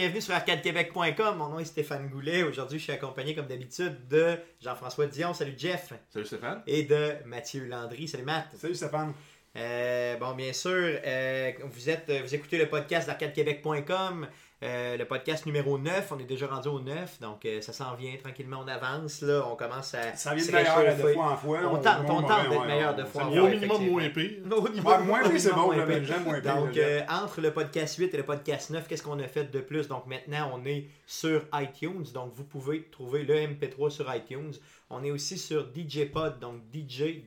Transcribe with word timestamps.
bienvenue 0.00 0.22
sur 0.22 0.32
arcadequebec.com. 0.32 1.36
Mon 1.36 1.50
nom 1.50 1.58
est 1.58 1.66
Stéphane 1.66 2.08
Goulet. 2.08 2.42
Aujourd'hui, 2.42 2.78
je 2.78 2.84
suis 2.84 2.92
accompagné, 2.92 3.34
comme 3.34 3.46
d'habitude, 3.46 4.08
de 4.08 4.38
Jean-François 4.58 5.06
Dion. 5.06 5.34
Salut 5.34 5.52
Jeff. 5.58 5.92
Salut 6.08 6.24
Stéphane. 6.24 6.62
Et 6.66 6.84
de 6.84 7.16
Mathieu 7.26 7.66
Landry. 7.66 8.08
Salut 8.08 8.24
Matt. 8.24 8.46
Salut 8.56 8.74
Stéphane. 8.74 9.12
Euh, 9.56 10.16
bon, 10.16 10.32
bien 10.32 10.54
sûr, 10.54 10.72
euh, 10.72 11.52
vous, 11.64 11.90
êtes, 11.90 12.10
vous 12.10 12.34
écoutez 12.34 12.56
le 12.56 12.70
podcast 12.70 13.08
d'arcadequebec.com. 13.08 14.26
Euh, 14.62 14.98
le 14.98 15.06
podcast 15.06 15.46
numéro 15.46 15.78
9, 15.78 16.12
on 16.12 16.18
est 16.18 16.24
déjà 16.24 16.46
rendu 16.46 16.68
au 16.68 16.80
9, 16.80 17.18
donc 17.20 17.46
euh, 17.46 17.62
ça 17.62 17.72
s'en 17.72 17.94
vient 17.94 18.14
tranquillement, 18.22 18.58
on 18.62 18.68
avance, 18.68 19.22
là, 19.22 19.42
on 19.50 19.56
commence 19.56 19.94
à. 19.94 20.14
Ça 20.14 20.34
vient 20.34 20.44
de 20.44 20.52
meilleur 20.52 20.84
de 20.98 21.02
fois 21.14 21.32
en 21.32 21.36
fois. 21.38 21.58
On 21.64 21.78
tente, 21.78 21.96
on 22.10 22.22
tente 22.22 22.50
d'être 22.50 22.66
meilleur 22.66 22.94
de 22.94 23.04
fois 23.04 23.24
en 23.24 23.32
Et 23.32 23.38
au 23.38 23.42
fois. 23.46 23.50
minimum 23.50 23.86
moins 23.88 24.10
pire. 24.10 24.30
Au 24.54 24.68
niveau- 24.68 24.88
Ouais, 24.90 24.98
moins 25.02 25.20
pire, 25.20 25.40
c'est 25.40 25.48
minimum 25.48 25.54
bon, 25.70 25.76
moins 25.76 26.02
j'aime 26.04 26.24
pire. 26.42 26.54
Donc, 26.54 26.76
euh, 26.76 27.00
entre 27.08 27.40
le 27.40 27.52
podcast 27.52 27.96
8 27.96 28.12
et 28.12 28.16
le 28.18 28.22
podcast 28.24 28.68
9, 28.68 28.86
qu'est-ce 28.86 29.02
qu'on 29.02 29.18
a 29.18 29.28
fait 29.28 29.44
de 29.50 29.60
plus? 29.60 29.88
Donc, 29.88 30.04
maintenant, 30.06 30.50
on 30.54 30.62
est 30.66 30.88
sur 31.06 31.42
iTunes. 31.54 32.04
Donc, 32.12 32.32
vous 32.34 32.44
pouvez 32.44 32.82
trouver 32.90 33.22
le 33.22 33.34
MP3 33.36 33.88
sur 33.90 34.14
iTunes. 34.14 34.52
On 34.90 35.02
est 35.04 35.10
aussi 35.10 35.38
sur 35.38 35.68
DJPod, 35.74 36.38
donc 36.38 36.56
DJ, 36.70 36.98
D- 36.98 37.24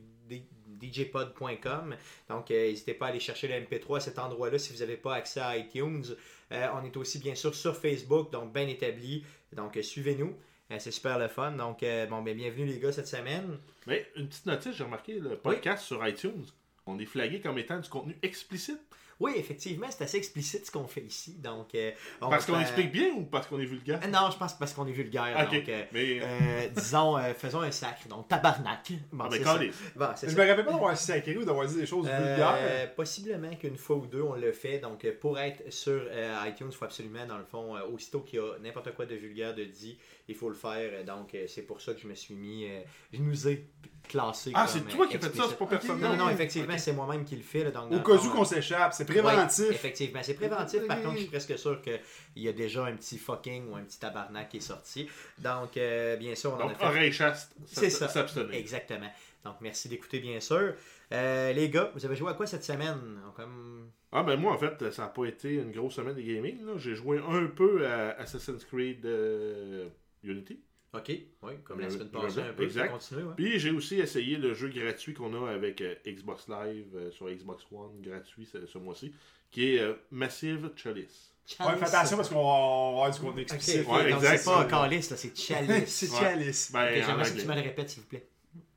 djpod.com. 0.91 1.95
Donc, 2.29 2.51
euh, 2.51 2.67
n'hésitez 2.67 2.93
pas 2.93 3.07
à 3.07 3.09
aller 3.09 3.19
chercher 3.19 3.47
le 3.47 3.55
MP3 3.55 3.97
à 3.97 3.99
cet 3.99 4.19
endroit-là 4.19 4.57
si 4.57 4.73
vous 4.73 4.79
n'avez 4.79 4.97
pas 4.97 5.15
accès 5.15 5.39
à 5.39 5.57
iTunes. 5.57 6.05
Euh, 6.51 6.67
on 6.73 6.85
est 6.85 6.95
aussi, 6.97 7.19
bien 7.19 7.35
sûr, 7.35 7.53
sur 7.53 7.75
Facebook, 7.75 8.31
donc 8.31 8.53
bien 8.53 8.67
établi. 8.67 9.23
Donc, 9.53 9.77
euh, 9.77 9.81
suivez-nous. 9.81 10.35
C'est 10.79 10.91
super 10.91 11.19
le 11.19 11.27
fun. 11.27 11.51
Donc, 11.51 11.81
bon, 12.09 12.23
ben, 12.23 12.35
bienvenue 12.35 12.65
les 12.65 12.79
gars 12.79 12.91
cette 12.91 13.07
semaine. 13.07 13.59
Mais 13.85 14.07
une 14.15 14.27
petite 14.27 14.47
notice, 14.47 14.75
j'ai 14.75 14.83
remarqué 14.83 15.19
le 15.19 15.35
podcast 15.35 15.85
sur 15.85 16.07
iTunes, 16.07 16.45
on 16.87 16.97
est 16.97 17.05
flagué 17.05 17.41
comme 17.41 17.59
étant 17.59 17.79
du 17.79 17.87
contenu 17.87 18.17
explicite. 18.23 18.79
Oui, 19.19 19.33
effectivement, 19.37 19.87
c'est 19.89 20.03
assez 20.03 20.17
explicite 20.17 20.65
ce 20.65 20.71
qu'on 20.71 20.87
fait 20.87 21.01
ici. 21.01 21.35
Donc, 21.35 21.75
euh, 21.75 21.91
on 22.21 22.29
Parce 22.29 22.45
qu'on 22.45 22.59
explique 22.59 22.91
bien 22.91 23.09
ou 23.15 23.23
parce 23.23 23.47
qu'on 23.47 23.59
est 23.59 23.65
vulgaire? 23.65 23.99
Euh, 24.03 24.07
Non, 24.07 24.29
je 24.31 24.37
pense 24.37 24.53
parce 24.57 24.73
qu'on 24.73 24.87
est 24.87 24.91
vulgaire. 24.91 25.49
Donc, 25.51 25.69
euh, 25.69 25.83
Mais. 25.91 26.19
euh, 26.21 26.67
disons, 26.75 27.17
euh, 27.17 27.33
faisons 27.33 27.61
un 27.61 27.71
sacre. 27.71 28.07
Donc, 28.07 28.27
tabarnak. 28.27 28.91
Bon, 29.11 29.25
ah, 29.25 29.29
ben, 29.29 29.43
ça. 29.43 29.59
Bon, 29.95 30.07
Je 30.21 30.27
ça. 30.29 30.35
me 30.43 30.47
rappelle 30.49 30.65
pas 30.65 30.71
d'avoir 30.71 30.97
sacré 30.97 31.37
ou 31.37 31.45
d'avoir 31.45 31.67
dit 31.67 31.75
des 31.75 31.85
choses 31.85 32.05
vulgaires. 32.07 32.93
possiblement 32.95 33.55
qu'une 33.55 33.77
fois 33.77 33.97
ou 33.97 34.07
deux, 34.07 34.21
on 34.21 34.33
le 34.35 34.51
fait. 34.51 34.79
Donc, 34.79 35.05
pour 35.19 35.39
être 35.39 35.71
sur 35.71 36.01
iTunes, 36.47 36.67
il 36.71 36.75
faut 36.75 36.85
absolument, 36.85 37.25
dans 37.25 37.37
le 37.37 37.45
fond, 37.45 37.75
aussitôt 37.93 38.21
qu'il 38.21 38.39
y 38.39 38.41
a 38.41 38.57
n'importe 38.59 38.93
quoi 38.95 39.05
de 39.05 39.15
vulgaire 39.15 39.53
de 39.55 39.63
dit, 39.63 39.97
il 40.27 40.35
faut 40.35 40.49
le 40.49 40.55
faire. 40.55 41.03
Donc, 41.05 41.35
c'est 41.47 41.63
pour 41.63 41.81
ça 41.81 41.93
que 41.93 41.99
je 42.01 42.07
me 42.07 42.15
suis 42.15 42.33
mis. 42.35 42.67
je 43.11 43.19
nous 43.21 43.47
ai 43.47 43.67
classé. 44.07 44.51
Ah, 44.53 44.67
c'est 44.67 44.81
toi 44.87 45.07
qui 45.07 45.17
as 45.17 45.19
fait 45.19 45.35
ça, 45.35 45.45
c'est 45.49 45.57
pas 45.57 45.65
personne 45.65 45.99
Non, 45.99 46.15
non, 46.15 46.29
effectivement, 46.29 46.77
c'est 46.77 46.93
moi-même 46.93 47.25
qui 47.25 47.35
le 47.35 47.41
fais. 47.41 47.65
Au 47.67 47.71
cas 47.71 47.81
où 47.81 48.13
euh, 48.13 48.29
qu'on 48.29 48.45
s'échappe, 48.45 48.93
c'est 48.93 49.05
préventif. 49.05 49.69
effectivement, 49.69 50.21
c'est 50.23 50.33
préventif. 50.35 50.85
Par 50.87 51.01
contre, 51.01 51.13
je 51.15 51.19
suis 51.19 51.27
presque 51.27 51.57
sûr 51.57 51.81
qu'il 51.81 51.99
y 52.35 52.47
a 52.47 52.53
déjà 52.53 52.85
un 52.85 52.95
petit 52.95 53.17
fucking 53.17 53.69
ou 53.69 53.75
un 53.75 53.81
petit 53.81 53.99
tabarnak 53.99 54.49
qui 54.49 54.57
est 54.57 54.61
sorti. 54.61 55.07
Donc, 55.39 55.77
euh, 55.77 56.15
bien 56.17 56.35
sûr, 56.35 56.53
on 56.53 56.63
en 56.63 56.69
a 56.69 56.75
fait. 56.75 56.85
oreille 56.85 57.11
chaste, 57.11 57.53
C'est 57.65 57.89
ça. 57.89 58.07
s'abstenir. 58.07 58.53
Exactement. 58.53 59.09
Donc, 59.43 59.55
merci 59.61 59.89
d'écouter, 59.89 60.19
bien 60.19 60.39
sûr. 60.39 60.73
Euh, 61.11 61.53
les 61.53 61.69
gars, 61.69 61.91
vous 61.93 62.05
avez 62.05 62.15
joué 62.15 62.31
à 62.31 62.33
quoi 62.33 62.47
cette 62.47 62.63
semaine? 62.63 63.19
Comme... 63.35 63.89
Ah, 64.11 64.23
ben 64.23 64.39
moi, 64.39 64.53
en 64.53 64.57
fait, 64.57 64.91
ça 64.91 65.03
n'a 65.03 65.07
pas 65.09 65.25
été 65.25 65.55
une 65.55 65.71
grosse 65.71 65.95
semaine 65.95 66.15
de 66.15 66.21
gaming. 66.21 66.59
J'ai 66.77 66.95
joué 66.95 67.19
un 67.19 67.47
peu 67.47 67.85
à 67.85 68.11
Assassin's 68.19 68.63
Creed 68.65 69.05
euh, 69.05 69.89
Unity. 70.23 70.59
Ok, 70.93 71.09
oui, 71.41 71.53
comme 71.63 71.79
la 71.79 71.87
Euh, 71.87 71.89
semaine 71.89 72.09
je 72.13 72.19
passée, 72.19 72.41
un 72.41 72.53
peu. 72.53 72.63
exact. 72.63 72.85
ça 72.85 72.91
continue, 72.93 73.23
ouais. 73.23 73.33
Puis 73.35 73.59
j'ai 73.59 73.71
aussi 73.71 73.99
essayé 73.99 74.37
le 74.37 74.53
jeu 74.53 74.69
gratuit 74.69 75.13
qu'on 75.15 75.33
a 75.45 75.49
avec 75.51 75.81
euh, 75.81 75.95
Xbox 76.05 76.47
Live 76.47 76.85
euh, 76.95 77.09
sur 77.11 77.27
Xbox 77.29 77.63
One, 77.71 77.99
gratuit 78.01 78.45
ce, 78.45 78.65
ce 78.67 78.77
mois-ci, 78.77 79.11
qui 79.49 79.75
est 79.75 79.79
euh, 79.79 79.93
Massive 80.11 80.69
Chalice. 80.75 81.31
Ouais, 81.59 81.75
fais 81.77 81.85
attention 81.85 82.15
parce 82.17 82.29
qu'on 82.29 82.35
va 82.35 82.89
avoir 82.89 83.11
du 83.11 83.19
contenu 83.19 83.41
explicite. 83.41 83.81
ok, 83.87 83.91
Ouais, 83.91 84.11
donc 84.11 84.21
exact. 84.23 84.37
c'est 84.37 84.45
pas 84.51 84.65
calice, 84.65 85.09
là, 85.09 85.17
c'est 85.17 85.35
chalice. 85.37 85.87
C'est 85.89 86.09
Ouais. 86.11 86.19
chalice. 86.19 86.71
Ben, 86.71 86.93
J'aimerais 87.03 87.31
que 87.31 87.39
tu 87.41 87.47
me 87.47 87.55
le 87.55 87.61
répètes, 87.61 87.89
s'il 87.89 88.01
vous 88.03 88.07
plaît. 88.09 88.27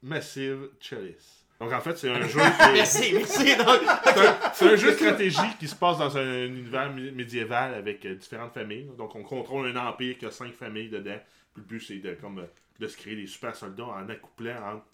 Massive 0.03 0.71
Chalice. 0.81 1.45
Donc 1.61 1.73
en 1.73 1.81
fait, 1.81 1.97
c'est 1.97 2.11
un 2.11 2.21
jeu 2.29 2.41
qui 2.41 2.73
Merci, 2.73 3.13
merci. 3.15 3.45
C'est 3.47 3.61
un- 3.61 4.53
C'est 4.55 4.65
un 4.73 4.77
jeu 4.77 4.91
de 4.91 4.97
stratégie 4.97 5.57
qui 5.59 5.69
se 5.69 5.75
passe 5.75 5.99
dans 5.99 6.17
un 6.17 6.45
univers 6.47 6.95
mé- 6.95 7.13
médiéval 7.13 7.75
avec 7.75 8.05
euh, 8.07 8.15
différentes 8.15 8.53
familles. 8.53 8.91
Donc, 8.99 9.15
on 9.15 9.23
contrôle 9.23 9.67
un 9.69 9.77
empire 9.89 10.17
qui 10.19 10.27
a 10.27 10.31
cinq 10.31 10.53
familles 10.55 10.89
dedans. 10.91 11.19
Le 11.57 11.63
but, 11.63 11.81
c'est 11.81 11.99
de, 11.99 12.15
comme, 12.15 12.47
de 12.81 12.87
se 12.87 12.97
créer 12.97 13.17
des 13.17 13.27
super 13.27 13.55
soldats 13.55 13.85
en 13.87 14.09
accouplant 14.09 14.57
entre, 14.75 14.87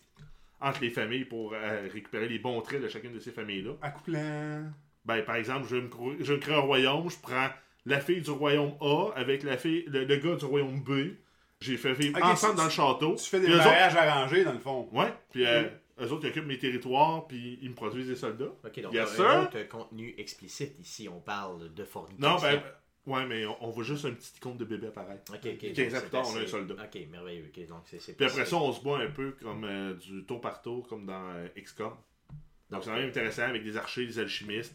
entre 0.60 0.80
les 0.82 0.90
familles 0.90 1.24
pour 1.24 1.52
euh, 1.54 1.88
récupérer 1.92 2.28
les 2.28 2.38
bons 2.38 2.60
traits 2.60 2.82
de 2.82 2.88
chacune 2.88 3.12
de 3.12 3.18
ces 3.20 3.32
familles-là. 3.32 3.72
Accouplant. 3.82 4.64
Ben, 5.04 5.22
par 5.24 5.36
exemple, 5.36 5.66
je 5.68 5.76
me, 5.76 5.90
je 6.20 6.32
me 6.34 6.38
créer 6.38 6.54
un 6.54 6.60
royaume, 6.60 7.10
je 7.10 7.16
prends 7.20 7.48
la 7.86 8.00
fille 8.00 8.20
du 8.22 8.30
royaume 8.30 8.74
A 8.80 9.10
avec 9.16 9.42
la 9.42 9.56
fille, 9.56 9.84
le, 9.88 10.04
le 10.04 10.16
gars 10.16 10.36
du 10.36 10.44
royaume 10.44 10.80
B. 10.82 11.14
J'ai 11.60 11.76
fait 11.76 11.92
vivre 11.92 12.18
ensemble 12.24 12.56
dans 12.56 12.64
le 12.64 12.70
château. 12.70 13.14
Tu 13.16 13.28
fais 13.28 13.40
des 13.40 13.46
autres- 13.48 13.58
mariages 13.64 13.94
arrangés 13.96 14.44
dans 14.44 14.52
le 14.52 14.58
fond. 14.58 14.88
Ouais, 14.92 15.12
puis 15.30 15.46
euh, 15.46 15.68
eux 16.00 16.10
autres, 16.12 16.24
ils 16.24 16.30
occupent 16.30 16.46
mes 16.46 16.58
territoires, 16.58 17.26
puis 17.28 17.58
ils 17.62 17.70
me 17.70 17.74
produisent 17.74 18.08
des 18.08 18.16
soldats. 18.16 18.52
ok, 18.64 18.80
donc 18.82 18.92
Yes, 18.92 19.10
un 19.12 19.14
sir. 19.14 19.40
autre 19.42 19.68
contenu 19.68 20.14
explicite 20.18 20.76
ici, 20.80 21.08
on 21.08 21.20
parle 21.20 21.72
de 21.74 21.84
fornication. 21.84 22.28
Non, 22.34 22.40
ben, 22.40 22.60
ouais, 23.06 23.26
mais 23.26 23.46
on, 23.46 23.64
on 23.64 23.70
voit 23.70 23.84
juste 23.84 24.04
un 24.04 24.12
petit 24.12 24.32
icône 24.36 24.56
de 24.56 24.64
bébé 24.64 24.88
apparaître. 24.88 25.32
Ok, 25.32 25.40
ok. 25.44 25.72
Quinze 25.72 25.76
donc 25.76 25.86
ans 25.86 25.90
c'est 25.94 26.00
plus 26.02 26.10
tard, 26.10 26.28
on 26.32 26.36
a 26.36 26.40
un 26.40 26.46
soldat. 26.46 26.74
Ok, 26.84 27.06
merveilleux. 27.10 27.50
Donc 27.68 27.82
c'est 27.86 28.16
Puis 28.16 28.26
après 28.26 28.44
ça, 28.46 28.56
on 28.56 28.72
se 28.72 28.82
bat 28.82 28.98
un 28.98 29.10
peu 29.10 29.32
comme 29.32 29.64
euh, 29.64 29.94
du 29.94 30.24
tour 30.24 30.40
par 30.40 30.62
tour, 30.62 30.86
comme 30.88 31.06
dans 31.06 31.30
euh, 31.30 31.48
XCOM. 31.56 31.94
Donc 32.70 32.84
c'est 32.84 32.90
quand 32.90 32.96
même 32.96 33.08
intéressant 33.08 33.42
avec 33.42 33.62
des 33.64 33.76
archers, 33.76 34.06
des 34.06 34.18
alchimistes, 34.18 34.74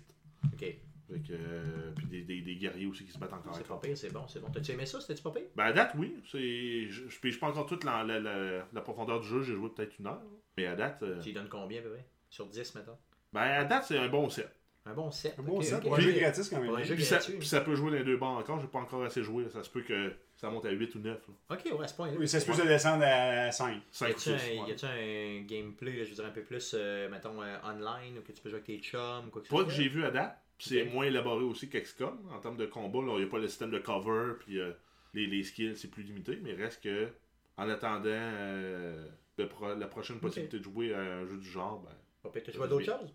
Ok, 0.54 0.64
avec, 1.10 1.30
euh, 1.32 1.92
puis 1.96 2.06
des, 2.08 2.22
des, 2.22 2.42
des 2.42 2.56
guerriers 2.58 2.86
aussi 2.86 3.06
qui 3.06 3.12
se 3.12 3.18
battent 3.18 3.34
encore. 3.34 3.56
c'est 3.56 3.68
pas 3.68 3.78
pire, 3.78 3.98
c'est 3.98 4.12
bon, 4.14 4.28
c'est 4.28 4.40
bon. 4.40 4.50
T'as-tu 4.52 4.72
aimé 4.72 4.86
ça? 4.86 5.02
C'était-tu 5.02 5.24
pas 5.24 5.32
pire? 5.32 5.48
Ben 5.56 5.64
à 5.66 5.74
date, 5.74 5.94
oui. 5.98 6.16
C'est, 6.32 6.88
je, 6.90 7.08
je 7.10 7.40
pas 7.40 7.48
encore 7.48 7.66
toute 7.66 7.84
la, 7.84 8.04
la, 8.04 8.20
la- 8.20 8.68
la 8.72 8.82
profondeur 8.82 9.20
du 9.22 9.28
jeu, 9.28 9.42
j'ai 9.42 9.56
joué 9.56 9.70
peut-être 9.70 9.98
une 10.00 10.08
heure. 10.08 10.22
Mais 10.58 10.66
à 10.68 10.76
date, 10.76 11.02
euh, 11.04 11.20
Tu 11.20 11.30
lui 11.30 11.34
donnes 11.34 11.50
combien, 11.50 11.80
à 11.80 11.84
peu 11.84 11.90
près? 11.92 12.06
Sur 12.30 12.48
10, 12.48 12.76
mettons? 12.76 12.98
Ben 13.34 13.42
à 13.42 13.64
date, 13.64 13.86
c'est 13.86 13.98
un 13.98 14.10
bon 14.10 14.30
set. 14.30 14.50
Un 14.90 14.94
bon 14.94 15.12
7. 15.12 15.36
Un 15.38 15.44
bon 15.44 15.60
pour 15.82 15.94
un 15.94 15.98
Puis- 15.98 16.06
jeu 16.06 16.12
gratis 16.14 16.50
quand 16.50 16.62
même. 16.62 16.76
Puis 16.84 17.04
ça, 17.04 17.18
puis 17.20 17.46
ça 17.48 17.62
peut 17.62 17.76
jouer 17.76 17.92
dans 17.92 17.98
les 17.98 18.04
deux 18.04 18.18
bords 18.18 18.38
encore, 18.38 18.60
j'ai 18.60 18.68
pas 18.68 18.80
encore 18.80 19.04
assez 19.04 19.22
joué. 19.22 19.44
là. 19.44 19.50
Ça 19.50 19.64
se 19.64 19.70
peut 19.70 19.82
que 19.82 20.14
ça 20.36 20.50
monte 20.50 20.66
à 20.66 20.72
8 20.72 20.96
ou 20.96 21.00
9. 21.00 21.20
Là. 21.28 21.56
Ok, 21.58 21.78
ouais, 21.78 21.84
à 21.84 21.88
ce 21.88 21.94
point-là. 21.96 22.14
Oui, 22.18 22.28
ça 22.28 22.40
se 22.40 22.46
peut 22.46 22.54
se 22.54 22.62
descendre 22.62 23.04
à 23.06 23.52
5. 23.52 23.82
5 23.92 24.08
Y 24.10 24.14
ou 24.16 24.18
6. 24.20 24.30
a-tu 24.32 24.44
un, 24.60 24.68
y 24.68 24.72
a-tu 24.72 24.86
un 24.86 25.42
gameplay, 25.46 25.92
là, 25.98 26.04
je 26.04 26.10
veux 26.10 26.16
dire, 26.16 26.26
un 26.26 26.30
peu 26.32 26.42
plus, 26.44 26.74
euh, 26.78 27.10
mettons, 27.10 27.42
euh, 27.42 27.58
online, 27.66 28.18
ou 28.18 28.22
que 28.22 28.32
tu 28.32 28.42
peux 28.42 28.50
jouer 28.50 28.60
avec 28.60 28.66
tes 28.66 28.80
chums, 28.80 29.30
quoi 29.32 29.42
que 29.42 29.48
ce 29.48 29.52
Pas 29.52 29.58
soit? 29.58 29.66
que 29.66 29.72
j'ai 29.72 29.88
vu 29.90 30.06
à 30.06 30.12
date. 30.12 30.38
C'est 30.60 30.86
moins 30.86 31.06
élaboré 31.06 31.44
aussi 31.44 31.70
qu'XCOM 31.70 32.18
en 32.34 32.40
termes 32.40 32.58
de 32.58 32.66
combat. 32.66 33.00
Il 33.00 33.18
n'y 33.18 33.24
a 33.24 33.28
pas 33.28 33.38
le 33.40 33.48
système 33.48 33.70
de 33.72 33.78
cover, 33.80 34.34
puis 34.40 34.60
euh, 34.60 34.72
les, 35.14 35.28
les 35.28 35.44
skills, 35.44 35.76
c'est 35.76 35.90
plus 35.90 36.02
limité. 36.04 36.40
Mais 36.42 36.54
reste 36.54 36.82
que, 36.84 37.10
en 37.58 37.70
attendant 37.70 38.06
euh, 38.08 39.06
le 39.38 39.48
pro- 39.48 39.76
la 39.76 39.88
prochaine 39.88 40.20
possibilité 40.20 40.58
de 40.60 40.64
jouer 40.64 40.94
à 40.96 41.00
un 41.00 41.26
jeu 41.28 41.38
du 41.38 41.48
genre, 41.50 41.80
ben, 41.82 41.92
Pas. 42.32 42.40
T'as 42.40 42.52
joué 42.52 42.64
à 42.64 42.68
d'autres 42.68 42.86
choses? 42.86 43.14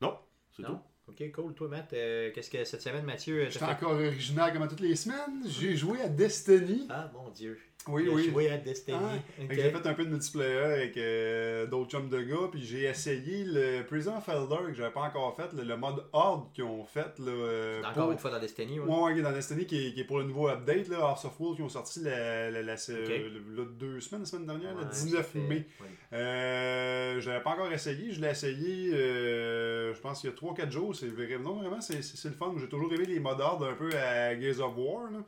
Non, 0.00 0.16
c'est 0.52 0.62
tout. 0.62 0.78
Ok, 1.08 1.22
cool. 1.32 1.54
Toi, 1.54 1.68
Matt, 1.68 1.92
euh, 1.92 2.32
qu'est-ce 2.34 2.50
que 2.50 2.64
cette 2.64 2.82
semaine, 2.82 3.04
Mathieu, 3.04 3.42
euh, 3.42 3.44
Je 3.46 3.56
suis 3.56 3.64
encore 3.64 3.92
original 3.92 4.52
comme 4.52 4.62
à 4.62 4.68
toutes 4.68 4.80
les 4.80 4.96
semaines. 4.96 5.44
J'ai 5.46 5.76
joué 5.76 6.00
à 6.02 6.08
Destiny. 6.08 6.86
Ah, 6.90 7.10
mon 7.14 7.30
Dieu. 7.30 7.58
Oui, 7.88 8.02
Il 8.04 8.10
oui. 8.10 8.30
joué 8.30 8.50
à 8.50 8.56
Destiny. 8.58 8.96
Ah, 9.00 9.44
J'ai 9.50 9.70
fait 9.70 9.86
un 9.86 9.94
peu 9.94 10.04
de 10.04 10.10
multiplayer 10.10 10.56
avec 10.58 10.96
euh, 10.96 11.66
d'autres 11.66 11.90
chums 11.90 12.08
de 12.08 12.20
gars, 12.20 12.48
puis 12.50 12.64
j'ai 12.64 12.82
essayé 12.84 13.44
le 13.44 13.82
Prison 13.84 14.16
of 14.16 14.28
Elder 14.28 14.66
que 14.68 14.74
j'avais 14.74 14.90
pas 14.92 15.02
encore 15.02 15.36
fait, 15.36 15.52
le, 15.56 15.62
le 15.62 15.76
mode 15.76 16.04
Horde 16.12 16.52
qu'ils 16.52 16.64
ont 16.64 16.84
fait. 16.84 17.18
Là, 17.20 17.28
euh, 17.30 17.80
Encore 17.82 17.94
pour- 18.04 18.12
une 18.12 18.18
fois 18.18 18.30
dans 18.32 18.40
Destiny, 18.40 18.80
ouais. 18.80 18.86
Ouais, 18.86 19.02
ouais, 19.02 19.12
qui 19.14 19.20
est 19.20 19.22
dans 19.22 19.32
Destiny 19.32 19.66
qui 19.66 19.86
est, 19.86 19.92
qui 19.94 20.00
est 20.00 20.04
pour 20.04 20.18
le 20.18 20.24
nouveau 20.24 20.48
update, 20.48 20.88
là, 20.88 20.98
House 21.10 21.24
of 21.24 21.38
Wolves, 21.38 21.56
qui 21.56 21.62
ont 21.62 21.68
sorti 21.68 22.00
la, 22.00 22.50
la, 22.50 22.62
la- 22.62 22.74
le- 22.88 23.28
le- 23.56 23.64
deux 23.66 24.00
semaines, 24.00 24.22
la 24.22 24.26
semaine 24.26 24.46
dernière, 24.46 24.74
le 24.74 24.82
Ouais, 24.82 24.90
19 24.90 25.16
ça 25.18 25.22
fait- 25.32 25.38
mai. 25.38 25.66
ouais. 25.80 25.86
Euh, 26.12 27.20
je 27.20 27.30
l'avais 27.30 27.42
pas 27.42 27.50
encore 27.50 27.70
essayé, 27.72 28.10
je 28.12 28.20
l'ai 28.20 28.30
essayé, 28.30 28.92
euh, 28.94 29.94
je 29.94 30.00
pense 30.00 30.20
qu'il 30.20 30.30
y 30.30 30.32
a 30.32 30.36
3-4 30.36 30.70
jours, 30.70 30.94
c'est 30.94 31.06
vraiment, 31.06 31.50
non, 31.50 31.60
vraiment, 31.60 31.80
c'est 31.80 32.02
c'est- 32.02 32.16
c'est 32.16 32.28
le 32.28 32.34
fun. 32.34 32.52
J'ai 32.58 32.68
toujours 32.68 32.92
aimé 32.92 33.04
les 33.06 33.20
modes 33.20 33.40
Horde 33.40 33.62
un 33.64 33.74
peu 33.74 33.90
à 33.96 34.38
Gears 34.38 34.60
of 34.60 34.72
War, 34.76 35.10
là. 35.12 35.18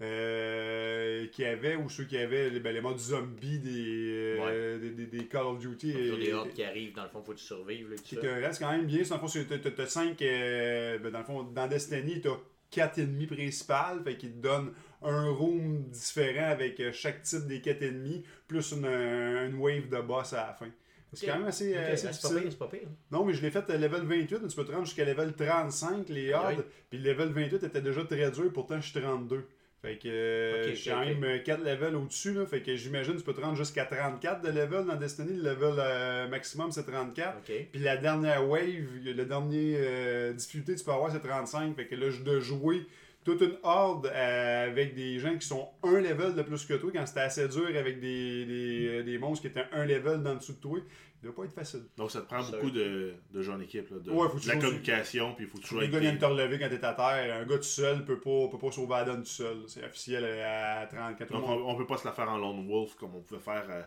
Euh, 0.00 1.26
qui 1.28 1.44
avait, 1.44 1.76
ou 1.76 1.88
ceux 1.88 2.04
qui 2.04 2.16
avaient 2.18 2.50
les, 2.50 2.60
ben, 2.60 2.72
les 2.74 2.80
modes 2.80 2.98
zombies 2.98 3.58
des, 3.58 4.36
euh, 4.40 4.78
des, 4.78 4.90
des- 4.90 5.06
des 5.06 5.26
Call 5.26 5.46
of 5.46 5.58
Duty. 5.58 5.92
Toujours 5.92 6.18
des 6.18 6.32
hordes 6.32 6.52
qui 6.52 6.64
arrivent, 6.64 6.94
dans 6.94 7.04
le 7.04 7.08
fond, 7.08 7.22
faut 7.22 7.32
que 7.32 7.38
tu 7.38 7.44
survives. 7.44 7.90
Là, 7.90 7.96
ça. 8.04 8.16
que 8.16 8.26
reste 8.26 8.60
quand 8.60 8.72
même 8.72 8.86
bien. 8.86 9.02
Dans 9.08 9.20
le 9.20 9.26
fond, 9.28 9.44
t'as- 9.48 9.70
t'as 9.70 9.86
5. 9.86 10.18
dans 10.18 11.18
le 11.18 11.24
fond, 11.24 11.42
dans 11.44 11.66
Destiny, 11.68 12.20
t'as 12.20 12.36
4 12.70 12.98
ennemis 12.98 13.26
principales. 13.26 14.02
Fait 14.04 14.16
qu'ils 14.16 14.32
te 14.32 14.38
donnent 14.42 14.72
un 15.02 15.28
room 15.30 15.84
différent 15.90 16.50
avec 16.50 16.80
euh, 16.80 16.90
chaque 16.92 17.22
type 17.22 17.46
des 17.46 17.60
4 17.60 17.82
ennemis, 17.82 18.24
plus 18.48 18.72
une, 18.72 18.86
une 18.86 19.54
wave 19.58 19.88
de 19.88 20.00
boss 20.00 20.32
à 20.32 20.46
la 20.48 20.52
fin. 20.54 20.68
C'est 21.12 21.26
quand 21.26 21.38
même 21.38 21.46
assez, 21.46 21.70
Ok, 21.70 21.78
ah, 21.78 21.92
assez 21.92 22.06
pas 22.06 22.12
difficile. 22.12 22.40
pire, 22.40 22.50
c'est 22.50 22.58
pas 22.58 22.66
pire. 22.66 22.88
Non, 23.12 23.24
mais 23.24 23.32
je 23.34 23.42
l'ai 23.42 23.50
fait 23.52 23.70
à 23.70 23.76
level 23.78 24.02
28, 24.02 24.38
mais 24.42 24.48
tu 24.48 24.56
peux 24.56 24.64
te 24.64 24.72
rendre 24.72 24.84
jusqu'à 24.84 25.04
level 25.04 25.32
35, 25.34 26.08
les 26.08 26.32
hordes. 26.32 26.64
Puis 26.90 26.98
le 26.98 27.10
level 27.12 27.28
28 27.28 27.62
était 27.62 27.80
déjà 27.80 28.02
très 28.04 28.28
dur, 28.32 28.52
pourtant 28.52 28.80
je 28.80 28.90
suis 28.90 29.00
32. 29.00 29.44
Fait 29.84 29.96
que 29.96 30.08
euh, 30.08 30.62
Ok, 30.64 30.70
je 30.70 30.74
suis 30.76 30.90
ok, 30.90 30.96
quand 30.96 31.10
ok. 31.12 31.18
même 31.20 31.42
4 31.42 31.62
levels 31.62 31.94
au-dessus. 31.94 32.32
là. 32.32 32.46
Fait 32.46 32.62
que 32.62 32.74
j'imagine 32.74 33.12
que 33.12 33.18
tu 33.18 33.24
peux 33.24 33.34
te 33.34 33.40
rendre 33.42 33.56
jusqu'à 33.56 33.84
34 33.84 34.40
de 34.40 34.48
level 34.48 34.86
dans 34.86 34.96
Destiny. 34.96 35.36
Le 35.36 35.50
level 35.50 35.74
euh, 35.78 36.26
maximum 36.28 36.72
c'est 36.72 36.84
34. 36.84 37.36
Ok. 37.38 37.52
Puis 37.70 37.80
la 37.82 37.98
dernière 37.98 38.48
wave, 38.48 38.64
le 39.04 39.24
dernier 39.24 39.74
euh, 39.78 40.32
difficulté 40.32 40.74
tu 40.74 40.84
peux 40.84 40.92
avoir 40.92 41.12
c'est 41.12 41.20
35. 41.20 41.76
Fait 41.76 41.86
que 41.86 41.96
là, 41.96 42.08
je 42.08 42.22
dois 42.22 42.40
jouer 42.40 42.86
toute 43.24 43.40
une 43.40 43.56
horde 43.62 44.06
euh, 44.06 44.66
avec 44.70 44.94
des 44.94 45.18
gens 45.18 45.36
qui 45.38 45.46
sont 45.46 45.68
un 45.82 46.00
level 46.00 46.34
de 46.34 46.42
plus 46.42 46.64
que 46.66 46.74
toi, 46.74 46.90
quand 46.94 47.06
c'était 47.06 47.20
assez 47.20 47.48
dur 47.48 47.68
avec 47.74 47.98
des, 48.00 48.44
des, 48.44 48.88
euh, 48.88 49.02
des 49.02 49.16
monstres 49.18 49.42
qui 49.42 49.46
étaient 49.48 49.64
un 49.72 49.86
level 49.86 50.22
dans 50.22 50.34
dessous 50.34 50.52
de 50.52 50.58
toi, 50.60 50.78
il 51.24 51.32
doit 51.32 51.34
pas 51.34 51.44
être 51.44 51.54
facile. 51.54 51.84
Donc 51.96 52.10
ça 52.10 52.20
te 52.20 52.26
prend 52.26 52.42
beaucoup 52.42 52.70
de, 52.70 53.14
de 53.32 53.42
gens 53.42 53.54
en 53.54 53.60
équipe, 53.60 53.88
là, 53.90 53.96
de, 53.98 54.10
Ouais, 54.10 54.28
faut 54.28 54.38
de 54.38 54.46
la 54.46 54.56
communication, 54.56 55.34
puis 55.34 55.44
il 55.46 55.50
faut 55.50 55.58
toujours 55.58 55.82
être. 55.82 55.90
gars 55.90 55.98
vient 55.98 56.12
de 56.12 56.18
te 56.18 56.24
relever 56.26 56.58
quand 56.58 56.68
t'es 56.68 56.84
à 56.84 56.92
terre. 56.92 57.36
Un 57.40 57.44
gars 57.46 57.56
tout 57.56 57.62
seul 57.62 58.04
peut 58.04 58.20
pas, 58.20 58.48
peut 58.50 58.58
pas 58.58 58.70
sauver 58.70 58.94
la 58.96 59.04
donne 59.04 59.22
tout 59.22 59.28
seul. 59.28 59.56
C'est 59.66 59.84
officiel 59.84 60.24
à 60.24 60.86
30 60.86 61.16
quand 61.18 61.24
tout 61.26 61.32
le 61.34 61.38
Donc 61.40 61.48
monde. 61.48 61.62
on, 61.64 61.70
on 61.70 61.76
peut 61.76 61.86
pas 61.86 61.96
se 61.96 62.04
la 62.04 62.12
faire 62.12 62.28
en 62.30 62.36
lone 62.38 62.68
wolf 62.68 62.94
comme 62.96 63.14
on 63.14 63.20
pouvait 63.22 63.40
faire, 63.40 63.64
euh, 63.70 63.82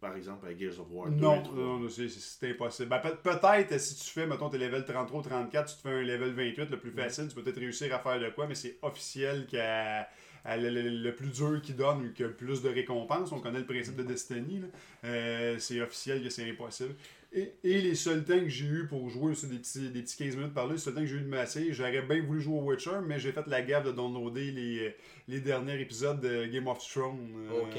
par 0.00 0.14
exemple, 0.16 0.46
à 0.46 0.56
Gears 0.58 0.80
of 0.80 0.86
War 0.90 1.08
2 1.10 1.16
Non, 1.16 1.40
et 1.40 1.42
3. 1.44 1.54
non, 1.56 1.78
non, 1.78 1.88
c'est- 1.88 2.50
impossible. 2.50 2.88
Ben, 2.88 2.98
peut- 2.98 3.16
peut-être 3.22 3.78
si 3.80 3.94
tu 4.04 4.10
fais, 4.10 4.26
mettons, 4.26 4.50
tes 4.50 4.58
level 4.58 4.84
33 4.84 5.20
ou 5.20 5.22
34, 5.22 5.70
tu 5.70 5.76
te 5.76 5.88
fais 5.88 5.94
un 5.94 6.02
level 6.02 6.32
28 6.34 6.70
le 6.70 6.78
plus 6.78 6.90
facile, 6.90 7.28
tu 7.28 7.34
peux 7.34 7.42
peut-être 7.42 7.58
réussir 7.60 7.94
à 7.94 8.00
faire 8.00 8.18
de 8.20 8.28
quoi, 8.30 8.46
mais 8.46 8.54
c'est 8.56 8.78
officiel 8.82 9.46
qu'à 9.46 10.00
à 10.00 10.06
le, 10.44 10.70
le- 10.70 10.88
le 11.02 11.14
plus 11.14 11.28
dur 11.30 11.60
qui 11.62 11.72
donne 11.74 12.12
qui 12.12 12.24
a 12.24 12.26
le 12.26 12.34
plus 12.34 12.62
de 12.62 12.68
récompenses, 12.68 13.30
on 13.32 13.40
connaît 13.40 13.60
le 13.60 13.66
principe 13.66 13.96
de 13.96 14.02
Destiny, 14.02 14.60
là. 14.60 14.66
Euh, 15.04 15.56
c'est 15.58 15.80
officiel 15.80 16.22
que 16.22 16.30
c'est 16.30 16.48
impossible. 16.48 16.94
Et, 17.34 17.54
et 17.64 17.80
les 17.80 17.94
seuls 17.94 18.24
temps 18.24 18.38
que 18.38 18.48
j'ai 18.48 18.66
eu 18.66 18.86
pour 18.86 19.08
jouer, 19.08 19.34
c'est 19.34 19.48
des 19.48 19.56
petits, 19.58 19.88
des 19.88 20.02
petits 20.02 20.16
15 20.18 20.36
minutes 20.36 20.52
par 20.54 20.66
là, 20.66 20.72
les 20.74 20.78
seuls 20.78 20.94
temps 20.94 21.00
que 21.00 21.06
j'ai 21.06 21.16
eu 21.16 21.20
de 21.22 21.28
masser, 21.28 21.72
j'aurais 21.72 22.02
bien 22.02 22.22
voulu 22.22 22.40
jouer 22.42 22.58
au 22.58 22.62
Witcher, 22.64 22.98
mais 23.06 23.18
j'ai 23.18 23.32
fait 23.32 23.46
la 23.46 23.62
gaffe 23.62 23.84
de 23.86 23.92
downloader 23.92 24.50
les, 24.50 24.94
les 25.28 25.40
derniers 25.40 25.80
épisodes 25.80 26.20
de 26.20 26.44
Game 26.46 26.66
of 26.66 26.78
Thrones. 26.86 27.30
euh, 27.50 27.62
Ok. 27.62 27.78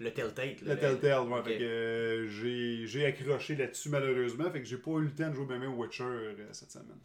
Le 0.00 0.10
Telltale. 0.12 0.56
la 0.62 0.76
Telltale, 0.76 1.20
ouais. 1.28 1.38
Ok. 1.38 1.44
Fait 1.44 1.58
que 1.58 1.62
euh, 1.62 2.28
j'ai, 2.30 2.86
j'ai 2.86 3.04
accroché 3.04 3.54
là-dessus 3.54 3.90
malheureusement. 3.90 4.50
Fait 4.50 4.60
que 4.60 4.66
j'ai 4.66 4.78
pas 4.78 4.92
eu 4.92 5.02
le 5.02 5.10
temps 5.10 5.28
de 5.28 5.34
jouer 5.34 5.46
même 5.46 5.72
au 5.74 5.76
Witcher 5.82 6.04
euh, 6.04 6.34
cette 6.52 6.70
semaine. 6.72 6.96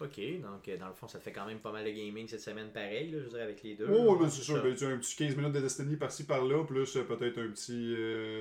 Ok, 0.00 0.18
donc 0.42 0.66
euh, 0.68 0.76
dans 0.76 0.88
le 0.88 0.94
fond, 0.94 1.06
ça 1.06 1.20
fait 1.20 1.30
quand 1.30 1.46
même 1.46 1.60
pas 1.60 1.70
mal 1.70 1.84
de 1.84 1.90
gaming 1.90 2.26
cette 2.26 2.40
semaine, 2.40 2.70
pareil, 2.72 3.10
là, 3.12 3.18
je 3.22 3.28
dirais, 3.28 3.42
avec 3.42 3.62
les 3.62 3.76
deux. 3.76 3.86
Oh, 3.88 4.14
là, 4.16 4.22
mais 4.24 4.28
c'est 4.28 4.42
sûr. 4.42 4.60
Ben, 4.62 4.74
tu 4.74 4.84
as 4.84 4.88
un 4.88 4.98
petit 4.98 5.14
15 5.14 5.36
minutes 5.36 5.52
de 5.52 5.60
Destiny 5.60 5.96
par-ci 5.96 6.24
par-là, 6.26 6.64
plus 6.64 6.96
euh, 6.96 7.04
peut-être 7.04 7.38
un 7.38 7.48
petit 7.48 7.94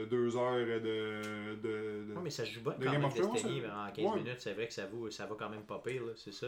2 0.09 0.35
heures 0.37 0.55
de. 0.55 0.79
de, 0.81 2.05
de- 2.09 2.13
Ouais, 2.15 2.21
mais 2.23 2.29
ça 2.31 2.43
se 2.43 2.51
joue 2.51 2.61
bien 2.61 2.73
quand 2.93 2.99
même 2.99 3.09
Destiny 3.13 3.61
en 3.67 3.91
15 3.91 4.05
Ouais. 4.05 4.17
minutes. 4.23 4.35
C'est 4.39 4.53
vrai 4.53 4.67
que 4.67 4.73
ça, 4.73 4.87
vaut, 4.87 5.09
ça 5.11 5.27
va 5.27 5.35
quand 5.37 5.49
même 5.49 5.61
pas 5.63 5.79
pire, 5.85 6.03
là, 6.05 6.13
c'est 6.15 6.33
ça. 6.33 6.47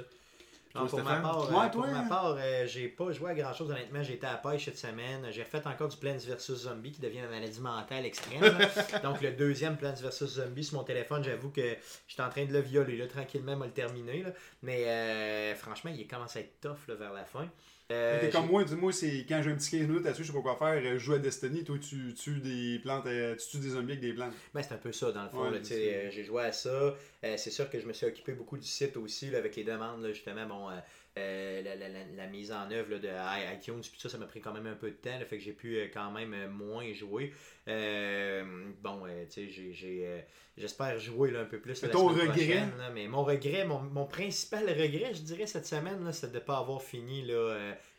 Non, 0.75 0.87
pour 0.87 1.03
ma 1.03 1.15
part, 1.21 1.43
euh, 1.43 1.53
Ouais, 1.53 1.71
pour 1.71 1.83
toi, 1.83 1.87
ma 1.91 1.99
hein? 1.99 2.07
part 2.07 2.35
euh, 2.37 2.65
j'ai 2.67 2.87
pas 2.89 3.11
joué 3.11 3.31
à 3.31 3.33
grand 3.33 3.53
chose 3.53 3.71
honnêtement. 3.71 4.03
J'ai 4.03 4.13
été 4.13 4.27
à 4.27 4.33
la 4.33 4.37
pêche 4.37 4.65
cette 4.65 4.77
semaine. 4.77 5.25
J'ai 5.31 5.43
refait 5.43 5.65
encore 5.65 5.87
du 5.87 5.97
Plants 5.97 6.17
vs 6.17 6.37
Zombie 6.55 6.91
qui 6.91 7.01
devient 7.01 7.19
une 7.19 7.29
maladie 7.29 7.59
mentale 7.61 8.05
extrême. 8.05 8.41
Donc 9.03 9.21
le 9.21 9.31
deuxième 9.31 9.77
Plants 9.77 9.93
vs 9.93 10.25
Zombie 10.25 10.63
sur 10.63 10.77
mon 10.77 10.83
téléphone, 10.83 11.23
j'avoue 11.23 11.49
que 11.49 11.75
j'étais 12.07 12.21
en 12.23 12.29
train 12.29 12.45
de 12.45 12.53
le 12.53 12.59
violer 12.59 12.97
là, 12.97 13.07
tranquillement, 13.07 13.55
m'a 13.55 13.65
le 13.65 13.71
terminer. 13.71 14.23
là. 14.23 14.29
Mais 14.61 14.85
euh, 14.87 15.55
franchement, 15.55 15.91
il 15.95 16.07
commence 16.07 16.35
à 16.35 16.41
être 16.41 16.59
tough 16.61 16.87
là, 16.87 16.95
vers 16.95 17.13
la 17.13 17.23
fin. 17.25 17.47
Euh, 17.91 18.19
T'es 18.19 18.31
comme 18.31 18.47
moi, 18.47 18.63
dis-moi, 18.63 18.91
c'est 18.91 19.25
quand 19.29 19.41
j'ai 19.43 19.51
un 19.51 19.55
petit 19.55 19.69
15 19.77 19.87
minutes 19.87 20.05
là-dessus, 20.05 20.23
je 20.23 20.31
sais 20.31 20.33
pas 20.33 20.41
quoi 20.41 20.55
faire, 20.55 20.81
euh, 20.83 20.93
je 20.93 20.97
joue 20.97 21.13
à 21.13 21.19
Destiny, 21.19 21.63
toi 21.63 21.77
tu 21.77 22.15
tues 22.15 22.39
des 22.39 22.79
plantes, 22.79 23.05
euh, 23.05 23.35
tu 23.35 23.47
tues 23.47 23.57
des 23.59 23.69
zombies 23.69 23.91
avec 23.91 24.01
des 24.01 24.13
plantes. 24.13 24.33
Ben, 24.55 24.63
c'est 24.63 24.73
un 24.73 24.77
peu 24.77 24.91
ça, 24.91 25.11
dans 25.11 25.23
le 25.23 25.29
fond. 25.29 25.51
Ouais, 25.51 25.61
j'ai 25.63 26.23
joué 26.23 26.45
à 26.45 26.51
ça. 26.51 26.69
Euh, 26.69 27.37
c'est 27.37 27.51
sûr 27.51 27.69
que 27.69 27.79
je 27.79 27.85
me 27.85 27.93
suis 27.93 28.07
occupé 28.07 28.33
beaucoup 28.33 28.57
du 28.57 28.67
site 28.67 28.97
aussi, 28.97 29.29
là, 29.29 29.37
avec 29.37 29.55
les 29.55 29.63
demandes, 29.63 30.01
là, 30.01 30.11
justement, 30.11 30.47
bon, 30.47 30.69
euh, 30.71 30.73
euh, 31.17 31.61
la, 31.63 31.75
la- 31.75 31.87
la- 31.89 32.05
la 32.15 32.27
mise 32.27 32.51
en 32.51 32.69
œuvre 32.71 32.91
là, 32.91 32.99
de 32.99 33.55
iTunes, 33.57 33.79
puis 33.81 33.99
ça, 33.99 34.09
ça 34.09 34.17
m'a 34.17 34.25
pris 34.25 34.41
quand 34.41 34.53
même 34.53 34.67
un 34.67 34.75
peu 34.75 34.89
de 34.91 34.95
temps, 34.95 35.17
là, 35.17 35.25
fait 35.25 35.37
que 35.37 35.43
j'ai 35.43 35.53
pu 35.53 35.77
euh, 35.77 35.87
quand 35.93 36.11
même 36.11 36.33
euh, 36.33 36.49
moins 36.49 36.91
jouer. 36.93 37.31
Euh, 37.67 38.43
bon, 38.81 39.03
tu 39.33 39.49
sais, 39.51 40.25
j'espère 40.57 40.99
jouer 40.99 41.31
là, 41.31 41.41
un 41.41 41.45
peu 41.45 41.59
plus 41.59 41.79
ton 41.81 42.09
semaine 42.13 42.29
regret? 42.31 42.63
mais 42.93 43.07
mon 43.07 43.23
regret, 43.23 43.65
mon, 43.65 43.79
mon 43.79 44.05
principal 44.05 44.65
regret, 44.69 45.13
je 45.13 45.21
dirais, 45.21 45.45
cette 45.47 45.65
semaine, 45.65 46.11
c'est 46.13 46.29
de 46.31 46.35
ne 46.35 46.39
pas 46.39 46.57
avoir 46.57 46.81
fini 46.81 47.25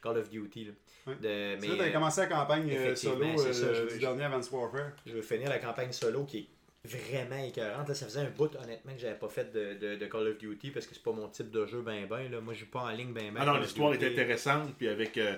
Call 0.03 0.19
of 0.19 0.29
Duty. 0.31 0.73
De, 1.07 1.15
mais, 1.23 1.69
t'avais 1.69 1.91
euh, 1.91 1.93
commencé 1.93 2.21
la 2.23 2.27
campagne 2.27 2.95
solo 2.97 3.25
du 3.93 3.99
dernier 4.01 4.25
Advanced 4.25 4.53
Warfare. 4.53 4.91
je 5.07 5.13
veux 5.13 5.23
finir 5.23 5.49
la 5.49 5.59
campagne 5.61 5.93
solo 5.93 6.25
qui 6.25 6.39
est 6.39 6.49
vraiment 6.87 7.43
écœurante. 7.45 7.89
Là, 7.89 7.95
ça 7.95 8.07
faisait 8.07 8.21
un 8.21 8.31
bout, 8.31 8.55
honnêtement, 8.57 8.93
que 8.93 8.99
j'avais 9.01 9.19
pas 9.19 9.29
fait 9.29 9.53
de, 9.53 9.75
de, 9.75 9.97
de 9.97 10.07
Call 10.07 10.29
of 10.29 10.39
Duty 10.39 10.71
parce 10.71 10.87
que 10.87 10.95
c'est 10.95 11.03
pas 11.03 11.13
mon 11.13 11.29
type 11.29 11.51
de 11.51 11.67
jeu 11.67 11.83
ben 11.83 12.07
ben. 12.07 12.31
Là. 12.31 12.41
Moi, 12.41 12.55
je 12.55 12.61
joue 12.61 12.71
pas 12.71 12.81
en 12.85 12.91
ligne 12.91 13.13
ben 13.13 13.33
ben. 13.33 13.41
Ah 13.43 13.47
non, 13.47 13.59
l'histoire 13.59 13.93
est 13.95 14.05
intéressante, 14.07 14.75
puis 14.77 14.89
avec. 14.89 15.19
euh, 15.19 15.37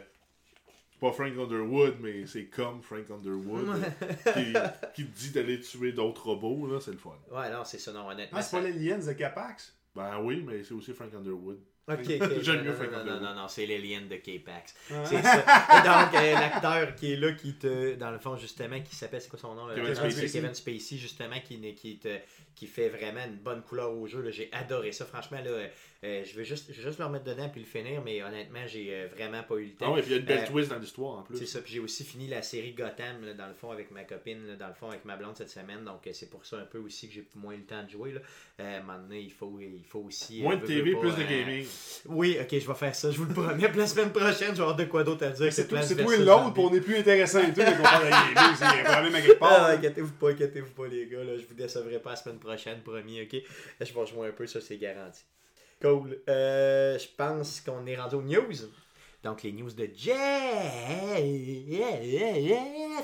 pas 1.00 1.12
Frank 1.12 1.32
Underwood, 1.38 1.94
mais 2.00 2.26
c'est 2.26 2.46
comme 2.46 2.82
Frank 2.82 3.08
Underwood 3.08 3.68
qui, 4.34 4.52
qui 4.94 5.06
te 5.06 5.16
dit 5.18 5.30
d'aller 5.30 5.60
tuer 5.60 5.92
d'autres 5.92 6.26
robots, 6.26 6.66
là, 6.66 6.80
c'est 6.80 6.90
le 6.90 6.96
fun. 6.98 7.16
Ouais, 7.30 7.50
non, 7.52 7.62
c'est 7.64 7.78
ça, 7.78 7.92
non, 7.92 8.08
honnêtement. 8.08 8.38
Ah, 8.40 8.42
c'est 8.42 8.56
pas 8.56 8.62
ça- 8.64 8.68
l'Aliens 8.68 8.98
de 8.98 9.12
Capax? 9.12 9.76
Ben 9.94 10.18
oui, 10.20 10.42
mais 10.44 10.64
c'est 10.64 10.74
aussi 10.74 10.92
Frank 10.92 11.14
Underwood. 11.14 11.60
Ok, 11.88 11.98
ok. 12.20 12.42
J'aime 12.42 12.56
non, 12.56 12.62
mieux 12.62 12.70
non, 12.70 12.74
Frank 12.76 12.90
non, 12.90 12.96
non, 12.96 13.00
Underwood. 13.00 13.22
non, 13.22 13.34
non, 13.34 13.48
c'est 13.48 13.66
l'alien 13.66 14.08
de 14.08 14.16
K-Pax. 14.16 14.74
Ah. 14.90 15.04
C'est 15.04 15.22
ça. 15.22 15.36
Donc, 15.36 16.14
euh, 16.22 16.32
l'acteur 16.34 16.94
qui 16.94 17.12
est 17.12 17.16
là, 17.16 17.32
qui 17.32 17.54
te, 17.54 17.94
dans 17.94 18.10
le 18.10 18.18
fond, 18.18 18.36
justement, 18.36 18.80
qui 18.80 18.94
s'appelle, 18.94 19.20
c'est 19.20 19.28
quoi 19.30 19.38
son 19.38 19.54
nom 19.54 19.66
là? 19.66 19.74
Kevin 19.74 19.94
Spacey. 19.94 20.30
Kevin 20.30 20.54
Spacey, 20.54 20.96
justement, 20.98 21.40
qui, 21.44 21.74
qui, 21.74 21.98
te, 21.98 22.16
qui 22.54 22.66
fait 22.66 22.88
vraiment 22.88 23.24
une 23.24 23.36
bonne 23.36 23.62
couleur 23.62 23.92
au 23.92 24.06
jeu. 24.06 24.28
J'ai 24.30 24.48
adoré 24.52 24.92
ça. 24.92 25.04
Franchement, 25.06 25.38
là, 25.44 25.50
euh, 26.04 26.24
je, 26.24 26.36
vais 26.36 26.44
juste, 26.44 26.66
je 26.72 26.76
vais 26.80 26.82
juste 26.88 26.98
le 26.98 27.06
remettre 27.06 27.24
dedans 27.24 27.48
puis 27.48 27.60
le 27.60 27.66
finir, 27.66 28.02
mais 28.04 28.22
honnêtement, 28.22 28.66
j'ai 28.66 28.94
euh, 28.94 29.08
vraiment 29.08 29.42
pas 29.42 29.56
eu 29.56 29.64
le 29.64 29.72
temps. 29.72 29.86
Ah 29.88 29.92
ouais, 29.94 30.02
puis 30.02 30.10
il 30.10 30.14
y 30.14 30.16
a 30.16 30.20
une 30.20 30.26
belle 30.26 30.44
Euh, 30.44 30.46
twist 30.46 30.70
dans 30.70 30.78
l'histoire 30.78 31.18
en 31.18 31.22
plus. 31.22 31.38
C'est 31.38 31.46
ça, 31.46 31.60
puis 31.60 31.72
j'ai 31.72 31.80
aussi 31.80 32.04
fini 32.04 32.28
la 32.28 32.42
série 32.42 32.72
Gotham, 32.72 33.24
là, 33.24 33.34
dans 33.34 33.48
le 33.48 33.54
fond, 33.54 33.70
avec 33.72 33.90
ma 33.90 34.04
copine, 34.04 34.46
là, 34.46 34.54
dans 34.56 34.68
le 34.68 34.74
fond, 34.74 34.88
avec 34.90 35.04
ma 35.04 35.16
blonde 35.16 35.36
cette 35.36 35.50
semaine. 35.50 35.84
Donc, 35.84 36.06
euh, 36.06 36.10
c'est 36.12 36.30
pour 36.30 36.44
ça 36.46 36.58
un 36.58 36.64
peu 36.66 36.78
aussi 36.78 37.08
que 37.08 37.14
j'ai 37.14 37.24
moins 37.34 37.54
eu 37.54 37.58
le 37.58 37.64
temps 37.64 37.82
de 37.82 37.90
jouer. 37.90 38.12
Là. 38.12 38.20
Euh, 38.60 38.76
à 38.76 38.78
un 38.78 38.82
moment 38.82 38.98
donné, 38.98 39.20
il 39.20 39.32
faut, 39.32 39.58
il 39.60 39.84
faut 39.84 40.00
aussi. 40.00 40.42
Moins 40.42 40.54
euh, 40.56 40.60
de 40.60 40.66
TV, 40.66 40.92
pas, 40.92 41.00
plus 41.00 41.16
de 41.16 41.22
euh, 41.22 41.26
gaming. 41.28 41.66
Oui, 42.06 42.38
ok, 42.40 42.48
je 42.50 42.66
vais 42.66 42.74
faire 42.74 42.94
ça, 42.94 43.10
je 43.10 43.18
vous 43.18 43.24
le 43.24 43.34
promets. 43.34 43.68
Puis 43.68 43.78
la 43.78 43.86
semaine 43.86 44.12
prochaine, 44.12 44.50
je 44.50 44.54
vais 44.54 44.60
avoir 44.60 44.76
de 44.76 44.84
quoi 44.84 45.04
d'autre 45.04 45.26
à 45.26 45.30
dire. 45.30 45.52
C'est 45.52 45.66
toi, 45.68 45.80
et 45.82 46.16
l'autre, 46.18 46.52
on 46.56 46.72
est 46.74 46.80
plus 46.80 46.96
intéressant 46.96 47.40
et 47.40 47.52
tout, 47.52 47.60
mais 47.60 47.76
on 47.78 47.82
parle 47.82 48.04
de 48.04 48.84
problème 48.84 49.14
à 49.14 49.20
quelque 49.20 49.38
part. 49.38 49.52
Ah, 49.52 49.70
inquiétez-vous 49.70 50.12
pas, 50.12 50.30
inquiétez-vous 50.30 50.70
pas, 50.70 50.86
les 50.86 51.06
gars. 51.06 51.24
Là, 51.24 51.36
je 51.36 51.46
vous 51.46 51.54
décevrai 51.54 51.98
pas 51.98 52.10
la 52.10 52.16
semaine 52.16 52.38
prochaine, 52.38 52.80
promis, 52.82 53.22
ok? 53.22 53.32
Là, 53.32 53.86
je 53.86 53.92
vais 53.92 54.00
rejoindre 54.00 54.28
un 54.28 54.32
peu, 54.32 54.46
ça, 54.46 54.60
c'est 54.60 54.78
garanti. 54.78 55.22
Cool. 55.80 56.18
Euh, 56.28 56.98
je 56.98 57.06
pense 57.16 57.60
qu'on 57.60 57.86
est 57.86 57.96
rendu 57.96 58.16
aux 58.16 58.22
news. 58.22 58.54
Donc, 59.24 59.42
les 59.42 59.50
news 59.52 59.70
de 59.72 59.88
Jeff 59.96 60.14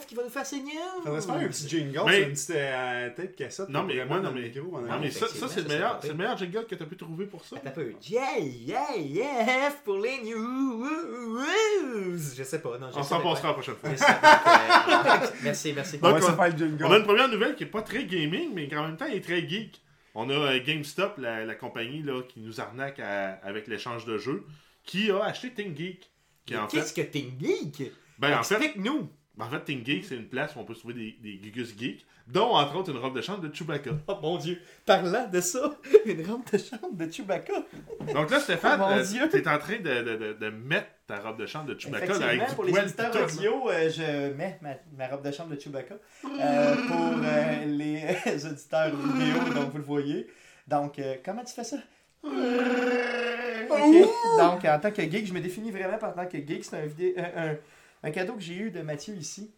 qui 0.07 0.15
va 0.15 0.23
nous 0.23 0.29
faire 0.31 0.47
ses 0.47 0.61
news. 0.61 0.71
Faudrait 1.03 1.21
se 1.21 1.27
faire 1.27 1.35
un 1.37 1.49
petit 1.49 1.69
jingle 1.69 2.03
Mais- 2.07 2.23
une 2.23 2.31
petite 2.31 2.51
euh, 2.51 3.11
tape 3.11 3.35
cassette. 3.37 3.69
Non, 3.69 3.83
mais 3.83 4.05
moi, 4.05 4.21
non, 4.21 4.31
mais- 4.33 4.43
micro 4.43 4.81
Non, 4.81 4.99
mais 5.01 5.11
ça, 5.11 5.27
ça 5.27 5.35
c'est 5.35 5.41
le 5.41 5.49
ça, 5.49 5.49
c'est 5.63 5.69
meilleur, 5.69 6.01
le 6.07 6.15
meilleur 6.15 6.37
jingle 6.39 6.67
que 6.67 6.75
tu 6.77 6.83
as 6.83 6.87
pu 6.87 6.97
trouver 6.97 7.27
pour 7.27 7.45
ça. 7.45 7.57
Un 7.65 7.71
peu. 7.71 7.93
Jeff 8.01 9.81
pour 9.85 9.99
les 9.99 10.23
news. 10.23 10.87
Je 12.37 12.43
sais 12.45 12.61
pas, 12.61 12.79
non, 12.79 12.89
je 12.93 12.99
On 12.99 13.03
sais 13.03 13.09
s'en 13.09 13.21
pas. 13.21 13.31
passera 13.31 13.49
la 13.49 13.55
prochaine 13.55 13.75
fois. 13.77 13.97
Ça, 13.97 14.07
euh, 15.25 15.27
merci, 15.43 15.73
merci. 15.73 15.99
On 16.03 16.13
va 16.13 16.21
se 16.21 16.31
on- 16.31 16.37
faire 16.37 16.49
le 16.51 16.57
jingle. 16.57 16.85
On 16.85 16.93
a 16.93 16.99
une 16.99 17.05
première 17.05 17.29
nouvelle 17.29 17.55
qui 17.57 17.65
est 17.65 17.67
pas 17.67 17.83
très 17.83 18.05
gaming, 18.05 18.51
mais 18.55 18.69
qui 18.69 18.77
en 18.77 18.85
même 18.87 18.97
temps 18.97 19.07
est 19.07 19.21
très 19.21 19.47
geek. 19.49 19.81
On 20.15 20.31
a 20.31 20.33
euh, 20.33 20.61
GameStop, 20.65 21.19
la, 21.19 21.45
la 21.45 21.55
compagnie 21.57 22.03
là, 22.03 22.23
qui 22.23 22.39
nous 22.41 22.61
arnaque 22.61 23.01
à- 23.01 23.33
avec 23.43 23.67
l'échange 23.67 24.05
de 24.05 24.17
jeux, 24.17 24.45
qui 24.85 25.11
a 25.11 25.23
acheté 25.25 25.51
en 26.57 26.69
fait, 26.69 26.77
Qu'est-ce 26.77 26.93
que 26.95 27.01
t'es 27.03 27.25
geek? 27.41 27.93
ben, 28.19 28.39
en 28.39 28.43
fait, 28.43 28.55
Explique-nous. 28.57 29.09
en 29.41 29.49
fait, 29.51 29.61
ThinkGeek, 29.65 30.05
c'est 30.05 30.17
une 30.17 30.29
place 30.29 30.55
où 30.55 30.61
on 30.61 30.65
peut 30.65 30.75
trouver 30.75 30.95
des, 30.95 31.17
des 31.21 31.39
Gugus 31.39 31.75
geeks, 31.77 32.07
dont 32.29 32.55
entre 32.55 32.77
autres 32.77 32.91
une 32.93 32.99
robe 32.99 33.17
de 33.17 33.21
chambre 33.23 33.41
de 33.41 33.53
Chewbacca. 33.55 33.91
Oh 34.09 34.17
mon 34.23 34.37
dieu, 34.39 34.61
parlant 34.87 35.27
de 35.29 35.41
ça, 35.41 35.75
une 36.07 36.25
rampe 36.27 36.53
de 36.53 36.59
chambre 36.59 36.93
de 36.95 37.11
Chewbacca. 37.11 37.55
Donc 38.15 38.31
là, 38.31 38.41
Stéphane, 38.41 38.81
Oh 38.85 38.89
mon 38.91 38.99
euh, 38.99 39.29
t'es 39.29 39.49
en 39.49 39.59
train 39.59 39.79
de, 39.79 40.03
de- 40.03 40.17
de- 40.17 40.33
de 40.35 40.51
mettre 40.51 40.87
ta 41.07 41.19
robe 41.21 41.39
de 41.41 41.47
chambre 41.47 41.67
de 41.75 41.79
Chewbacca 41.81 42.19
là, 42.19 42.27
avec 42.29 42.49
du 42.49 42.55
pour 42.55 42.65
les 42.65 42.79
auditeurs 42.79 43.25
audio, 43.25 43.71
euh, 43.71 43.91
je 43.91 44.33
mets 44.35 44.59
ma, 44.63 44.75
ma 44.97 45.09
robe 45.09 45.25
de 45.25 45.33
chambre 45.33 45.55
de 45.55 45.61
Chewbacca. 45.61 45.97
Euh, 46.25 46.77
pour 46.87 47.17
les 47.67 48.47
auditeurs 48.47 48.95
vidéo, 48.95 49.55
donc 49.55 49.71
vous 49.73 49.79
le 49.79 49.85
voyez. 49.85 50.27
Donc, 50.69 51.01
comment 51.25 51.43
tu 51.45 51.53
fais 51.53 51.65
ça? 51.65 51.77
Ok. 52.25 54.09
Donc, 54.39 54.65
en 54.65 54.79
tant 54.81 54.91
que 54.91 55.03
geek, 55.03 55.27
je 55.27 55.33
me 55.33 55.41
définis 55.41 55.71
vraiment 55.71 55.97
en 56.03 56.13
tant 56.13 56.27
que 56.27 56.39
geek. 56.39 56.65
C'est 56.65 56.77
un, 56.77 56.87
vidé- 56.87 57.15
un, 57.17 57.51
un- 57.53 57.57
un 58.03 58.11
cadeau 58.11 58.35
que 58.35 58.43
j'ai 58.43 58.55
eu 58.55 58.71
de 58.71 58.83
Mathieu 58.83 59.15
ici 59.15 59.51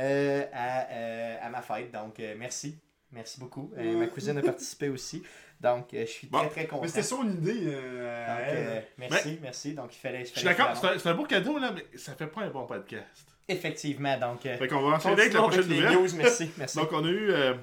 euh, 0.00 0.44
à, 0.52 0.86
euh, 0.90 1.36
à 1.42 1.50
ma 1.50 1.62
fête. 1.62 1.90
Donc, 1.92 2.18
euh, 2.20 2.34
merci. 2.38 2.76
Merci 3.12 3.38
beaucoup. 3.40 3.70
Euh, 3.76 3.98
ma 3.98 4.06
cousine 4.06 4.38
a 4.38 4.42
participé 4.42 4.88
aussi. 4.88 5.22
Donc, 5.60 5.92
euh, 5.92 6.00
je 6.06 6.10
suis 6.10 6.26
Bon. 6.28 6.38
très, 6.38 6.48
très 6.48 6.66
content. 6.66 6.82
Mais 6.82 6.88
c'était 6.88 7.02
son 7.02 7.28
idée. 7.28 7.64
euh, 7.66 8.26
Donc, 8.26 8.46
euh, 8.48 8.80
merci, 8.98 9.38
merci. 9.42 9.74
Donc, 9.74 9.94
il 9.94 9.98
fallait. 9.98 10.24
Je 10.24 10.30
suis 10.32 10.44
d'accord, 10.44 10.70
c'est 10.76 11.06
un, 11.06 11.14
beau 11.14 11.24
cadeau, 11.24 11.58
là, 11.58 11.72
mais 11.74 11.84
ça 11.98 12.14
fait 12.14 12.26
pas 12.26 12.40
un 12.42 12.48
bon 12.50 12.64
podcast. 12.66 13.26
Effectivement. 13.48 14.16
Donc, 14.18 14.46
euh, 14.46 14.56
Fait 14.56 14.66
qu'on 14.68 14.80
va 14.80 14.96
enchaîner 14.96 15.20
avec 15.20 15.32
la 15.34 15.40
prochaine 15.42 15.70
avec 15.70 15.90
news. 15.98 16.08
Merci, 16.16 16.50
merci. 16.58 16.78
Donc, 16.78 16.88
on 16.92 17.04
a 17.04 17.08
eu, 17.08 17.30
euh, 17.30 17.54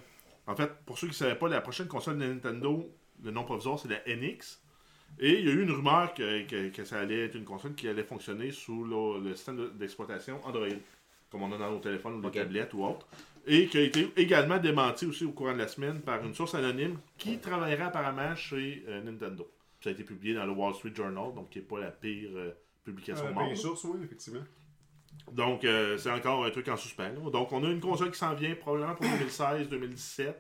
en 0.45 0.55
fait, 0.55 0.69
pour 0.85 0.97
ceux 0.99 1.07
qui 1.07 1.13
ne 1.13 1.17
savaient 1.17 1.35
pas, 1.35 1.49
la 1.49 1.61
prochaine 1.61 1.87
console 1.87 2.19
de 2.19 2.25
Nintendo, 2.25 2.87
le 3.23 3.31
nom 3.31 3.43
provisoire, 3.43 3.77
c'est 3.79 3.89
la 3.89 4.01
NX. 4.07 4.59
Et 5.19 5.39
il 5.39 5.45
y 5.45 5.49
a 5.49 5.53
eu 5.53 5.63
une 5.63 5.71
rumeur 5.71 6.13
que, 6.13 6.43
que- 6.43 6.69
que 6.69 6.83
ça 6.85 6.99
allait 6.99 7.25
être 7.25 7.35
une 7.35 7.43
console 7.43 7.73
qui 7.73 7.88
allait 7.88 8.03
fonctionner 8.03 8.51
sous 8.51 8.83
le, 8.85 9.27
le 9.29 9.35
système 9.35 9.57
de- 9.57 9.69
d'exploitation 9.69 10.39
Android, 10.45 10.67
comme 11.31 11.41
on 11.43 11.51
a 11.51 11.57
dans 11.57 11.71
nos 11.71 11.79
téléphones 11.79 12.13
ou 12.15 12.21
nos 12.21 12.29
tablettes 12.29 12.73
ou 12.73 12.83
autres. 12.85 13.07
Et 13.47 13.67
qui 13.67 13.77
a 13.79 13.81
été 13.81 14.11
également 14.17 14.57
démenti 14.59 15.05
aussi 15.07 15.25
au 15.25 15.31
courant 15.31 15.53
de 15.53 15.57
la 15.57 15.67
semaine 15.67 16.01
par 16.01 16.23
une 16.23 16.33
source 16.35 16.53
anonyme 16.55 16.99
qui 17.17 17.39
travaillerait 17.39 17.83
apparemment 17.85 18.35
chez 18.35 18.83
euh, 18.88 19.01
Nintendo. 19.01 19.49
Ça 19.81 19.89
a 19.89 19.93
été 19.93 20.03
publié 20.03 20.33
dans 20.35 20.45
le 20.45 20.51
Wall 20.51 20.75
Street 20.75 20.91
Journal, 20.93 21.33
donc 21.33 21.49
qui 21.49 21.59
n'est 21.59 21.65
pas 21.65 21.79
la 21.79 21.89
pire 21.91 22.29
euh, 22.35 22.51
publication 22.83 23.25
Euh, 23.27 23.33
morte. 23.33 23.49
pain 23.49 23.55
source, 23.55 23.83
oui, 23.85 23.99
effectivement. 24.03 24.43
Donc, 25.31 25.63
euh, 25.63 25.97
c'est 25.97 26.11
encore 26.11 26.45
un 26.45 26.49
truc 26.51 26.67
en 26.67 26.77
suspens. 26.77 27.03
là. 27.13 27.29
Donc, 27.31 27.51
on 27.51 27.63
a 27.63 27.67
une 27.69 27.79
console 27.79 28.11
qui 28.11 28.19
s'en 28.19 28.33
vient 28.35 28.53
probablement 28.55 28.95
pour 28.95 29.05
2016-2017. 29.07 30.33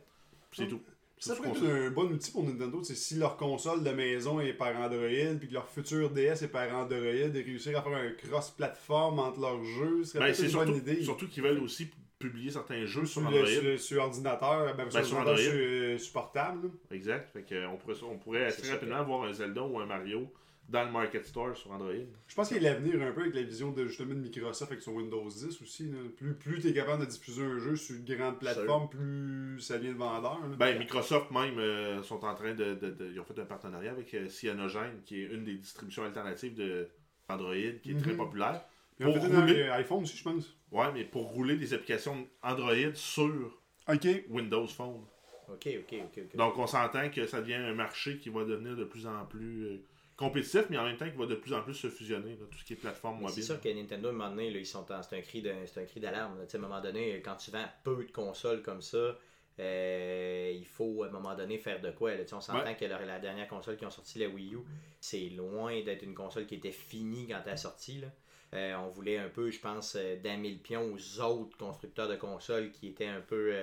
C'est 0.51 0.67
tout. 0.67 0.81
Ça 1.19 1.35
pourrait 1.35 1.49
être 1.49 1.63
un 1.65 1.89
bon 1.91 2.05
outil 2.11 2.31
pour 2.31 2.43
Nintendo, 2.43 2.81
c'est 2.83 2.95
si 2.95 3.15
leur 3.15 3.35
console 3.37 3.83
de 3.83 3.89
maison 3.91 4.39
est 4.39 4.53
par 4.53 4.75
Android, 4.77 5.35
puis 5.37 5.49
que 5.49 5.53
leur 5.53 5.67
futur 5.69 6.09
DS 6.11 6.43
est 6.43 6.47
par 6.51 6.73
Android, 6.73 6.97
et 6.97 7.29
réussir 7.29 7.77
à 7.77 7.81
faire 7.81 7.93
un 7.93 8.11
cross-platform 8.11 9.19
entre 9.19 9.39
leurs 9.39 9.63
jeux, 9.63 10.03
ce 10.03 10.11
serait 10.13 10.19
Ben, 10.19 10.27
une 10.29 10.49
surtout, 10.49 10.65
bonne 10.67 10.75
idée. 10.77 11.03
surtout 11.03 11.27
qu'ils 11.27 11.43
veulent 11.43 11.59
aussi 11.59 11.89
publier 12.19 12.51
certains 12.51 12.85
jeux 12.85 13.05
sur 13.05 13.21
sur, 13.21 13.27
Android. 13.27 13.41
le- 13.41 13.77
sur- 13.77 13.79
sur 13.79 14.03
ordinateur, 14.03 14.75
ben, 14.75 14.89
sur, 14.89 15.05
sur 15.05 15.17
Android. 15.19 15.37
sur, 15.37 15.51
euh, 15.53 15.97
sur 15.97 16.13
portable. 16.13 16.69
Exact. 16.91 17.29
Fait 17.31 17.45
euh, 17.53 17.67
on, 17.67 17.77
pourrait, 17.77 17.95
on 18.09 18.17
pourrait 18.17 18.45
assez 18.45 18.69
rapidement 18.71 18.97
avoir 18.97 19.23
un 19.23 19.33
Zelda 19.33 19.63
ou 19.63 19.79
un 19.79 19.85
Mario 19.85 20.27
dans 20.69 20.83
le 20.85 20.91
Market 20.91 21.25
Store 21.25 21.55
sur 21.57 21.71
Android. 21.71 21.91
Je 22.27 22.35
pense 22.35 22.47
qu'il 22.49 22.61
y 22.61 22.67
a 22.67 22.71
l'avenir 22.73 23.01
un 23.01 23.11
peu 23.11 23.21
avec 23.21 23.33
la 23.33 23.41
vision 23.43 23.71
de 23.71 23.85
justement 23.87 24.13
de 24.13 24.19
Microsoft 24.19 24.71
avec 24.71 24.83
son 24.83 24.91
Windows 24.93 25.27
10 25.27 25.61
aussi. 25.61 25.89
là. 25.89 25.97
Plus, 26.15 26.33
plus 26.35 26.59
tu 26.61 26.67
es 26.69 26.73
capable 26.73 27.05
de 27.05 27.09
diffuser 27.09 27.43
un 27.43 27.57
jeu 27.57 27.75
sur 27.75 27.95
une 27.95 28.05
grande 28.05 28.39
plateforme, 28.39 28.87
plus 28.89 29.59
ça 29.59 29.77
vient 29.77 29.91
de 29.91 29.97
vendeur. 29.97 30.39
là. 30.47 30.55
Ben, 30.57 30.77
Microsoft 30.77 31.31
même 31.31 31.57
euh, 31.57 32.03
sont 32.03 32.23
en 32.23 32.35
train 32.35 32.53
de, 32.53 32.75
de- 32.75 32.91
de- 32.91 33.09
Ils 33.11 33.19
ont 33.19 33.23
fait 33.25 33.39
un 33.39 33.45
partenariat 33.45 33.91
avec 33.91 34.13
euh, 34.13 34.29
Cyanogen, 34.29 35.01
qui 35.05 35.21
est 35.23 35.25
une 35.25 35.43
des 35.43 35.55
distributions 35.55 36.03
alternatives 36.03 36.53
de 36.55 36.87
Android, 37.27 37.53
qui 37.81 37.91
est 37.91 37.99
très 37.99 38.11
Mhm. 38.11 38.17
populaire. 38.17 38.61
Ils 38.99 39.07
ont 39.07 39.13
pour 39.13 39.25
fait 39.27 39.35
rouler- 39.35 39.63
iPhone 39.69 40.03
aussi, 40.03 40.17
je 40.17 40.23
pense. 40.23 40.55
Ouais, 40.71 40.91
mais 40.93 41.03
pour 41.03 41.23
rouler 41.31 41.55
des 41.55 41.73
applications 41.73 42.27
Android 42.43 42.93
sur 42.93 43.57
Ok. 43.91 44.07
Windows 44.29 44.67
Phone. 44.67 45.01
Ok, 45.47 45.67
ok, 45.79 45.93
ok. 46.05 46.19
ok. 46.25 46.35
Donc, 46.35 46.57
on 46.59 46.67
s'entend 46.67 47.09
que 47.09 47.25
ça 47.25 47.41
devient 47.41 47.55
un 47.55 47.73
marché 47.73 48.17
qui 48.19 48.29
va 48.29 48.43
devenir 48.45 48.75
de 48.75 48.83
plus 48.83 49.07
en 49.07 49.25
plus 49.25 49.63
euh, 49.65 49.81
compétitif, 50.19 50.65
mais 50.69 50.77
en 50.77 50.83
même 50.83 50.97
temps 50.97 51.09
qui 51.09 51.15
va 51.17 51.25
de 51.25 51.35
plus 51.35 51.53
en 51.53 51.61
plus 51.63 51.73
se 51.73 51.89
fusionner, 51.89 52.31
là, 52.31 52.45
tout 52.51 52.57
ce 52.59 52.63
qui 52.65 52.73
est 52.73 52.75
plateforme 52.75 53.15
Mais 53.15 53.21
mobile. 53.23 53.35
C'est 53.35 53.53
sûr 53.53 53.61
que 53.61 53.69
Nintendo, 53.69 54.07
à 54.07 54.11
un 54.11 54.13
moment 54.13 54.29
donné, 54.29 54.51
là, 54.51 54.59
ils 54.59 54.65
sont 54.65 54.85
en- 54.91 55.01
c'est 55.01 55.17
un 55.17 55.21
cri 55.21 55.41
de- 55.41 55.53
c'est 55.65 55.81
un 55.81 55.85
cri 55.85 55.99
d'alarme. 55.99 56.37
là. 56.37 56.45
Tu 56.45 56.51
sais, 56.51 56.57
À 56.57 56.59
un 56.59 56.63
moment 56.63 56.81
donné, 56.81 57.21
quand 57.23 57.35
tu 57.37 57.51
vends 57.51 57.65
peu 57.83 58.03
de 58.05 58.11
consoles 58.11 58.61
comme 58.61 58.81
ça, 58.81 59.17
euh, 59.59 60.51
il 60.55 60.65
faut 60.65 61.03
à 61.03 61.07
un 61.07 61.11
moment 61.11 61.35
donné 61.35 61.57
faire 61.57 61.81
de 61.81 61.91
quoi. 61.91 62.11
là. 62.15 62.23
Tu 62.23 62.29
sais, 62.29 62.33
On 62.35 62.41
s'entend 62.41 62.63
Ouais. 62.65 62.75
que 62.75 62.85
la, 62.85 63.03
la 63.05 63.19
dernière 63.19 63.47
console 63.47 63.77
qui 63.77 63.85
ont 63.85 63.89
sorti, 63.89 64.19
la 64.19 64.27
Wii 64.27 64.55
U, 64.55 64.59
c'est 64.99 65.29
loin 65.29 65.81
d'être 65.81 66.03
une 66.03 66.15
console 66.15 66.45
qui 66.45 66.55
était 66.55 66.71
finie 66.71 67.27
quand 67.27 67.41
elle 67.45 67.53
est 67.53 67.57
sortie. 67.57 67.99
là. 68.01 68.07
Euh, 68.55 68.75
on 68.77 68.87
voulait 68.89 69.17
un 69.19 69.29
peu, 69.29 69.51
je 69.51 69.59
pense, 69.59 69.95
euh, 69.95 70.15
damer 70.23 70.49
le 70.49 70.57
pion 70.57 70.91
aux 70.93 71.19
autres 71.21 71.55
constructeurs 71.57 72.07
de 72.09 72.15
consoles 72.15 72.71
qui 72.71 72.87
étaient 72.87 73.05
un 73.05 73.21
peu, 73.21 73.53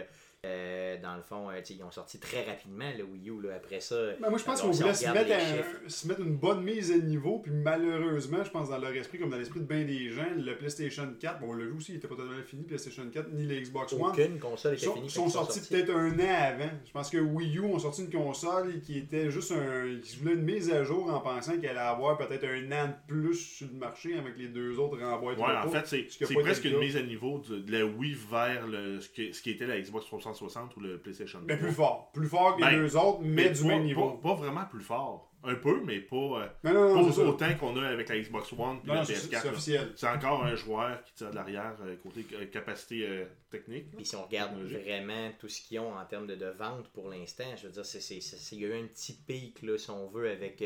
euh, 0.46 0.76
euh, 0.96 0.96
dans 1.02 1.16
le 1.16 1.22
fond, 1.22 1.50
euh, 1.50 1.60
ils 1.68 1.82
ont 1.82 1.90
sorti 1.90 2.18
très 2.18 2.44
rapidement 2.44 2.84
le 2.96 3.04
Wii 3.04 3.30
U. 3.30 3.42
là. 3.42 3.54
Après 3.56 3.80
ça, 3.80 3.96
Ben, 4.20 4.28
moi, 4.30 4.38
je 4.38 4.44
pense 4.44 4.60
Alors, 4.60 4.70
qu'on 4.72 4.76
voulait 4.76 4.94
se 4.94 5.06
mettre, 5.08 5.26
les 5.28 5.34
un- 5.34 5.88
se 5.88 6.06
mettre 6.08 6.20
une 6.20 6.36
bonne 6.36 6.62
mise 6.62 6.92
à 6.92 6.98
niveau, 6.98 7.38
puis 7.40 7.52
malheureusement, 7.52 8.42
je 8.44 8.50
pense 8.50 8.68
dans 8.68 8.78
leur 8.78 8.92
esprit, 8.94 9.18
comme 9.18 9.30
dans 9.30 9.36
l'esprit 9.36 9.60
de 9.60 9.64
bien 9.64 9.84
des 9.84 10.10
gens, 10.10 10.26
le 10.36 10.56
PlayStation 10.56 11.06
4, 11.20 11.40
bon, 11.40 11.50
on 11.50 11.54
l'a 11.54 11.64
vu 11.64 11.72
aussi, 11.76 11.92
il 11.92 11.96
était 11.96 12.08
pas 12.08 12.14
totalement 12.16 12.42
fini, 12.44 12.62
PlayStation 12.64 13.04
4, 13.12 13.28
ni 13.32 13.46
le 13.46 13.60
Xbox 13.60 13.92
One. 13.92 14.02
aucune 14.02 14.38
console 14.38 14.74
était 14.74 14.84
sont, 14.86 14.94
finie. 14.94 15.06
quand 15.08 15.12
sont 15.14 15.26
ils 15.26 15.30
sortis 15.32 15.58
sortis. 15.58 15.74
peut-être 15.74 15.90
un 15.94 16.12
an 16.18 16.54
avant. 16.54 16.70
Je 16.86 16.92
pense 16.92 17.10
que 17.10 17.18
Wii 17.18 17.56
U 17.58 17.60
ont 17.62 17.78
sorti 17.78 18.02
une 18.04 18.10
console 18.10 18.80
qui 18.80 18.98
était 18.98 19.30
juste 19.30 19.52
un. 19.52 19.98
qui 20.02 20.16
voulait 20.18 20.34
une 20.34 20.42
mise 20.42 20.70
à 20.70 20.84
jour 20.84 21.10
en 21.12 21.20
pensant 21.20 21.52
qu'elle 21.58 21.70
allait 21.70 21.80
avoir 21.80 22.16
peut-être 22.18 22.44
un 22.44 22.72
an 22.72 22.86
de 22.88 22.94
plus 23.14 23.34
sur 23.34 23.66
le 23.72 23.78
marché 23.78 24.16
avec 24.16 24.36
les 24.38 24.48
deux 24.48 24.78
autres 24.78 24.98
renvois 25.00 25.34
de 25.34 25.40
Ouais, 25.40 25.46
en 25.64 25.68
fait, 25.68 25.86
c'est 25.86 26.34
presque 26.34 26.64
le 26.64 26.70
une 26.72 26.78
mise 26.78 26.96
à 26.96 27.02
niveau 27.02 27.42
de, 27.48 27.58
de 27.58 27.72
la 27.72 27.84
Wii 27.84 28.16
vers 28.30 28.66
le, 28.66 29.00
ce, 29.00 29.08
qui, 29.08 29.32
ce 29.34 29.42
qui 29.42 29.50
était 29.50 29.66
la 29.66 29.80
Xbox 29.80 30.06
360 30.06 30.36
ou 30.43 30.81
le 30.81 30.99
PlayStation 30.99 31.40
2. 31.40 31.47
Mais 31.47 31.57
plus 31.57 31.73
fort. 31.73 32.11
Plus 32.12 32.28
fort 32.28 32.57
que 32.57 32.62
les 32.62 32.71
Ben, 32.71 32.76
deux 32.83 32.97
autres, 32.97 33.21
mais, 33.23 33.50
du 33.50 33.62
pas, 33.62 33.69
même 33.69 33.85
niveau. 33.85 34.11
Pas, 34.12 34.28
pas 34.31 34.35
vraiment 34.35 34.64
plus 34.64 34.83
fort. 34.85 35.33
Un 35.45 35.55
peu, 35.55 35.81
mais 35.85 36.00
pas, 36.00 36.16
euh, 36.16 36.47
non, 36.64 36.73
non, 36.73 36.95
non, 36.95 36.95
pas 37.07 37.12
c'est 37.12 37.21
ça. 37.21 37.26
autant 37.28 37.55
qu'on 37.55 37.76
a 37.76 37.87
avec 37.87 38.09
la 38.09 38.19
Xbox 38.19 38.52
One 38.55 38.78
et 38.83 38.88
la 38.88 38.95
non, 38.97 39.05
c'est 39.05 39.12
PS4. 39.12 39.21
c'est 39.28 39.45
là. 39.45 39.52
officiel. 39.52 39.93
C'est 39.95 40.09
encore 40.09 40.45
un 40.45 40.57
joueur 40.57 41.05
qui 41.05 41.14
tire 41.14 41.31
de 41.31 41.37
l'arrière 41.37 41.76
euh, 41.85 41.95
côté 42.02 42.26
euh, 42.33 42.47
capacité 42.47 43.07
euh, 43.07 43.25
technique. 43.49 43.93
Puis 43.95 44.05
si 44.07 44.16
on 44.16 44.25
regarde 44.25 44.59
vraiment 44.61 45.31
tout 45.38 45.49
ce 45.49 45.61
qu'ils 45.61 45.78
ont 45.78 45.95
en 45.97 46.05
termes 46.05 46.26
de, 46.26 46.35
de 46.35 46.47
vente 46.47 46.88
pour 46.88 47.09
l'instant, 47.09 47.45
je 47.57 47.66
veux 47.69 47.73
dire, 47.73 47.87
c'est, 47.87 48.00
c'est, 48.00 48.21
c'est- 48.21 48.57
il 48.57 48.62
y 48.62 48.64
a 48.64 48.69
eu 48.76 48.83
un 48.83 48.87
petit 48.87 49.12
pic, 49.12 49.62
là, 49.62 49.78
si 49.78 49.88
on 49.90 50.09
veut, 50.09 50.28
avec 50.31 50.64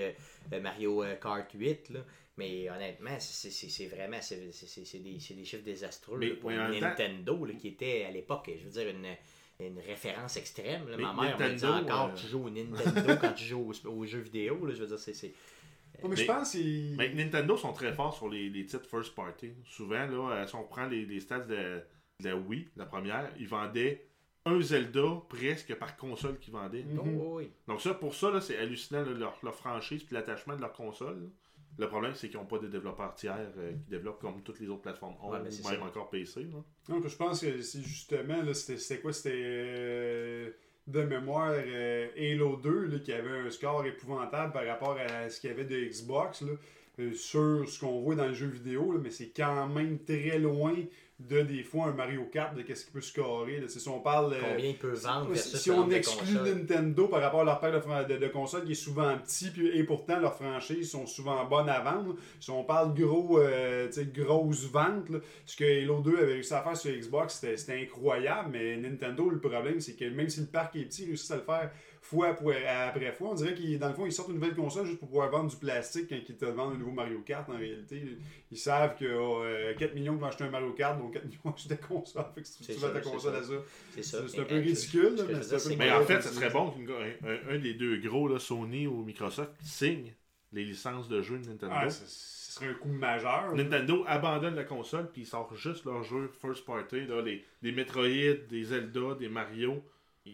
Mario 0.62 1.05
Kart 1.21 1.50
8. 1.53 1.91
Là. 1.91 2.00
Mais 2.39 2.71
honnêtement, 2.71 3.17
c'est, 3.19 3.50
c'est, 3.50 3.69
c'est 3.69 3.87
vraiment 3.87 4.19
c'est, 4.23 4.50
c'est- 4.53 4.67
c'est- 4.67 4.85
c'est 4.87 4.99
des, 5.00 5.19
c'est 5.21 5.35
des 5.35 5.45
chiffres 5.45 5.65
désastreux 5.65 6.17
Mais- 6.19 6.29
là, 6.31 6.35
pour 6.41 6.50
temps- 6.50 6.69
Nintendo, 6.81 7.45
là, 7.45 7.53
qui 7.53 7.69
était 7.69 8.05
à 8.09 8.11
l'époque, 8.11 8.50
je 8.59 8.65
veux 8.65 8.71
dire, 8.71 8.89
une, 8.89 9.07
une 9.69 9.79
référence 9.81 10.37
extrême. 10.37 10.88
là. 10.88 10.97
Ma 10.97 11.12
mère 11.12 11.38
me 11.38 11.57
dit 11.57 11.64
Nintendo, 11.64 11.73
encore 11.87 12.11
euh, 12.11 12.14
tu 12.14 12.26
joues 12.26 12.45
au 12.47 12.50
Nintendo 12.50 13.17
quand 13.21 13.33
tu 13.33 13.45
joues 13.45 13.73
aux, 13.73 13.87
aux 13.88 14.05
jeux 14.07 14.21
vidéo. 14.21 14.64
Là, 14.67 14.75
je 14.75 14.81
veux 14.83 14.87
dire, 14.87 14.99
c'est, 14.99 15.35
mais 16.09 16.17
je 16.17 16.25
pense 16.25 16.52
que 16.52 16.97
Mais 16.97 17.12
Nintendo 17.12 17.57
sont 17.57 17.73
très 17.73 17.93
forts 17.93 18.17
sur 18.17 18.29
les, 18.29 18.49
les 18.49 18.64
titres 18.64 18.87
first 18.88 19.14
party. 19.14 19.52
Souvent, 19.67 20.07
là, 20.07 20.31
euh, 20.33 20.47
si 20.47 20.55
on 20.55 20.64
prend 20.64 20.87
les, 20.87 21.05
les 21.05 21.21
stats 21.21 21.40
de, 21.40 21.81
de 22.21 22.29
la 22.29 22.37
Wii, 22.37 22.69
la 22.76 22.87
première, 22.87 23.31
ils 23.38 23.49
vendaient 23.49 24.07
un 24.47 24.61
Zelda 24.62 25.21
presque 25.29 25.75
par 25.75 25.97
console 25.97 26.38
qu'ils 26.38 26.55
vendaient. 26.55 26.83
Mhm. 26.85 26.99
Oh, 27.21 27.37
oui. 27.37 27.50
Donc 27.69 27.81
ça, 27.83 27.93
pour 27.93 28.14
ça, 28.14 28.31
là, 28.31 28.40
c'est 28.40 28.57
hallucinant 28.57 29.02
là, 29.05 29.12
leur, 29.12 29.38
leur 29.43 29.55
franchise 29.55 30.02
puis 30.05 30.14
l'attachement 30.14 30.57
de 30.57 30.62
leur 30.62 30.73
console. 30.73 31.21
là. 31.21 31.26
Le 31.79 31.89
problème, 31.89 32.12
c'est 32.15 32.29
qu'ils 32.29 32.39
n'ont 32.39 32.47
pas 32.47 32.59
de 32.59 32.67
développeurs 32.69 33.15
tiers 33.15 33.39
euh, 33.57 33.73
qui 33.73 33.89
développent 33.91 34.21
comme 34.21 34.43
toutes 34.43 34.61
les 34.61 34.69
autres 34.69 34.83
plateformes 34.83 35.15
ont, 35.23 35.31
Ouais, 35.31 35.39
ou 35.39 35.43
même 35.43 35.50
ça. 35.50 35.83
encore 35.83 36.11
PC. 36.11 36.43
là. 36.45 36.59
Non, 36.89 37.00
je 37.07 37.17
pense 37.17 37.41
que 37.41 37.62
c'est 37.62 37.81
justement, 37.83 38.43
là, 38.43 38.53
c'était 38.55 38.79
c'était 38.79 39.00
quoi? 39.00 39.12
C'était 39.12 39.33
euh, 39.35 40.50
de 40.87 41.03
mémoire 41.03 41.53
euh, 41.55 42.09
Halo 42.19 42.57
2 42.57 42.87
là, 42.87 42.99
qui 42.99 43.12
avait 43.12 43.31
un 43.47 43.50
score 43.50 43.85
épouvantable 43.87 44.53
par 44.53 44.67
rapport 44.67 44.99
à 44.99 45.31
ce 45.31 45.41
qu'il 45.41 45.50
y 45.50 45.53
avait 45.53 45.65
de 45.65 45.77
Xbox 45.77 46.43
là, 46.43 46.53
euh, 46.99 47.12
sur 47.15 47.67
ce 47.69 47.81
qu'on 47.81 48.00
voit 48.00 48.15
dans 48.17 48.27
le 48.27 48.35
jeu 48.35 48.49
vidéo, 48.49 48.93
là, 48.93 48.99
mais 49.03 49.11
c'est 49.11 49.31
quand 49.35 49.67
même 49.69 49.99
très 50.05 50.39
loin 50.39 50.75
de 51.29 51.43
des 51.43 51.62
fois 51.62 51.87
un 51.87 51.93
Mario 51.93 52.25
Kart 52.33 52.55
de 52.57 52.62
qu'est-ce 52.62 52.85
qu'il 52.85 52.93
peut 52.95 53.00
scorer. 53.00 53.61
Là. 53.61 53.69
Si 53.69 53.87
on 53.89 54.00
parle. 54.00 54.33
euh, 54.35 54.41
Combien 54.50 54.71
ils 54.71 54.79
peuvent 54.79 54.95
vendre 55.00 55.31
si- 55.37 55.57
on 55.71 55.91
exclut. 55.91 56.35
Nintendo 56.55 57.09
par 57.09 57.21
rapport 57.21 57.41
à 57.41 57.45
leur 57.45 57.61
paire 57.61 57.73
de, 57.73 57.81
fran- 57.81 58.05
de, 58.05 58.17
de 58.17 58.29
consoles 58.29 58.65
qui 58.65 58.73
est 58.73 58.75
souvent 58.75 59.17
petit, 59.19 59.50
puis, 59.50 59.69
et 59.69 59.85
pourtant 59.85 60.19
leurs 60.19 60.35
franchises 60.35 60.91
sont 60.91 61.07
souvent 61.07 61.45
bonnes 61.45 61.69
à 61.69 61.81
vendre. 61.81 62.17
Si 62.41 62.50
on 62.50 62.65
parle 62.65 62.95
gros, 62.95 63.39
euh, 63.39 63.89
là, 65.11 65.19
ce 65.47 65.57
que 65.57 65.83
Halo 65.83 66.00
2 66.00 66.17
avait 66.19 66.33
réussi 66.35 66.55
à 66.55 66.62
faire 66.62 66.77
sur 66.77 66.91
Xbox, 66.93 67.39
c'était 67.41 67.57
c'était 67.57 67.81
incroyable, 67.83 68.50
mais 68.53 68.77
Nintendo, 68.77 69.29
le 69.31 69.39
problème, 69.41 69.81
c'est 69.81 69.95
que 69.95 70.05
même 70.07 70.29
si 70.29 70.41
le 70.41 70.47
parc 70.47 70.77
est 70.77 70.85
petit, 70.85 71.03
ils 71.03 71.09
réussissent 71.09 71.31
à 71.31 71.37
le 71.37 71.43
faire 71.43 71.71
fois 72.00 72.28
après 72.28 73.12
fois. 73.12 73.30
On 73.30 73.35
dirait 73.35 73.54
qu'ils, 73.54 73.78
dans 73.78 73.88
le 73.88 73.95
fond, 73.95 74.07
ils 74.07 74.12
sortent 74.12 74.30
une 74.30 74.37
nouvelle 74.37 74.54
console 74.54 74.87
juste 74.87 74.99
pour 74.99 75.09
pouvoir 75.09 75.30
vendre 75.30 75.50
du 75.50 75.57
plastique 75.57 76.09
quand 76.09 76.16
ils 76.16 76.37
te 76.37 76.45
vendent 76.47 76.75
un 76.75 76.78
nouveau 76.78 76.90
Mario 76.92 77.21
Kart. 77.21 77.49
En 77.49 77.57
réalité, 77.57 78.02
ils 78.50 78.57
savent 78.59 78.97
que 78.99 79.04
oh, 79.14 79.42
euh, 79.42 79.75
4 79.75 79.95
millions 79.95 80.16
vont 80.16 80.26
acheter 80.26 80.45
un 80.45 80.50
Mario 80.50 80.73
Kart, 80.73 80.99
donc 80.99 81.12
4 81.12 81.25
millions 81.26 81.38
vont 81.45 81.52
acheter 81.52 81.75
des 81.75 81.80
consoles. 81.80 82.25
Fait 82.35 82.42
que 82.42 82.49
si 82.49 82.64
C'est 82.64 82.75
tu 82.75 82.80
vends 82.80 82.90
ta 82.90 83.00
console 83.00 83.33
ça. 83.35 83.38
à 83.38 83.42
ça. 83.42 83.52
C'est 83.95 84.02
ça. 84.02 84.23
C'est 84.23 84.28
c'est 84.28 84.40
un 84.40 84.45
peu 84.45 84.54
euh, 84.57 84.61
ridicule, 84.61 85.14
là, 85.16 85.25
mais 85.28 85.35
dire, 85.35 85.97
en 85.97 86.02
fait, 86.04 86.21
ce 86.23 86.28
c'est- 86.28 86.35
serait 86.35 86.50
bon 86.50 86.71
qu'un 86.71 87.28
un, 87.28 87.54
un 87.54 87.59
des 87.59 87.75
deux 87.75 87.99
gros, 87.99 88.28
là, 88.28 88.38
Sony 88.38 88.87
ou 88.87 89.04
Microsoft, 89.04 89.52
signe 89.62 90.12
les 90.52 90.64
licences 90.64 91.09
de 91.09 91.23
jeux 91.23 91.38
de 91.38 91.49
Nintendo. 91.49 91.73
Ah, 91.76 91.90
ce 91.90 92.52
serait 92.54 92.66
un 92.66 92.75
coup 92.75 92.88
majeur. 92.88 93.54
Nintendo 93.54 94.02
abandonne 94.09 94.57
la 94.57 94.64
console 94.64 95.09
puis 95.12 95.23
ils 95.23 95.26
sortent 95.26 95.54
juste 95.54 95.85
leurs 95.85 96.02
jeux 96.02 96.28
first 96.42 96.64
party, 96.64 97.07
là, 97.07 97.23
les, 97.23 97.45
des 97.62 97.71
Metroid, 97.71 98.35
des 98.49 98.64
Zelda, 98.64 99.14
des 99.19 99.28
Mario. 99.28 99.83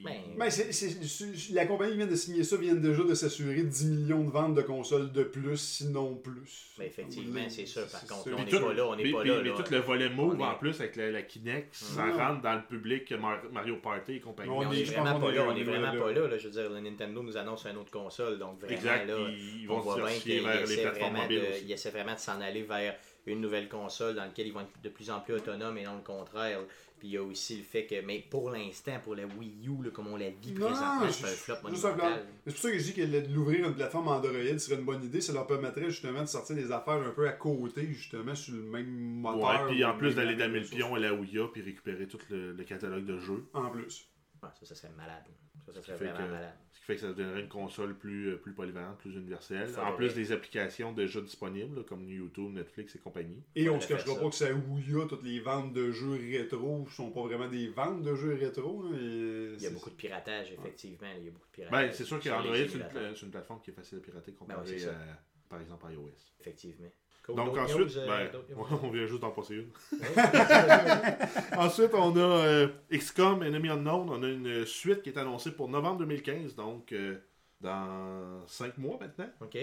Ben, 0.04 0.12
Ben, 0.38 0.50
c'est- 0.50 0.72
c'est- 0.72 1.52
la 1.52 1.66
compagnie 1.66 1.92
qui 1.92 1.96
vient 1.98 2.06
de 2.06 2.14
signer 2.14 2.44
ça 2.44 2.56
vient 2.56 2.74
déjà 2.74 3.02
de 3.02 3.14
s'assurer 3.14 3.62
10 3.62 3.86
millions 3.86 4.22
de 4.24 4.30
ventes 4.30 4.54
de 4.54 4.62
consoles 4.62 5.10
de 5.12 5.22
plus, 5.22 5.56
sinon 5.56 6.14
plus. 6.14 6.66
Ben, 6.78 6.84
effectivement, 6.84 7.40
c'est 7.48 7.66
ça. 7.66 7.82
Par 7.90 8.06
contre, 8.06 8.30
on 8.36 8.44
n'est 8.44 8.50
pas 8.60 8.72
là, 8.74 8.86
on 8.88 8.96
n'est 8.96 9.02
puis- 9.04 9.12
pas 9.12 9.20
puis- 9.20 9.30
là. 9.30 9.42
mais 9.42 9.48
là. 9.48 9.54
tout 9.56 9.72
le 9.72 9.78
volet 9.78 10.08
move 10.08 10.36
On 10.36 10.40
est- 10.40 10.44
en 10.48 10.54
plus 10.54 10.78
avec 10.80 10.96
la, 10.96 11.10
la 11.10 11.22
Kinect, 11.22 11.74
ça 11.74 12.04
Ouais. 12.04 12.12
rentre 12.12 12.42
dans 12.42 12.54
le 12.54 12.62
public 12.62 13.12
Mar- 13.12 13.42
Mario 13.52 13.76
Party 13.76 14.14
et 14.14 14.20
compagnie. 14.20 14.50
On 14.50 14.60
Mais 14.60 14.66
on 14.66 14.72
est- 14.72 14.80
est 14.80 14.84
je 14.84 14.92
vraiment 14.92 15.18
pas 15.20 15.30
est- 15.30 15.34
là, 15.36 15.44
on 15.48 15.56
est 15.56 15.60
est 15.60 15.64
vraiment 15.64 15.92
là. 15.92 16.00
pas 16.00 16.12
là, 16.12 16.28
là. 16.28 16.38
Je 16.38 16.48
veux 16.48 16.52
dire, 16.62 16.70
le 16.70 16.80
Nintendo 16.80 17.22
nous 17.22 17.36
annonce 17.36 17.64
une 17.66 17.76
autre 17.78 17.90
console, 17.90 18.38
donc 18.38 18.58
vraiment 18.60 18.74
exact, 18.76 19.06
là, 19.08 19.16
ils, 19.30 19.62
ils 19.62 19.70
on 19.70 19.74
vont 19.76 19.80
voit 19.80 20.10
se 20.10 20.22
qu'ils 20.22 20.42
vers 20.42 20.66
les 20.66 20.76
plateformes 20.76 21.16
mobiles 21.16 21.42
ils 21.64 21.72
essaient 21.72 21.90
vraiment 21.90 22.14
de 22.14 22.18
s'en 22.18 22.40
aller 22.40 22.62
vers 22.62 22.94
une 23.26 23.40
nouvelle 23.40 23.68
console 23.68 24.14
dans 24.14 24.22
laquelle 24.24 24.46
ils 24.46 24.52
vont 24.52 24.60
être 24.60 24.80
de 24.84 24.88
plus 24.88 25.10
en 25.10 25.18
plus 25.20 25.34
autonomes 25.34 25.76
et 25.78 25.82
non 25.82 25.96
le 25.96 26.02
contraire. 26.02 26.60
Puis 26.98 27.08
il 27.08 27.10
y 27.12 27.16
a 27.18 27.22
aussi 27.22 27.58
le 27.58 27.62
fait 27.64 27.84
que, 27.86 28.00
mais 28.00 28.24
pour 28.30 28.48
l'instant, 28.50 28.98
pour 29.04 29.14
la 29.14 29.26
Wii 29.26 29.68
U, 29.68 29.84
là, 29.84 29.90
comme 29.90 30.06
on 30.06 30.16
la 30.16 30.30
vit 30.30 30.52
Non, 30.52 30.66
présentement, 30.68 31.10
c'est 31.12 31.24
un 31.24 31.28
flop 31.28 31.54
monumental. 31.62 32.26
C'est 32.46 32.52
pour 32.52 32.60
ça 32.62 32.70
que 32.70 32.78
je 32.78 32.82
dis 32.84 32.94
que 32.94 33.26
d'ouvrir 33.26 33.68
une 33.68 33.74
plateforme 33.74 34.08
Android 34.08 34.58
serait 34.58 34.76
une 34.78 34.84
bonne 34.86 35.04
idée. 35.04 35.20
Ça 35.20 35.34
leur 35.34 35.46
permettrait 35.46 35.90
justement 35.90 36.22
de 36.22 36.26
sortir 36.26 36.56
des 36.56 36.72
affaires 36.72 36.94
un 36.94 37.10
peu 37.10 37.28
à 37.28 37.32
côté, 37.32 37.86
justement, 37.92 38.34
sur 38.34 38.54
le 38.54 38.62
même 38.62 38.86
moteur. 39.20 39.66
Ouais, 39.66 39.72
puis 39.74 39.84
en 39.84 39.96
plus 39.98 40.14
d'aller 40.14 40.36
damer 40.36 40.60
le 40.60 40.66
pion 40.66 40.94
à 40.94 40.98
la 40.98 41.12
Ouya 41.12 41.48
puis 41.52 41.60
récupérer 41.60 42.06
tout 42.08 42.18
le, 42.30 42.52
le 42.52 42.64
catalogue 42.64 43.04
de 43.04 43.18
jeux. 43.18 43.44
En 43.52 43.68
plus. 43.68 44.08
Ouais, 44.42 44.48
ça, 44.58 44.64
ça 44.66 44.74
serait 44.74 44.92
malade. 44.96 45.24
Ça, 45.66 45.72
ça 45.74 45.82
serait 45.82 45.96
vraiment 45.96 46.16
que- 46.16 46.22
malade. 46.32 46.54
Qui 46.86 46.92
fait 46.92 46.98
que 46.98 47.00
ça 47.00 47.08
deviendrait 47.08 47.40
une 47.40 47.48
console 47.48 47.98
plus, 47.98 48.28
euh, 48.28 48.36
plus 48.36 48.52
polyvalente, 48.52 48.98
plus 48.98 49.16
universelle. 49.16 49.68
En 49.76 49.96
plus 49.96 50.14
des 50.14 50.30
applications 50.30 50.92
déjà 50.92 51.20
disponibles, 51.20 51.78
là, 51.78 51.82
comme 51.82 52.08
YouTube, 52.08 52.52
Netflix 52.52 52.94
et 52.94 53.00
compagnie. 53.00 53.42
Et 53.56 53.68
on 53.68 53.80
Faudrait 53.80 53.98
se 53.98 54.04
cachera 54.04 54.20
pas 54.20 54.28
que 54.28 54.34
ça 54.36 54.54
Ouya, 54.54 55.06
toutes 55.08 55.24
les 55.24 55.40
ventes 55.40 55.72
de 55.72 55.90
jeux 55.90 56.12
rétro 56.12 56.86
sont 56.90 57.10
pas 57.10 57.22
vraiment 57.22 57.48
des 57.48 57.66
ventes 57.70 58.04
de 58.04 58.14
jeux 58.14 58.34
rétro. 58.34 58.84
là, 58.84 58.96
et 59.00 59.54
Il 59.56 59.62
y 59.62 59.66
a 59.66 59.70
beaucoup 59.70 59.90
de 59.90 59.96
piratage, 59.96 60.52
effectivement. 60.52 61.08
Il 61.18 61.24
y 61.24 61.28
a 61.28 61.32
beaucoup 61.32 61.48
de 61.48 61.52
piratage. 61.52 61.88
Ben, 61.88 61.92
c'est 61.92 62.04
sûr 62.04 62.20
qu'Android, 62.20 62.54
c'est 62.54 62.62
une, 62.66 62.70
émulateurs. 62.70 63.16
c'est 63.16 63.26
une 63.26 63.32
plateforme 63.32 63.60
qui 63.62 63.70
est 63.70 63.74
facile 63.74 63.98
à 63.98 64.00
pirater 64.02 64.30
Ben 64.30 64.44
ouais, 64.46 64.54
comparé 64.54 64.78
c'est 64.78 64.84
ça. 64.84 64.90
à, 64.92 65.48
par 65.48 65.60
exemple, 65.60 65.86
iOS. 65.92 66.10
Effectivement. 66.38 66.86
Cool. 67.26 67.34
Donc 67.36 67.56
ensuite, 67.58 67.78
news, 67.88 67.98
euh, 67.98 68.28
ben, 68.30 68.56
on 68.82 68.90
vient 68.90 69.06
juste 69.06 69.20
d'en 69.20 69.30
passer 69.32 69.56
une. 69.56 69.70
Ensuite, 71.58 71.90
on 71.94 72.14
a 72.16 72.20
euh, 72.20 72.68
XCOM 72.92 73.42
Enemy 73.42 73.68
Unknown. 73.70 74.08
On 74.10 74.22
a 74.22 74.28
une 74.28 74.64
suite 74.64 75.02
qui 75.02 75.10
est 75.10 75.18
annoncée 75.18 75.50
pour 75.52 75.68
novembre 75.68 75.98
2015, 75.98 76.54
donc 76.54 76.92
euh, 76.92 77.16
dans 77.60 78.46
5 78.46 78.78
mois 78.78 78.96
maintenant. 79.00 79.28
ok. 79.40 79.58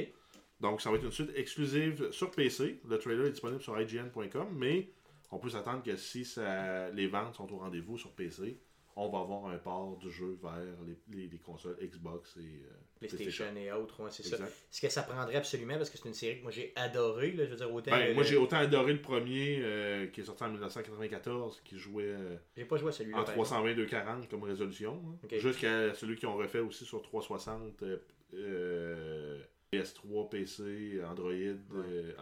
Donc, 0.59 0.81
ça 0.81 0.89
va 0.91 0.95
être 0.97 1.03
une 1.03 1.11
suite 1.11 1.31
exclusive 1.35 2.11
sur 2.11 2.31
PC. 2.31 2.79
Le 2.87 2.97
trailer 2.97 3.25
est 3.25 3.31
disponible 3.31 3.61
sur 3.61 3.79
IGN.com, 3.79 4.47
mais 4.55 4.89
on 5.31 5.37
peut 5.37 5.49
s'attendre 5.49 5.83
que 5.83 5.95
si 5.97 6.23
ça- 6.23 6.89
les 6.91 7.07
ventes 7.07 7.35
sont 7.35 7.51
au 7.51 7.57
rendez-vous 7.57 7.97
sur 7.97 8.11
PC, 8.11 8.57
on 8.95 9.09
va 9.09 9.19
avoir 9.19 9.47
un 9.47 9.57
port 9.57 9.97
du 9.97 10.11
jeu 10.11 10.37
vers 10.41 10.59
les, 10.85 11.17
les- 11.17 11.27
les 11.27 11.37
consoles 11.39 11.75
Xbox 11.81 12.37
et 12.37 12.41
euh, 12.41 12.69
PlayStation 12.99 13.45
et 13.55 13.71
autres, 13.71 14.01
ouais, 14.03 14.09
c'est 14.11 14.23
ça. 14.23 14.37
Ce 14.69 14.81
que 14.81 14.89
ça 14.89 15.03
prendrait 15.03 15.35
absolument, 15.35 15.75
parce 15.77 15.89
que 15.89 15.97
c'est 15.97 16.07
une 16.07 16.13
série 16.13 16.37
que 16.37 16.43
moi 16.43 16.51
j'ai 16.51 16.71
adoré, 16.75 17.31
là, 17.31 17.45
je 17.45 17.49
veux 17.51 17.55
dire, 17.57 17.73
autant. 17.73 17.91
Ben, 17.91 18.07
le- 18.09 18.13
moi, 18.13 18.23
le- 18.23 18.29
j'ai 18.29 18.37
autant 18.37 18.57
adoré 18.57 18.93
le 18.93 19.01
premier 19.01 19.59
euh, 19.61 20.07
qui 20.07 20.21
est 20.21 20.25
sorti 20.25 20.43
en 20.43 20.49
1994, 20.49 21.61
qui 21.65 21.77
jouait 21.77 22.03
euh, 22.05 22.35
J'ai 22.55 22.65
pas 22.65 22.77
joué 22.77 22.89
à 22.89 22.91
celui-là. 22.91 23.17
en 23.19 23.23
par 23.23 23.33
exemple. 23.37 23.67
320-240 23.69 24.27
comme 24.29 24.43
résolution, 24.43 25.01
hein. 25.23 25.27
Jusqu'à 25.39 25.93
celui 25.95 26.15
qu'ils 26.15 26.27
ont 26.29 26.35
refait 26.37 26.59
aussi 26.59 26.85
sur 26.85 27.01
360, 27.01 27.81
euh, 27.83 27.97
euh, 28.35 29.39
PS3, 29.71 30.29
PC, 30.29 31.01
Android, 31.03 31.31
euh, 31.31 31.55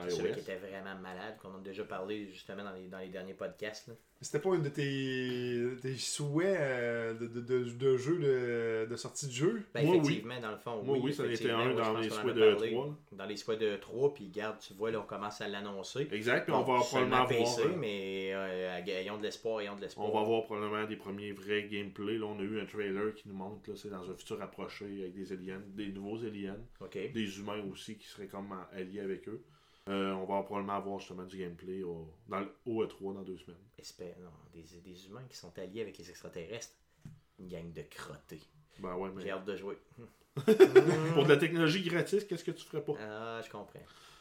C'est 0.03 0.09
celui 0.11 0.29
iOS. 0.29 0.33
qui 0.35 0.39
était 0.39 0.55
vraiment 0.57 0.95
malade, 1.01 1.37
qu'on 1.41 1.53
a 1.55 1.59
déjà 1.59 1.83
parlé 1.83 2.27
justement 2.31 2.63
dans 2.63 2.71
les, 2.73 2.87
dans 2.87 2.99
les 2.99 3.09
derniers 3.09 3.33
podcasts. 3.33 3.87
là. 3.89 3.93
C'était 4.23 4.39
pas 4.39 4.53
une 4.53 4.61
de 4.61 4.69
tes, 4.69 5.81
tes 5.81 5.97
souhaits 5.97 6.55
euh, 6.59 7.13
de, 7.15 7.25
de, 7.27 7.41
de, 7.41 7.63
de 7.71 7.97
jeu, 7.97 8.19
de, 8.19 8.87
de 8.87 8.95
sortie 8.95 9.25
de 9.25 9.31
jeu? 9.31 9.63
Ben, 9.73 9.83
Moi, 9.83 9.95
oui. 9.95 10.01
effectivement, 10.03 10.39
dans 10.39 10.51
le 10.51 10.57
fond. 10.57 10.83
Moi, 10.83 10.97
oui, 11.01 11.11
ça 11.11 11.23
en 11.23 11.25
était 11.25 11.33
effectivement, 11.33 11.59
un 11.63 11.73
dans 11.73 11.97
les 11.99 12.07
a 12.07 12.09
souhaits 12.11 12.35
de 12.35 12.51
parlé. 12.53 12.71
3. 12.71 12.97
Dans 13.13 13.25
les 13.25 13.35
souhaits 13.35 13.59
de 13.59 13.75
3, 13.77 14.13
puis 14.13 14.27
garde, 14.29 14.57
tu 14.59 14.73
vois, 14.75 14.91
là, 14.91 14.99
on 14.99 15.05
commence 15.07 15.41
à 15.41 15.47
l'annoncer. 15.47 16.07
Exact, 16.11 16.43
puis 16.43 16.53
on 16.53 16.61
va 16.61 16.79
probablement 16.83 17.15
avoir. 17.15 17.27
PC, 17.27 17.61
euh, 17.65 17.75
mais 17.79 18.31
euh, 18.33 18.77
ayons 18.85 19.17
de 19.17 19.23
l'espoir, 19.23 19.59
ayons 19.61 19.75
de 19.75 19.81
l'espoir. 19.81 20.07
On 20.07 20.13
va 20.13 20.21
avoir 20.21 20.43
probablement 20.45 20.85
des 20.85 20.97
premiers 20.97 21.31
vrais 21.31 21.63
gameplay. 21.63 22.19
Là, 22.19 22.27
on 22.27 22.39
a 22.39 22.43
eu 22.43 22.59
un 22.61 22.65
trailer 22.65 23.15
qui 23.15 23.27
nous 23.27 23.33
montre, 23.35 23.69
là, 23.71 23.75
c'est 23.75 23.89
dans 23.89 24.07
un 24.07 24.13
futur 24.15 24.39
approché 24.41 24.85
avec 25.01 25.15
des 25.15 25.31
aliens, 25.33 25.61
des 25.75 25.87
nouveaux 25.87 26.23
aliens, 26.23 26.57
Ok. 26.79 26.97
des 27.11 27.39
humains 27.39 27.63
aussi 27.71 27.97
qui 27.97 28.07
seraient 28.07 28.27
comme 28.27 28.53
alliés 28.71 28.99
avec 29.01 29.27
eux. 29.27 29.41
Euh, 29.89 30.13
on 30.13 30.25
va 30.25 30.43
probablement 30.43 30.73
avoir 30.73 30.99
justement 30.99 31.23
du 31.23 31.37
gameplay 31.37 31.81
au, 31.81 32.13
dans 32.27 32.39
le 32.39 32.53
OE3 32.67 33.15
dans 33.15 33.23
deux 33.23 33.37
semaines. 33.37 33.57
Espère, 33.77 34.15
non, 34.19 34.29
des, 34.53 34.63
des 34.81 35.07
humains 35.07 35.25
qui 35.27 35.37
sont 35.37 35.57
alliés 35.57 35.81
avec 35.81 35.97
les 35.97 36.09
extraterrestres. 36.09 36.75
Une 37.39 37.47
gang 37.47 37.73
de 37.73 37.81
crottés. 37.81 38.41
Ben 38.79 38.95
ouais, 38.95 39.09
mais 39.15 39.23
J'ai 39.23 39.31
hâte 39.31 39.45
de 39.45 39.55
jouer. 39.55 39.77
pour 40.35 41.23
de 41.23 41.29
la 41.29 41.37
technologie 41.37 41.83
gratis, 41.83 42.23
qu'est-ce 42.23 42.43
que 42.43 42.51
tu 42.51 42.65
ferais 42.65 42.83
pas? 42.83 42.93
Ah, 42.99 43.41
je 43.43 43.49
comprends. 43.49 43.79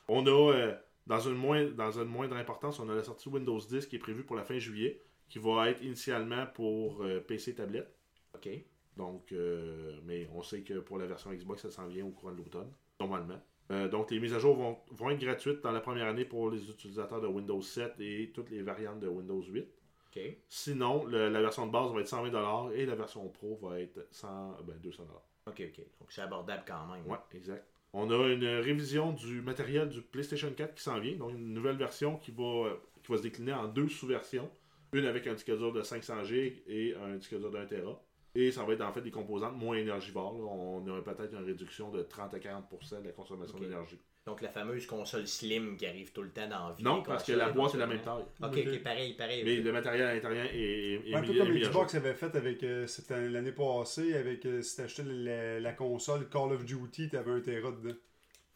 On 0.09 0.27
a, 0.27 0.53
euh, 0.53 0.75
dans, 1.07 1.21
une 1.21 1.35
moindre, 1.35 1.73
dans 1.73 1.93
une 1.93 2.09
moindre 2.09 2.37
importance, 2.37 2.81
on 2.81 2.89
a 2.89 2.95
la 2.95 3.03
sortie 3.03 3.29
Windows 3.29 3.59
10 3.59 3.87
qui 3.87 3.97
est 3.97 4.01
prévue 4.01 4.25
pour 4.25 4.37
la 4.37 4.45
fin 4.45 4.59
juillet, 4.59 5.01
qui 5.29 5.39
va 5.39 5.71
être 5.71 5.83
initialement 5.83 6.47
pour 6.47 7.03
euh, 7.03 7.21
PC 7.21 7.53
et 7.53 7.55
tablette. 7.55 7.95
Ok. 8.35 8.49
Donc, 8.97 9.33
euh, 9.33 10.01
mais 10.05 10.29
on 10.35 10.43
sait 10.43 10.63
que 10.63 10.81
pour 10.81 10.99
la 10.99 11.07
version 11.07 11.33
Xbox, 11.33 11.63
ça 11.63 11.71
s'en 11.71 11.87
vient 11.87 12.05
au 12.05 12.11
courant 12.11 12.33
de 12.33 12.39
l'automne, 12.39 12.73
normalement. 12.99 13.41
Euh, 13.71 13.89
donc, 13.89 14.11
les 14.11 14.19
mises 14.19 14.35
à 14.35 14.39
jour 14.39 14.57
vont, 14.57 14.79
vont 14.91 15.11
être 15.11 15.21
gratuites 15.21 15.61
dans 15.63 15.71
la 15.71 15.81
première 15.81 16.07
année 16.07 16.25
pour 16.25 16.51
les 16.51 16.69
utilisateurs 16.69 17.21
de 17.21 17.27
Windows 17.29 17.61
7 17.63 17.95
et 18.01 18.31
toutes 18.35 18.51
les 18.51 18.63
variantes 18.63 18.99
de 19.01 19.07
Windows 19.09 19.43
8. 19.43 19.67
Ok. 20.09 20.21
Sinon, 20.49 21.05
le- 21.05 21.29
la 21.29 21.41
version 21.41 21.67
de 21.67 21.71
base 21.73 21.93
va 21.93 22.01
être 22.01 22.09
120$ 22.09 22.73
et 22.75 22.85
la 22.85 22.97
version 22.97 23.29
Pro 23.29 23.57
va 23.63 23.79
être 23.81 24.07
100, 24.11 24.57
ben, 24.67 24.75
200$. 24.83 25.03
Ok, 25.47 25.63
ok. 25.69 25.85
Donc 26.01 26.11
c'est 26.11 26.23
abordable 26.23 26.65
quand 26.67 26.87
même. 26.93 27.07
Ouais, 27.07 27.19
exact. 27.33 27.65
On 27.93 28.11
a 28.11 28.29
une 28.29 28.45
révision 28.47 29.13
du 29.13 29.41
matériel 29.41 29.89
du 29.89 30.01
PlayStation 30.03 30.53
4 30.53 30.75
qui 30.75 30.83
s'en 30.83 30.99
vient, 31.01 31.17
donc 31.17 31.33
une 31.33 31.53
nouvelle 31.55 31.77
version 31.77 32.17
qui 32.17 32.31
va, 32.33 32.77
qui 33.03 33.11
va 33.13 33.19
se 33.19 33.23
décliner 33.23 33.53
en 33.53 33.67
deux 33.69 33.89
sous-versions. 33.89 34.51
Une 34.93 35.07
avec 35.07 35.27
un 35.29 35.35
disque 35.35 35.57
dur 35.57 35.73
de 35.73 35.83
500 35.83 36.25
GB 36.25 36.63
et 36.67 36.95
un 36.97 37.15
disque 37.17 37.37
dur 37.39 37.51
d'un 37.51 37.65
Tera. 37.67 38.01
Et 38.35 38.53
ça 38.53 38.63
va 38.65 38.73
être 38.75 38.83
en 38.83 38.93
fait 38.93 39.01
des 39.01 39.11
composantes 39.11 39.57
moins 39.57 39.77
énergivores. 39.77 40.35
là. 40.35 40.45
On 40.45 40.87
a 40.99 41.03
peut-être 41.03 41.33
une 41.35 41.45
réduction 41.45 41.91
de 41.91 42.03
30 42.03 42.33
à 42.35 42.39
40% 42.39 43.01
de 43.03 43.07
la 43.07 43.13
consommation 43.13 43.59
d'énergie. 43.59 43.99
Donc 44.27 44.43
la 44.43 44.51
fameuse 44.51 44.87
console 44.87 45.27
slim 45.27 45.77
qui 45.77 45.87
arrive 45.87 46.13
tout 46.13 46.23
le 46.23 46.31
temps 46.31 46.47
dans 46.47 46.69
la 46.69 46.75
vie. 46.75 46.85
Non, 46.85 47.03
parce 47.03 47.25
que 47.25 47.33
la 47.33 47.49
boîte 47.51 47.75
est 47.75 47.79
la 47.79 47.87
même 47.87 48.03
taille. 48.03 48.23
Ok, 48.43 48.59
ok, 48.75 48.83
pareil, 48.85 49.15
pareil. 49.15 49.43
Mais 49.45 49.57
le 49.57 49.73
matériel 49.73 50.07
à 50.07 50.15
l'intérieur 50.15 50.45
est, 50.47 50.57
est, 50.59 51.11
est 51.11 51.15
un 51.15 51.23
peu 51.23 51.35
comme 51.35 51.53
Xbox 51.59 51.95
avait 51.95 52.15
fait 52.15 52.37
avec 52.37 52.63
euh, 52.63 52.87
c'était 52.87 53.29
l'année 53.29 53.51
passée, 53.53 54.15
avec 54.15 54.45
euh, 54.47 54.63
si 54.63 54.77
t'achetais 54.77 55.03
la, 55.05 55.59
la 55.59 55.73
console 55.73 56.29
Call 56.29 56.53
of 56.53 56.65
Duty, 56.65 57.09
t'avais 57.09 57.33
un 57.33 57.41
Tera 57.41 57.73
dedans. 57.73 57.97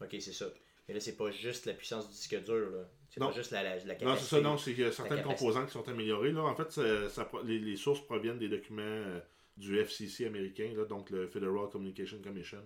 Ok, 0.01 0.09
c'est 0.19 0.33
ça. 0.33 0.45
Mais 0.87 0.93
là, 0.93 0.99
c'est 0.99 1.17
pas 1.17 1.31
juste 1.31 1.65
la 1.65 1.73
puissance 1.73 2.07
du 2.07 2.13
disque 2.13 2.43
dur. 2.45 2.69
là. 2.69 2.87
C'est 3.09 3.19
pas 3.19 3.31
juste 3.31 3.51
la, 3.51 3.63
la, 3.63 3.75
la 3.83 3.95
capacité. 3.95 4.05
Non, 4.05 4.15
c'est 4.15 4.35
ça, 4.35 4.41
non, 4.41 4.57
c'est 4.57 4.73
que 4.73 4.91
certaines 4.91 5.23
composantes 5.23 5.65
qui 5.67 5.71
sont 5.73 5.87
améliorées. 5.89 6.31
Là. 6.31 6.41
En 6.43 6.55
fait, 6.55 6.71
ça- 6.71 7.09
ça 7.09 7.25
pro- 7.25 7.41
les, 7.43 7.57
les 7.59 7.75
sources 7.75 8.01
proviennent 8.01 8.37
des 8.37 8.49
documents 8.49 8.81
euh, 8.83 9.19
du 9.57 9.77
FCC 9.79 10.25
américain, 10.25 10.71
là, 10.75 10.85
donc 10.85 11.09
le 11.11 11.27
Federal 11.27 11.69
Communication 11.71 12.17
Commission. 12.21 12.59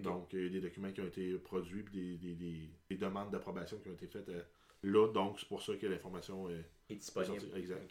Donc, 0.00 0.32
il 0.32 0.42
y 0.42 0.46
a 0.46 0.48
des 0.48 0.60
documents 0.60 0.90
qui 0.92 1.00
ont 1.00 1.06
été 1.06 1.32
produits, 1.38 1.82
puis 1.82 1.94
des, 1.94 2.16
des, 2.16 2.34
des- 2.34 2.70
des 2.90 2.96
demandes 2.96 3.30
d'approbation 3.30 3.78
qui 3.78 3.88
ont 3.88 3.92
été 3.92 4.06
faites 4.06 4.28
euh, 4.28 4.42
là. 4.82 5.08
Donc, 5.12 5.38
c'est 5.38 5.48
pour 5.48 5.62
ça 5.62 5.74
que 5.76 5.86
l'information 5.86 6.48
est, 6.50 6.94
disponible. 6.96 7.40
sortie. 7.40 7.56
Exact. 7.58 7.88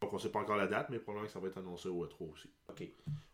Donc, 0.00 0.12
on 0.12 0.16
ne 0.16 0.20
sait 0.20 0.30
pas 0.30 0.40
encore 0.40 0.56
la 0.56 0.66
date, 0.66 0.88
mais 0.90 0.98
probablement 0.98 1.26
que 1.26 1.32
ça 1.32 1.40
va 1.40 1.48
être 1.48 1.58
annoncé 1.58 1.88
au 1.88 2.04
E3 2.06 2.32
aussi. 2.32 2.50
Ok. 2.68 2.86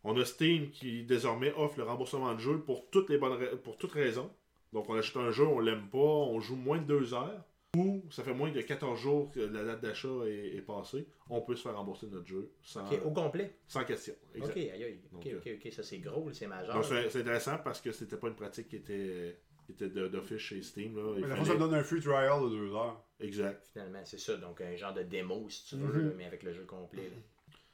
On 0.04 0.16
a 0.20 0.24
Steam 0.24 0.70
qui 0.70 1.04
désormais 1.04 1.52
offre 1.56 1.78
le 1.78 1.84
remboursement 1.84 2.32
de 2.34 2.38
jeu 2.40 2.58
pour 2.60 2.88
toutes 2.90 3.08
les 3.10 3.18
bonnes 3.18 3.38
pour 3.64 3.76
toutes 3.76 3.92
raisons. 3.92 4.30
Donc 4.72 4.88
on 4.88 4.94
achète 4.94 5.16
un 5.16 5.30
jeu, 5.32 5.44
on 5.46 5.58
l'aime 5.58 5.88
pas, 5.88 5.98
on 5.98 6.38
joue 6.40 6.54
moins 6.54 6.78
de 6.78 6.84
2 6.84 7.12
heures, 7.12 7.44
ou 7.76 8.02
ça 8.10 8.24
fait 8.24 8.34
moins 8.34 8.50
de 8.50 8.60
14 8.60 8.98
jours 8.98 9.30
que 9.30 9.38
la 9.40 9.62
date 9.64 9.80
d'achat 9.80 10.08
est, 10.26 10.56
est 10.56 10.60
passée, 10.62 11.06
on 11.28 11.40
peut 11.40 11.54
se 11.54 11.62
faire 11.62 11.76
rembourser 11.76 12.08
notre 12.08 12.26
jeu 12.26 12.50
sans, 12.62 12.84
Ok, 12.90 13.00
au 13.04 13.10
complet. 13.12 13.58
sans 13.68 13.84
question. 13.84 14.14
Exact. 14.34 14.50
Ok, 14.50 14.56
aïe, 14.56 14.70
aïe. 14.84 15.00
Ok, 15.12 15.24
Donc, 15.24 15.34
ok, 15.46 15.52
ok. 15.64 15.72
Ça, 15.72 15.82
c'est 15.84 15.98
gros, 15.98 16.32
c'est 16.32 16.48
majeur. 16.48 16.74
Donc 16.74 16.84
c'est 16.84 17.08
c'est 17.10 17.20
intéressant 17.20 17.58
parce 17.62 17.80
que 17.80 17.92
c'était 17.92 18.16
pas 18.16 18.26
une 18.28 18.34
pratique 18.34 18.68
qui 18.68 18.76
était, 18.76 19.38
qui 19.66 19.72
était 19.72 19.88
d'office 19.88 20.38
chez 20.38 20.62
Steam. 20.62 20.96
Là. 20.96 21.14
Mais 21.14 21.28
la 21.28 21.36
fallait- 21.36 21.46
ça 21.48 21.54
me 21.54 21.58
donne 21.60 21.74
un 21.74 21.84
free 21.84 22.00
trial 22.00 22.42
de 22.42 22.48
2 22.48 22.74
heures. 22.74 23.04
Exact. 23.20 23.64
Finalement, 23.72 24.00
c'est 24.04 24.18
ça. 24.18 24.36
Donc, 24.36 24.60
un 24.62 24.74
genre 24.74 24.92
de 24.94 25.02
démo, 25.04 25.48
si 25.48 25.66
tu 25.66 25.76
veux, 25.76 26.02
Mhm. 26.10 26.14
mais 26.16 26.24
avec 26.24 26.42
le 26.42 26.52
jeu 26.52 26.64
complet. 26.64 27.04
là. 27.04 27.16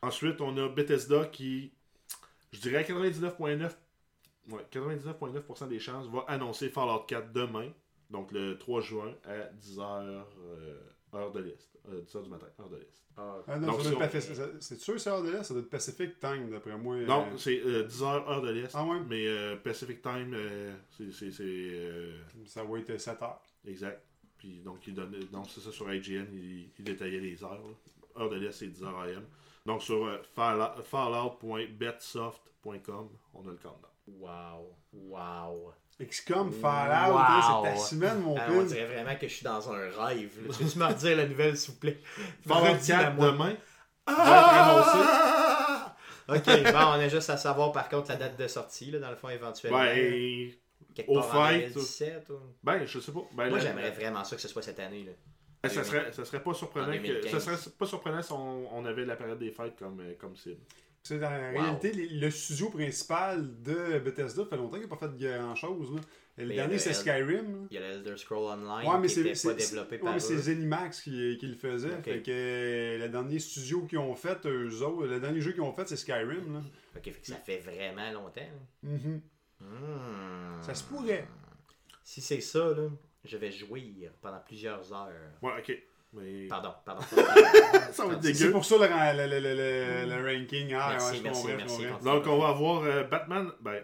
Ensuite, 0.02 0.42
on 0.42 0.54
a 0.58 0.68
Bethesda 0.68 1.24
qui, 1.26 1.72
je 2.52 2.60
dirais 2.60 2.76
à 2.78 2.82
99,9% 2.84 3.74
ouais, 4.50 4.62
99,9% 4.70 5.66
des 5.68 5.78
chances, 5.80 6.06
va 6.08 6.24
annoncer 6.28 6.68
Fallout 6.68 7.04
4 7.08 7.32
demain, 7.32 7.72
donc 8.10 8.32
le 8.32 8.56
3 8.58 8.80
juin 8.80 9.14
à 9.24 9.52
10h, 9.54 10.24
heure 11.14 11.32
de 11.32 11.40
l'Est. 11.40 11.78
Euh, 11.88 12.02
10h 12.02 12.22
du 12.24 12.30
matin, 12.30 12.46
heure 12.60 12.68
de 12.68 12.76
l'Est. 12.76 13.02
Ah, 13.16 13.36
Ah, 13.46 13.58
non, 13.58 13.68
Donc, 13.68 13.80
ça 13.82 13.90
doit 13.90 13.98
ça- 14.00 14.04
être 14.06 14.12
Pacific- 14.12 14.36
ça- 14.36 14.48
C'est 14.60 14.78
sûr, 14.80 15.00
c'est 15.00 15.08
hors 15.10 15.22
de 15.22 15.30
là? 15.30 15.42
Ça 15.42 15.54
doit 15.54 15.62
être 15.62 15.70
Pacific 15.70 16.18
Time, 16.20 16.50
d'après 16.50 16.76
moi. 16.76 16.96
Non, 16.96 17.26
Euh, 17.32 17.36
c'est 17.38 17.60
euh, 17.64 17.84
10h, 17.84 18.28
heure 18.28 18.42
de 18.42 18.50
l'Est. 18.50 18.72
Ah 18.74 18.84
ouais? 18.84 18.98
Mais 19.08 19.26
euh, 19.26 19.56
Pacific 19.56 20.02
Time, 20.02 20.32
euh, 20.34 20.74
c'est. 20.90 21.30
euh, 21.40 22.18
Ça 22.44 22.62
va 22.64 22.78
être 22.78 22.98
7 22.98 23.22
heures. 23.22 23.40
exact. 23.66 24.02
Puis 24.36 24.60
donc, 24.62 24.86
il 24.86 24.94
donne, 24.94 25.18
donc 25.32 25.46
c'est 25.48 25.60
ça 25.60 25.72
sur 25.72 25.90
IGN, 25.92 26.26
il, 26.34 26.68
il 26.78 26.84
détaillait 26.84 27.20
les 27.20 27.42
heures. 27.42 27.52
là. 27.62 28.20
Heure 28.22 28.28
de 28.30 28.36
l'Est, 28.36 28.52
c'est 28.52 28.68
10h 28.68 28.94
AM. 28.94 29.24
Donc 29.66 29.82
sur 29.82 30.06
euh, 30.06 30.22
fallout- 30.34 30.82
fallout.betsoft.com, 30.84 33.08
on 33.34 33.40
a 33.46 33.50
le 33.50 33.56
countdown. 33.56 33.90
wow. 34.08 34.74
Wow. 34.92 35.72
XCOM, 35.98 36.52
Fallout, 36.52 37.12
Wow. 37.14 37.18
hein, 37.18 37.62
c'est 37.64 37.70
ta 37.70 37.76
semaine, 37.76 38.20
mon 38.20 38.36
Ah, 38.38 38.46
on 38.50 38.58
pin. 38.58 38.64
dirait 38.64 38.84
vraiment 38.86 39.16
que 39.16 39.26
je 39.28 39.32
suis 39.34 39.44
dans 39.44 39.70
un 39.72 39.78
rêve. 39.78 40.46
là. 40.46 40.52
Tu 40.56 40.64
peux 40.64 40.78
me 40.78 40.84
redire 40.86 41.16
la 41.16 41.26
nouvelle, 41.26 41.56
s'il 41.56 41.72
vous 41.74 41.80
plaît? 41.80 41.98
Fallout 42.46 42.72
Redis-la 42.74 42.98
4 43.04 43.14
moi. 43.16 43.30
demain. 43.32 43.56
Ah! 44.06 45.92
Ok, 46.28 46.44
bon, 46.44 46.72
on 46.74 46.98
a 46.98 47.06
juste 47.08 47.30
à 47.30 47.36
savoir 47.36 47.70
par 47.70 47.88
contre 47.88 48.08
la 48.08 48.16
date 48.16 48.36
de 48.36 48.48
sortie, 48.48 48.90
là, 48.90 48.98
dans 48.98 49.10
le 49.10 49.16
fond, 49.16 49.28
éventuellement. 49.28 49.78
Ben, 49.78 50.50
quelque 50.92 51.08
au 51.08 51.20
part 51.20 51.36
en 51.36 51.46
fait, 51.50 51.68
2017. 51.68 52.30
ou- 52.30 52.40
ben, 52.64 52.84
je 52.84 52.98
sais 52.98 53.12
pas. 53.12 53.20
Ben, 53.32 53.48
Moi, 53.48 53.60
j'aimerais 53.60 53.92
vraiment 53.92 54.24
ça 54.24 54.34
que 54.34 54.42
ce 54.42 54.48
soit 54.48 54.62
cette 54.62 54.80
année. 54.80 55.04
Là. 55.04 55.12
Ben, 55.68 55.74
ça 55.74 55.84
serait, 55.84 56.12
ça 56.12 56.24
serait 56.24 56.42
pas 56.42 56.54
surprenant 56.54 56.88
En 56.88 56.92
que, 56.92 57.06
2015. 57.06 57.30
ça 57.32 57.40
serait 57.56 57.70
pas 57.78 57.86
surprenant 57.86 58.22
si 58.22 58.32
on, 58.32 58.76
on 58.76 58.84
avait 58.84 59.04
la 59.04 59.16
période 59.16 59.38
des 59.38 59.50
fêtes 59.50 59.76
comme, 59.78 60.00
euh, 60.00 60.14
comme 60.18 60.36
cible. 60.36 60.60
C'est 61.02 61.18
dans 61.20 61.30
la 61.30 61.52
Wow. 61.52 61.60
réalité, 61.60 61.92
le 61.92 62.30
studio 62.30 62.68
principal 62.70 63.62
de 63.62 64.00
Bethesda 64.00 64.44
fait 64.44 64.56
longtemps 64.56 64.78
qu'il 64.78 64.88
n'a 64.88 64.96
pas 64.96 65.06
fait 65.08 65.16
grand 65.16 65.54
chose. 65.54 65.94
Là. 65.94 66.00
Le 66.38 66.46
Mais 66.48 66.54
dernier, 66.56 66.78
c'est 66.78 66.92
Skyrim. 66.92 67.68
Il 67.70 67.74
y 67.74 67.78
a 67.78 67.80
le 67.80 67.94
Elder 67.94 68.16
Scroll 68.16 68.58
Online 68.58 68.86
Ouais, 68.90 68.98
mais 69.00 69.06
qui 69.06 69.14
c'est 69.14 69.22
n'était 69.22 69.34
c'est- 69.36 69.54
pas 69.54 69.58
c'est- 69.58 69.70
développé 69.70 69.96
ouais, 69.96 70.02
par 70.02 70.12
mais 70.14 70.20
c'est 70.20 70.34
eux. 70.34 70.38
Zenimax 70.38 71.00
qui, 71.02 71.36
qui 71.38 71.46
le 71.46 71.54
faisait. 71.54 72.02
Fait 72.02 72.22
que 72.22 72.98
le 73.00 73.08
dernier 73.08 73.38
studio 73.38 73.82
qu'ils 73.86 73.98
ont 73.98 74.14
fait, 74.16 74.44
eux 74.46 74.82
autres, 74.82 75.06
le 75.06 75.20
dernier 75.20 75.40
jeu 75.40 75.52
qu'ils 75.52 75.62
ont 75.62 75.72
fait, 75.72 75.88
c'est 75.88 75.96
Skyrim. 75.96 76.52
Là. 76.54 76.60
Ok, 76.96 77.04
fait 77.04 77.10
que 77.12 77.26
ça 77.26 77.36
fait 77.36 77.58
vraiment 77.58 78.10
longtemps. 78.12 78.42
Mhm. 78.82 79.20
Hmm. 79.60 80.62
Ça 80.62 80.74
se 80.74 80.84
pourrait. 80.84 81.26
Si 82.04 82.20
c'est 82.20 82.40
ça, 82.40 82.68
là, 82.76 82.88
je 83.26 83.36
vais 83.36 83.50
jouir 83.50 84.10
pendant 84.20 84.40
plusieurs 84.40 84.92
heures. 84.92 85.12
Ouais, 85.42 85.52
ok. 85.58 85.76
Mais 86.12 86.46
Pardon, 86.46 86.72
pardon. 86.84 87.02
ça 87.92 88.06
va 88.06 88.14
être 88.14 88.22
C'est 88.22 88.32
dégueu. 88.32 88.50
pour 88.52 88.64
ça 88.64 88.76
le, 88.78 89.26
le, 89.26 89.40
le- 89.40 90.08
le- 90.16 90.38
ranking. 90.38 90.72
Ah, 90.74 90.88
Merci, 90.92 91.10
ouais, 91.12 91.16
je 91.18 91.56
merci. 91.56 91.82
Donc, 92.04 92.26
on 92.26 92.38
va 92.38 92.48
avoir 92.48 92.82
euh, 92.84 93.04
Batman. 93.04 93.50
Ben, 93.60 93.82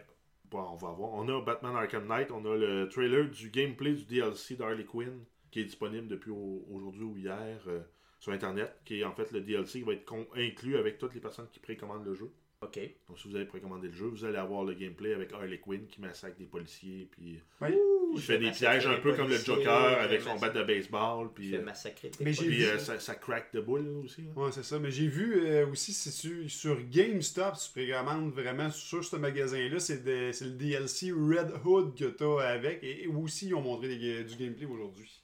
bon, 0.51 0.61
on 0.73 0.77
va 0.77 0.89
avoir. 0.89 1.13
On 1.15 1.29
a 1.29 1.43
Batman 1.43 1.77
Arkham 1.77 2.07
Knight. 2.07 2.31
On 2.31 2.45
a 2.51 2.57
le 2.57 2.89
trailer 2.89 3.29
du 3.29 3.51
gameplay 3.51 3.93
du 3.93 4.05
DLC 4.05 4.55
d'Harley 4.57 4.85
Quinn 4.85 5.25
qui 5.51 5.61
est 5.61 5.65
disponible 5.65 6.09
depuis 6.09 6.31
au- 6.31 6.65
aujourd'hui 6.71 7.03
ou 7.05 7.17
hier 7.19 7.59
euh, 7.67 7.81
sur 8.19 8.33
Internet, 8.33 8.73
qui 8.85 9.01
est 9.01 9.05
en 9.05 9.13
fait 9.13 9.31
le 9.33 9.41
DLC 9.43 9.81
qui 9.81 9.85
va 9.85 9.93
être 9.93 10.05
con- 10.07 10.29
inclus 10.35 10.79
avec 10.79 10.97
toutes 10.99 11.15
les 11.15 11.21
personnes 11.21 11.49
qui 11.53 11.59
précommandent 11.61 12.07
le 12.07 12.15
jeu. 12.15 12.31
Ok. 12.63 12.79
Donc 13.09 13.19
si 13.19 13.29
vous 13.29 13.35
avez 13.35 13.45
précommandé 13.45 13.89
le 13.89 13.95
jeu, 13.95 14.07
vous 14.07 14.25
allez 14.25 14.37
avoir 14.39 14.63
le 14.65 14.75
gameplay 14.75 15.13
avec 15.15 15.33
Harley 15.33 15.59
Quinn 15.59 15.85
qui 15.89 16.01
massacre 16.01 16.39
des 16.39 16.45
policiers, 16.47 17.09
puis 17.11 17.41
Oui. 17.61 17.71
il 18.15 18.21
fait 18.21 18.39
des 18.39 18.53
pièges 18.53 18.87
un 18.87 18.99
peu 19.01 19.15
comme 19.15 19.29
le 19.29 19.37
Joker 19.37 20.01
avec 20.01 20.21
son 20.23 20.37
bat 20.39 20.49
de 20.51 20.63
baseball, 20.63 21.27
Il 21.27 21.35
puis, 21.35 21.51
fait 21.51 21.57
euh, 21.57 21.63
massacrer 21.65 22.11
des 22.11 22.25
Mais 22.25 22.31
puis, 22.33 22.65
euh, 22.65 22.79
ça, 22.79 23.01
ça 23.01 23.17
crack 23.17 23.53
de 23.53 23.61
boule 23.61 24.03
aussi. 24.05 24.23
là. 24.23 24.31
Ouais, 24.37 24.53
c'est 24.53 24.63
ça. 24.63 24.79
Mais 24.79 24.93
j'ai 24.93 25.09
vu 25.09 25.45
euh, 25.45 25.67
aussi, 25.67 25.93
c'est 25.93 26.11
sur, 26.13 26.49
sur 26.49 26.79
GameStop, 26.89 27.57
si 27.57 27.73
tu 27.73 27.81
précommandes 27.81 28.33
vraiment 28.33 28.71
sur 28.71 29.05
ce 29.05 29.17
magasin-là, 29.17 29.81
c'est 29.81 30.05
le 30.07 30.51
DLC 30.51 31.11
Red 31.11 31.53
Hood 31.65 31.97
que 31.99 32.05
tu 32.05 32.23
as 32.25 32.47
avec. 32.49 32.85
Et, 32.85 33.03
et 33.03 33.07
aussi, 33.09 33.49
ils 33.49 33.55
ont 33.57 33.61
montré 33.63 33.89
des- 33.89 34.23
du 34.23 34.37
gameplay 34.37 34.67
aujourd'hui. 34.67 35.21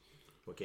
Ok. 0.48 0.64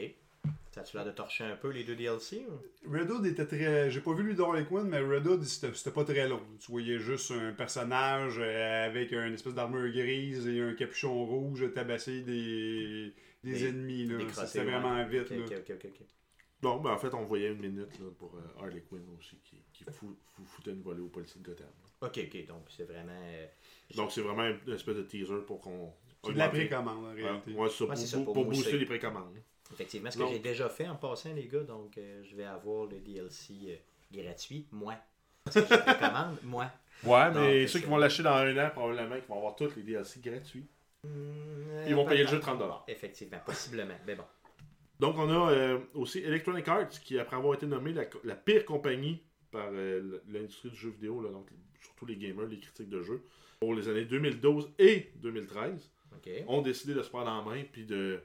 Ça 0.73 0.81
a-tu 0.81 0.97
l'air 0.97 1.05
de 1.05 1.11
torcher 1.11 1.43
un 1.43 1.55
peu 1.55 1.69
les 1.69 1.83
deux 1.83 1.95
DLC 1.95 2.45
ou? 2.49 2.91
Red 2.91 3.11
Hood 3.11 3.25
était 3.27 3.45
très. 3.45 3.91
J'ai 3.91 4.01
pas 4.01 4.13
vu 4.13 4.23
lui 4.23 4.41
Harley 4.41 4.65
Quinn, 4.65 4.87
mais 4.89 4.99
Red 4.99 5.27
Hood, 5.27 5.43
c'était 5.43 5.91
pas 5.91 6.03
très 6.03 6.27
long. 6.27 6.41
Tu 6.59 6.71
voyais 6.71 6.97
juste 6.99 7.31
un 7.31 7.53
personnage 7.53 8.39
euh, 8.39 8.87
avec 8.87 9.11
une 9.11 9.33
espèce 9.35 9.53
d'armure 9.53 9.91
grise 9.93 10.47
et 10.47 10.61
un 10.61 10.73
capuchon 10.73 11.25
rouge 11.25 11.71
tabasser 11.75 12.21
des, 12.23 13.13
des 13.43 13.51
Des- 13.51 13.67
ennemis. 13.67 14.09
C'était 14.33 14.59
ouais. 14.59 14.65
vraiment 14.71 15.05
vite. 15.05 15.31
Ok, 15.31 15.49
là. 15.51 15.57
Bon, 16.61 16.79
ben 16.79 16.91
en 16.91 16.97
fait, 16.97 17.13
on 17.13 17.25
voyait 17.25 17.51
une 17.51 17.59
minute 17.59 17.99
là, 17.99 18.05
pour 18.17 18.33
euh, 18.35 18.61
Harley 18.61 18.81
Quinn 18.89 19.03
aussi, 19.19 19.37
qui, 19.43 19.57
qui 19.73 19.83
fou- 19.91 20.15
fou- 20.33 20.45
foutait 20.45 20.71
une 20.71 20.81
volée 20.81 21.01
au 21.01 21.09
policier 21.09 21.41
de 21.41 21.45
Gotham. 21.45 21.67
Ok, 22.01 22.17
ok, 22.25 22.45
donc 22.47 22.65
c'est 22.75 22.85
vraiment. 22.85 23.11
euh, 23.11 23.45
Donc 23.97 24.11
c'est 24.13 24.21
vraiment 24.21 24.47
une 24.65 24.73
espèce 24.73 24.95
de 24.95 25.03
teaser 25.03 25.41
pour 25.45 25.59
qu'on. 25.61 25.93
C'est 26.25 26.33
de 26.33 26.37
la 26.37 26.49
précommande 26.49 27.05
en 27.05 27.13
réalité. 27.13 27.51
ouais, 27.53 27.69
c'est 27.69 27.75
ça, 27.77 27.83
Ouais, 27.85 27.89
pour, 27.95 27.97
ça, 27.97 28.17
pour- 28.19 28.33
booster. 28.45 28.61
booster 28.63 28.77
les 28.77 28.85
précommandes. 28.85 29.35
Effectivement, 29.71 30.11
ce 30.11 30.17
que 30.17 30.27
j'ai 30.27 30.39
déjà 30.39 30.69
fait 30.69 30.87
en 30.87 30.95
passant, 30.95 31.33
les 31.33 31.47
gars, 31.47 31.61
donc 31.63 31.97
euh, 31.97 32.21
je 32.23 32.35
vais 32.35 32.43
avoir 32.45 32.85
le 32.85 32.99
DLC 32.99 33.53
euh, 33.67 33.75
gratuit, 34.21 34.67
moi. 34.71 34.93
Parce 35.43 35.55
que 35.61 35.65
je 35.67 35.73
recommande, 35.91 36.37
moi. 36.43 36.67
Ouais, 37.03 37.31
mais 37.31 37.67
ceux 37.67 37.79
ça. 37.79 37.83
qui 37.85 37.89
vont 37.89 37.97
l'acheter 37.97 38.23
dans 38.23 38.35
un 38.35 38.57
an, 38.57 38.69
probablement, 38.69 39.15
qui 39.19 39.27
vont 39.27 39.37
avoir 39.37 39.55
tous 39.55 39.75
les 39.75 39.81
DLC 39.83 40.19
gratuits. 40.21 40.65
Hmm, 41.03 41.83
Ils 41.87 41.95
vont 41.95 42.05
payer 42.05 42.23
le 42.23 42.29
jeu 42.29 42.39
30$. 42.39 42.83
Effectivement, 42.87 43.39
possiblement. 43.45 43.95
Mais 44.07 44.15
bon. 44.15 44.23
Donc, 44.99 45.17
on 45.17 45.27
a 45.29 45.51
euh, 45.51 45.79
aussi 45.95 46.19
Electronic 46.19 46.67
Arts, 46.67 46.89
qui, 46.89 47.17
après 47.19 47.35
avoir 47.35 47.55
été 47.55 47.65
nommé 47.65 47.91
la, 47.91 48.05
la 48.23 48.35
pire 48.35 48.63
compagnie 48.63 49.21
par 49.51 49.67
euh, 49.73 50.19
l'industrie 50.29 50.69
du 50.69 50.75
jeu 50.77 50.89
vidéo, 50.91 51.21
là, 51.21 51.29
donc 51.29 51.47
surtout 51.81 52.05
les 52.05 52.15
gamers, 52.15 52.45
les 52.47 52.59
critiques 52.59 52.89
de 52.89 53.01
jeux, 53.01 53.23
pour 53.59 53.73
les 53.75 53.89
années 53.89 54.05
2012 54.05 54.71
et 54.79 55.11
2013, 55.15 55.91
Ont 56.47 56.61
décidé 56.61 56.93
de 56.93 57.01
se 57.01 57.09
prendre 57.09 57.29
en 57.29 57.43
main 57.43 57.63
puis 57.71 57.85
de, 57.85 58.19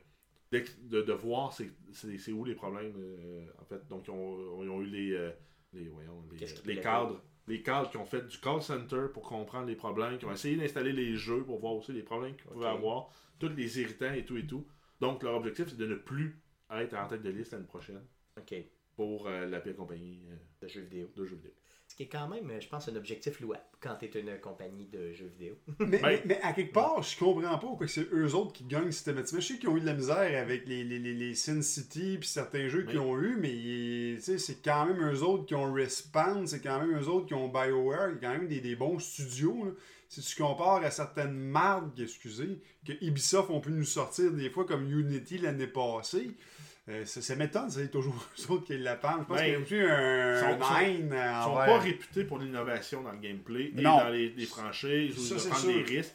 de, 0.52 1.02
de 1.02 1.12
voir 1.12 1.52
c'est, 1.52 2.32
où 2.32 2.44
les 2.44 2.54
problèmes, 2.54 2.92
euh, 2.96 3.46
en 3.60 3.64
fait. 3.64 3.86
Donc, 3.88 4.06
ils 4.06 4.10
ont, 4.10 4.62
ils 4.62 4.68
ont 4.70 4.80
eu 4.82 4.86
les, 4.86 5.12
euh, 5.12 5.30
les, 5.72 5.88
voyons, 5.88 6.22
les, 6.64 6.80
cadres. 6.80 7.20
Les 7.46 7.62
cadres 7.62 7.90
qui 7.90 7.96
ont 7.96 8.04
fait 8.06 8.26
du 8.26 8.38
call 8.38 8.62
center 8.62 9.06
pour 9.12 9.22
comprendre 9.22 9.66
les 9.66 9.76
problèmes, 9.76 10.18
qui 10.18 10.24
ont 10.26 10.32
essayé 10.32 10.56
d'installer 10.56 10.92
les 10.92 11.16
jeux 11.16 11.42
pour 11.44 11.58
voir 11.60 11.74
aussi 11.74 11.92
les 11.92 12.02
problèmes 12.02 12.34
qu'ils 12.36 12.44
pouvaient 12.50 12.66
avoir, 12.66 13.10
tous 13.38 13.48
les 13.48 13.80
irritants 13.80 14.12
et 14.12 14.24
tout 14.24 14.36
et 14.36 14.46
tout. 14.46 14.66
Donc, 15.00 15.22
leur 15.22 15.34
objectif, 15.34 15.68
c'est 15.68 15.76
de 15.78 15.86
ne 15.86 15.94
plus 15.94 16.38
être 16.70 16.94
en 16.94 17.06
tête 17.08 17.22
de 17.22 17.30
liste 17.30 17.52
l'année 17.52 17.64
prochaine 17.66 18.02
Ok. 18.38 18.54
pour 18.96 19.26
euh, 19.26 19.46
la 19.46 19.60
pire 19.60 19.76
compagnie 19.76 20.20
De 20.60 20.68
jeux 20.68 20.82
vidéo. 20.82 21.08
de 21.16 21.24
jeux 21.24 21.36
vidéo. 21.36 21.52
Qui 21.98 22.04
est 22.04 22.08
quand 22.08 22.28
même, 22.28 22.48
euh, 22.48 22.60
je 22.60 22.68
pense, 22.68 22.88
un 22.88 22.94
objectif 22.94 23.40
louable 23.40 23.64
quand 23.80 23.96
tu 23.96 24.04
es 24.04 24.20
une 24.20 24.38
compagnie 24.40 24.86
de 24.86 25.12
jeux 25.12 25.32
vidéo. 25.36 25.56
Mais, 25.80 25.98
Ben- 25.98 26.00
mais, 26.02 26.22
mais 26.26 26.40
à 26.42 26.52
quelque 26.52 26.72
part, 26.72 27.02
je 27.02 27.18
comprends 27.18 27.42
pas 27.42 27.58
pourquoi 27.58 27.88
c'est 27.88 28.06
eux 28.12 28.36
autres 28.36 28.52
qui 28.52 28.62
gagnent 28.62 28.92
systématiquement. 28.92 29.40
Je 29.40 29.46
sais 29.48 29.58
qu'ils 29.58 29.68
ont 29.68 29.76
eu 29.76 29.80
de 29.80 29.86
la 29.86 29.94
misère 29.94 30.40
avec 30.40 30.68
les, 30.68 30.84
les, 30.84 31.00
les, 31.00 31.12
les 31.12 31.34
Sin 31.34 31.60
City 31.60 32.16
puis 32.20 32.28
certains 32.28 32.68
jeux 32.68 32.84
qu'ils 32.84 33.00
ont 33.00 33.18
eu, 33.18 33.34
mais 33.36 33.50
tu 33.50 34.20
sais, 34.22 34.38
c'est 34.38 34.62
quand 34.64 34.86
même 34.86 35.02
eux 35.12 35.22
autres 35.24 35.46
qui 35.46 35.56
ont 35.56 35.72
Respawn, 35.72 36.46
c'est 36.46 36.60
quand 36.60 36.78
même 36.80 36.96
eux 36.96 37.08
autres 37.08 37.26
qui 37.26 37.34
ont 37.34 37.48
BioWare, 37.48 38.10
a 38.10 38.12
quand 38.12 38.30
même 38.30 38.46
des, 38.46 38.60
des 38.60 38.76
bons 38.76 39.00
studios. 39.00 39.64
là. 39.64 39.70
Si 40.08 40.20
tu 40.22 40.40
compares 40.40 40.82
à 40.84 40.90
certaines 40.92 41.34
marques, 41.34 41.98
excusez, 41.98 42.60
que 42.86 42.92
Ubisoft 43.04 43.50
ont 43.50 43.60
pu 43.60 43.72
nous 43.72 43.84
sortir 43.84 44.30
des 44.32 44.50
fois 44.50 44.64
comme 44.64 44.88
Unity 44.88 45.36
l'année 45.38 45.66
passée, 45.66 46.30
euh, 46.88 47.04
ça 47.04 47.34
m'étonne, 47.36 47.70
c'est 47.70 47.90
toujours 47.90 48.14
eux 48.40 48.52
autres 48.52 48.64
qui 48.66 48.78
la 48.78 48.96
parlent. 48.96 49.20
Je 49.22 49.26
pense 49.26 49.36
Ben, 49.38 49.44
qu'il 49.44 49.52
y 49.52 49.56
a 49.56 49.58
aussi 49.58 49.92
un, 49.92 50.40
sont- 51.44 51.54
pas 51.54 51.78
réputés 51.78 52.24
pour 52.24 52.38
l'innovation 52.38 53.02
dans 53.02 53.12
le 53.12 53.18
gameplay 53.18 53.72
et 53.76 53.80
Non. 53.82 53.98
dans 53.98 54.08
les, 54.08 54.30
les 54.30 54.46
franchises 54.46 55.14
c'est 55.38 55.48
prennent 55.48 55.60
sûr. 55.60 55.72
des 55.74 55.82
risques. 55.96 56.14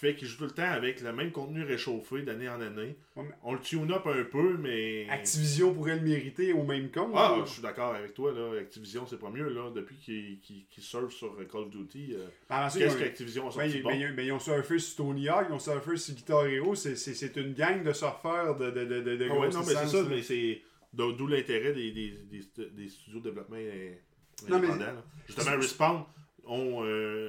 Fait 0.00 0.14
qu'ils 0.14 0.28
jouent 0.28 0.38
tout 0.38 0.44
le 0.44 0.50
temps 0.52 0.62
avec 0.70 1.02
le 1.02 1.12
même 1.12 1.30
contenu 1.30 1.62
réchauffé 1.62 2.22
d'année 2.22 2.48
en 2.48 2.58
année. 2.62 2.96
Ouais, 3.16 3.24
On 3.42 3.52
le 3.52 3.58
tune 3.60 3.92
up 3.92 4.06
un 4.06 4.24
peu, 4.24 4.56
mais. 4.56 5.06
Activision 5.10 5.74
pourrait 5.74 5.96
le 5.96 6.00
mériter 6.00 6.54
au 6.54 6.62
même 6.62 6.90
compte. 6.90 7.12
Ah, 7.14 7.34
là. 7.36 7.44
je 7.44 7.50
suis 7.52 7.60
d'accord 7.60 7.94
avec 7.94 8.14
toi, 8.14 8.32
là. 8.32 8.58
Activision, 8.60 9.06
c'est 9.06 9.18
pas 9.18 9.28
mieux, 9.28 9.50
là. 9.50 9.70
Depuis 9.74 9.96
qu'ils 9.96 10.40
qu'ils 10.40 10.82
surfent 10.82 11.12
sur 11.12 11.36
Call 11.52 11.60
of 11.64 11.70
Duty, 11.70 12.14
euh, 12.14 12.28
Ben, 12.48 12.68
qu'est-ce 12.72 12.96
qu'Activision 12.96 13.42
a 13.42 13.46
Ben, 13.48 13.52
sorti 13.52 13.70
ils, 13.76 13.82
bon? 13.82 13.90
ben, 13.90 14.00
ils- 14.00 14.16
ben, 14.16 14.24
ils 14.26 14.32
ont 14.32 14.38
surfé 14.38 14.78
sur 14.78 14.96
Tony 15.04 15.28
Hawk, 15.28 15.48
ils 15.50 15.52
ont 15.52 15.58
surfé 15.58 15.96
sur 15.98 16.14
Guitar 16.14 16.46
Hero, 16.46 16.74
c'est- 16.74 17.36
une 17.36 17.52
gang 17.52 17.82
de 17.82 17.92
surfeurs 17.92 18.56
de, 18.56 18.70
de, 18.70 18.84
de, 18.86 19.00
de, 19.16 19.28
Ah 19.30 19.38
ouais, 19.38 19.48
non, 19.50 19.58
mais 19.60 19.74
c'est 19.74 19.86
ça, 19.86 20.02
mais 20.08 20.22
c'est 20.22 20.62
d'o- 20.94 21.12
d'où 21.12 21.26
l'intérêt 21.26 21.74
des, 21.74 21.92
des, 21.92 22.14
des, 22.30 22.70
des 22.70 22.88
studios 22.88 23.20
de 23.20 23.24
développement 23.24 23.56
Non, 24.48 24.58
mais- 24.60 24.66
indépendants. 24.68 25.02
Justement, 25.26 25.56
Respawn 25.58 26.04
ont 26.46 26.84
euh, 26.86 27.28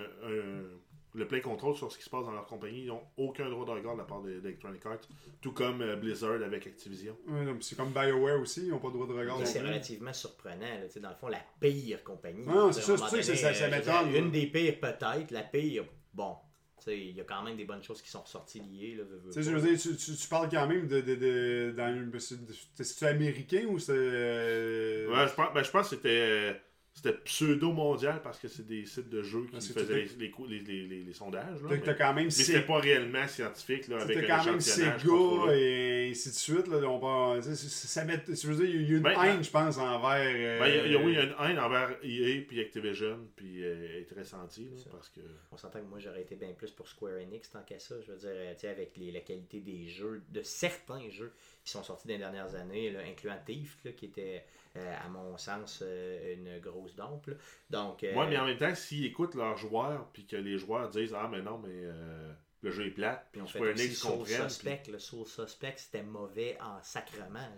le 1.13 1.27
plein 1.27 1.39
contrôle 1.41 1.75
sur 1.75 1.91
ce 1.91 1.97
qui 1.97 2.03
se 2.03 2.09
passe 2.09 2.25
dans 2.25 2.31
leur 2.31 2.45
compagnie. 2.45 2.83
Ils 2.83 2.87
n'ont 2.87 3.01
aucun 3.17 3.49
droit 3.49 3.65
de 3.65 3.71
regard 3.71 3.93
de 3.95 3.99
la 3.99 4.05
part 4.05 4.21
de- 4.21 4.39
d'Electronic 4.39 4.85
Arts, 4.85 4.99
tout 5.41 5.51
comme 5.51 5.81
euh, 5.81 5.95
Blizzard 5.97 6.41
avec 6.43 6.65
Activision. 6.67 7.17
Ouais, 7.27 7.43
non, 7.43 7.57
c'est 7.59 7.75
comme 7.75 7.91
BioWare 7.91 8.39
aussi, 8.39 8.61
ils 8.65 8.69
n'ont 8.69 8.79
pas 8.79 8.87
le 8.87 8.93
droit 8.93 9.07
de 9.07 9.13
regard. 9.13 9.37
Non 9.39 9.45
c'est 9.45 9.59
relativement 9.61 10.13
surprenant. 10.13 10.61
là, 10.61 10.85
tu 10.87 10.91
sais, 10.93 10.99
dans 10.99 11.09
le 11.09 11.15
fond, 11.15 11.27
la 11.27 11.41
pire 11.59 12.03
compagnie. 12.03 12.45
Ah, 12.47 12.67
veux 12.67 12.71
c'est 12.71 12.81
ça, 12.81 12.97
ça 12.97 13.21
ça- 13.35 13.53
ça 13.53 13.67
m'étonne, 13.69 13.83
dire, 13.83 14.11
là. 14.13 14.17
Une 14.19 14.31
des 14.31 14.47
pires, 14.47 14.79
peut-être. 14.79 15.31
La 15.31 15.41
pire, 15.43 15.83
bon. 16.13 16.35
tu 16.77 16.85
sais, 16.85 16.97
Il 16.97 17.15
y 17.15 17.21
a 17.21 17.23
quand 17.25 17.43
même 17.43 17.57
des 17.57 17.65
bonnes 17.65 17.83
choses 17.83 18.01
qui 18.01 18.09
sont 18.09 18.21
ressorties 18.21 18.59
liées. 18.61 18.95
Là, 18.95 19.03
veux, 19.03 19.17
veux 19.31 19.31
je 19.41 19.51
pas. 19.51 19.57
veux 19.59 19.69
dire, 19.75 19.79
tu, 19.79 19.95
tu, 19.97 20.15
tu 20.15 20.27
parles 20.27 20.49
quand 20.49 20.65
même 20.67 20.87
de. 20.87 21.01
de, 21.01 21.15
de, 21.15 21.73
dans 21.77 21.93
une- 21.93 22.11
c'est- 22.19 23.05
américain 23.05 23.65
ou 23.69 23.77
c'est. 23.77 23.91
euh, 23.95 25.07
Ouais, 25.09 25.27
je 25.27 25.33
pense, 25.33 25.53
ben, 25.53 25.63
je 25.63 25.69
pense 25.71 25.89
que 25.89 25.95
c'était 25.95 26.09
euh, 26.09 26.53
c'était 26.93 27.13
pseudo-mondial 27.13 28.21
parce 28.21 28.37
que 28.37 28.47
c'est 28.47 28.67
des 28.67 28.85
sites 28.85 29.09
de 29.09 29.23
jeux 29.23 29.45
qui 29.45 29.55
Ah, 29.55 29.59
faisaient 29.61 29.93
les, 30.17 30.29
les, 30.29 30.31
les, 30.47 30.59
les, 30.59 30.87
les- 30.87 31.03
les 31.03 31.13
sondages. 31.13 31.61
Là, 31.63 31.69
mais 31.69 31.95
quand 31.97 32.13
même 32.13 32.29
c'était 32.29 32.61
pas 32.61 32.79
réellement 32.79 33.27
scientifique 33.27 33.87
là, 33.87 34.01
avec 34.01 34.27
quand 34.27 34.43
même 34.45 34.59
Sega 34.59 35.55
et 35.55 36.09
ainsi 36.11 36.29
de 36.29 36.33
suite. 36.35 36.67
Là, 36.67 36.77
on 36.89 37.41
ça, 37.41 38.03
met, 38.05 38.21
je 38.27 38.47
veux 38.47 38.55
dire, 38.65 38.75
il 38.75 38.89
y 38.89 38.93
a 38.93 38.97
une 38.97 39.03
Ben, 39.03 39.21
haine, 39.23 39.43
je 39.43 39.49
pense, 39.49 39.77
envers. 39.77 40.15
euh, 40.19 40.59
Ben, 40.59 40.67
il 40.67 40.75
y 40.75 40.79
a- 40.79 40.85
il 40.87 40.91
y 40.91 40.95
a, 40.95 40.99
oui, 40.99 41.11
il 41.13 41.15
y 41.15 41.17
a 41.17 41.23
une 41.23 41.35
haine 41.51 41.59
envers 41.59 41.91
EA 42.03 42.41
puis 42.47 42.59
Activision, 42.59 43.17
puis 43.35 43.63
euh, 43.63 43.87
elle 43.89 44.01
est 44.01 44.05
très 44.13 44.23
sentie, 44.25 44.65
là, 44.65 44.77
Ça. 44.77 44.89
parce 44.91 45.09
que... 45.09 45.21
On 45.51 45.57
s'entend 45.57 45.79
que 45.79 45.85
moi 45.85 45.99
j'aurais 45.99 46.21
été 46.21 46.35
bien 46.35 46.51
plus 46.53 46.71
pour 46.71 46.87
Square 46.87 47.13
Enix 47.21 47.49
tant 47.49 47.63
qu'à 47.63 47.79
ça. 47.79 47.95
Je 48.05 48.11
veux 48.11 48.17
dire, 48.17 48.29
euh, 48.31 48.53
tu 48.53 48.59
sais, 48.61 48.67
avec 48.69 48.95
les, 48.97 49.11
la 49.11 49.21
qualité 49.21 49.59
des 49.61 49.87
jeux, 49.87 50.21
de 50.29 50.41
certains 50.43 51.09
jeux 51.09 51.31
qui 51.63 51.71
sont 51.71 51.83
sortis 51.83 52.07
dans 52.07 52.13
les 52.13 52.19
dernières 52.19 52.53
années, 52.55 52.91
là, 52.91 52.99
incluant 53.09 53.37
Thief, 53.45 53.77
là, 53.85 53.91
qui 53.93 54.05
était, 54.05 54.37
euh, 54.37 54.49
à 54.79 55.09
mon 55.09 55.37
sens, 55.37 55.79
euh, 55.85 56.33
une 56.35 56.59
grosse 56.59 56.95
dompe. 56.95 57.27
là. 57.27 57.33
Donc, 57.69 58.03
euh, 58.03 58.13
Moi, 58.13 58.27
mais 58.27 58.37
en 58.37 58.45
même 58.45 58.57
temps, 58.57 58.73
s'ils 58.75 59.05
écoutent 59.05 59.35
leurs 59.35 59.57
joueurs, 59.57 60.07
puis 60.13 60.25
que 60.25 60.35
les 60.37 60.57
joueurs 60.57 60.89
disent 60.89 61.13
«Ah, 61.17 61.27
mais 61.31 61.41
non, 61.41 61.57
mais 61.63 61.69
euh, 61.73 62.31
le 62.61 62.71
jeu 62.71 62.85
est 62.87 62.91
plate», 62.91 63.27
Puis 63.31 63.41
on 63.41 63.45
fait 63.47 63.59
Square 63.59 63.73
aussi 63.73 63.83
Enix 63.85 63.97
Soul 63.99 64.27
Suspect. 64.49 64.83
Le 64.91 64.99
Soul 64.99 65.25
Suspect, 65.27 65.73
c'était 65.77 66.03
mauvais 66.03 66.57
en 66.61 66.81
sacrement. 66.81 67.33
là. 67.39 67.51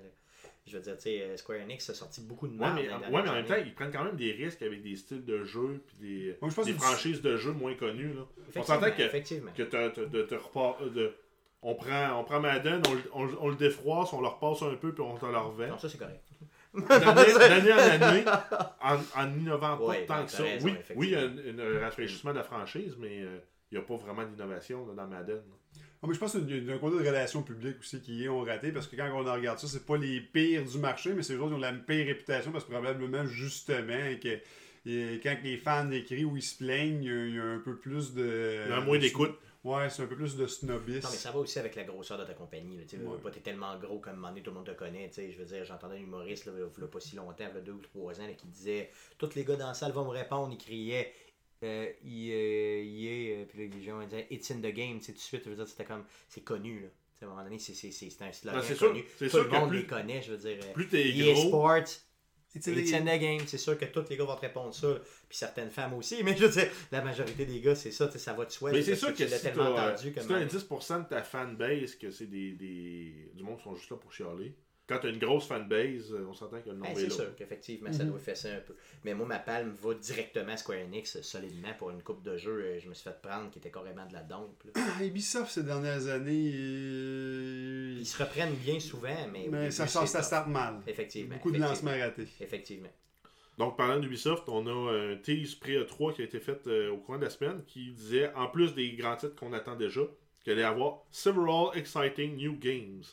Je 0.65 0.78
veux 0.78 0.82
dire, 0.84 0.95
tu 0.95 1.02
sais, 1.04 1.21
euh, 1.21 1.36
Square 1.38 1.60
Enix 1.60 1.89
a 1.89 1.93
sorti 1.93 2.21
beaucoup 2.21 2.47
de 2.47 2.54
Ouais, 2.54 2.60
mal. 2.60 2.76
mais, 2.76 2.89
ouais, 2.89 3.21
mais 3.23 3.30
en 3.30 3.34
même 3.34 3.45
temps, 3.45 3.56
ils 3.63 3.73
prennent 3.73 3.91
quand 3.91 4.06
même 4.06 4.15
des 4.15 4.32
risques 4.32 4.62
avec 4.62 4.82
des 4.82 4.95
styles 4.95 5.26
de 5.26 5.43
jeu, 5.43 5.84
puis 5.86 5.97
des, 5.99 6.38
Moi, 6.41 6.49
je 6.49 6.56
pense 6.56 6.65
des 6.65 6.73
franchises 6.73 7.21
de 7.21 7.36
jeux 7.36 7.52
moins 7.52 7.76
connues, 7.76 8.13
là. 8.13 8.21
On 8.21 8.41
Effectivement, 8.49 8.63
s'entend 8.80 8.91
que, 8.95 9.02
effectivement. 9.02 9.52
que 9.56 9.63
te, 9.63 9.89
te- 9.89 10.02
de- 10.06 10.21
te 10.23 10.36
repart- 10.36 10.82
euh, 10.82 10.89
de- 10.89 11.13
on, 11.62 11.76
prend, 11.76 12.17
on 12.19 12.23
prend 12.23 12.39
Madden, 12.39 12.82
on, 13.13 13.28
on 13.41 13.49
le 13.49 13.56
défroisse, 13.56 14.13
on 14.13 14.21
le 14.21 14.28
repasse 14.28 14.62
un 14.63 14.76
peu, 14.76 14.93
puis 14.93 15.02
on 15.04 15.17
te 15.17 15.26
le 15.26 15.38
revend. 15.38 15.67
Non, 15.67 15.78
ça 15.78 15.89
c'est 15.89 15.97
correct. 15.97 16.22
D'année 16.73 17.73
en 17.73 17.77
année, 17.77 18.25
en, 18.81 18.97
en 19.21 19.33
innovant 19.39 19.77
pas 19.77 19.83
Ouais, 19.86 20.05
tant 20.05 20.25
que 20.25 20.31
ça. 20.31 20.43
raison, 20.43 20.65
oui, 20.65 20.73
oui, 20.95 21.07
il 21.07 21.12
y 21.13 21.15
a 21.15 21.21
un, 21.21 21.75
un 21.77 21.79
rafraîchissement 21.81 22.31
de 22.31 22.38
la 22.38 22.43
franchise, 22.43 22.95
mais 22.99 23.21
euh, 23.21 23.38
il 23.71 23.77
n'y 23.77 23.83
a 23.83 23.86
pas 23.86 23.95
vraiment 23.97 24.23
d'innovation 24.25 24.86
dans 24.93 25.07
Madden. 25.07 25.41
Ah, 26.01 26.07
mais 26.07 26.13
je 26.13 26.19
pense 26.19 26.33
qu'il 26.33 26.65
y 26.67 26.71
a 26.71 26.75
un 26.75 26.77
côté 26.79 27.01
de 27.01 27.07
relations 27.07 27.43
publiques 27.43 27.77
aussi 27.79 28.01
qui 28.01 28.27
ont 28.27 28.41
raté 28.41 28.71
parce 28.71 28.88
que 28.88 28.95
quand 28.95 29.07
on 29.13 29.23
regarde 29.23 29.57
ça, 29.59 29.67
c'est 29.67 29.86
pas 29.86 29.95
les 29.97 30.19
pires 30.19 30.65
du 30.65 30.77
marché, 30.77 31.13
mais 31.13 31.23
c'est 31.23 31.33
eux 31.33 31.39
autres 31.39 31.49
qui 31.51 31.55
ont 31.55 31.59
la 31.59 31.71
pire 31.71 32.05
réputation 32.07 32.51
parce 32.51 32.65
que 32.65 32.71
probablement 32.71 33.25
justement 33.25 34.15
que 34.21 34.39
et 34.86 35.21
quand 35.23 35.38
les 35.45 35.55
fans 35.55 35.89
écrivent 35.91 36.27
ou 36.29 36.36
ils 36.36 36.41
se 36.41 36.57
plaignent, 36.57 37.03
il 37.03 37.09
y 37.09 37.13
a, 37.13 37.25
il 37.27 37.36
y 37.36 37.39
a 37.39 37.43
un 37.45 37.59
peu 37.59 37.77
plus 37.77 38.13
de. 38.13 38.63
Il 38.65 38.69
y 38.69 38.73
a 38.73 38.81
moins 38.81 38.97
d'écoute. 38.97 39.33
Ouais, 39.63 39.89
c'est 39.89 40.04
un 40.04 40.08
peu 40.08 40.15
plus 40.17 40.36
de 40.36 40.45
snobisme. 40.45 41.06
Non, 41.06 41.10
mais 41.12 41.17
ça 41.17 41.32
va 41.32 41.39
aussi 41.39 41.58
avec 41.58 41.76
la 41.76 41.84
grosseur 41.86 42.17
de 42.17 42.26
ta 42.26 42.34
compagnie. 42.34 42.78
Tu 42.86 42.97
sais, 42.97 43.04
Ouais. 43.04 43.17
pas, 43.17 43.32
t'es 43.32 43.39
tellement 43.39 43.78
gros 43.80 43.99
comme 43.99 44.13
un 44.13 44.15
moment 44.17 44.28
donné, 44.30 44.41
tout 44.41 44.52
le 44.52 44.58
monde 44.58 44.65
te 44.65 44.71
connaît. 44.71 45.08
tu 45.08 45.15
sais, 45.15 45.32
Je 45.32 45.38
veux 45.38 45.45
dire, 45.45 45.63
j'entendais 45.63 45.95
un 45.95 45.99
humoriste, 45.99 46.45
là, 46.45 46.52
il 46.56 46.60
y 46.60 46.84
a 46.84 46.88
pas 46.88 46.99
si 46.99 47.15
longtemps, 47.15 47.36
il 47.49 47.56
y 47.56 47.58
a 47.58 47.62
deux 47.62 47.71
ou 47.71 47.80
trois 47.82 48.19
ans, 48.19 48.28
là, 48.28 48.34
qui 48.34 48.47
disait 48.47 48.91
Tous 49.17 49.34
les 49.36 49.45
gars 49.45 49.56
dans 49.56 49.67
la 49.67 49.73
salle 49.73 49.93
vont 49.93 50.04
me 50.04 50.10
répondre. 50.10 50.52
Il 50.52 50.58
criait 50.58 51.13
euh, 51.63 51.89
il, 52.04 52.30
euh, 52.34 52.84
il 52.84 53.08
est. 53.08 53.41
euh, 53.41 53.45
Puis 53.45 53.69
les 53.69 53.82
gens 53.84 54.04
disaient 54.04 54.28
It's 54.30 54.52
in 54.52 54.58
the 54.58 54.73
game. 54.73 54.99
tu 54.99 55.06
sais, 55.06 55.12
Tout 55.13 55.17
de 55.17 55.21
suite, 55.23 55.41
je 55.45 55.49
veux 55.52 55.56
dire, 55.56 55.67
c'était 55.67 55.86
comme. 55.86 56.04
C'est 56.28 56.41
connu. 56.43 56.82
Là. 56.82 56.88
Tu 57.17 57.23
À 57.23 57.28
un 57.28 57.32
moment 57.32 57.43
donné, 57.45 57.58
c'est 57.58 57.71
un 57.71 58.32
slogan 58.34 58.62
c'est 58.67 58.76
sûr- 58.76 58.89
connu. 58.89 59.06
Tout 59.17 59.30
sûr 59.30 59.43
le 59.45 59.49
monde 59.49 59.69
plus- 59.69 59.80
les 59.80 59.86
connaît, 59.88 60.21
je 60.21 60.34
veux 60.34 60.38
dire. 60.38 60.62
euh, 60.62 60.73
Plus 60.73 60.89
t'es 60.89 61.08
EA 61.10 61.32
gros, 61.34 61.47
Sports, 61.47 61.84
It's 62.55 62.67
in 62.67 62.73
It's 62.73 62.91
the 62.91 62.95
in 62.95 63.05
the 63.05 63.19
game, 63.19 63.41
c'est 63.47 63.57
sûr 63.57 63.77
que 63.77 63.85
tous 63.85 64.07
les 64.09 64.17
gars 64.17 64.25
vont 64.25 64.35
te 64.35 64.41
répondre 64.41 64.73
ça, 64.73 64.87
puis 65.27 65.37
certaines 65.37 65.71
femmes 65.71 65.93
aussi, 65.93 66.23
mais 66.23 66.37
je 66.37 66.45
veux 66.45 66.51
dire, 66.51 66.69
la 66.91 67.01
majorité 67.01 67.45
des 67.45 67.59
gars, 67.59 67.75
c'est 67.75 67.91
ça, 67.91 68.07
tu 68.07 68.13
sais, 68.13 68.19
ça 68.19 68.33
va 68.33 68.45
de 68.45 68.51
soi. 68.51 68.71
Mais 68.71 68.83
c'est 68.83 68.95
sûr 68.95 69.11
que 69.11 69.17
tu 69.17 69.25
l'as 69.25 69.37
si 69.37 69.43
tellement 69.43 69.71
entendu 69.71 70.09
si 70.09 70.13
comme 70.13 70.27
t'as 70.27 70.35
un 70.35 70.45
10% 70.45 71.03
de 71.03 71.09
ta 71.09 71.23
fanbase 71.23 71.95
que 71.95 72.11
c'est 72.11 72.27
des, 72.27 72.51
des, 72.51 73.31
du 73.33 73.43
monde 73.43 73.57
qui 73.57 73.63
sont 73.63 73.75
juste 73.75 73.89
là 73.89 73.97
pour 73.97 74.11
chialer, 74.11 74.53
quand 74.87 74.99
t'as 75.01 75.09
une 75.09 75.17
grosse 75.19 75.47
fanbase, 75.47 76.11
euh, 76.13 76.25
on 76.29 76.33
s'entend 76.33 76.59
que 76.61 76.69
le 76.69 76.75
Ben, 76.75 76.79
nombre 76.87 76.97
c'est 76.97 77.05
est 77.05 77.09
là. 77.09 77.15
sûr 77.15 77.35
qu'effectivement, 77.37 77.91
ça 77.93 78.03
Mhm. 78.03 78.09
doit 78.11 78.19
faire 78.19 78.35
ça 78.37 78.49
un 78.49 78.59
peu. 78.59 78.75
Mais 79.05 79.13
moi, 79.13 79.25
ma 79.25 79.39
palme 79.39 79.73
va 79.81 79.93
directement 79.93 80.51
à 80.53 80.57
Square 80.57 80.79
Enix 80.79 81.15
euh, 81.15 81.21
solidement 81.21 81.73
pour 81.77 81.89
une 81.91 82.03
coupe 82.03 82.21
de 82.21 82.35
jeux. 82.37 82.61
euh, 82.65 82.79
Je 82.79 82.89
me 82.89 82.93
suis 82.93 83.03
fait 83.09 83.21
prendre 83.21 83.49
qui 83.49 83.59
était 83.59 83.71
carrément 83.71 84.05
de 84.05 84.13
la 84.13 84.23
dompe. 84.23 84.61
Ah, 84.75 85.03
Ubisoft 85.03 85.51
ces 85.51 85.63
dernières 85.63 86.07
années, 86.07 86.51
euh, 86.53 87.95
Ils 87.99 88.05
se 88.05 88.21
reprennent 88.21 88.55
bien 88.55 88.79
souvent, 88.79 89.15
mais. 89.31 89.71
ça, 89.71 89.87
sort, 89.87 90.07
ça 90.07 90.21
start 90.21 90.47
mal. 90.47 90.81
Effectivement. 90.87 91.35
Beaucoup 91.35 91.51
de 91.51 91.59
lancements 91.59 91.97
ratés. 91.97 92.27
Effectivement. 92.41 92.89
Donc, 93.57 93.77
parlant 93.77 93.99
d'Ubisoft, 93.99 94.49
on 94.49 94.65
a 94.65 94.91
un 94.91 95.15
tease 95.17 95.53
pré-E3 95.55 96.15
qui 96.15 96.21
a 96.23 96.25
été 96.25 96.39
fait 96.39 96.65
euh, 96.67 96.89
au 96.91 96.97
courant 96.97 97.19
de 97.19 97.23
la 97.25 97.29
semaine 97.29 97.63
qui 97.67 97.91
disait, 97.91 98.33
en 98.33 98.47
plus 98.47 98.73
des 98.73 98.93
grands 98.93 99.15
titres 99.15 99.35
qu'on 99.35 99.53
attend 99.53 99.75
déjà, 99.75 100.01
qu'il 100.43 100.53
allait 100.53 100.63
y 100.63 100.65
avoir 100.65 101.03
several 101.11 101.67
exciting 101.75 102.35
new 102.35 102.57
games 102.57 103.03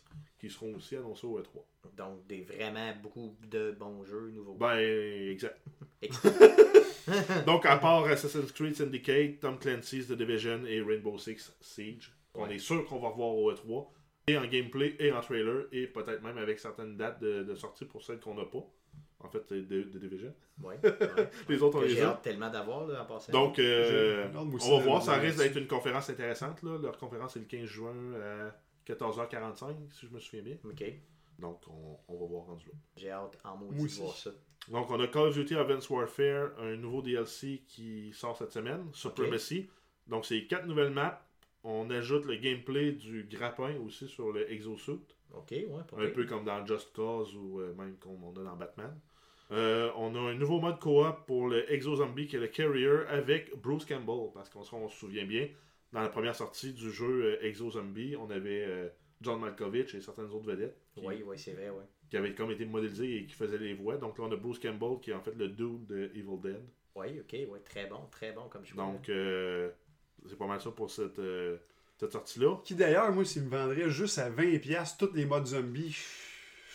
qui 0.40 0.48
seront 0.50 0.74
aussi 0.74 0.96
annoncés 0.96 1.26
au 1.26 1.38
E3. 1.38 1.62
Donc, 1.96 2.26
des 2.26 2.42
vraiment 2.42 2.92
beaucoup 3.03 3.37
de 3.48 3.72
bons 3.72 4.05
jeux 4.05 4.31
nouveaux. 4.31 4.55
Ben, 4.55 4.79
exact. 5.31 5.59
Ex- 6.03 6.20
Donc, 7.46 7.66
à 7.66 7.76
part 7.76 8.05
Assassin's 8.07 8.53
Creed 8.53 8.74
Syndicate, 8.76 9.40
Tom 9.40 9.59
Clancy's 9.59 10.07
The 10.09 10.12
Division 10.12 10.64
et 10.66 10.81
Rainbow 10.81 11.18
Six 11.18 11.53
Siege, 11.61 12.12
on 12.35 12.44
Ouais. 12.44 12.55
est 12.55 12.59
sûr 12.59 12.85
qu'on 12.87 12.98
va 13.00 13.09
revoir 13.09 13.31
au 13.35 13.53
E3, 13.53 13.87
et 14.29 14.37
en 14.38 14.46
gameplay, 14.46 14.94
et 15.00 15.11
en 15.12 15.20
trailer, 15.20 15.64
et 15.72 15.87
peut-être 15.88 16.22
même 16.22 16.38
avec 16.38 16.59
certaines 16.61 16.96
dates 16.96 17.20
de, 17.20 17.42
de 17.42 17.55
sortie 17.55 17.85
pour 17.85 18.03
celles 18.05 18.20
qu'on 18.20 18.35
n'a 18.35 18.44
pas. 18.44 18.64
En 19.22 19.29
fait, 19.29 19.42
c'est 19.48 19.66
de, 19.68 19.83
de 19.83 19.98
Division. 19.98 20.33
Ouais, 20.62 20.76
ouais. 20.85 21.31
Les 21.48 21.62
autres, 21.62 21.79
on 21.79 21.83
les 21.83 21.90
J'ai 21.90 22.03
a. 22.03 22.11
hâte 22.11 22.22
tellement 22.22 22.48
d'avoir 22.50 22.87
là, 22.87 23.03
en 23.03 23.05
passant. 23.07 23.33
Donc, 23.33 23.59
euh, 23.59 24.26
on 24.35 24.44
va 24.79 24.85
voir, 24.85 25.03
ça 25.03 25.14
risque 25.14 25.38
d'être 25.38 25.57
une 25.57 25.66
conférence 25.66 26.09
intéressante. 26.09 26.62
Là. 26.62 26.79
Leur 26.81 26.96
conférence 26.96 27.37
est 27.37 27.40
le 27.40 27.44
15 27.46 27.64
juin 27.66 27.94
à 28.22 28.55
14h45, 28.94 29.74
si 29.92 30.07
je 30.07 30.12
me 30.12 30.18
souviens 30.18 30.42
bien. 30.42 30.57
Ok. 30.64 30.85
Donc, 31.38 31.62
on, 31.68 31.98
on 32.09 32.18
va 32.18 32.26
voir 32.26 32.44
rendu 32.46 32.66
là. 32.66 32.72
J'ai 32.96 33.11
hâte 33.11 33.38
en 33.44 33.57
maudit 33.57 33.85
de 33.85 34.03
voir 34.03 34.16
ça. 34.16 34.31
Donc, 34.68 34.90
on 34.90 35.00
a 35.00 35.07
Call 35.07 35.29
of 35.29 35.35
Duty 35.35 35.57
Advanced 35.57 35.90
Warfare, 35.90 36.50
un 36.59 36.76
nouveau 36.76 37.00
DLC 37.03 37.62
qui 37.66 38.12
sort 38.12 38.37
cette 38.37 38.53
semaine, 38.53 38.88
Supremacy. 38.92 39.68
Donc, 40.07 40.26
c'est 40.26 40.44
quatre 40.46 40.66
nouvelles 40.66 40.92
maps. 40.92 41.20
On 41.62 41.90
ajoute 41.90 42.24
le 42.24 42.37
gameplay 42.37 42.92
du 42.92 43.24
grappin 43.24 43.74
aussi 43.87 44.09
sur 44.09 44.33
le 44.33 44.50
exosuit. 44.50 45.00
Ok, 45.35 45.50
ouais. 45.53 45.66
Un 45.96 46.11
peu 46.11 46.24
comme 46.24 46.44
dans 46.44 46.64
Just 46.66 46.92
Cause 46.94 47.35
ou 47.37 47.61
euh, 47.61 47.74
même 47.74 47.96
comme 47.98 48.22
on 48.24 48.33
a 48.40 48.44
dans 48.44 48.57
Batman. 48.57 48.98
Euh, 49.53 49.90
on 49.96 50.14
a 50.14 50.18
un 50.31 50.35
nouveau 50.35 50.61
mode 50.61 50.79
co-op 50.79 51.26
pour 51.26 51.48
le 51.48 51.70
Exo 51.72 51.96
Zombie 51.96 52.26
qui 52.26 52.37
est 52.37 52.40
le 52.40 52.46
Carrier 52.48 52.88
avec 53.09 53.55
Bruce 53.61 53.85
Campbell. 53.85 54.31
Parce 54.33 54.48
qu'on 54.48 54.62
se 54.62 54.74
on 54.74 54.88
se 54.88 54.96
souvient 54.96 55.24
bien, 55.24 55.48
dans 55.92 56.00
la 56.03 56.09
première 56.09 56.35
sortie 56.37 56.72
du 56.72 56.90
jeu 56.90 57.24
euh, 57.40 57.44
Exo 57.44 57.70
Zombie, 57.70 58.16
on 58.16 58.31
avait 58.31 58.64
euh, 58.66 58.88
John 59.20 59.40
Malkovich 59.40 59.94
et 59.94 60.00
certaines 60.00 60.31
autres 60.31 60.46
vedettes 60.46 60.76
qui, 60.94 61.00
Oui, 61.05 61.22
oui, 61.26 61.38
c'est 61.38 61.53
vrai, 61.53 61.70
ouais. 61.70 61.85
qui 62.09 62.16
avaient 62.16 62.35
comme 62.35 62.50
été 62.50 62.64
modélisées 62.64 63.16
et 63.18 63.26
qui 63.26 63.35
faisaient 63.35 63.59
les 63.59 63.74
voix. 63.74 63.96
Donc 63.96 64.18
là, 64.18 64.24
on 64.29 64.33
a 64.33 64.37
Bruce 64.37 64.59
Campbell 64.59 64.98
qui 65.00 65.11
est 65.11 65.14
en 65.14 65.20
fait 65.20 65.35
le 65.37 65.48
dude 65.48 65.87
de 65.87 66.11
Evil 66.14 66.38
Dead. 66.42 66.61
Oui, 66.94 67.20
ok, 67.20 67.33
ouais, 67.53 67.61
très 67.64 67.87
bon, 67.87 68.00
très 68.11 68.33
bon 68.33 68.48
comme 68.48 68.64
choix. 68.64 68.83
Donc, 68.85 69.09
euh, 69.09 69.70
c'est 70.29 70.37
pas 70.38 70.46
mal 70.46 70.61
ça 70.61 70.70
pour 70.70 70.90
cette, 70.90 71.18
euh, 71.18 71.57
cette 71.98 72.12
sortie-là. 72.12 72.57
Qui 72.64 72.74
d'ailleurs, 72.74 73.12
moi, 73.12 73.24
s'il 73.24 73.42
me 73.44 73.50
vendrait 73.50 73.90
juste 73.90 74.18
à 74.18 74.29
20$ 74.31 74.96
tous 74.98 75.12
les 75.14 75.24
modes 75.24 75.46
zombies, 75.46 75.90
je 75.90 75.98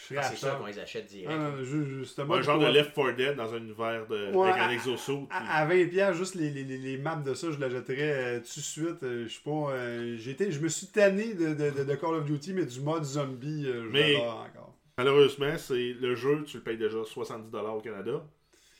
serais 0.08 0.18
Ah, 0.20 0.24
c'est 0.24 0.34
acheteur. 0.34 0.60
qu'on 0.60 0.66
les 0.66 0.80
achète 0.80 1.08
direct. 1.08 1.30
Ah, 1.32 1.38
non, 1.38 1.64
ju- 1.64 2.00
juste 2.00 2.20
un 2.20 2.42
genre 2.42 2.60
de. 2.60 2.66
Left 2.68 2.94
4 2.96 3.16
Dead 3.16 3.36
dans 3.36 3.54
un 3.54 3.58
univers 3.58 4.06
de, 4.08 4.32
Ouais, 4.34 4.50
avec 4.50 4.62
un 4.62 4.68
à- 4.68 4.74
exosuit. 4.74 5.16
puis- 5.28 5.28
À, 5.32 5.58
à 5.62 5.66
20$, 5.66 6.14
juste 6.14 6.36
les, 6.36 6.50
les, 6.50 6.64
les, 6.64 6.78
les 6.78 6.98
maps 6.98 7.16
de 7.16 7.34
ça, 7.34 7.48
je 7.52 7.60
l'achèterais 7.60 7.96
euh, 8.00 8.40
tout 8.40 8.60
de 8.60 8.64
suite. 8.66 9.04
Euh, 9.04 9.26
je 9.28 9.34
sais 9.34 9.40
pas. 9.44 9.72
euh, 9.72 10.18
été- 10.28 10.52
je 10.52 10.60
me 10.60 10.68
suis 10.70 10.88
tanné 10.88 11.34
de, 11.34 11.54
de, 11.54 11.70
de, 11.72 11.84
de 11.84 11.96
Call 11.96 12.16
of 12.16 12.26
Duty, 12.26 12.54
mais 12.54 12.66
du 12.66 12.80
mode 12.82 13.04
zombie, 13.04 13.66
euh, 13.68 13.84
je 13.86 13.90
Mais- 13.90 14.16
encore. 14.18 14.74
Malheureusement, 14.98 15.54
c'est 15.58 15.94
le 16.00 16.16
jeu, 16.16 16.44
tu 16.48 16.58
le 16.58 16.64
payes 16.64 16.78
déjà 16.78 17.04
70$ 17.04 17.76
au 17.78 17.82
Canada. 17.82 18.24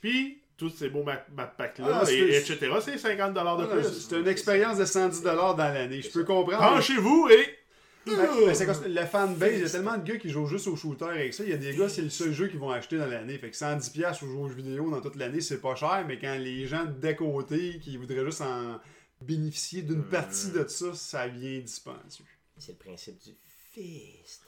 Puis, 0.02 0.38
tous 0.58 0.70
ces 0.70 0.88
beaux 0.90 1.04
map, 1.04 1.26
map 1.36 1.48
packs-là, 1.58 2.02
Ah, 2.02 2.04
et, 2.04 2.06
c'est- 2.06 2.52
etc., 2.54 2.72
c'est 2.82 2.98
50$ 2.98 3.58
de 3.58 3.64
Ah, 3.64 3.76
plus. 3.76 3.84
C'est 4.08 4.18
une 4.20 4.28
expérience 4.28 4.78
de 4.78 4.86
110$ 4.86 5.56
dans 5.56 5.74
l'année. 5.74 6.02
Je 6.02 6.10
peux 6.10 6.24
comprendre. 6.24 6.76
Penchez-vous 6.76 7.28
et. 7.32 7.58
Ben, 8.06 8.18
ben, 8.18 8.54
c'est 8.54 8.66
comme 8.66 8.76
ça, 8.76 8.88
le 8.88 9.06
fanbase, 9.06 9.54
il 9.54 9.60
y 9.62 9.64
a 9.64 9.70
tellement 9.70 9.98
de 9.98 10.04
gars 10.04 10.18
qui 10.18 10.30
jouent 10.30 10.46
juste 10.48 10.68
au 10.68 10.76
shooter 10.76 11.06
avec 11.06 11.34
ça. 11.34 11.44
Il 11.44 11.50
y 11.50 11.54
a 11.54 11.58
des 11.58 11.76
gars, 11.76 11.90
c'est 11.90 12.02
le 12.04 12.10
seul 12.10 12.32
jeu 12.34 12.48
qu'ils 12.48 12.60
vont 12.60 12.70
acheter 12.70 12.98
dans 12.98 13.08
l'année. 13.08 13.38
Fait 13.38 13.50
que 13.50 13.56
110$ 13.58 14.20
pour 14.20 14.28
jouer 14.28 14.42
aux 14.42 14.50
jeux 14.50 14.56
vidéo 14.56 14.90
dans 14.92 15.02
toute 15.02 15.16
l'année, 15.16 15.42
c'est 15.42 15.60
pas 15.62 15.76
cher, 15.76 16.06
mais 16.08 16.20
quand 16.20 16.38
les 16.38 16.68
gens 16.68 16.86
d'à 16.86 17.14
côté 17.16 17.80
qui 17.80 17.98
voudraient 17.98 18.24
juste 18.26 18.42
en 18.42 18.80
bénéficier 19.22 19.82
d'une 19.82 20.02
Euh. 20.02 20.10
partie 20.12 20.52
de 20.52 20.68
ça, 20.68 20.94
ça 20.94 21.28
vient 21.28 21.60
dispendieux. 21.60 22.26
C'est 22.58 22.74
le 22.74 22.78
principe 22.78 23.18
du 23.24 23.32
fist. 23.72 24.44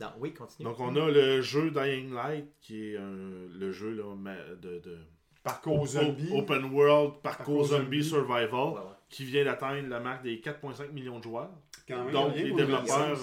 Donc, 0.00 0.12
oui, 0.18 0.32
continue. 0.32 0.64
Donc, 0.68 0.80
on 0.80 0.94
a 0.96 1.10
le 1.10 1.42
jeu 1.42 1.70
Dying 1.70 2.12
Light, 2.14 2.46
qui 2.60 2.88
est 2.92 2.96
un- 2.96 3.48
le 3.52 3.72
jeu 3.72 3.90
là, 3.94 4.04
de 4.60 4.98
Parcours 5.42 5.86
zombie. 5.86 6.30
Open 6.32 6.64
World 6.72 7.14
Parcours 7.22 7.22
Parcours 7.22 7.64
Zombie 7.66 8.02
zombie. 8.02 8.04
Survival, 8.04 8.52
Ouais, 8.52 8.74
ouais. 8.80 8.96
qui 9.08 9.24
vient 9.24 9.44
d'atteindre 9.44 9.88
la 9.88 10.00
marque 10.00 10.22
des 10.22 10.38
4,5 10.40 10.90
millions 10.92 11.18
de 11.18 11.24
joueurs. 11.24 11.50
Quand 11.88 12.04
même, 12.04 12.12
Donc, 12.12 12.34
les 12.36 12.52
développeurs, 12.52 13.18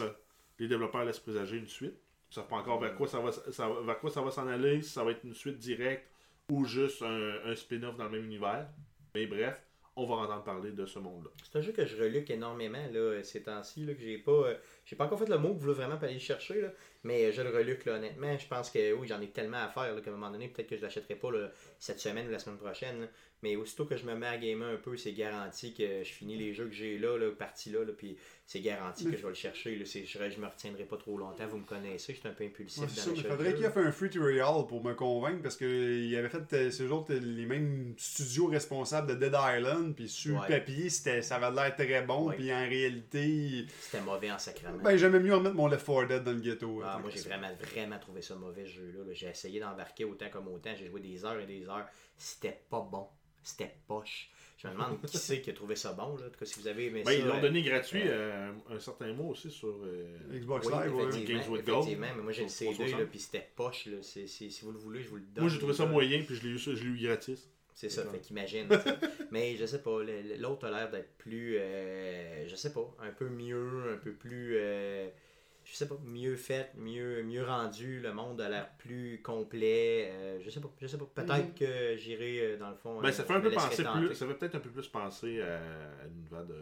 les 0.59 0.67
développeurs 0.67 1.05
laissent 1.05 1.19
présager 1.19 1.57
une 1.57 1.67
suite. 1.67 1.95
Ils 2.31 2.35
savent 2.35 2.47
pas 2.47 2.57
encore 2.57 2.79
vers 2.79 2.95
quoi 2.95 3.07
ça 3.07 3.19
va, 3.19 3.31
ça, 3.31 3.67
va- 3.69 3.81
vers 3.81 3.99
quoi 3.99 4.09
ça 4.11 4.21
va 4.21 4.29
s'en 4.31 4.47
aller, 4.47 4.81
si 4.81 4.89
ça 4.91 5.03
va 5.03 5.11
être 5.11 5.23
une 5.23 5.33
suite 5.33 5.57
directe 5.57 6.05
ou 6.51 6.65
juste 6.65 7.01
un, 7.01 7.31
un 7.45 7.55
spin-off 7.55 7.95
dans 7.97 8.03
le 8.05 8.11
même 8.11 8.25
univers. 8.25 8.67
Mais 9.15 9.25
bref, 9.25 9.61
on 9.99 10.05
va 10.05 10.15
entendre 10.15 10.43
parler 10.43 10.71
de 10.71 10.85
ce 10.85 10.99
monde-là. 10.99 11.29
C'est 11.43 11.57
un 11.57 11.61
jeu 11.61 11.71
que 11.71 11.85
je 11.85 12.01
reluque 12.01 12.29
énormément 12.29 12.85
là, 12.91 13.23
ces 13.23 13.43
temps-ci, 13.43 13.85
que 13.85 14.01
j'ai 14.01 14.17
pas. 14.17 14.31
euh, 14.31 14.55
j'ai 14.85 14.95
pas 14.95 15.05
encore 15.05 15.19
fait 15.19 15.29
le 15.29 15.37
mot 15.37 15.49
que 15.49 15.53
vous 15.55 15.59
voulez 15.59 15.73
vraiment 15.73 15.97
pas 15.97 16.05
aller 16.05 16.15
le 16.15 16.19
chercher, 16.19 16.61
là, 16.61 16.69
mais 17.03 17.31
je 17.31 17.41
le 17.41 17.49
reluque 17.49 17.85
là, 17.85 17.95
honnêtement. 17.95 18.37
Je 18.37 18.47
pense 18.47 18.69
que 18.71 18.93
oui, 18.93 19.07
j'en 19.07 19.21
ai 19.21 19.29
tellement 19.29 19.63
à 19.63 19.67
faire 19.67 20.01
qu'à 20.01 20.09
un 20.09 20.13
moment 20.13 20.31
donné, 20.31 20.47
peut-être 20.47 20.69
que 20.69 20.77
je 20.77 20.81
l'achèterai 20.81 21.15
pas 21.15 21.29
cette 21.77 21.99
semaine 21.99 22.27
ou 22.27 22.31
la 22.31 22.39
semaine 22.39 22.57
prochaine. 22.57 23.07
Mais 23.41 23.55
aussitôt 23.55 23.85
que 23.85 23.95
je 23.95 24.05
me 24.05 24.15
mets 24.15 24.27
à 24.27 24.37
gamer 24.37 24.67
un 24.67 24.77
peu, 24.77 24.97
c'est 24.97 25.13
garanti 25.13 25.73
que 25.73 26.03
je 26.03 26.11
finis 26.11 26.37
les 26.37 26.53
jeux 26.53 26.65
que 26.65 26.73
j'ai 26.73 26.97
là, 26.97 27.17
là 27.17 27.31
partie 27.31 27.69
là, 27.71 27.83
là, 27.85 27.93
puis 27.95 28.17
c'est 28.51 28.61
garanti 28.61 29.05
que 29.05 29.15
je 29.15 29.21
vais 29.21 29.27
le 29.27 29.35
chercher. 29.35 29.75
Là, 29.75 29.85
je, 29.85 29.99
je 30.31 30.39
me 30.39 30.47
retiendrai 30.47 30.83
pas 30.85 30.97
trop 30.97 31.15
longtemps. 31.19 31.45
Vous 31.45 31.57
me 31.57 31.65
connaissez, 31.65 32.15
je 32.15 32.19
suis 32.19 32.27
un 32.27 32.31
peu 32.31 32.43
impulsif 32.45 32.81
Ouais, 32.81 32.87
dans 32.87 33.11
l'achat 33.11 33.21
de 33.21 33.27
faudrait 33.27 33.53
qu'il 33.53 33.63
ait 33.63 33.69
fait 33.69 33.79
un 33.79 33.91
free 33.91 34.09
tutorial 34.09 34.65
pour 34.67 34.83
me 34.83 34.95
convaincre 34.95 35.43
parce 35.43 35.55
qu'il 35.55 36.15
avait 36.15 36.29
fait 36.29 36.51
euh, 36.53 36.71
ces 36.71 36.87
autres 36.91 37.13
euh, 37.13 37.19
les 37.19 37.45
mêmes 37.45 37.93
studios 37.95 38.47
responsables 38.47 39.07
de 39.07 39.13
Dead 39.23 39.35
Island 39.39 39.93
puis 39.95 40.09
sur 40.09 40.35
Ouais. 40.41 40.49
le 40.49 40.55
papier 40.59 40.89
c'était 40.89 41.21
ça 41.21 41.35
avait 41.35 41.55
l'air 41.55 41.75
très 41.75 42.01
bon 42.01 42.31
puis 42.31 42.51
en 42.51 42.67
réalité 42.67 43.65
C'était 43.81 44.01
mauvais 44.01 44.31
en 44.31 44.39
sacrament. 44.39 44.81
ben 44.83 44.97
j'aimais 44.97 45.19
mieux 45.19 45.35
remettre 45.35 45.55
mon 45.55 45.67
Left 45.67 45.85
4 45.85 46.07
Dead 46.07 46.23
dans 46.23 46.31
le 46.31 46.39
ghetto. 46.39 46.81
Ah, 46.83 46.95
euh, 46.97 47.01
moi, 47.01 47.11
j'ai 47.13 47.21
vraiment, 47.21 47.49
vraiment 47.71 47.99
trouvé 47.99 48.23
ça 48.23 48.33
mauvais 48.35 48.65
ce 48.65 48.71
jeu-là. 48.71 49.03
là. 49.05 49.13
J'ai 49.13 49.27
essayé 49.27 49.59
d'embarquer 49.59 50.05
autant 50.05 50.29
comme 50.31 50.47
autant. 50.47 50.71
J'ai 50.75 50.87
joué 50.87 51.01
des 51.01 51.23
heures 51.23 51.39
et 51.39 51.45
des 51.45 51.69
heures. 51.69 51.85
C'était 52.17 52.59
pas 52.67 52.81
bon. 52.81 53.05
C'était 53.43 53.75
poche. 53.87 54.31
Je 54.61 54.67
me 54.67 54.73
demande 54.73 55.01
qui 55.05 55.17
c'est 55.17 55.39
qui 55.41 55.49
a 55.51 55.53
trouvé 55.53 55.77
ça 55.77 55.93
bon. 55.93 56.17
Là. 56.17 56.25
En 56.27 56.29
tout 56.29 56.37
cas, 56.39 56.45
si 56.45 56.59
vous 56.59 56.67
avez 56.67 56.87
aimé 56.87 57.03
Ben, 57.05 57.13
ça. 57.13 57.17
ils 57.17 57.25
l'ont 57.25 57.37
euh, 57.37 57.41
donné 57.41 57.61
gratuit 57.61 58.01
euh, 58.05 58.51
un 58.69 58.79
certain 58.79 59.13
mois 59.13 59.27
aussi 59.31 59.49
sur. 59.49 59.69
euh, 59.85 60.17
Xbox 60.33 60.67
oui, 60.67 60.73
Live, 60.73 60.95
ouais. 60.95 61.03
effectivement, 61.07 61.39
Games 61.41 61.51
with 61.53 61.65
Gold. 61.65 61.77
effectivement, 61.83 62.07
mais 62.17 62.23
moi 62.23 62.31
j'ai 62.33 62.43
le 62.43 62.49
CD 62.49 62.71
360. 62.73 62.99
là, 62.99 63.05
puis 63.09 63.19
c'était 63.19 63.47
poche. 63.55 63.85
Là. 63.85 63.97
C'est- 64.01 64.27
c'est- 64.27 64.49
si 64.49 64.65
vous 64.65 64.73
le 64.73 64.77
voulez, 64.77 65.01
je 65.01 65.07
vous 65.07 65.15
le 65.15 65.21
donne. 65.21 65.45
Moi, 65.45 65.49
j'ai 65.53 65.59
trouvé 65.59 65.73
ça 65.73 65.85
Là. 65.85 65.91
moyen, 65.91 66.21
puis 66.23 66.35
je 66.35 66.43
l'ai 66.43 66.49
eu, 66.49 66.57
je 66.57 66.71
l'ai 66.71 66.81
eu 66.83 67.07
gratis. 67.07 67.49
C'est 67.73 67.87
ça, 67.87 68.03
fait 68.03 68.19
qu'imagine. 68.19 68.67
mais 69.31 69.55
je 69.55 69.65
sais 69.65 69.81
pas, 69.81 70.01
l'autre 70.37 70.67
a 70.67 70.71
l'air 70.71 70.91
d'être 70.91 71.13
plus, 71.17 71.55
euh, 71.57 72.45
je 72.45 72.55
sais 72.57 72.73
pas, 72.73 72.93
un 72.99 73.11
peu 73.11 73.29
mieux, 73.29 73.93
un 73.93 73.97
peu 73.97 74.11
plus, 74.11 74.55
euh, 74.57 75.07
je 75.69 75.75
sais 75.75 75.87
pas, 75.87 75.97
mieux 76.03 76.35
fait, 76.35 76.71
mieux, 76.75 77.21
mieux 77.23 77.43
rendu. 77.43 77.99
Le 77.99 78.11
monde 78.13 78.41
a 78.41 78.49
l'air 78.49 78.69
plus 78.77 79.21
complet. 79.21 80.09
euh, 80.11 80.39
je 80.41 80.49
sais 80.49 80.59
pas, 80.59 80.71
je 80.79 80.87
sais 80.87 80.97
pas. 80.97 81.05
Peut-être 81.13 81.53
que 81.55 81.95
j'irai 81.97 82.39
euh, 82.41 82.57
dans 82.57 82.69
le 82.69 82.75
fond. 82.75 82.99
Ben, 83.01 83.09
euh, 83.09 83.11
ça 83.11 83.23
fait 83.23 83.33
je 83.33 83.37
un 83.37 83.41
peu 83.41 83.51
penser 83.51 83.83
plus. 83.83 84.15
Ça 84.15 84.27
fait 84.27 84.33
peut-être 84.33 84.55
un 84.55 84.59
peu 84.59 84.69
plus 84.71 84.87
penser 84.87 85.41
à, 85.41 85.57
à 85.57 86.07
l'univers 86.07 86.45
de 86.45 86.55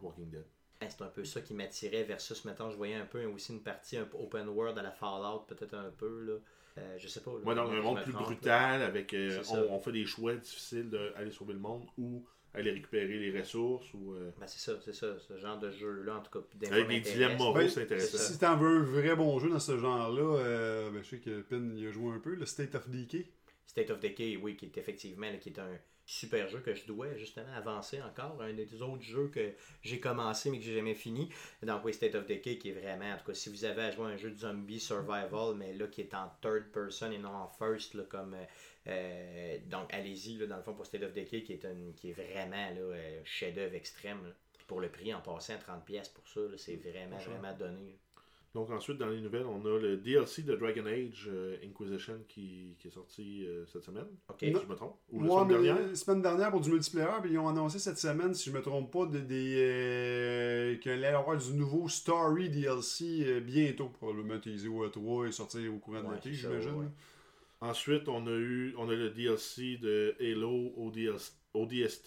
Walking 0.00 0.28
Dead. 0.30 0.44
Ben, 0.80 0.88
C'est 0.90 1.02
un 1.02 1.08
peu 1.08 1.24
ça 1.24 1.40
qui 1.40 1.54
m'attirait 1.54 2.02
versus, 2.02 2.44
mettons, 2.44 2.70
je 2.70 2.76
voyais 2.76 2.96
un 2.96 3.06
peu 3.06 3.24
aussi 3.26 3.52
une 3.52 3.62
partie 3.62 3.96
un 3.96 4.04
peu 4.04 4.16
open 4.18 4.48
world 4.48 4.76
à 4.78 4.82
la 4.82 4.90
Fallout, 4.90 5.44
peut-être 5.46 5.74
un 5.74 5.90
peu, 5.90 6.20
là. 6.24 6.34
Euh, 6.78 6.96
je 6.98 7.06
sais 7.06 7.20
pas. 7.20 7.30
Moi, 7.44 7.54
dans 7.54 7.66
je 7.70 7.76
un 7.76 7.82
monde 7.82 8.02
plus 8.02 8.12
trompe, 8.12 8.22
là. 8.22 8.26
brutal, 8.34 8.82
avec 8.82 9.12
euh, 9.12 9.42
on, 9.50 9.74
on 9.74 9.78
fait 9.78 9.92
des 9.92 10.06
choix 10.06 10.34
difficiles 10.34 10.88
d'aller 10.88 11.30
sauver 11.30 11.52
le 11.52 11.58
monde 11.60 11.84
ou 11.98 12.24
aller 12.54 12.70
récupérer 12.70 13.18
les 13.18 13.38
ressources 13.38 13.92
ou 13.94 14.14
euh, 14.14 14.30
Ben, 14.38 14.46
c'est 14.46 14.58
ça, 14.58 14.78
c'est 14.84 14.94
ça, 14.94 15.18
ce 15.18 15.38
genre 15.38 15.58
de 15.58 15.70
jeu-là, 15.70 16.16
en 16.16 16.20
tout 16.20 16.38
cas. 16.38 16.46
avec 16.70 16.88
des 16.88 17.00
dilemmes 17.00 17.38
moraux, 17.38 17.54
Ben, 17.54 17.68
c'est 17.68 17.82
intéressant. 17.82 18.18
Si 18.18 18.38
t'en 18.38 18.56
veux 18.56 18.80
un 18.80 18.82
vrai 18.82 19.16
bon 19.16 19.38
jeu 19.38 19.48
dans 19.48 19.60
ce 19.60 19.78
genre-là, 19.78 20.38
euh, 20.38 20.90
ben, 20.90 21.02
je 21.02 21.08
sais 21.08 21.18
que 21.18 21.40
Pin 21.42 21.74
y 21.76 21.86
a 21.86 21.90
joué 21.90 22.12
un 22.12 22.18
peu, 22.18 22.34
le 22.34 22.46
State 22.46 22.74
of 22.74 22.88
Decay. 22.88 23.26
State 23.66 23.90
of 23.90 24.00
Decay, 24.00 24.36
oui, 24.36 24.56
qui 24.56 24.66
est 24.66 24.76
effectivement 24.76 25.26
là, 25.26 25.36
qui 25.36 25.48
est 25.48 25.58
un 25.58 25.78
super 26.04 26.48
jeu 26.48 26.58
que 26.58 26.74
je 26.74 26.84
dois 26.84 27.14
justement 27.16 27.52
avancer 27.56 28.02
encore. 28.02 28.42
Un 28.42 28.52
des 28.52 28.82
autres 28.82 29.02
jeux 29.02 29.28
que 29.28 29.52
j'ai 29.82 30.00
commencé 30.00 30.50
mais 30.50 30.58
que 30.58 30.64
j'ai 30.64 30.74
jamais 30.74 30.94
fini. 30.94 31.30
Donc 31.62 31.84
oui, 31.84 31.94
State 31.94 32.14
of 32.14 32.26
Decay 32.26 32.58
qui 32.58 32.70
est 32.70 32.72
vraiment, 32.72 33.12
en 33.12 33.16
tout 33.16 33.26
cas, 33.26 33.34
si 33.34 33.48
vous 33.50 33.64
avez 33.64 33.82
à 33.82 33.90
jouer 33.92 34.06
à 34.06 34.08
un 34.08 34.16
jeu 34.16 34.30
de 34.30 34.38
zombie 34.38 34.80
survival, 34.80 35.54
mais 35.56 35.72
là 35.72 35.86
qui 35.86 36.02
est 36.02 36.12
en 36.14 36.30
third 36.42 36.64
person 36.72 37.10
et 37.12 37.18
non 37.18 37.30
en 37.30 37.48
first, 37.48 37.94
là, 37.94 38.02
comme 38.08 38.34
euh, 38.88 39.58
donc 39.70 39.92
allez-y 39.94 40.38
dans 40.46 40.56
le 40.56 40.62
fond 40.62 40.74
pour 40.74 40.86
State 40.86 41.02
of 41.02 41.12
Decay 41.12 41.42
qui 41.42 41.52
est 41.52 41.64
une, 41.64 41.92
qui 41.94 42.10
est 42.10 42.12
vraiment 42.12 42.50
là, 42.70 42.80
euh, 42.80 43.20
chef-d'œuvre 43.24 43.74
extrême. 43.74 44.18
là. 44.24 44.30
Pour 44.66 44.80
le 44.80 44.88
prix, 44.88 45.12
en 45.12 45.20
passant 45.20 45.54
30$ 45.54 46.12
pour 46.14 46.26
ça, 46.28 46.40
c'est 46.56 46.76
vraiment, 46.76 47.18
vraiment 47.18 47.54
donné. 47.56 47.90
là. 47.90 47.96
Donc 48.54 48.70
ensuite, 48.70 48.98
dans 48.98 49.08
les 49.08 49.20
nouvelles, 49.22 49.46
on 49.46 49.64
a 49.64 49.78
le 49.78 49.96
DLC 49.96 50.42
de 50.42 50.54
Dragon 50.54 50.84
Age 50.86 51.26
euh, 51.32 51.56
Inquisition 51.64 52.18
qui, 52.28 52.76
qui 52.78 52.88
est 52.88 52.90
sorti 52.90 53.46
euh, 53.46 53.64
cette 53.66 53.82
semaine. 53.82 54.06
Ok. 54.28 54.36
Si 54.40 54.46
je 54.52 54.66
me 54.66 54.74
trompe. 54.74 54.96
Ou 55.10 55.20
la 55.22 55.26
Moi, 55.26 55.44
semaine 55.44 55.62
dernière. 55.62 55.88
la 55.88 55.94
semaine 55.94 56.22
dernière 56.22 56.50
pour 56.50 56.60
du 56.60 56.70
multiplayer, 56.70 57.08
puis 57.22 57.32
ils 57.32 57.38
ont 57.38 57.48
annoncé 57.48 57.78
cette 57.78 57.96
semaine, 57.98 58.34
si 58.34 58.50
je 58.50 58.54
me 58.54 58.60
trompe 58.62 58.92
pas, 58.92 59.06
de, 59.06 59.20
des, 59.20 59.56
euh, 59.58 60.76
qu'il 60.78 60.92
allait 60.92 61.02
y 61.12 61.14
avoir 61.14 61.36
du 61.38 61.52
nouveau 61.54 61.88
Story 61.88 62.50
DLC 62.50 63.24
euh, 63.26 63.40
bientôt, 63.40 63.88
probablement 63.88 64.38
teasé 64.38 64.68
au 64.68 64.86
E3 64.86 65.28
et 65.28 65.32
sortir 65.32 65.74
au 65.74 65.78
courant 65.78 66.02
de 66.02 66.08
Ouais, 66.08 66.14
l'été, 66.16 66.32
j'imagine. 66.34 66.90
Ensuite, 67.62 68.08
on 68.08 68.26
a 68.26 68.30
eu 68.32 68.74
on 68.76 68.88
a 68.90 68.94
le 68.94 69.10
DLC 69.10 69.76
de 69.80 70.14
Halo 70.20 70.72
ODS 70.76 71.38
ODST 71.54 72.06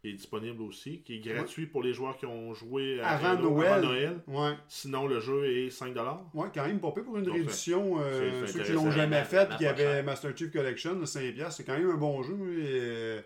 qui 0.00 0.10
est 0.10 0.12
disponible 0.12 0.60
aussi, 0.62 1.00
qui 1.02 1.14
est 1.16 1.18
gratuit 1.20 1.66
pour 1.66 1.82
les 1.82 1.94
joueurs 1.94 2.16
qui 2.18 2.26
ont 2.26 2.52
joué 2.52 3.00
à 3.00 3.10
Avant 3.10 3.28
Halo 3.38 3.50
Noël. 3.50 3.72
avant 3.72 3.86
Noël. 3.86 4.20
Ouais. 4.26 4.52
Sinon, 4.68 5.06
le 5.06 5.18
jeu 5.20 5.46
est 5.46 5.68
5$. 5.68 5.94
Ouais, 6.34 6.48
quand 6.54 6.66
même 6.66 6.78
pas 6.80 6.92
pire 6.92 7.04
pour 7.04 7.16
une 7.16 7.24
Donc, 7.24 7.34
réduction. 7.36 7.96
euh, 8.00 8.46
ceux 8.46 8.62
qui 8.64 8.72
l'ont 8.72 8.90
jamais 8.90 9.24
fait, 9.24 9.48
qui 9.56 9.64
avaient. 9.66 10.02
Master 10.02 10.36
Chief 10.36 10.50
Collection, 10.52 10.94
de 10.96 11.06
5$, 11.06 11.50
c'est 11.50 11.64
quand 11.64 11.76
même 11.78 11.88
un 11.90 11.96
bon 11.96 12.22
jeu. 12.22 12.34
et, 12.58 12.66
euh, 12.80 13.20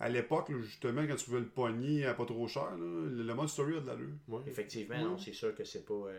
à 0.00 0.08
l'époque, 0.08 0.52
justement, 0.60 1.02
quand 1.08 1.16
tu 1.16 1.30
veux 1.30 1.40
le 1.40 1.46
pogner 1.48 2.04
à 2.06 2.14
pas 2.14 2.24
trop 2.26 2.46
cher, 2.46 2.70
là, 2.72 2.76
le, 2.78 3.22
le 3.22 3.34
mode 3.34 3.48
story 3.48 3.76
a 3.78 3.80
de 3.80 3.86
l'allure. 3.86 4.08
Ouais. 4.28 4.42
Effectivement, 4.46 4.94
Ouais. 4.96 5.02
non, 5.02 5.18
c'est 5.18 5.32
sûr 5.32 5.54
que 5.54 5.64
c'est 5.64 5.84
pas, 5.84 5.94
euh, 5.94 6.18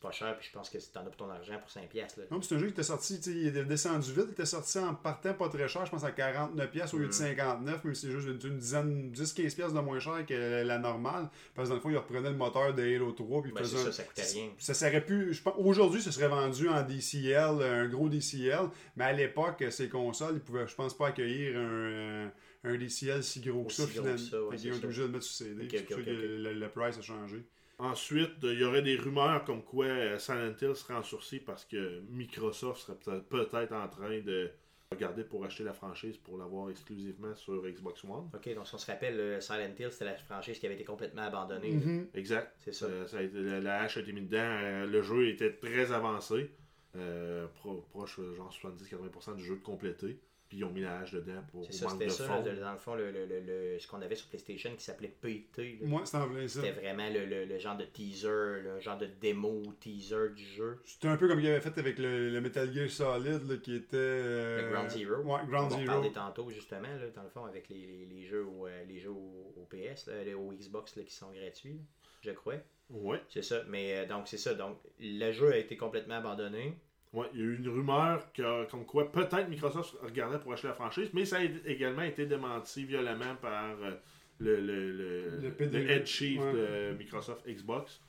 c'est 0.00 0.06
pas 0.06 0.12
cher, 0.12 0.36
puis 0.38 0.46
je 0.48 0.52
pense 0.56 0.70
que 0.70 0.78
t'en 0.92 1.00
as 1.00 1.04
pour 1.04 1.16
ton 1.16 1.30
argent 1.30 1.58
pour 1.58 1.68
5$. 1.70 2.16
Là. 2.18 2.24
Non, 2.30 2.40
c'est 2.40 2.54
un 2.54 2.58
jeu 2.58 2.66
qui 2.66 2.72
était 2.72 2.82
sorti, 2.84 3.16
il 3.26 3.56
est 3.56 3.64
descendu 3.64 4.12
vite, 4.12 4.26
il 4.28 4.32
était 4.32 4.46
sorti 4.46 4.78
en 4.78 4.94
partant 4.94 5.34
pas 5.34 5.48
très 5.48 5.66
cher, 5.66 5.84
je 5.86 5.90
pense 5.90 6.04
à 6.04 6.12
49$ 6.12 6.68
pièces 6.70 6.94
au 6.94 6.98
lieu 6.98 7.06
de 7.08 7.12
Mm. 7.12 7.34
59$, 7.34 7.80
mais 7.84 7.94
c'est 7.94 8.10
juste 8.10 8.28
une, 8.44 8.58
dizaine, 8.58 9.10
10-15$ 9.12 9.54
pièces 9.56 9.72
de 9.72 9.80
moins 9.80 9.98
cher 9.98 10.24
que 10.24 10.62
la 10.62 10.78
normale, 10.78 11.28
parce 11.54 11.68
que 11.68 11.70
dans 11.70 11.74
le 11.76 11.80
fond, 11.80 11.90
il 11.90 11.96
reprenait 11.96 12.30
le 12.30 12.36
moteur 12.36 12.74
de 12.74 12.82
Halo 12.82 13.10
3, 13.12 13.42
puis 13.42 13.50
Ben, 13.52 13.58
faisait 13.64 13.76
ça, 13.78 13.88
un- 13.88 13.92
ça 13.92 14.02
coûtait 14.04 14.22
rien. 14.22 14.50
Ça 14.58 14.74
serait 14.74 15.04
pu. 15.04 15.32
je 15.34 15.42
pense- 15.42 15.54
Aujourd'hui, 15.58 16.00
ce 16.00 16.12
serait 16.12 16.28
vendu 16.28 16.68
en 16.68 16.82
DCL, 16.84 17.62
un 17.62 17.88
gros 17.88 18.08
DCL, 18.08 18.68
mais 18.96 19.04
à 19.04 19.12
l'époque, 19.12 19.64
ces 19.70 19.88
consoles, 19.88 20.34
ils 20.36 20.40
pouvaient, 20.40 20.68
je 20.68 20.74
pense, 20.76 20.96
pas 20.96 21.08
accueillir 21.08 21.58
un, 21.58 22.30
un 22.64 22.76
DCL 22.76 23.22
si 23.24 23.40
gros 23.40 23.64
que 23.64 23.72
ça, 23.72 23.82
que 23.84 23.88
finalement. 23.90 24.16
ça, 24.16 24.42
ouais, 24.42 24.50
Fait 24.52 24.56
qu'ils 24.62 24.72
c'est 24.74 24.80
ont 24.80 24.84
obligés 24.84 25.02
de 25.02 25.06
le 25.08 25.12
mettre 25.12 25.24
sur 25.24 25.46
CD. 25.46 25.66
Que. 25.66 25.94
Le, 25.94 26.52
le 26.54 26.68
price 26.68 26.98
a 26.98 27.02
changé. 27.02 27.44
Ensuite, 27.78 28.32
il 28.42 28.58
y 28.58 28.64
aurait 28.64 28.82
des 28.82 28.96
rumeurs 28.96 29.44
comme 29.44 29.62
quoi 29.62 29.84
euh, 29.86 30.18
Silent 30.18 30.54
Hill 30.60 30.74
serait 30.74 30.94
en 30.94 31.02
sursis 31.02 31.38
parce 31.38 31.64
que 31.64 32.00
Microsoft 32.10 32.80
serait 32.80 32.98
peut- 32.98 33.22
peut-être 33.22 33.72
en 33.72 33.88
train 33.88 34.18
de 34.20 34.50
regarder 34.90 35.22
pour 35.22 35.44
acheter 35.44 35.62
la 35.64 35.72
franchise 35.74 36.16
pour 36.16 36.38
l'avoir 36.38 36.70
exclusivement 36.70 37.34
sur 37.36 37.62
Xbox 37.66 38.02
One. 38.04 38.30
Ok, 38.34 38.52
donc 38.54 38.66
si 38.66 38.74
on 38.74 38.78
se 38.78 38.86
rappelle, 38.90 39.20
euh, 39.20 39.40
Silent 39.40 39.74
Hill, 39.78 39.88
c'était 39.92 40.06
la 40.06 40.16
franchise 40.16 40.58
qui 40.58 40.66
avait 40.66 40.74
été 40.74 40.84
complètement 40.84 41.22
abandonnée. 41.22 41.72
Mhm. 41.72 42.08
Exact. 42.14 42.52
C'est 42.60 42.72
ça. 42.74 42.86
Euh, 42.86 43.06
ça 43.06 43.18
a 43.18 43.22
été- 43.22 43.38
la, 43.40 43.60
la 43.60 43.82
hache 43.82 43.96
a 43.96 44.00
été 44.00 44.12
mise 44.12 44.24
dedans. 44.28 44.38
Euh, 44.42 44.86
le 44.86 45.02
jeu 45.02 45.28
était 45.28 45.52
très 45.52 45.92
avancé. 45.92 46.50
Euh, 46.96 47.46
pro- 47.60 47.82
proche, 47.90 48.18
genre 48.34 48.50
70-80% 48.52 49.36
du 49.36 49.44
jeu 49.44 49.56
de 49.56 49.62
complété. 49.62 50.18
Puis 50.48 50.56
ils 50.58 50.64
ont 50.64 50.70
mis 50.70 50.80
la 50.80 51.00
hache 51.00 51.12
dedans 51.12 51.42
pour 51.52 51.66
C'est 51.66 51.72
ça, 51.72 51.84
manque 51.84 51.94
c'était 51.94 52.06
de 52.06 52.10
ça, 52.10 52.24
fond. 52.26 52.42
dans 52.42 52.72
le 52.72 52.78
fond, 52.78 52.94
le, 52.94 53.10
le- 53.10 53.26
le- 53.26 53.40
le- 53.40 53.78
ce 53.78 53.86
qu'on 53.86 54.00
avait 54.00 54.14
sur 54.14 54.28
PlayStation 54.28 54.74
qui 54.74 54.82
s'appelait 54.82 55.08
PT. 55.20 55.78
Moi. 55.82 56.02
C'était 56.06 56.70
vraiment 56.72 57.10
le, 57.10 57.26
le- 57.26 57.44
le 57.44 57.58
genre 57.58 57.76
de 57.76 57.84
teaser, 57.84 58.62
le 58.62 58.80
genre 58.80 58.96
de 58.96 59.06
démo 59.20 59.62
teaser 59.78 60.30
du 60.34 60.42
jeu. 60.44 60.80
C'était 60.86 61.08
un 61.08 61.18
peu 61.18 61.28
comme 61.28 61.40
il 61.40 61.46
avait 61.48 61.60
fait 61.60 61.76
avec 61.76 61.98
le, 61.98 62.30
le 62.30 62.40
Metal 62.40 62.72
Gear 62.72 62.88
Solid, 62.88 63.46
là, 63.46 63.56
qui 63.58 63.74
était. 63.76 63.96
euh, 63.96 64.62
Le 64.62 64.72
Ground 64.72 64.88
Zero. 64.90 65.16
Ouais, 65.16 65.40
On 65.42 65.46
Ground 65.46 65.72
en 65.72 65.76
Zero. 65.76 65.86
parler 65.86 66.12
tantôt, 66.12 66.48
justement, 66.50 66.80
là, 66.88 67.08
dans 67.14 67.22
le 67.24 67.28
fond, 67.28 67.44
avec 67.44 67.68
les, 67.68 67.86
les- 67.86 68.06
les 68.06 68.24
jeux, 68.24 68.46
au, 68.46 68.66
euh, 68.66 68.84
les 68.88 69.00
jeux 69.00 69.10
au, 69.10 69.52
au 69.54 69.66
PS, 69.68 70.06
là, 70.06 70.24
les- 70.24 70.32
au 70.34 70.50
Xbox 70.52 70.96
là, 70.96 71.02
qui 71.02 71.12
sont 71.14 71.30
gratuits, 71.30 71.74
là, 71.74 71.82
je 72.22 72.30
crois. 72.30 72.54
Ouais. 72.88 73.20
C'est 73.28 73.42
ça, 73.42 73.62
mais 73.68 73.98
euh, 73.98 74.06
donc 74.06 74.28
c'est 74.28 74.38
ça. 74.38 74.54
Donc 74.54 74.78
le 74.98 75.30
jeu 75.30 75.52
a 75.52 75.58
été 75.58 75.76
complètement 75.76 76.14
abandonné. 76.14 76.72
Ouais, 77.14 77.26
il 77.32 77.40
y 77.40 77.42
a 77.42 77.46
eu 77.46 77.56
une 77.56 77.68
rumeur 77.68 78.30
que, 78.32 78.64
comme 78.70 78.84
quoi 78.84 79.10
peut-être 79.10 79.48
Microsoft 79.48 79.96
regardait 80.02 80.38
pour 80.38 80.52
acheter 80.52 80.68
la 80.68 80.74
franchise, 80.74 81.08
mais 81.14 81.24
ça 81.24 81.38
a 81.38 81.42
également 81.66 82.02
été 82.02 82.26
démenti 82.26 82.84
violemment 82.84 83.34
par 83.40 83.76
euh, 83.82 83.92
le, 84.40 84.60
le, 84.60 84.92
le, 84.92 85.52
Le 85.58 85.90
head 85.90 86.06
chief 86.06 86.38
Ouais. 86.40 86.52
de 86.52 86.94
Microsoft 86.98 87.46
Xbox, 87.48 88.00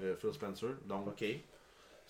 euh, 0.00 0.16
Phil 0.16 0.32
Spencer. 0.32 0.70
Donc, 0.86 1.06
OK. 1.08 1.24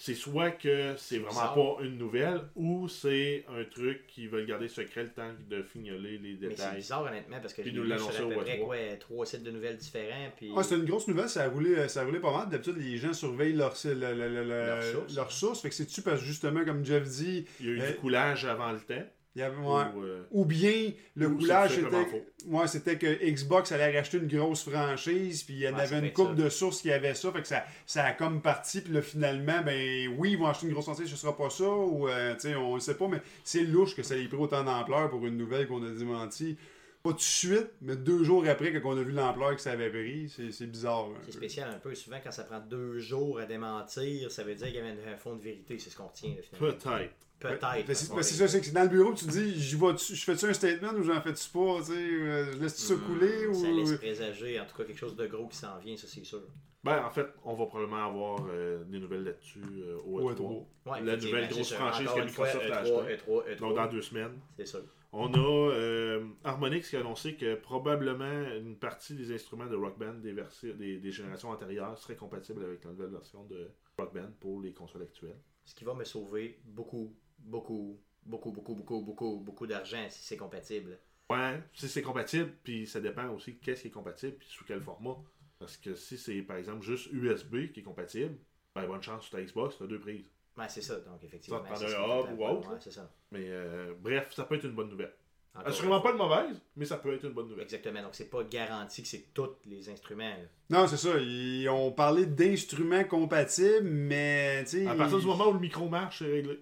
C'est 0.00 0.14
soit 0.14 0.52
que 0.52 0.94
c'est 0.96 1.18
vraiment 1.18 1.52
pas 1.76 1.82
une 1.84 1.98
nouvelle 1.98 2.40
ou 2.54 2.86
c'est 2.88 3.44
un 3.48 3.64
truc 3.64 4.06
qui 4.06 4.28
veulent 4.28 4.46
garder 4.46 4.68
secret 4.68 5.02
le 5.02 5.08
temps 5.10 5.32
de 5.50 5.60
fignoler 5.62 6.18
les 6.18 6.34
Mais 6.34 6.38
c'est 6.40 6.48
détails. 6.50 6.76
bizarre 6.76 7.02
honnêtement 7.02 7.40
parce 7.40 7.52
que 7.52 7.62
Puis 7.62 7.72
nous 7.72 7.82
l'annoncer 7.82 8.12
sur 8.12 8.26
à 8.26 8.28
peu 8.28 8.36
au 8.36 8.40
près 8.42 8.58
E3. 8.58 8.64
quoi, 8.64 8.76
trois 9.00 9.26
sites 9.26 9.42
de 9.42 9.50
nouvelles 9.50 9.76
différents. 9.76 10.30
Puis... 10.36 10.52
Ouais, 10.52 10.62
c'était 10.62 10.76
une 10.76 10.84
grosse 10.84 11.08
nouvelle, 11.08 11.28
ça 11.28 11.42
a 11.44 11.48
roulé, 11.48 11.88
ça 11.88 12.02
a 12.02 12.04
roulé 12.04 12.20
pas 12.20 12.32
mal. 12.32 12.48
D'habitude, 12.48 12.76
les 12.78 12.96
gens 12.96 13.12
surveillent 13.12 13.54
leur, 13.54 13.74
le- 13.84 13.94
le- 13.94 14.14
le- 14.14 14.44
le- 14.44 14.48
Leur 14.66 14.82
source. 14.84 15.16
leur 15.16 15.32
source. 15.32 15.60
Fait 15.62 15.68
que 15.68 15.74
c'est-tu 15.74 16.00
parce 16.02 16.20
que 16.20 16.26
justement, 16.26 16.64
comme 16.64 16.84
Jeff 16.84 17.02
dit, 17.02 17.44
Il 17.58 17.66
y 17.66 17.68
a 17.70 17.72
eu 17.72 17.80
Euh, 17.80 17.90
du 17.90 17.96
coulage 17.96 18.44
avant 18.44 18.70
le 18.70 18.78
temps? 18.80 19.04
Il 19.38 19.40
y 19.40 19.44
avait. 19.44 19.56
ouais. 19.56 19.84
ou, 19.96 20.02
euh, 20.02 20.22
Ou 20.32 20.44
bien 20.44 20.92
le 21.14 21.28
tout 21.28 21.46
simplement 21.46 22.04
c'était. 22.04 22.24
Ouais, 22.46 22.66
c'était 22.66 22.98
que 22.98 23.30
Xbox 23.30 23.72
allait 23.72 23.96
racheter 23.96 24.18
une 24.18 24.26
grosse 24.26 24.68
franchise, 24.68 25.42
puis 25.44 25.54
il 25.54 25.60
y 25.60 25.68
en 25.68 25.74
Ouais, 25.74 25.80
avait 25.82 25.98
une 26.08 26.14
ça. 26.14 26.34
de 26.34 26.48
sources 26.48 26.82
qui 26.82 26.90
avaient 26.92 27.14
ça, 27.14 27.30
fait 27.32 27.42
que 27.42 27.48
ça, 27.48 27.64
ça 27.86 28.04
a 28.04 28.12
comme 28.12 28.42
parti, 28.42 28.80
puis 28.80 28.92
là 28.92 29.02
finalement, 29.02 29.62
ben 29.64 30.08
oui, 30.18 30.32
ils 30.32 30.38
vont 30.38 30.46
acheter 30.46 30.66
une 30.66 30.72
grosse 30.72 30.84
franchise, 30.86 31.08
ce 31.08 31.16
sera 31.16 31.36
pas 31.36 31.50
ça, 31.50 31.68
ou 31.68 32.08
euh, 32.08 32.34
tu 32.34 32.40
sais, 32.48 32.54
on 32.56 32.74
le 32.74 32.80
sait 32.80 32.96
pas, 32.96 33.08
mais 33.08 33.20
c'est 33.44 33.62
louche 33.62 33.94
que 33.96 34.02
ça 34.02 34.16
ait 34.16 34.26
pris 34.28 34.36
autant 34.36 34.64
d'ampleur 34.64 35.08
pour 35.10 35.24
une 35.26 35.36
nouvelle 35.36 35.66
qu'on 35.68 35.84
a 35.84 35.90
démentie. 35.90 36.56
Pas 37.02 37.10
tout 37.10 37.16
de 37.16 37.20
suite, 37.22 37.70
mais 37.80 37.94
deux 37.94 38.24
jours 38.24 38.44
après 38.48 38.72
que 38.72 38.78
qu'on 38.78 38.98
a 38.98 39.02
vu 39.02 39.12
l'ampleur 39.12 39.54
que 39.54 39.60
ça 39.62 39.70
avait 39.70 39.88
pris, 39.88 40.28
c'est 40.28 40.50
c'est 40.50 40.66
bizarre. 40.66 41.08
C'est 41.20 41.26
peu. 41.26 41.32
spécial 41.32 41.70
un 41.70 41.78
peu. 41.78 41.94
Souvent, 41.94 42.16
quand 42.22 42.32
ça 42.32 42.42
prend 42.42 42.58
deux 42.58 42.98
jours 42.98 43.38
à 43.38 43.46
démentir, 43.46 44.32
ça 44.32 44.42
veut 44.42 44.56
dire 44.56 44.66
qu'il 44.66 44.76
y 44.76 44.78
avait 44.80 44.96
un 45.08 45.16
fond 45.16 45.36
de 45.36 45.40
vérité. 45.40 45.78
C'est 45.78 45.90
ce 45.90 45.96
qu'on 45.96 46.08
retient, 46.08 46.30
là, 46.30 46.42
finalement. 46.42 46.76
Peut-être. 46.76 47.14
Peut-être. 47.38 47.60
Ben, 47.60 47.84
parce 47.86 47.98
c'est 48.00 48.14
ben, 48.14 48.22
ça, 48.22 48.48
c'est 48.48 48.60
que 48.60 48.70
dans 48.74 48.82
le 48.82 48.88
bureau, 48.88 49.14
tu 49.14 49.24
te 49.26 49.30
dis, 49.30 49.60
je 49.62 49.76
fais-tu 50.24 50.46
un 50.46 50.52
statement 50.52 50.92
ou 50.94 51.02
j'en 51.02 51.20
fais-tu 51.20 51.48
pas, 51.50 51.76
tu 51.78 51.84
sais, 51.84 51.92
euh, 51.92 52.52
je 52.52 52.58
laisse-tu 52.58 52.82
ça 52.82 52.94
Hmm, 52.94 53.00
couler 53.06 53.46
ou. 53.46 53.54
Ça 53.54 53.70
laisse 53.70 53.92
présager, 53.92 54.60
en 54.60 54.66
tout 54.66 54.76
cas, 54.76 54.84
quelque 54.84 54.98
chose 54.98 55.14
de 55.16 55.26
gros 55.26 55.46
qui 55.46 55.56
s'en 55.56 55.78
vient, 55.78 55.96
ça 55.96 56.06
c'est 56.08 56.24
sûr. 56.24 56.42
Ben, 56.84 57.04
en 57.04 57.10
fait, 57.10 57.26
on 57.44 57.54
va 57.54 57.66
probablement 57.66 58.06
avoir 58.06 58.46
euh, 58.50 58.82
des 58.84 58.98
nouvelles 58.98 59.24
là-dessus 59.24 59.60
euh, 59.62 59.98
au 60.04 60.20
Ou 60.20 60.30
E3. 60.30 60.32
à 60.32 60.34
trois. 60.34 60.68
Ouais, 60.86 61.02
La 61.02 61.16
nouvelle 61.16 61.48
grosse 61.48 61.72
franchise 61.72 62.08
que 62.14 62.24
Microsoft 62.24 62.70
a 62.70 62.82
E3, 62.82 63.00
acheté. 63.02 63.14
E3, 63.30 63.54
E3, 63.54 63.58
Donc, 63.58 63.76
dans 63.76 63.86
deux 63.88 64.02
semaines. 64.02 64.38
C'est 64.56 64.66
sûr. 64.66 64.80
On 65.12 65.32
a 65.32 65.38
euh, 65.72 66.24
Harmonix 66.44 66.88
qui 66.88 66.96
a 66.96 67.00
annoncé 67.00 67.34
que 67.34 67.54
probablement 67.54 68.46
une 68.56 68.76
partie 68.76 69.14
des 69.14 69.32
instruments 69.32 69.66
de 69.66 69.74
Rock 69.74 69.98
Band 69.98 70.14
des, 70.22 70.98
des 70.98 71.10
générations 71.10 71.50
antérieures 71.50 71.96
seraient 71.98 72.16
compatibles 72.16 72.62
avec 72.62 72.84
la 72.84 72.90
nouvelle 72.90 73.10
version 73.10 73.44
de 73.44 73.70
Rock 73.98 74.12
Band 74.14 74.30
pour 74.38 74.60
les 74.60 74.72
consoles 74.72 75.02
actuelles. 75.02 75.38
Ce 75.64 75.74
qui 75.74 75.84
va 75.84 75.94
me 75.94 76.04
sauver 76.04 76.58
beaucoup, 76.64 77.16
beaucoup, 77.38 77.98
beaucoup, 78.24 78.50
beaucoup, 78.52 78.74
beaucoup, 78.74 79.00
beaucoup, 79.02 79.36
beaucoup 79.40 79.66
d'argent 79.66 80.04
si 80.10 80.22
c'est 80.22 80.36
compatible. 80.36 80.98
Ouais, 81.30 81.62
si 81.74 81.88
c'est 81.88 82.02
compatible, 82.02 82.52
puis 82.64 82.86
ça 82.86 83.00
dépend 83.00 83.28
aussi 83.30 83.56
qu'est-ce 83.58 83.82
qui 83.82 83.88
est 83.88 83.92
compatible, 83.92 84.36
puis 84.38 84.48
sous 84.48 84.64
quel 84.64 84.80
format. 84.80 85.16
Parce 85.58 85.76
que 85.76 85.94
si 85.94 86.16
c'est 86.16 86.42
par 86.42 86.56
exemple 86.56 86.82
juste 86.84 87.08
USB 87.12 87.70
qui 87.72 87.80
est 87.80 87.82
compatible, 87.82 88.36
ben 88.74 88.86
bonne 88.86 89.02
chance 89.02 89.24
sur 89.24 89.32
ta 89.32 89.42
Xbox, 89.42 89.76
tu 89.76 89.82
as 89.82 89.86
deux 89.86 89.98
prises. 90.00 90.24
Ouais, 90.56 90.68
c'est 90.68 90.82
ça, 90.82 90.96
donc 91.00 91.22
effectivement. 91.22 91.62
Ça 91.74 91.86
te 91.86 91.92
prend 91.92 92.02
un 92.28 92.32
hub 92.32 92.38
ou 92.38 92.44
autre, 92.44 92.72
Ouais, 92.72 92.90
ça. 92.90 93.10
Mais 93.30 93.44
euh, 93.48 93.92
bref, 94.00 94.32
ça 94.34 94.44
peut 94.44 94.54
être 94.54 94.64
une 94.64 94.72
bonne 94.74 94.88
nouvelle. 94.88 95.12
Encore 95.54 95.68
Assurément 95.68 95.96
une 95.96 96.02
pas 96.02 96.10
une 96.12 96.18
mauvaise, 96.18 96.60
mais 96.76 96.84
ça 96.84 96.98
peut 96.98 97.12
être 97.14 97.24
une 97.24 97.32
bonne 97.32 97.48
nouvelle. 97.48 97.64
Exactement, 97.64 98.02
donc 98.02 98.14
c'est 98.14 98.30
pas 98.30 98.44
garanti 98.44 99.02
que 99.02 99.08
c'est 99.08 99.32
tous 99.34 99.50
les 99.66 99.88
instruments. 99.88 100.30
là. 100.30 100.44
Non, 100.70 100.86
c'est 100.86 100.96
ça. 100.96 101.18
Ils 101.18 101.68
ont 101.68 101.90
parlé 101.90 102.26
d'instruments 102.26 103.04
compatibles, 103.04 103.88
mais. 103.88 104.64
À 104.86 104.94
partir 104.94 105.18
ils- 105.18 105.20
du 105.22 105.26
moment 105.26 105.48
où 105.48 105.54
le 105.54 105.60
micro 105.60 105.88
marche, 105.88 106.20
c'est 106.20 106.30
réglé. 106.30 106.60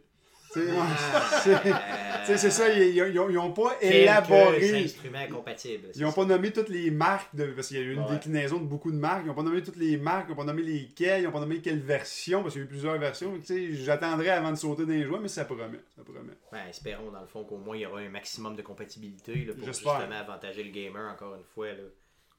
c'est- 2.36 2.50
ça, 2.50 2.68
ils, 2.72 2.82
ils, 2.82 2.96
ils 2.96 3.18
ont, 3.20 3.30
ils 3.30 3.38
ont 3.38 3.52
pas 3.52 3.76
élaboré. 3.80 4.84
instruments 4.84 5.26
compatibles. 5.30 5.88
Ils 5.94 6.02
n'ont 6.02 6.12
pas 6.12 6.24
nommé 6.24 6.52
toutes 6.52 6.68
les 6.68 6.90
marques, 6.90 7.34
de, 7.34 7.46
parce 7.46 7.68
qu'il 7.68 7.76
y 7.78 7.80
a 7.80 7.82
eu 7.84 7.92
une 7.92 8.00
Ouais. 8.00 8.10
déclinaison 8.10 8.58
de 8.58 8.64
beaucoup 8.66 8.90
de 8.90 8.96
marques. 8.96 9.22
Ils 9.24 9.28
n'ont 9.28 9.34
pas 9.34 9.42
nommé 9.42 9.62
toutes 9.62 9.76
les 9.76 9.96
marques, 9.96 10.26
ils 10.28 10.30
n'ont 10.30 10.36
pas 10.36 10.44
nommé 10.44 10.62
lesquelles, 10.62 11.22
ils 11.22 11.24
n'ont 11.24 11.32
pas 11.32 11.40
nommé 11.40 11.60
quelle 11.60 11.80
version, 11.80 12.42
parce 12.42 12.54
qu'il 12.54 12.62
y 12.62 12.64
a 12.64 12.66
eu 12.66 12.68
plusieurs 12.70 12.98
versions. 12.98 13.32
J'attendrai 13.72 14.30
avant 14.30 14.50
de 14.50 14.56
sauter 14.56 14.82
dans 14.84 14.92
les 14.92 15.04
joies, 15.04 15.20
mais 15.20 15.28
ça 15.28 15.44
promet. 15.44 15.80
Ça 15.96 16.02
promet. 16.02 16.32
Ouais, 16.52 16.70
espérons 16.70 17.10
dans 17.10 17.20
le 17.20 17.26
fond 17.26 17.44
qu'au 17.44 17.58
moins 17.58 17.76
il 17.76 17.82
y 17.82 17.86
aura 17.86 18.00
un 18.00 18.08
maximum 18.08 18.56
de 18.56 18.62
compatibilité 18.62 19.44
là, 19.44 19.54
pour 19.54 19.66
justement 19.66 19.92
avantager 20.18 20.62
le 20.64 20.70
gamer 20.70 21.10
encore 21.12 21.34
une 21.34 21.44
fois 21.44 21.68
là, 21.68 21.82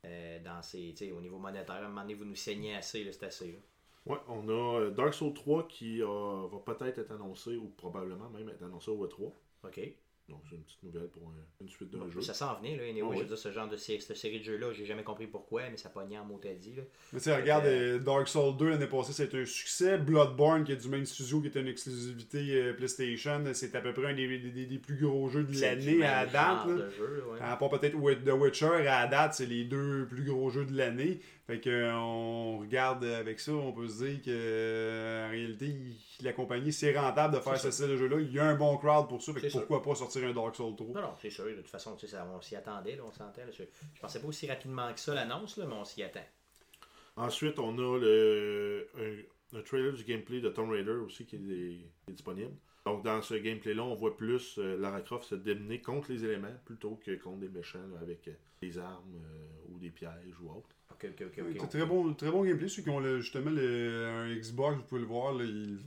euh, 0.05 0.39
dans 0.43 0.61
ses, 0.61 0.93
au 1.15 1.21
niveau 1.21 1.37
monétaire. 1.37 1.75
À 1.75 1.79
un 1.79 1.87
moment 1.89 2.01
donné, 2.01 2.13
vous 2.13 2.25
nous 2.25 2.35
saignez 2.35 2.75
assez, 2.75 3.05
c'est 3.11 3.25
assez. 3.25 3.47
là. 3.47 3.57
Ouais, 4.09 4.17
on 4.29 4.47
a 4.49 4.79
euh, 4.81 4.89
Dark 4.91 5.13
Souls 5.13 5.33
3 5.33 5.67
qui 5.67 6.01
euh, 6.01 6.05
va 6.51 6.73
peut-être 6.73 6.99
être 6.99 7.11
annoncé, 7.11 7.55
ou 7.57 7.67
probablement 7.77 8.29
même 8.29 8.49
être 8.49 8.63
annoncé 8.63 8.91
au 8.91 9.05
E3. 9.05 9.31
OK. 9.65 9.81
Donc, 10.29 10.41
c'est 10.49 10.57
une 10.57 10.63
petite 10.63 10.83
nouvelle 10.83 11.07
pour 11.07 11.23
un- 11.29 11.61
une 11.63 11.69
suite 11.69 11.89
d'un 11.89 12.09
jeu. 12.09 12.19
Ça 12.19 12.33
s'en 12.33 12.55
venait, 12.55 12.75
là. 12.75 12.83
Anyway, 12.83 13.01
Ah 13.01 13.07
oui. 13.11 13.15
je 13.19 13.21
veux 13.21 13.27
dire, 13.29 13.37
ce 13.37 13.49
genre 13.49 13.69
de 13.69 13.77
cette 13.77 14.01
série 14.17 14.39
de 14.39 14.43
jeux-là, 14.43 14.73
j'ai 14.73 14.83
jamais 14.85 15.03
compris 15.03 15.25
pourquoi, 15.25 15.61
mais 15.69 15.77
ça 15.77 15.87
pognait 15.87 16.17
en 16.19 16.25
mot 16.25 16.37
à 16.43 16.53
dit, 16.53 16.75
là. 16.75 16.83
Mais 17.13 17.19
tu 17.19 17.23
sais, 17.23 17.35
regarde, 17.37 17.63
Euh, 17.65 17.97
Dark 17.97 18.27
Souls 18.27 18.57
2 18.57 18.71
l'année 18.71 18.87
passée, 18.87 19.13
c'était 19.13 19.39
un 19.39 19.45
succès. 19.45 19.97
Bloodborne, 19.97 20.65
qui 20.65 20.73
est 20.73 20.75
du 20.75 20.89
même 20.89 21.05
studio, 21.05 21.39
qui 21.39 21.47
était 21.47 21.61
une 21.61 21.69
exclusivité 21.69 22.39
euh, 22.61 22.73
PlayStation, 22.73 23.41
c'est 23.53 23.73
à 23.73 23.79
peu 23.79 23.93
près 23.93 24.07
un 24.07 24.13
des, 24.13 24.27
des- 24.37 24.51
des- 24.51 24.65
des 24.65 24.77
plus 24.79 24.97
gros 24.97 25.29
jeux 25.29 25.43
de 25.45 25.61
l'année 25.61 26.03
à 26.03 26.25
genre 26.25 26.33
date. 26.33 26.67
là. 26.67 26.73
de 26.85 26.89
jeu, 26.89 27.23
ouais. 27.31 27.39
À 27.39 27.55
part 27.55 27.69
peut-être 27.69 27.93
The 28.25 28.31
Witcher, 28.33 28.85
à 28.87 29.07
date, 29.07 29.33
c'est 29.35 29.45
les 29.45 29.63
deux 29.63 30.07
plus 30.07 30.25
gros 30.25 30.49
jeux 30.49 30.65
de 30.65 30.75
l'année. 30.75 31.21
Fait 31.47 31.61
que 31.61 31.69
euh, 31.69 31.95
on 31.95 32.57
regarde 32.59 33.05
avec 33.05 33.39
ça, 33.39 33.53
on 33.53 33.71
peut 33.71 33.87
se 33.87 34.03
dire 34.03 34.21
que 34.21 34.29
euh, 34.29 35.27
en 35.27 35.29
réalité, 35.31 35.73
la 36.21 36.33
compagnie, 36.33 36.73
c'est 36.73 36.97
rentable 36.97 37.35
de 37.35 37.39
faire 37.39 37.57
ce 37.57 37.71
style 37.71 37.87
de 37.87 37.95
jeu-là. 37.95 38.19
Il 38.19 38.33
y 38.33 38.39
a 38.39 38.45
un 38.45 38.55
bon 38.55 38.75
crowd 38.77 39.07
pour 39.07 39.21
ça. 39.21 39.31
Fait 39.33 39.47
que 39.47 39.53
pourquoi 39.53 39.81
pas 39.81 39.95
sortir 39.95 40.27
un 40.27 40.33
Dark 40.33 40.55
Souls 40.55 40.75
3 40.75 40.87
Non, 40.87 41.01
non, 41.01 41.13
c'est 41.21 41.29
sûr. 41.29 41.45
De 41.45 41.53
toute 41.53 41.69
façon, 41.69 41.95
tu 41.95 42.05
sais, 42.05 42.13
ça, 42.15 42.27
on 42.35 42.41
s'y 42.41 42.57
attendait, 42.57 42.97
là, 42.97 43.03
on 43.05 43.11
s'entend. 43.13 43.43
Je, 43.49 43.63
je 43.63 44.01
pensais 44.01 44.19
pas 44.19 44.27
aussi 44.27 44.45
rapidement 44.47 44.93
que 44.93 44.99
ça, 44.99 45.15
l'annonce, 45.15 45.55
là, 45.57 45.65
mais 45.65 45.75
on 45.75 45.85
s'y 45.85 46.03
attend. 46.03 46.25
Ensuite, 47.15 47.59
on 47.59 47.77
a 47.77 47.97
le, 47.97 48.89
un, 48.99 49.57
un 49.57 49.61
trailer 49.61 49.93
du 49.93 50.03
gameplay 50.03 50.41
de 50.41 50.49
Tomb 50.49 50.69
Raider 50.69 50.91
aussi 50.91 51.25
qui 51.25 51.37
est, 51.37 51.39
qui 51.39 52.09
est 52.09 52.13
disponible. 52.13 52.51
Donc, 52.85 53.03
dans 53.03 53.21
ce 53.21 53.33
gameplay-là, 53.33 53.83
on 53.83 53.95
voit 53.95 54.15
plus 54.15 54.57
euh, 54.59 54.77
Lara 54.77 55.01
Croft 55.01 55.25
se 55.27 55.35
démener 55.35 55.81
contre 55.81 56.11
les 56.11 56.23
éléments 56.23 56.55
plutôt 56.65 56.99
que 57.03 57.15
contre 57.15 57.39
des 57.39 57.49
méchants 57.49 57.85
là, 57.93 57.99
avec 58.01 58.27
euh, 58.27 58.33
des 58.61 58.77
armes 58.77 59.15
euh, 59.15 59.73
ou 59.73 59.77
des 59.79 59.89
pièges 59.89 60.39
ou 60.41 60.49
autres. 60.51 60.69
Ok, 61.03 61.11
ok, 61.21 61.69
très 61.69 61.85
bon, 61.85 62.13
très 62.15 62.31
bon 62.31 62.43
gameplay. 62.43 62.67
Ceux 62.67 62.81
qui 62.81 62.89
ont 62.89 62.99
le- 62.99 63.19
justement 63.21 63.51
le, 63.51 64.07
un 64.07 64.35
Xbox, 64.35 64.77
vous 64.77 64.83
pouvez 64.83 65.01
le 65.01 65.07
voir, 65.07 65.33
là, 65.33 65.43
ils, 65.43 65.79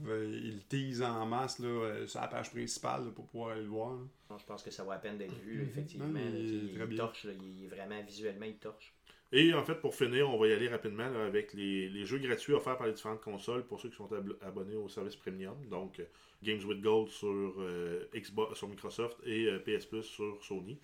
ils 0.45 0.63
teasent 0.69 1.01
en 1.03 1.25
masse 1.25 1.59
là, 1.59 1.67
euh, 1.67 2.07
sur 2.07 2.21
la 2.21 2.27
page 2.27 2.49
principale 2.51 3.05
là, 3.05 3.11
pour 3.13 3.25
pouvoir 3.27 3.51
aller 3.51 3.63
le 3.63 3.67
voir. 3.67 3.91
Non, 4.29 4.37
Je 4.37 4.45
pense 4.45 4.63
que 4.63 4.71
ça 4.71 4.83
vaut 4.83 4.91
la 4.91 4.99
peine 4.99 5.17
d'être 5.17 5.37
vu, 5.43 5.57
là, 5.57 5.63
effectivement. 5.63 6.07
Non, 6.07 6.19
il 6.19 6.35
est 6.35 6.39
tu 6.39 6.47
sais, 6.47 6.53
il, 6.65 6.73
très 6.75 6.83
il 6.83 6.87
bien. 6.87 6.97
torche, 6.97 7.23
là, 7.25 7.31
il 7.33 7.65
est 7.65 7.67
vraiment 7.67 8.01
visuellement, 8.03 8.45
il 8.45 8.55
torche. 8.55 8.93
Et 9.33 9.53
en 9.53 9.63
fait, 9.63 9.75
pour 9.75 9.95
finir, 9.95 10.29
on 10.29 10.37
va 10.37 10.47
y 10.47 10.51
aller 10.53 10.67
rapidement 10.67 11.09
là, 11.09 11.25
avec 11.25 11.53
les, 11.53 11.87
les 11.89 12.05
jeux 12.05 12.17
gratuits 12.19 12.53
offerts 12.53 12.77
par 12.77 12.87
les 12.87 12.93
différentes 12.93 13.21
consoles 13.21 13.63
pour 13.63 13.79
ceux 13.79 13.89
qui 13.89 13.95
sont 13.95 14.11
ab- 14.11 14.35
abonnés 14.41 14.75
au 14.75 14.89
service 14.89 15.15
premium. 15.15 15.55
Donc, 15.69 15.99
euh, 15.99 16.03
Games 16.43 16.61
with 16.65 16.81
Gold 16.81 17.07
sur, 17.09 17.29
euh, 17.59 18.09
Xbox, 18.13 18.57
sur 18.57 18.67
Microsoft 18.67 19.17
et 19.25 19.45
euh, 19.45 19.59
PS 19.59 19.85
Plus 19.85 20.03
sur 20.03 20.43
Sony. 20.43 20.77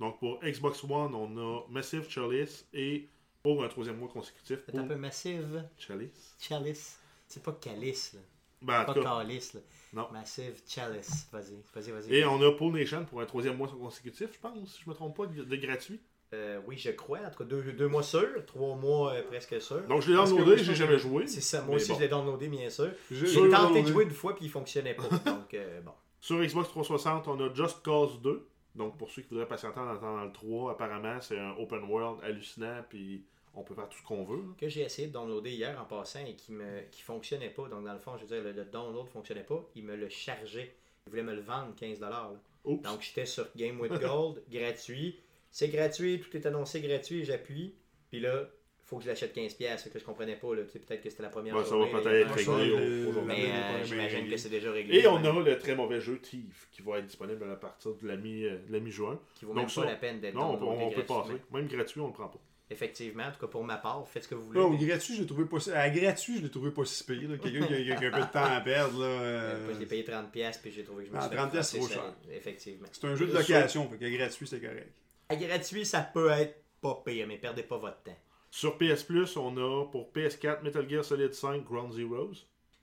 Donc, 0.00 0.18
pour 0.18 0.38
Xbox 0.42 0.84
One, 0.84 1.14
on 1.14 1.36
a 1.38 1.66
Massive 1.70 2.06
Chalice 2.10 2.66
et 2.74 3.08
pour 3.44 3.62
un 3.62 3.68
troisième 3.68 3.98
mois 3.98 4.08
consécutif 4.08 4.60
C'est 4.66 4.76
un 4.76 4.84
peu 4.84 4.96
massive. 4.96 5.62
Chalice. 5.78 6.34
Chalice. 6.40 6.98
C'est 7.28 7.42
pas 7.42 7.52
calice, 7.52 8.14
là. 8.14 8.20
Ben, 8.62 8.80
en 8.80 8.84
Pas 8.86 8.94
cas, 8.94 9.02
calice, 9.02 9.52
là. 9.52 9.60
Non. 9.92 10.08
Massive 10.10 10.62
chalice. 10.66 11.28
Vas-y, 11.30 11.62
vas-y, 11.74 11.90
vas-y. 11.90 12.14
Et 12.14 12.24
on 12.24 12.40
a 12.40 12.52
Pool 12.52 12.72
Nation 12.72 13.04
pour 13.04 13.20
un 13.20 13.26
troisième 13.26 13.58
mois 13.58 13.68
consécutif, 13.68 14.30
je 14.32 14.38
pense, 14.40 14.74
si 14.74 14.82
je 14.82 14.88
me 14.88 14.94
trompe 14.94 15.14
pas, 15.14 15.26
de, 15.26 15.56
gratuit. 15.56 16.00
Euh, 16.32 16.58
oui, 16.66 16.78
je 16.78 16.90
crois. 16.90 17.18
En 17.18 17.30
tout 17.30 17.38
cas, 17.38 17.44
deux, 17.44 17.62
deux 17.74 17.86
mois 17.86 18.02
sûrs, 18.02 18.46
trois 18.46 18.76
mois 18.76 19.12
euh, 19.12 19.22
presque 19.22 19.60
sûrs. 19.60 19.86
Donc, 19.86 20.00
je 20.00 20.10
l'ai 20.10 20.16
downloadé, 20.16 20.64
j'ai 20.64 20.74
jamais 20.74 20.98
joué. 20.98 21.26
C'est 21.26 21.42
ça. 21.42 21.60
Moi 21.60 21.76
aussi, 21.76 21.90
bon. 21.90 21.96
je 21.96 22.00
l'ai 22.00 22.08
downloadé, 22.08 22.48
bien 22.48 22.70
sûr. 22.70 22.92
J'ai- 23.10 23.50
tenté 23.50 23.82
de 23.82 23.88
jouer 23.88 24.04
une 24.04 24.10
fois, 24.10 24.34
puis 24.34 24.46
il 24.46 24.50
fonctionnait 24.50 24.94
pas. 24.94 25.02
Donc, 25.26 25.52
euh, 25.52 25.82
bon. 25.82 25.92
Sur 26.18 26.42
Xbox 26.42 26.70
360, 26.70 27.28
on 27.28 27.38
a 27.40 27.52
Just 27.52 27.82
Cause 27.84 28.22
2. 28.22 28.48
Donc, 28.74 28.96
pour 28.96 29.10
ceux 29.10 29.20
qui 29.20 29.28
voudraient 29.28 29.46
patienter 29.46 29.80
en 29.80 29.90
attendant 29.90 30.24
le 30.24 30.32
3, 30.32 30.72
apparemment, 30.72 31.20
c'est 31.20 31.38
un 31.38 31.54
open 31.58 31.84
world 31.84 32.24
hallucinant, 32.24 32.82
puis 32.88 33.24
on 33.56 33.62
peut 33.62 33.74
faire 33.74 33.88
tout 33.88 33.98
ce 33.98 34.02
qu'on 34.04 34.24
veut. 34.24 34.36
là. 34.38 34.42
que 34.58 34.68
j'ai 34.68 34.82
essayé 34.82 35.08
de 35.08 35.12
downloader 35.12 35.50
hier 35.50 35.80
en 35.80 35.84
passant 35.84 36.24
et 36.26 36.34
qui 36.34 36.52
me 36.52 36.80
qui 36.90 37.02
fonctionnait 37.02 37.50
pas. 37.50 37.68
Donc, 37.68 37.84
dans 37.84 37.92
le 37.92 37.98
fond, 37.98 38.16
je 38.16 38.24
veux 38.24 38.28
dire, 38.34 38.42
le, 38.44 38.52
le 38.52 38.64
download 38.64 39.08
fonctionnait 39.08 39.44
pas. 39.44 39.64
Il 39.76 39.84
me 39.84 39.96
le 39.96 40.08
chargeait. 40.08 40.74
Il 41.06 41.10
voulait 41.10 41.22
me 41.22 41.34
le 41.34 41.40
vendre 41.42 41.74
15$. 41.80 42.00
là. 42.00 42.30
Oups. 42.64 42.82
Donc, 42.82 43.02
j'étais 43.02 43.26
sur 43.26 43.46
Game 43.56 43.78
with 43.80 43.92
Gold, 43.92 44.42
gratuit. 44.50 45.18
C'est 45.50 45.68
gratuit, 45.68 46.20
tout 46.20 46.36
est 46.36 46.46
annoncé 46.46 46.80
gratuit, 46.80 47.24
j'appuie. 47.24 47.74
Puis 48.10 48.20
là, 48.20 48.48
faut 48.86 48.96
que 48.98 49.04
je 49.04 49.08
l'achète 49.08 49.36
15$. 49.36 49.78
Fait 49.78 49.90
que 49.90 49.98
je 49.98 50.04
comprenais 50.04 50.36
pas. 50.36 50.48
Peut-être 50.48 51.00
que 51.02 51.10
c'était 51.10 51.22
la 51.22 51.28
première 51.28 51.54
Ouais, 51.56 51.62
ça 51.62 51.70
journée, 51.70 51.92
va 51.92 52.00
peut-être 52.00 52.38
ça, 52.40 52.56
réglé 52.56 53.06
aujourd'hui. 53.06 53.22
Mais 53.26 53.46
euh, 53.52 53.84
j'imagine 53.84 54.28
que 54.30 54.36
c'est 54.36 54.48
déjà 54.48 54.72
réglé. 54.72 54.98
Et 54.98 55.06
on 55.06 55.20
Ouais. 55.22 55.28
a 55.28 55.32
le 55.40 55.58
très 55.58 55.74
mauvais 55.76 56.00
jeu 56.00 56.18
Thief 56.20 56.68
qui 56.72 56.82
va 56.82 56.98
être 56.98 57.06
disponible 57.06 57.44
à 57.50 57.56
partir 57.56 57.94
de 57.94 58.06
la 58.08 58.16
mi- 58.16 58.44
euh, 58.46 58.58
mi-juin. 58.80 59.18
Qui 59.34 59.44
vaut 59.44 59.52
donc 59.52 59.62
même 59.62 59.68
ça, 59.68 59.82
pas 59.82 59.90
la 59.90 59.96
peine 59.96 60.20
d'être 60.20 60.34
non, 60.34 60.52
on, 60.54 60.56
peut- 60.58 60.64
on 60.64 61.02
passer. 61.02 61.34
Même 61.52 61.66
gratuit, 61.68 62.00
on 62.00 62.08
le 62.08 62.12
prend 62.12 62.28
pas. 62.28 62.40
Effectivement, 62.74 63.22
en 63.24 63.30
tout 63.32 63.38
cas 63.40 63.46
pour 63.46 63.62
ma 63.64 63.76
part, 63.76 64.06
faites 64.08 64.24
ce 64.24 64.28
que 64.28 64.34
vous 64.34 64.46
voulez. 64.46 64.58
Non, 64.60 64.70
mais- 64.70 64.84
gratuit, 64.84 65.14
je 65.14 65.20
l'ai 65.20 65.26
trouvé 65.26 65.44
pas 65.44 65.60
si... 65.60 65.70
à 65.70 65.88
gratuit, 65.88 66.38
je 66.38 66.42
l'ai 66.42 66.50
trouvé 66.50 66.70
pas 66.72 66.84
si 66.84 67.04
pire. 67.04 67.30
là. 67.30 67.38
Quelqu'un 67.38 67.66
qui, 67.66 67.92
a- 67.92 67.96
un 67.96 68.10
peu 68.10 68.20
de 68.20 68.32
temps 68.32 68.44
à 68.44 68.60
perdre. 68.60 68.98
Là, 69.00 69.06
Euh, 69.06 69.68
euh, 69.70 69.74
je 69.74 69.78
l'ai 69.80 69.86
payé 69.86 70.02
30$ 70.04 70.30
pièces 70.30 70.58
puis 70.58 70.72
j'ai 70.72 70.82
trouvé 70.84 71.04
que 71.04 71.10
je 71.10 71.14
me 71.14 71.18
Ah, 71.18 71.22
suis 71.22 71.30
fait 71.30 71.36
30 71.36 71.50
pièces, 71.52 71.68
c'est 71.70 71.76
froisser 71.78 71.94
trop 71.94 72.02
solide. 72.04 72.36
Effectivement. 72.36 72.88
C'est 72.92 73.04
un 73.06 73.14
jeu 73.16 73.26
de 73.26 73.32
location, 73.32 73.88
fait 73.88 73.96
que 73.98 74.16
gratuit, 74.16 74.46
c'est 74.46 74.60
correct. 74.60 74.92
À 75.28 75.36
gratuit, 75.36 75.86
ça 75.86 76.00
peut 76.02 76.28
être 76.30 76.56
pas 76.80 77.02
pire, 77.06 77.26
mais 77.28 77.38
perdez 77.38 77.62
pas 77.62 77.78
votre 77.78 78.02
temps. 78.02 78.18
Sur 78.50 78.76
PS 78.78 79.02
Plus, 79.04 79.36
on 79.36 79.56
a 79.56 79.86
pour 79.86 80.10
PS4 80.12 80.62
Metal 80.62 80.88
Gear 80.88 81.04
Solid 81.04 81.32
5 81.32 81.64
Ground 81.64 81.92
Zeroes. 81.92 82.34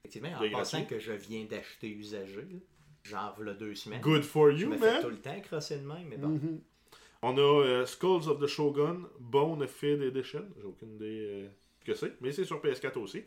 Effectivement, 0.04 0.30
en 0.38 0.50
passant 0.58 0.80
gratuit. 0.80 0.96
que 0.98 1.00
je 1.00 1.12
viens 1.14 1.46
d'acheter 1.46 1.88
usagé, 1.90 2.36
là, 2.42 2.58
genre 3.04 3.34
voilà 3.38 3.54
deux 3.54 3.76
semaines. 3.76 4.02
Good 4.02 4.24
for 4.24 4.52
Je 4.52 4.64
you, 4.66 4.70
me 4.70 4.78
fais 4.78 4.98
tout 5.02 5.08
man! 5.08 5.12
le 5.12 5.18
temps 5.22 5.40
crosser 5.42 5.78
de 5.78 5.86
même, 5.88 6.08
mais 6.10 6.18
bon. 6.18 6.30
Mhm. 6.30 6.62
On 7.24 7.38
a 7.38 7.42
euh, 7.42 7.86
Skulls 7.86 8.28
of 8.28 8.40
the 8.40 8.48
Shogun 8.48 9.04
Bone 9.20 9.68
Fid 9.68 10.02
Edition. 10.02 10.46
J'ai 10.60 10.66
aucune 10.66 10.96
idée 10.96 11.28
euh, 11.30 11.48
que 11.86 11.94
c'est, 11.94 12.20
mais 12.22 12.32
c'est 12.32 12.46
sur 12.46 12.62
PS4 12.62 12.98
aussi. 12.98 13.24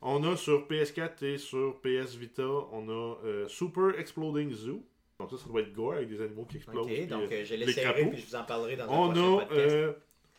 On 0.00 0.22
a 0.24 0.36
sur 0.36 0.66
PS4 0.68 1.24
et 1.24 1.38
sur 1.38 1.80
PS 1.80 2.14
Vita, 2.14 2.46
on 2.72 2.88
a 2.88 3.16
euh, 3.24 3.48
Super 3.48 3.98
Exploding 3.98 4.52
Zoo. 4.52 4.82
Donc 5.18 5.30
ça, 5.30 5.38
ça 5.38 5.48
doit 5.48 5.62
être 5.62 5.72
gore 5.72 5.94
avec 5.94 6.08
des 6.08 6.20
animaux 6.20 6.44
qui 6.44 6.58
explosent. 6.58 6.86
Ok, 6.86 7.08
donc 7.08 7.32
euh, 7.32 7.44
je 7.44 7.80
crapauds. 7.80 8.10
puis 8.10 8.20
je 8.20 8.26
vous 8.26 8.36
en 8.36 8.44
parlerai 8.44 8.76
dans 8.76 8.84
un 8.84 8.88
On 8.88 9.08
prochain 9.08 9.34
a 9.34 9.38
podcast. 9.46 9.70
euh, 9.74 9.92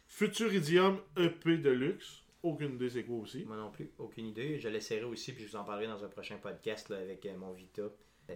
Futuridium 0.08 0.98
EP 1.18 1.58
Deluxe. 1.58 2.24
Aucune 2.42 2.76
idée 2.76 2.90
c'est 2.90 3.04
quoi 3.04 3.18
aussi. 3.18 3.44
Moi 3.46 3.58
non 3.58 3.70
plus, 3.72 3.92
aucune 3.98 4.28
idée. 4.28 4.58
Je 4.60 4.70
l'essaierai 4.70 5.04
aussi 5.04 5.34
puis 5.34 5.44
je 5.44 5.50
vous 5.50 5.56
en 5.58 5.66
parlerai 5.66 5.88
dans 5.88 6.04
un 6.04 6.08
prochain 6.08 6.38
podcast 6.38 6.88
là, 6.88 6.98
avec 6.98 7.28
mon 7.38 7.52
Vita 7.52 7.84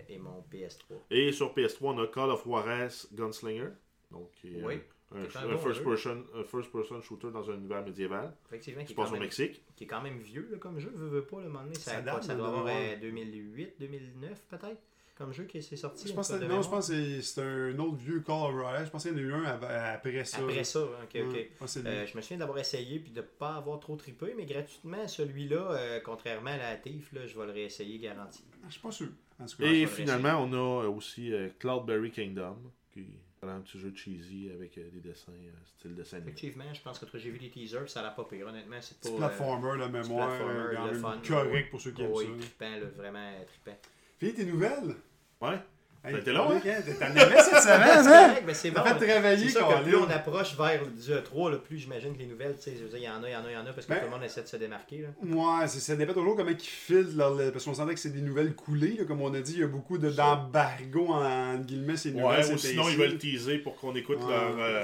et 0.10 0.18
mon 0.18 0.44
PS3. 0.52 0.96
Et 1.10 1.32
sur 1.32 1.54
PS3, 1.56 1.78
on 1.82 2.00
a 2.00 2.08
Call 2.08 2.30
of 2.32 2.44
Juarez 2.44 3.08
Gunslinger. 3.14 3.70
Donc, 4.14 4.32
qui 4.40 4.56
est 4.58 4.64
Oui, 4.64 4.76
un, 5.12 5.18
c'est 5.30 5.38
un 5.38 5.42
un 5.50 5.52
bon 5.54 5.58
first, 5.58 5.84
person, 5.84 6.24
un 6.36 6.44
first 6.44 6.72
person 6.72 7.02
shooter 7.02 7.32
dans 7.32 7.50
un 7.50 7.56
univers 7.56 7.84
médiéval. 7.84 8.34
Effectivement, 8.48 8.84
Qui 8.86 8.94
passe 8.94 9.10
au 9.10 9.14
même, 9.14 9.22
Mexique. 9.24 9.62
qui 9.76 9.84
est 9.84 9.88
quand 9.88 10.02
même 10.02 10.20
vieux 10.20 10.48
là, 10.52 10.58
comme 10.58 10.80
jeu, 10.80 10.92
veux, 10.96 11.08
veux 11.08 11.26
pas, 11.26 11.38
le 11.42 11.50
moment 11.50 11.64
donné. 11.64 11.76
Ça, 11.76 11.92
Ça 11.92 12.02
date, 12.02 12.24
ça 12.24 12.36
doit 12.36 12.48
avoir 12.48 12.64
mémoire. 12.66 12.82
euh, 12.94 13.00
2008, 13.02 13.74
2009 13.80 14.46
peut-être, 14.50 14.82
comme 15.16 15.32
jeu 15.34 15.44
qui 15.44 15.62
s'est 15.62 15.76
sorti. 15.76 16.08
Je 16.08 16.14
pense 16.14 16.30
que- 16.32 16.44
non, 16.44 16.62
je 16.62 16.70
pense 16.70 16.88
que 16.90 16.94
c'est- 16.96 17.22
c'est 17.22 17.42
un 17.42 17.78
autre 17.80 17.98
vieux 17.98 18.22
Call 18.22 18.36
of 18.50 18.54
Royale. 18.56 18.86
Je 18.86 18.90
pense 18.92 19.04
qu'il 19.04 19.12
y 19.12 19.16
en 19.16 19.18
a 19.18 19.22
eu 19.22 19.34
un 19.34 19.44
après 19.46 20.26
ça. 20.26 20.38
Après 20.40 20.64
ça, 20.64 20.84
ok, 20.84 20.90
ok. 21.04 21.14
Ouais. 21.16 21.50
Euh, 21.86 22.06
je 22.08 22.16
me 22.18 22.22
souviens 22.22 22.38
d'avoir 22.38 22.58
essayé 22.58 23.00
puis 23.00 23.12
de 23.12 23.22
pas 23.22 23.56
avoir 23.56 23.80
trop 23.80 23.96
trippé, 23.96 24.34
mais 24.36 24.46
gratuitement, 24.46 25.08
celui-là, 25.08 25.72
euh, 25.74 26.00
contrairement 26.04 26.50
à 26.52 26.58
la 26.58 26.76
TIF, 26.78 27.12
là, 27.14 27.28
je 27.28 27.38
vais 27.38 27.46
le 27.46 27.52
réessayer 27.52 28.00
garanti. 28.00 28.44
Je 28.68 28.72
suis 28.72 28.82
pas 28.82 28.92
sûr. 28.92 29.10
En 29.40 29.46
tout 29.46 29.58
cas, 29.58 29.66
Et 29.66 29.86
finalement, 29.86 30.44
on 30.44 30.54
a 30.54 30.84
euh, 30.86 30.90
aussi 30.90 31.32
euh, 31.34 31.50
Cloudberry 31.60 32.12
Kingdom, 32.12 32.58
qui 32.92 33.06
un 33.52 33.62
petit 33.62 33.80
jeu 33.80 33.94
cheesy 33.96 34.50
avec 34.54 34.78
euh, 34.78 34.90
des 34.92 35.00
dessins 35.00 35.32
euh, 35.32 35.52
style 35.66 35.96
dessin 35.96 36.18
animé. 36.18 36.32
Effectivement, 36.32 36.74
je 36.74 36.82
pense 36.82 37.00
que 37.00 37.06
quand 37.06 37.18
j'ai 37.18 37.30
vu 37.30 37.38
les 37.38 37.50
teasers, 37.50 37.90
ça 37.90 38.02
n'a 38.02 38.12
pas 38.12 38.24
pire. 38.24 38.48
Honnêtement, 38.48 38.78
c'est 38.82 39.00
pas. 39.00 39.10
euh, 39.10 39.18
platformer, 39.18 39.78
la 39.80 39.88
mémoire, 39.90 40.28
platformer, 40.28 40.92
euh, 40.92 41.02
fun, 41.02 41.22
correct 41.28 41.70
pour 41.70 41.82
ceux 41.82 41.92
qui 41.92 42.04
oh, 42.04 42.22
aiment 42.22 42.32
oui, 42.32 42.42
ça. 42.42 42.48
trippant, 42.48 42.72
là, 42.72 42.86
vraiment 42.96 43.32
trippant. 43.46 43.78
Fille, 44.20 44.34
tes 44.34 44.46
nouvelles? 44.46 44.96
Ouais. 45.42 45.60
Hey, 46.06 46.18
été 46.18 46.34
long, 46.34 46.52
hein? 46.52 46.60
T'en 47.00 47.06
avais 47.06 47.42
cette 47.42 47.62
semaine, 47.62 48.04
C'est 48.04 48.14
hein? 48.14 48.36
mais 48.46 48.54
c'est 48.54 48.72
bon. 48.72 48.84
Fait 48.84 49.08
travailler, 49.08 49.46
C'est 49.48 49.58
sûr 49.58 49.68
que 49.70 49.84
plus 49.84 49.96
on 49.96 50.10
approche 50.10 50.58
vers 50.58 50.82
du 50.86 51.10
E3, 51.12 51.52
là, 51.52 51.58
plus 51.60 51.78
j'imagine 51.78 52.14
que 52.14 52.20
les 52.20 52.26
nouvelles, 52.26 52.56
tu 52.58 52.64
sais, 52.72 52.76
je 52.78 52.84
veux 52.84 52.90
dire, 52.90 52.98
il 53.00 53.04
y 53.06 53.10
en 53.10 53.24
a, 53.24 53.30
il 53.30 53.32
y 53.32 53.36
en 53.38 53.40
a, 53.46 53.50
il 53.50 53.54
y 53.54 53.58
en 53.58 53.62
a, 53.66 53.72
parce 53.72 53.86
que 53.88 53.94
Ben- 53.94 54.00
tout 54.00 54.06
le 54.06 54.12
monde 54.12 54.24
essaie 54.24 54.42
de 54.42 54.48
se 54.48 54.58
démarquer. 54.58 55.04
Là. 55.04 55.08
Ouais, 55.26 55.68
c'est- 55.70 55.80
ça 55.80 55.96
dépend 55.96 56.12
toujours 56.14 56.36
comment 56.36 56.50
ils 56.52 56.60
filent, 56.60 57.16
leur- 57.16 57.34
le- 57.34 57.52
parce 57.52 57.64
qu'on 57.64 57.74
sentait 57.74 57.94
que 57.94 58.00
c'est 58.02 58.10
des 58.14 58.20
nouvelles 58.22 58.54
coulées, 58.54 58.98
là, 59.00 59.06
comme 59.06 59.22
on 59.22 59.34
a 59.34 59.40
dit, 59.40 59.54
il 59.54 59.60
y 59.62 59.64
a 59.64 59.68
beaucoup 59.68 59.98
de- 59.98 60.10
d'embargo 60.10 61.08
en 61.08 61.56
guillemets, 61.60 61.96
ces 61.96 62.12
nouvelles. 62.12 62.26
Ouais, 62.40 62.44
c'est 62.44 62.54
ou 62.54 62.58
sinon 62.58 62.90
ils 62.90 62.98
veulent 62.98 63.18
teaser 63.18 63.60
pour 63.60 63.78
qu'on 63.78 63.96
écoute 63.96 64.20
Ouais. 64.24 64.30
leur, 64.30 64.60
euh, 64.60 64.84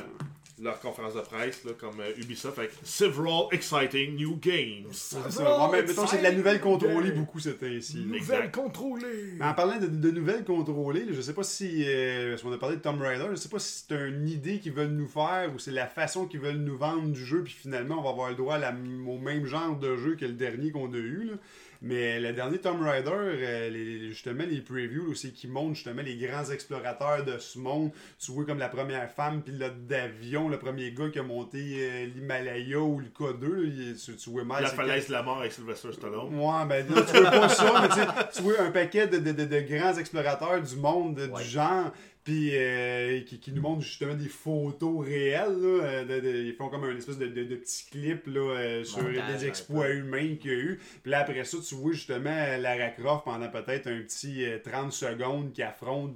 leur 0.62 0.80
conférence 0.80 1.14
de 1.16 1.22
presse, 1.22 1.64
là, 1.66 1.72
comme 1.80 2.00
euh, 2.00 2.12
Ubisoft, 2.18 2.58
avec 2.60 2.72
Several 2.84 3.44
Exciting 3.52 4.16
New 4.16 4.36
Games. 4.38 4.86
C'est 4.92 5.32
ça. 5.32 5.70
Mais 5.72 5.82
mettons, 5.84 6.08
c'est 6.08 6.18
de 6.18 6.24
la 6.24 6.32
nouvelle 6.32 6.60
contrôlée 6.60 7.12
beaucoup, 7.12 7.40
c'était 7.40 7.76
ainsi. 7.78 7.98
là. 8.10 8.16
Exact. 8.18 8.56
contrôlée! 8.56 9.34
Mais 9.38 9.46
en 9.46 9.54
parlant 9.54 9.78
de, 9.80 9.88
de 9.88 10.12
nouvelles 10.12 10.44
contrôlées, 10.44 11.06
là, 11.06 11.12
je 11.14 11.22
sais 11.22 11.34
pas 11.34 11.44
si. 11.44 11.84
euh, 11.88 12.32
parce 12.32 12.42
qu'on 12.44 12.52
a 12.52 12.58
parlé 12.58 12.76
de 12.78 12.82
Tomb 12.82 13.00
Raider, 13.02 13.26
je 13.32 13.36
sais 13.36 13.50
pas 13.50 13.60
si 13.60 13.84
c'est 13.88 13.96
une 14.08 14.28
idée 14.28 14.60
qu'ils 14.60 14.74
veulent 14.74 14.88
nous 14.92 15.08
faire 15.08 15.52
ou 15.54 15.60
c'est 15.60 15.72
la 15.72 15.88
façon 15.88 16.26
qu'ils 16.26 16.40
veulent 16.40 16.58
nous 16.58 16.78
vendre 16.78 17.08
du 17.12 17.26
jeu, 17.26 17.44
puis 17.44 17.54
finalement 17.54 18.00
on 18.00 18.04
va 18.04 18.10
avoir 18.10 18.30
le 18.30 18.36
droit 18.36 18.56
à 18.56 18.60
la- 18.60 18.76
au 19.08 19.18
même 19.18 19.46
genre 19.46 19.78
de 19.78 19.96
jeu 19.98 20.16
que 20.16 20.26
le 20.26 20.34
dernier 20.34 20.72
qu'on 20.72 20.92
a 20.94 20.98
eu. 20.98 21.24
là. 21.26 21.34
Mais 21.82 22.20
le 22.20 22.34
dernier 22.34 22.58
Tomb 22.58 22.82
Raider, 22.82 23.10
euh, 23.14 23.70
les- 23.70 24.10
justement, 24.10 24.44
les 24.46 24.60
previews, 24.60 25.08
là, 25.08 25.14
c'est 25.16 25.32
qui 25.32 25.48
montrent 25.48 25.76
justement 25.76 26.02
les 26.02 26.18
grands 26.18 26.44
explorateurs 26.52 27.24
de 27.24 27.38
ce 27.38 27.58
monde. 27.58 27.92
Tu 28.20 28.34
vois 28.34 28.44
comme 28.46 28.60
la 28.60 28.68
première 28.68 29.10
femme 29.10 29.42
pilote 29.42 29.88
d'avion, 29.88 30.50
le 30.50 30.60
premier 30.60 30.92
gars 30.92 31.08
qui 31.10 31.20
a 31.20 31.24
monté 31.24 31.60
euh, 31.80 32.06
l'Himalaya 32.14 32.80
ou 32.80 33.00
le 33.00 33.06
K2, 33.08 33.48
là, 33.48 33.64
il- 33.64 33.96
tu, 33.96 34.16
tu 34.18 34.30
vois 34.30 34.44
mal. 34.44 34.64
La 34.64 34.70
falaise 34.70 35.08
de 35.08 35.14
la 35.14 35.24
mort 35.24 35.40
avec 35.40 35.54
Sylvester 35.54 35.94
Stallone. 35.94 36.36
Ouais, 36.38 36.66
ben 36.68 36.86
là, 36.94 37.02
tu 37.02 37.18
vois 37.22 37.32
pas 37.32 37.48
ça, 37.50 37.74
mais 37.82 37.88
tu 37.88 37.96
sais, 37.96 38.08
tu 38.36 38.42
vois 38.42 38.62
un 38.62 38.72
paquet 38.72 39.08
de, 39.08 39.18
de, 39.20 39.32
de, 39.32 39.46
de 39.46 39.60
grands 39.62 39.98
explorateurs 39.98 40.62
du 40.62 40.76
monde, 40.76 41.16
de- 41.16 41.28
Ouais. 41.28 41.42
du 41.44 41.48
genre. 41.50 41.92
Puis 42.30 42.52
euh, 42.54 43.22
qui, 43.22 43.40
qui 43.40 43.52
nous 43.52 43.62
montrent 43.62 43.82
justement 43.82 44.14
des 44.14 44.28
photos 44.30 45.04
réelles. 45.04 45.58
Là, 45.60 45.84
euh, 45.84 46.06
de- 46.06 46.20
de- 46.20 46.44
ils 46.46 46.54
font 46.54 46.70
comme 46.70 46.84
un 46.84 46.96
espèce 46.96 47.18
de, 47.18 47.28
petit 47.28 47.86
clip 47.90 48.28
là, 48.28 48.40
euh, 48.56 48.84
sur 48.84 49.02
Montage, 49.02 49.38
des 49.40 49.46
un 49.46 49.48
exploits 49.48 49.90
humains 49.90 50.36
qu'il 50.40 50.52
y 50.52 50.54
a 50.54 50.58
eu. 50.58 50.80
Puis 51.02 51.12
là, 51.12 51.22
après 51.22 51.44
ça, 51.44 51.58
tu 51.68 51.74
vois 51.76 51.94
justement 51.94 52.30
Lara 52.60 52.90
Croft 52.90 53.26
pendant 53.26 53.50
peut-être 53.50 53.88
un 53.88 54.00
petit 54.02 54.46
euh, 54.46 54.60
30 54.64 54.92
secondes 54.94 55.52
qui 55.54 55.64
affronte 55.64 56.14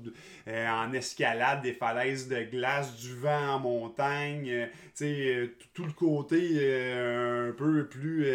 euh, 0.47 0.67
en 0.69 0.91
escalade 0.93 1.61
des 1.61 1.73
falaises 1.73 2.27
de 2.27 2.43
glace, 2.43 2.95
du 2.97 3.13
vent 3.15 3.55
en 3.55 3.59
montagne. 3.59 4.49
euh, 4.49 4.65
sais, 4.93 5.35
euh, 5.35 5.47
tout- 5.73 5.85
le 5.85 5.91
côté 5.93 6.37
euh, 6.55 7.49
un 7.49 7.53
peu 7.53 7.85
plus 7.87 8.25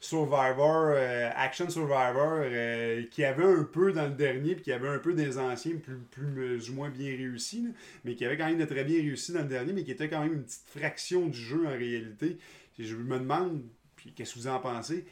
Survivor, 0.00 0.94
Action 1.36 1.68
Survivor, 1.70 2.44
qui 3.10 3.24
avait 3.24 3.44
un 3.44 3.64
peu 3.64 3.92
dans 3.92 4.04
le 4.06 4.14
dernier, 4.14 4.54
puis 4.54 4.64
qui 4.64 4.72
avait 4.72 4.88
un 4.88 4.98
peu 4.98 5.14
des 5.14 5.38
anciens, 5.38 5.76
plus, 5.76 5.96
plus 6.10 6.70
ou 6.70 6.74
moins 6.74 6.90
bien 6.90 7.08
réussi, 7.16 7.62
là, 7.62 7.70
mais 8.04 8.14
qui 8.14 8.24
avait 8.24 8.36
quand 8.36 8.46
même 8.46 8.58
de 8.58 8.64
très 8.64 8.84
bien 8.84 8.96
réussi 8.98 9.32
dans 9.32 9.40
le 9.42 9.48
dernier, 9.48 9.72
mais 9.72 9.84
qui 9.84 9.90
était 9.92 10.08
quand 10.08 10.20
même 10.20 10.34
une 10.34 10.44
petite 10.44 10.68
fraction 10.68 11.26
du 11.26 11.38
jeu 11.38 11.66
en 11.66 11.70
réalité. 11.70 12.38
Je 12.78 12.96
me 12.96 13.18
demande, 13.18 13.62
puis 13.96 14.12
qu'est-ce 14.12 14.34
que 14.34 14.38
vous 14.40 14.48
en 14.48 14.58
pensez, 14.60 15.04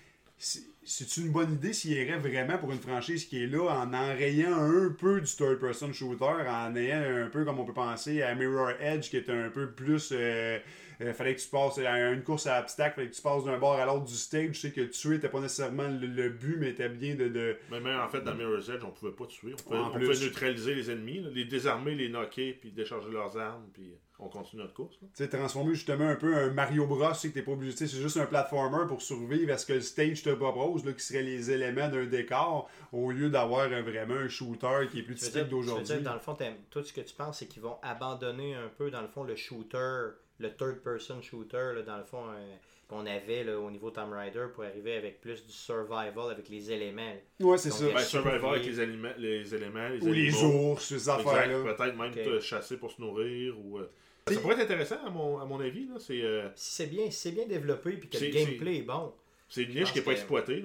c'est- 0.82 1.16
une 1.18 1.30
bonne 1.30 1.52
idée 1.54 1.72
s'il 1.72 1.92
irait 1.92 2.18
vraiment 2.18 2.58
pour 2.58 2.72
une 2.72 2.80
franchise 2.80 3.24
qui 3.26 3.42
est 3.42 3.46
là 3.46 3.68
en 3.70 3.92
enrayant 3.92 4.54
un 4.54 4.90
peu 4.90 5.20
du 5.20 5.26
third-person 5.30 5.92
shooter, 5.92 6.24
en 6.48 6.74
ayant 6.76 7.24
un 7.24 7.28
peu 7.28 7.44
comme 7.44 7.58
on 7.60 7.64
peut 7.64 7.72
penser 7.72 8.22
à 8.22 8.34
Mirror 8.34 8.70
Edge 8.80 9.10
qui 9.10 9.16
est 9.16 9.28
un 9.30 9.50
peu 9.50 9.70
plus. 9.70 10.10
euh, 10.12 10.58
euh, 11.02 11.14
fallait 11.14 11.34
que 11.34 11.40
tu 11.40 11.48
passes 11.48 11.78
à 11.78 12.10
une 12.12 12.22
course 12.22 12.46
à 12.46 12.60
obstacle, 12.60 12.96
fallait 12.96 13.08
que 13.08 13.14
tu 13.14 13.22
passes 13.22 13.44
d'un 13.44 13.56
bord 13.58 13.72
à 13.74 13.86
l'autre 13.86 14.04
du 14.04 14.14
stage. 14.14 14.50
Je 14.52 14.60
sais 14.60 14.70
que 14.70 14.82
tuer 14.82 15.14
n'était 15.14 15.30
pas 15.30 15.40
nécessairement 15.40 15.88
le, 15.88 16.06
le 16.06 16.28
but, 16.28 16.56
mais 16.58 16.70
était 16.70 16.90
bien 16.90 17.14
de. 17.14 17.28
de... 17.28 17.56
Mais 17.70 17.80
même 17.80 17.98
en 18.00 18.08
fait, 18.08 18.20
dans 18.20 18.34
Mirror's 18.34 18.68
Edge, 18.68 18.82
on 18.84 18.90
pouvait 18.90 19.12
pas 19.12 19.24
tuer. 19.26 19.54
On 19.54 19.62
pouvait, 19.62 19.78
on 19.78 20.24
neutraliser 20.24 20.74
les 20.74 20.90
ennemis, 20.90 21.20
là, 21.22 21.30
les 21.32 21.46
désarmer, 21.46 21.94
les 21.94 22.10
knocker, 22.10 22.52
puis 22.60 22.70
décharger 22.70 23.10
leurs 23.10 23.36
armes, 23.38 23.66
puis 23.72 23.94
on 24.20 24.28
continue 24.28 24.62
notre 24.62 24.74
course. 24.74 24.96
là. 25.02 25.08
Tu 25.16 25.24
sais, 25.24 25.28
transformer 25.28 25.74
justement 25.74 26.08
un 26.08 26.16
peu 26.16 26.34
un 26.36 26.50
Mario 26.50 26.86
Bros, 26.86 27.08
tu 27.12 27.14
sais, 27.16 27.28
que 27.30 27.34
t'es 27.34 27.42
pas 27.42 27.52
obligé, 27.52 27.72
tu 27.72 27.78
sais, 27.78 27.86
c'est 27.96 28.02
juste 28.02 28.16
un 28.16 28.26
platformer 28.26 28.86
pour 28.86 29.02
survivre 29.02 29.52
à 29.52 29.58
ce 29.58 29.66
que 29.66 29.72
le 29.74 29.80
stage 29.80 30.22
te 30.22 30.30
propose, 30.30 30.84
là, 30.84 30.92
qui 30.92 31.02
serait 31.04 31.22
les 31.22 31.50
éléments 31.50 31.88
d'un 31.88 32.04
décor, 32.06 32.68
au 32.92 33.10
lieu 33.10 33.30
d'avoir 33.30 33.70
un- 33.72 33.82
vraiment 33.82 34.14
un 34.14 34.28
shooter 34.28 34.88
qui 34.90 35.00
est 35.00 35.02
plus 35.02 35.14
typique 35.14 35.48
d'aujourd'hui. 35.48 35.84
dire, 35.84 36.02
dans 36.02 36.14
le 36.14 36.20
fond, 36.20 36.36
tout 36.70 36.82
ce 36.82 36.92
que 36.92 37.00
tu 37.00 37.14
penses, 37.14 37.38
c'est 37.38 37.46
qu'ils 37.46 37.62
vont 37.62 37.76
abandonner 37.82 38.54
un 38.54 38.68
peu, 38.76 38.90
dans 38.90 39.02
le 39.02 39.08
fond, 39.08 39.24
le 39.24 39.36
shooter, 39.36 40.10
le 40.38 40.50
third-person 40.54 41.20
shooter, 41.22 41.72
là, 41.74 41.82
dans 41.82 41.98
le 41.98 42.04
fond, 42.04 42.24
euh, 42.30 42.54
qu'on 42.88 43.06
avait 43.06 43.44
là, 43.44 43.56
au 43.60 43.70
niveau 43.70 43.90
Tomb 43.92 44.12
Raider 44.12 44.46
pour 44.52 44.64
arriver 44.64 44.96
avec 44.96 45.20
plus 45.20 45.46
du 45.46 45.52
survival, 45.52 46.30
avec 46.32 46.48
les 46.48 46.72
éléments. 46.72 47.14
Ouais, 47.38 47.56
c'est 47.56 47.70
ça. 47.70 47.84
Ben, 47.84 47.98
surveiller. 48.00 48.44
avec 48.44 48.66
les, 48.66 48.72
les 49.18 49.54
éléments, 49.54 49.88
les 49.88 50.02
Ou 50.02 50.12
les 50.12 50.42
ours, 50.42 50.84
ces 50.88 51.08
affaires-là. 51.08 51.62
Peut-être 51.62 51.96
même 51.96 52.10
Ok. 52.10 52.14
te 52.16 52.40
chasser 52.40 52.76
pour 52.78 52.90
se 52.90 53.00
nourrir. 53.00 53.54
ou 53.60 53.78
euh, 53.78 53.88
Ça 54.34 54.40
pourrait 54.40 54.54
être 54.54 54.62
intéressant, 54.62 55.04
à 55.04 55.10
mon, 55.10 55.38
à 55.38 55.44
mon 55.44 55.60
avis. 55.60 55.86
là. 55.86 55.94
C'est 55.98 56.22
euh, 56.22 56.48
Si 56.54 56.74
c'est 56.76 56.86
bien, 56.86 57.06
si 57.10 57.12
c'est 57.18 57.32
bien 57.32 57.46
développé 57.46 57.92
puis 57.92 58.08
que 58.08 58.18
le 58.18 58.30
gameplay 58.30 58.78
est 58.78 58.82
bon, 58.82 59.12
c'est 59.48 59.62
une 59.64 59.74
niche 59.74 59.92
qui 59.92 59.98
n'est 59.98 60.04
pas 60.04 60.12
exploitée. 60.12 60.62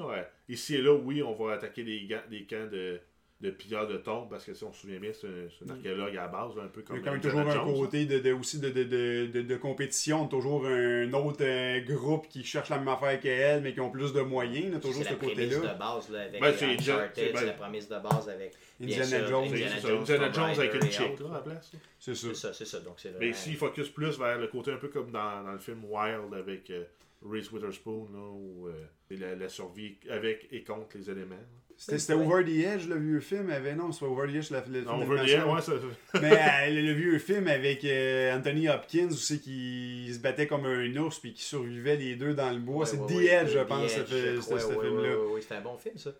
Ici 0.48 0.76
et 0.76 0.82
là, 0.82 0.94
oui, 0.94 1.24
on 1.24 1.34
va 1.34 1.54
attaquer 1.54 1.84
des, 1.84 2.08
des 2.30 2.44
camps 2.44 2.68
de, 2.72 3.00
de 3.46 3.52
pilleurs 3.52 3.88
de 3.88 3.98
tombes, 3.98 4.30
parce 4.30 4.44
que 4.46 4.54
si 4.54 4.64
on 4.64 4.74
se 4.74 4.82
souvient 4.82 5.00
bien, 5.00 5.12
c'est 5.14 5.28
un, 5.28 5.48
c'est 5.58 5.70
un 5.70 5.76
archéologue 5.76 6.18
à 6.18 6.22
la 6.24 6.28
base, 6.28 6.52
un 6.62 6.68
peu 6.68 6.82
Il 6.82 6.84
comme 6.84 6.98
y 6.98 7.00
a 7.00 7.04
quand 7.04 7.12
même 7.12 7.22
toujours 7.22 7.40
un 7.42 7.60
côté 7.74 8.06
de, 8.06 8.20
de- 8.20 8.32
aussi 8.34 8.60
de, 8.60 8.70
de, 8.70 8.84
de, 8.84 9.28
de, 9.34 9.42
de 9.42 9.56
compétition, 9.58 10.28
toujours 10.28 10.66
un 10.66 11.12
autre 11.14 11.44
euh, 11.44 11.80
groupe 11.82 12.28
qui 12.28 12.44
cherche 12.44 12.70
la 12.70 12.78
même 12.78 12.88
affaire 12.88 13.20
qu'elle, 13.20 13.62
mais 13.62 13.74
qui 13.74 13.80
ont 13.82 13.92
plus 13.92 14.12
de 14.14 14.22
moyens, 14.22 14.74
là, 14.74 14.80
toujours 14.80 15.04
c'est 15.04 15.10
ce 15.10 15.14
la 15.14 15.20
prémisse 15.20 15.56
côté-là. 15.56 15.74
de 15.74 15.80
base 15.80 16.10
là, 16.10 16.22
avec 16.22 16.42
Ben, 16.42 16.48
les 16.48 16.54
c'est 16.58 16.78
c'est- 16.82 17.32
ben- 17.32 17.40
c'est 17.40 17.46
la 17.46 17.54
prémisse 17.54 17.90
de 17.90 18.00
base 18.00 18.30
avec 18.30 18.54
Indiana 18.82 19.06
sûr, 19.06 19.28
Jones. 19.28 19.46
C'est 19.48 19.54
Indiana 19.54 19.76
c'est 19.76 19.82
ça, 19.82 19.88
Jones, 19.88 20.00
Indiana 20.02 20.26
Tomb 20.30 20.34
Jones 20.36 20.60
avec 20.60 20.74
une 20.76 20.92
chick 20.92 21.20
là, 21.20 21.26
à 21.30 21.34
la 21.34 21.40
place. 21.40 21.72
C'est 22.00 22.16
ça. 22.16 22.28
C'est 22.28 22.36
ça, 22.36 22.54
c'est 22.54 22.66
ça. 22.66 22.80
Donc 22.80 22.96
c'est 22.98 23.10
Mais 23.12 23.18
vraiment... 23.18 23.32
ici, 23.32 23.50
il 23.52 23.56
focus 23.58 23.90
plus 23.90 24.20
vers 24.20 24.38
le 24.40 24.48
côté 24.48 24.72
un 24.72 24.78
peu 24.78 24.90
comme 24.90 25.12
dans, 25.12 25.44
dans 25.44 25.52
le 25.54 25.60
film 25.60 25.84
Wild 25.86 26.34
avec 26.38 26.70
euh, 26.72 26.84
Reese 27.26 27.52
Witherspoon, 27.52 28.10
là, 28.14 28.20
où 28.20 28.68
euh, 28.68 28.72
c'est 29.08 29.16
la, 29.18 29.36
la 29.36 29.50
survie 29.50 29.96
avec 30.10 30.48
et 30.52 30.64
contre 30.64 30.98
les 30.98 31.10
éléments. 31.10 31.36
là. 31.36 31.65
C'était 31.78 32.00
c'était 32.00 32.14
Over 32.14 32.44
the 32.46 32.66
Edge, 32.66 32.88
le 32.88 32.98
vieux 32.98 33.20
film. 33.20 33.50
Avait... 33.50 33.76
Non, 33.76 33.92
c'est 33.92 34.00
pas 34.00 34.06
Over 34.06 34.32
the 34.32 34.36
Edge, 34.36 34.50
le, 34.52 34.58
le 34.58 34.64
film 34.64 34.84
Non, 34.86 35.02
Over 35.02 35.26
the. 35.26 35.30
Edge, 35.30 35.44
ouais, 35.46 35.62
ça- 35.62 36.20
Mais 36.22 36.32
euh, 36.34 36.82
le, 36.82 36.94
vieux 36.94 37.20
film 37.20 37.48
avec 37.48 37.84
euh, 37.84 38.36
Anthony 38.36 38.70
Hopkins, 38.70 39.08
où 39.10 39.16
c'est 39.16 39.40
qu'il 39.40 40.14
se 40.14 40.20
battait 40.20 40.48
comme 40.48 40.66
un 40.66 40.96
ours 40.98 41.20
puis 41.20 41.34
qui 41.34 41.44
survivait 41.44 41.98
les 41.98 42.16
deux 42.16 42.34
dans 42.34 42.52
le 42.52 42.60
bois. 42.60 42.78
Ouais, 42.78 42.86
c'est 42.86 42.98
ouais, 42.98 43.08
The 43.08 43.18
ouais, 43.18 43.26
Edge, 43.26 43.50
je 43.54 43.60
pense, 43.60 43.92
ce, 43.92 44.04
film-là. 44.06 45.18
ouais, 45.20 45.42
c'est 45.42 45.56
un 45.56 45.62
bon 45.62 45.78
film, 45.78 45.98
ça. 45.98 46.12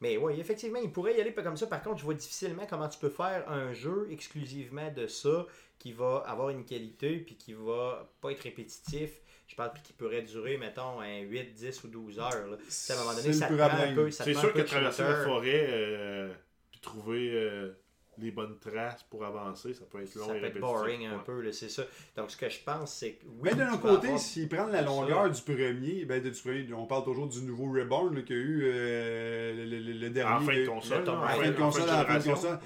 Mais 0.00 0.16
oui, 0.16 0.34
effectivement, 0.38 0.78
il 0.82 0.90
pourrait 0.90 1.16
y 1.16 1.20
aller 1.20 1.32
pas 1.32 1.42
comme 1.42 1.56
ça. 1.56 1.66
Par 1.66 1.82
contre, 1.82 1.98
je 1.98 2.04
vois 2.04 2.14
difficilement 2.14 2.66
comment 2.68 2.88
tu 2.88 2.98
peux 2.98 3.10
faire 3.10 3.44
un 3.50 3.72
jeu 3.74 4.08
exclusivement 4.10 4.90
de 4.96 5.06
ça 5.06 5.46
qui 5.78 5.92
va 5.92 6.24
avoir 6.26 6.50
une 6.50 6.64
qualité 6.64 7.16
puis 7.18 7.34
qui 7.34 7.52
va 7.52 8.08
pas 8.20 8.30
être 8.32 8.40
répétitif. 8.42 9.10
Je 9.50 9.56
parle 9.56 9.72
puis 9.72 9.82
qui 9.82 9.92
pourrait 9.92 10.22
durer, 10.22 10.56
mettons, 10.58 11.00
un 11.00 11.22
8, 11.22 11.54
10 11.54 11.82
ou 11.82 11.88
12 11.88 12.20
heures. 12.20 12.46
Là. 12.46 12.56
À 12.88 12.92
un 12.92 12.96
moment 12.98 13.10
donné, 13.10 13.22
C'est 13.22 13.32
ça 13.32 13.48
te 13.48 13.54
prend 13.54 13.64
un 13.64 13.94
peu. 13.96 14.08
C'est 14.12 14.32
sûr 14.32 14.52
que 14.52 14.60
traverser 14.60 15.02
la 15.02 15.24
forêt 15.24 15.66
euh, 15.68 16.32
puis 16.70 16.80
trouver 16.80 17.32
euh, 17.32 17.72
les 18.20 18.30
bonnes 18.30 18.56
traces 18.58 19.02
pour 19.04 19.24
avancer, 19.24 19.74
ça 19.74 19.84
peut 19.90 20.02
être 20.02 20.14
long 20.14 20.26
Ça 20.26 20.36
et 20.36 20.40
peut 20.40 20.46
être 20.46 20.60
boring 20.60 21.06
un 21.06 21.12
ouais. 21.16 21.22
peu, 21.24 21.40
là, 21.40 21.52
c'est 21.52 21.68
ça. 21.70 21.82
Donc, 22.16 22.30
ce 22.30 22.36
que 22.36 22.48
je 22.48 22.58
pense, 22.64 22.92
c'est 22.94 23.12
que 23.12 23.24
oui, 23.26 23.38
Mais 23.42 23.54
d'un 23.54 23.68
tu 23.68 23.72
autre 23.74 23.82
côté, 23.82 24.06
avoir- 24.08 24.20
s'ils 24.20 24.48
prennent 24.48 24.70
la 24.72 24.78
ça. 24.80 24.84
longueur 24.84 25.30
du 25.30 25.40
premier, 25.42 26.04
ben 26.04 26.22
de- 26.22 26.30
du 26.30 26.40
premier, 26.40 26.66
on 26.74 26.86
parle 26.86 27.04
toujours 27.04 27.26
du 27.28 27.40
nouveau 27.42 27.70
Reborn 27.72 28.22
qu'il 28.24 28.36
y 28.36 28.38
a 28.38 28.42
eu 28.42 28.62
euh, 28.64 29.66
le, 29.66 29.78
le- 29.78 29.92
le 29.98 30.10
dernier. 30.10 30.34
En 30.36 30.40
fin 30.46 30.56
de 30.58 30.66
console. 30.66 31.08
En 31.08 31.26
fin 31.28 31.46
de 31.48 31.52
console, 31.56 31.82
en 31.90 32.04
fin 32.04 32.18
de 32.18 32.24
console. 32.24 32.58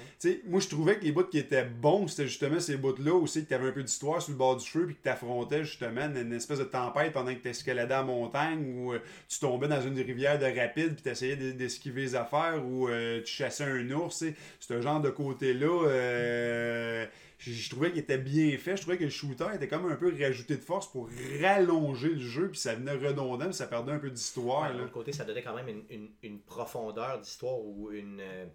Moi, 0.47 0.59
je 0.59 0.67
trouvais 0.69 0.97
que 0.97 1.03
les 1.05 1.11
bouts 1.11 1.23
qui 1.25 1.37
étaient 1.39 1.65
bons, 1.65 2.07
c'était 2.07 2.27
justement 2.27 2.59
ces 2.59 2.77
bouts-là 2.77 3.13
aussi, 3.13 3.43
que 3.43 3.49
tu 3.49 3.53
avais 3.53 3.67
un 3.69 3.71
peu 3.71 3.83
d'histoire 3.83 4.21
sur 4.21 4.31
le 4.31 4.37
bord 4.37 4.57
du 4.57 4.65
feu, 4.65 4.85
puis 4.85 4.95
que 4.95 5.03
tu 5.03 5.09
affrontais 5.09 5.63
justement 5.63 6.01
une, 6.05 6.17
une 6.17 6.33
espèce 6.33 6.59
de 6.59 6.63
tempête 6.63 7.13
pendant 7.13 7.33
que 7.33 7.39
tu 7.39 7.49
escaladais 7.49 7.93
la 7.93 8.03
montagne, 8.03 8.75
ou 8.77 8.93
euh, 8.93 8.99
tu 9.27 9.39
tombais 9.39 9.67
dans 9.67 9.81
une 9.81 9.97
rivière 9.99 10.39
de 10.39 10.45
rapide, 10.45 10.93
puis 10.95 11.03
tu 11.03 11.09
essayais 11.09 11.35
d'esquiver 11.35 12.01
les 12.01 12.15
affaires, 12.15 12.61
ou 12.65 12.87
euh, 12.87 13.21
tu 13.21 13.31
chassais 13.31 13.63
un 13.65 13.89
ours. 13.91 14.17
tu 14.19 14.27
sais. 14.29 14.35
Ce 14.59 14.81
genre 14.81 15.01
de 15.01 15.09
côté-là, 15.53 15.87
euh, 15.89 17.05
je, 17.39 17.51
je 17.51 17.69
trouvais 17.69 17.89
qu'il 17.91 17.99
était 17.99 18.17
bien 18.17 18.57
fait. 18.57 18.75
Je 18.75 18.81
trouvais 18.81 18.97
que 18.97 19.03
le 19.03 19.09
shooter 19.09 19.45
était 19.53 19.67
comme 19.67 19.91
un 19.91 19.95
peu 19.95 20.13
rajouté 20.19 20.55
de 20.55 20.61
force 20.61 20.91
pour 20.91 21.09
rallonger 21.41 22.09
le 22.09 22.19
jeu, 22.19 22.49
puis 22.49 22.59
ça 22.59 22.75
venait 22.75 22.93
redondant, 22.93 23.45
puis 23.45 23.53
ça 23.53 23.67
perdait 23.67 23.91
un 23.91 23.99
peu 23.99 24.09
d'histoire. 24.09 24.63
Ouais, 24.63 24.69
de 24.69 24.73
là. 24.73 24.79
l'autre 24.81 24.93
côté, 24.93 25.11
ça 25.11 25.23
donnait 25.25 25.41
quand 25.43 25.55
même 25.55 25.67
une, 25.69 25.83
une- 25.89 26.09
une 26.23 26.39
profondeur 26.41 27.19
d'histoire 27.19 27.59
ou 27.59 27.91
une, 27.91 28.19
euh, 28.21 28.45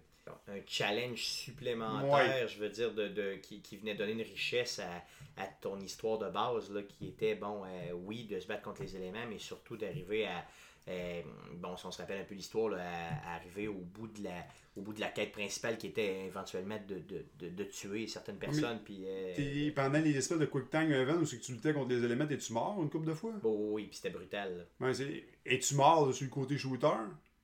un 0.47 0.59
challenge 0.67 1.19
supplémentaire, 1.23 2.47
je 2.47 2.57
veux 2.59 2.69
dire, 2.69 2.93
de, 2.93 3.07
de- 3.07 3.35
qui, 3.41 3.61
qui 3.61 3.77
venait 3.77 3.95
donner 3.95 4.13
une 4.13 4.21
richesse 4.21 4.79
à, 4.79 5.41
à 5.41 5.47
ton 5.61 5.79
histoire 5.79 6.17
de 6.19 6.29
base, 6.29 6.71
là, 6.71 6.81
qui 6.83 7.07
était, 7.07 7.35
bon, 7.35 7.63
euh, 7.65 7.91
oui, 7.93 8.25
de 8.25 8.39
se 8.39 8.47
battre 8.47 8.63
contre 8.63 8.81
les 8.81 8.95
éléments, 8.95 9.25
mais 9.29 9.39
surtout 9.39 9.77
d'arriver 9.77 10.25
à, 10.27 10.45
euh, 10.87 11.21
bon, 11.55 11.77
si 11.77 11.85
on 11.85 11.91
se 11.91 12.01
rappelle 12.01 12.21
un 12.21 12.25
peu 12.25 12.35
l'histoire, 12.35 12.69
là, 12.69 12.77
à, 12.81 13.31
à 13.31 13.35
arriver 13.35 13.67
au 13.67 13.73
bout 13.75 14.07
de 14.07 14.23
la 14.23 14.45
au 14.77 14.81
bout 14.81 14.93
de 14.93 15.01
la 15.01 15.09
quête 15.09 15.33
principale 15.33 15.77
qui 15.77 15.87
était 15.87 16.25
éventuellement 16.27 16.79
de, 16.87 16.95
de, 16.99 17.25
de, 17.39 17.49
de 17.49 17.63
tuer 17.65 18.07
certaines 18.07 18.37
personnes, 18.37 18.79
puis... 18.85 19.03
euh, 19.05 19.33
T'es- 19.35 19.71
pendant 19.75 19.99
les 19.99 20.15
espèces 20.17 20.39
de 20.39 20.45
quick 20.45 20.69
time 20.69 20.91
events 20.93 21.19
où 21.19 21.25
c'est 21.25 21.39
que 21.39 21.43
tu 21.43 21.51
luttais 21.51 21.73
contre 21.73 21.89
les 21.89 22.03
éléments, 22.05 22.25
es-tu 22.29 22.53
mort 22.53 22.81
une 22.81 22.89
couple 22.89 23.07
de 23.07 23.13
fois? 23.13 23.33
bon, 23.43 23.73
oui, 23.73 23.87
puis 23.87 23.97
c'était 23.97 24.11
brutal. 24.11 24.65
Ouais, 24.79 24.93
c'est- 24.93 25.25
Es-tu 25.45 25.75
mort 25.75 26.07
là, 26.07 26.13
sur 26.13 26.23
le 26.23 26.29
côté 26.31 26.57
shooter? 26.57 26.87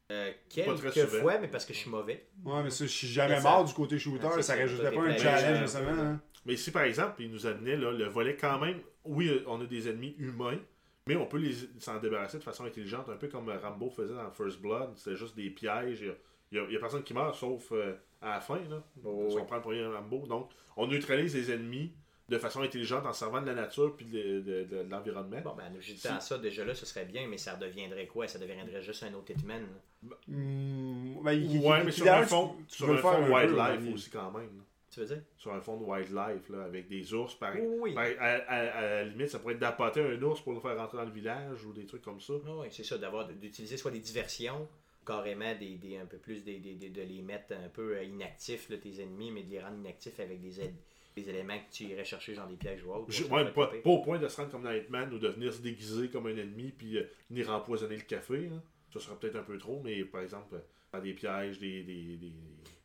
Euh, 0.09 0.31
Pas 0.65 0.75
très 0.75 0.91
quelques 0.91 1.09
fois, 1.09 1.37
mais 1.37 1.49
parce 1.49 1.65
que 1.65 1.73
je 1.73 1.79
suis 1.79 1.89
mauvais. 1.89 2.27
Ouais, 2.45 2.63
mais 2.63 2.69
ça, 2.69 2.85
je 2.85 2.91
suis 2.91 3.07
jamais 3.07 3.41
mort 3.41 3.65
du 3.65 3.73
côté 3.73 3.99
shooter, 3.99 4.27
c'est 4.35 4.41
ça 4.41 4.55
toi, 4.55 4.91
pas 4.91 5.01
un 5.01 5.17
challenge 5.17 5.59
justement. 5.63 5.89
euh, 5.89 6.05
hein? 6.13 6.21
Mais 6.45 6.53
ici, 6.53 6.71
par 6.71 6.83
exemple, 6.83 7.21
il 7.21 7.29
nous 7.29 7.45
amenait 7.45 7.75
là, 7.75 7.91
le 7.91 8.05
volet 8.05 8.37
quand 8.37 8.57
même. 8.59 8.79
Oui, 9.03 9.43
on 9.47 9.59
a 9.59 9.65
des 9.65 9.89
ennemis 9.89 10.15
humains, 10.17 10.59
mais 11.07 11.15
on 11.15 11.25
peut 11.25 11.37
les 11.37 11.53
s'en 11.79 11.99
débarrasser 11.99 12.37
de 12.37 12.43
façon 12.43 12.65
intelligente, 12.65 13.09
un 13.09 13.15
peu 13.17 13.27
comme 13.27 13.49
Rambo 13.49 13.89
faisait 13.89 14.13
dans 14.15 14.29
First 14.31 14.59
Blood. 14.61 14.91
C'était 14.95 15.15
juste 15.15 15.35
des 15.35 15.49
pièges. 15.49 16.05
Il 16.51 16.61
n'y 16.61 16.75
a, 16.75 16.79
personne 16.79 17.03
qui 17.03 17.13
meurt 17.13 17.35
sauf 17.35 17.71
euh, 17.71 17.93
à 18.21 18.31
la 18.35 18.39
fin. 18.41 18.59
Là, 18.69 18.83
Oh, 19.03 19.25
si 19.29 19.35
oui. 19.35 19.41
on 19.41 19.45
prend 19.45 19.55
le 19.57 19.61
premier 19.61 19.85
Rambo. 19.85 20.25
Donc, 20.27 20.51
on 20.75 20.87
neutralise 20.87 21.35
les 21.35 21.51
ennemis 21.51 21.91
de 22.29 22.37
façon 22.37 22.61
intelligente 22.61 23.05
en 23.05 23.13
servant 23.13 23.41
de 23.41 23.47
la 23.47 23.53
nature 23.55 23.95
puis 23.95 24.05
de, 24.05 24.41
de- 24.41 24.63
de- 24.65 24.83
de 24.83 24.89
l'environnement. 24.89 25.39
Bon, 25.43 25.55
ben, 25.55 25.71
en 25.73 25.77
ajoutant 25.77 26.19
ça, 26.19 26.37
déjà 26.37 26.65
là, 26.65 26.75
ce 26.75 26.85
serait 26.85 27.05
bien, 27.05 27.25
mais 27.27 27.37
ça 27.37 27.55
redeviendrait 27.55 28.05
quoi? 28.07 28.27
Ça 28.27 28.37
deviendrait 28.37 28.81
juste 28.81 29.03
un 29.03 29.13
autre 29.13 29.31
Hitman. 29.31 29.61
là. 29.61 30.15
Hmm, 30.27 31.23
ben, 31.23 31.59
ouais, 31.61 31.83
mais 31.85 31.91
sur 31.91 32.05
tu- 32.05 32.25
fond, 32.25 32.55
tu 32.67 32.75
sur 32.77 32.85
veux 32.87 32.93
un 32.93 32.95
le 32.97 33.01
faire 33.01 33.27
fond 33.27 33.33
wildlife 33.33 33.93
aussi 33.93 34.09
quand 34.09 34.31
même. 34.31 34.57
là. 34.57 34.63
Tu 34.97 35.01
veux 35.05 35.13
dire? 35.15 35.23
Sur 35.37 35.53
un 35.53 35.61
fond 35.61 35.77
de 35.77 35.83
wildlife, 35.83 36.49
là, 36.49 36.63
avec 36.63 36.87
des 36.87 37.13
ours, 37.13 37.35
par, 37.35 37.53
Oui, 37.55 37.67
oui. 37.79 37.93
par- 37.93 38.05
à, 38.17 38.25
à- 38.25 38.77
à 38.77 38.81
la 38.81 39.03
limite, 39.03 39.29
ça 39.29 39.37
pourrait 39.37 39.53
être 39.53 39.59
d'apporter 39.59 40.01
un 40.01 40.19
ours 40.23 40.41
pour 40.41 40.53
le 40.53 40.59
faire 40.59 40.75
rentrer 40.75 40.97
dans 40.97 41.05
le 41.05 41.11
village 41.11 41.63
ou 41.65 41.71
des 41.71 41.85
trucs 41.85 42.01
comme 42.01 42.19
ça. 42.19 42.33
Oui, 42.33 42.67
c'est 42.71 42.83
ça, 42.83 42.97
d'avoir 42.97 43.27
d'utiliser 43.27 43.77
soit 43.77 43.91
des 43.91 43.99
diversions, 43.99 44.67
carrément 45.05 45.53
des, 45.53 45.75
des- 45.75 45.97
un 45.97 46.07
peu 46.07 46.17
plus 46.17 46.43
des, 46.43 46.57
des- 46.57 46.73
des- 46.73 46.89
de 46.89 47.01
les 47.03 47.21
mettre 47.21 47.53
un 47.53 47.69
peu 47.69 47.95
euh, 47.95 48.03
inactifs, 48.05 48.69
là, 48.69 48.77
tes 48.77 48.99
ennemis, 48.99 49.29
mais 49.29 49.43
de 49.43 49.51
les 49.51 49.59
rendre 49.59 49.77
inactifs 49.77 50.19
avec 50.19 50.41
des, 50.41 50.61
aides- 50.61 50.73
éléments 51.15 51.57
que 51.59 51.71
tu 51.71 51.83
irais 51.83 52.03
chercher 52.03 52.33
genre 52.33 52.47
des 52.47 52.55
pièges 52.57 52.83
ou 52.83 53.11
Ça 53.11 53.23
ouais, 53.25 53.51
pas, 53.51 53.71
au 53.85 53.99
point 54.01 54.17
de 54.17 54.27
se 54.27 54.37
rendre 54.37 54.49
comme 54.51 54.63
dans 54.63 54.71
Hitman 54.71 55.13
ou 55.13 55.19
de 55.19 55.27
venir 55.27 55.53
se 55.53 55.61
déguiser 55.61 56.09
comme 56.09 56.25
un 56.27 56.35
ennemi 56.37 56.71
puis 56.71 56.97
euh, 56.97 57.03
venir 57.29 57.51
empoisonner 57.51 57.97
le 57.97 58.01
café. 58.03 58.47
là. 58.49 58.61
Ça 58.93 58.99
serait 58.99 59.15
peut-être 59.19 59.35
un 59.35 59.43
peu 59.43 59.57
trop, 59.59 59.79
mais 59.83 60.03
par 60.05 60.21
exemple, 60.21 60.55
euh, 60.55 60.59
faire 60.91 61.01
des 61.03 61.13
pièges, 61.13 61.59
des. 61.59 61.83
des, 61.83 62.17
des- 62.17 62.33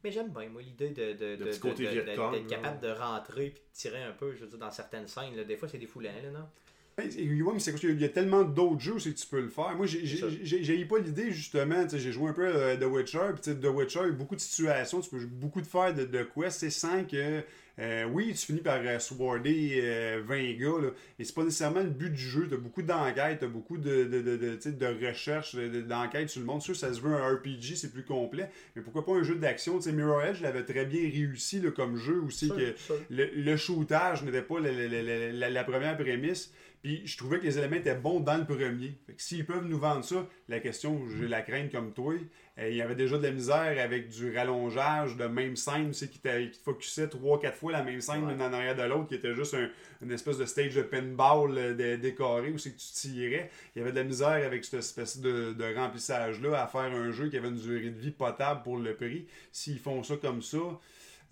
Mais 0.05 0.11
j'aime 0.11 0.30
bien, 0.30 0.48
moi, 0.48 0.62
l'idée 0.62 0.90
de, 0.90 1.12
de, 1.12 1.36
de- 1.36 1.53
d'être 2.32 2.46
capable 2.48 2.80
de 2.80 2.88
rentrer 2.90 3.50
puis 3.50 3.62
de 3.62 3.72
tirer 3.78 4.03
un 4.03 4.12
peu, 4.12 4.34
je 4.34 4.40
veux 4.40 4.48
dire, 4.48 4.59
dans 4.59 4.70
certaines 4.70 5.07
scènes. 5.07 5.36
là. 5.36 5.44
Des 5.44 5.57
fois, 5.57 5.68
c'est 5.68 5.78
défoulant, 5.78 6.11
là, 6.22 6.30
non? 6.30 6.46
Ouais, 6.98 7.07
mais 7.55 7.59
c'est 7.61 7.70
parce 7.72 7.80
qu'il 7.80 7.98
y 8.00 8.05
a 8.05 8.09
tellement 8.11 8.42
d'autres 8.42 8.80
jeux 8.80 8.96
que 8.96 9.09
tu 9.09 9.26
peux 9.26 9.40
le 9.40 9.48
faire. 9.48 9.74
Moi, 9.76 9.86
j'ai- 9.86 10.05
j'ai 10.05 10.44
j'ai- 10.44 10.62
j'ai 10.62 10.84
pas 10.84 10.98
l'idée, 10.98 11.30
justement. 11.32 11.84
tu 11.84 11.90
sais, 11.90 11.98
J'ai 11.98 12.12
joué 12.12 12.28
un 12.30 12.32
peu 12.34 12.46
à 12.46 12.76
The 12.76 12.84
Witcher. 12.84 13.18
Puis, 13.32 13.42
tu 13.42 13.50
sais, 13.53 13.57
The 13.59 13.64
Witcher, 13.66 14.00
il 14.03 14.07
y 14.07 14.11
a 14.11 14.12
beaucoup 14.12 14.36
de 14.36 14.40
situations. 14.40 15.00
Tu 15.00 15.09
peux 15.09 15.24
beaucoup 15.24 15.61
de 15.62 15.66
faire 15.66 15.94
de, 15.94 16.05
de 16.05 16.22
quests. 16.22 16.59
C'est 16.61 16.70
sans 16.70 17.05
que. 17.05 17.42
Euh, 17.78 18.04
oui, 18.04 18.28
tu 18.34 18.46
finis 18.46 18.60
par 18.60 18.80
euh, 18.84 18.98
swarder 18.98 19.80
euh, 19.82 20.22
20 20.26 20.52
gars. 20.58 20.82
Là, 20.82 20.88
et 21.18 21.24
c'est 21.24 21.34
pas 21.34 21.42
nécessairement 21.44 21.80
le 21.80 21.90
but 21.90 22.10
du 22.10 22.20
jeu. 22.20 22.46
T'as 22.48 22.56
beaucoup 22.56 22.82
d'enquêtes, 22.82 23.38
t'as 23.40 23.46
beaucoup 23.46 23.78
de, 23.78 24.04
de, 24.04 24.20
de, 24.22 24.36
de, 24.36 24.70
de 24.70 25.06
recherche, 25.08 25.54
de- 25.54 25.68
de- 25.68 25.80
d'enquêtes 25.80 26.28
sur 26.28 26.40
le 26.40 26.46
monde. 26.46 26.60
Sûr, 26.62 26.76
ça 26.76 26.92
se 26.92 27.00
veut 27.00 27.12
un 27.14 27.34
RPG, 27.36 27.74
c'est 27.76 27.92
plus 27.92 28.04
complet. 28.04 28.50
Mais 28.76 28.82
pourquoi 28.82 29.04
pas 29.06 29.12
un 29.12 29.22
jeu 29.22 29.36
d'action? 29.36 29.78
Tu 29.78 29.84
sais, 29.84 29.92
Mirror 29.92 30.22
Edge 30.22 30.42
l'avait 30.42 30.64
très 30.64 30.84
bien 30.84 31.00
réussi 31.02 31.60
là, 31.60 31.70
comme 31.70 31.96
jeu 31.96 32.20
aussi. 32.26 32.48
Que 32.56 32.74
le, 33.10 33.30
le 33.34 33.56
shootage 33.56 34.22
n'était 34.22 34.42
pas 34.42 34.60
la, 34.60 34.70
la- 34.70 35.02
la- 35.02 35.32
la- 35.32 35.50
la 35.50 35.64
première 35.64 35.96
prémisse. 35.96 36.52
Puis 36.82 37.06
je 37.06 37.16
trouvais 37.16 37.38
que 37.38 37.44
les 37.44 37.58
éléments 37.58 37.76
étaient 37.76 37.94
bons 37.94 38.18
dans 38.20 38.36
le 38.36 38.44
premier. 38.44 38.98
Fait 39.06 39.12
que 39.14 39.22
s'ils 39.22 39.46
peuvent 39.46 39.66
nous 39.66 39.78
vendre 39.78 40.04
ça, 40.04 40.26
la 40.48 40.58
question, 40.58 41.00
j'ai 41.16 41.28
la 41.28 41.42
crainte 41.42 41.70
comme 41.70 41.92
toi. 41.92 42.14
euh, 42.58 42.68
il 42.68 42.76
y 42.76 42.82
avait 42.82 42.96
déjà 42.96 43.16
de 43.18 43.22
la 43.22 43.30
misère 43.30 43.76
avec 43.82 44.08
du 44.08 44.36
rallongeage 44.36 45.16
de 45.16 45.24
même 45.26 45.56
scène, 45.56 45.88
tu 45.88 45.94
sais, 45.94 46.08
qui, 46.08 46.18
te 46.18 46.28
focusait 46.64 47.08
trois, 47.08 47.40
quatre 47.40 47.56
fois 47.56 47.72
la 47.72 47.82
même 47.84 48.00
scène, 48.00 48.24
Ouais. 48.26 48.34
en 48.34 48.52
arrière 48.52 48.74
de 48.76 48.82
l'autre, 48.82 49.06
qui 49.08 49.14
était 49.14 49.34
juste 49.34 49.54
un- 49.54 49.70
une 50.02 50.10
espèce 50.12 50.36
de 50.38 50.44
stage 50.44 50.74
de 50.74 50.82
pinball 50.82 51.56
euh, 51.56 51.74
de- 51.74 51.96
décoré 51.96 52.50
où 52.50 52.58
c'est 52.58 52.72
que 52.72 52.78
tu 52.78 52.92
tirais. 52.92 53.48
Il 53.74 53.78
y 53.78 53.82
avait 53.82 53.92
de 53.92 53.96
la 53.96 54.04
misère 54.04 54.44
avec 54.44 54.64
cette 54.64 54.80
espèce 54.80 55.18
de, 55.20 55.52
de 55.52 55.74
remplissage-là 55.74 56.62
à 56.62 56.66
faire 56.66 56.80
un 56.92 57.10
jeu 57.12 57.28
qui 57.30 57.36
avait 57.38 57.48
une 57.48 57.56
durée 57.56 57.90
de 57.90 57.98
vie 57.98 58.10
potable 58.10 58.62
pour 58.64 58.76
le 58.76 58.94
prix. 58.94 59.26
S'ils 59.52 59.78
font 59.78 60.02
ça 60.02 60.16
comme 60.16 60.42
ça, 60.42 60.58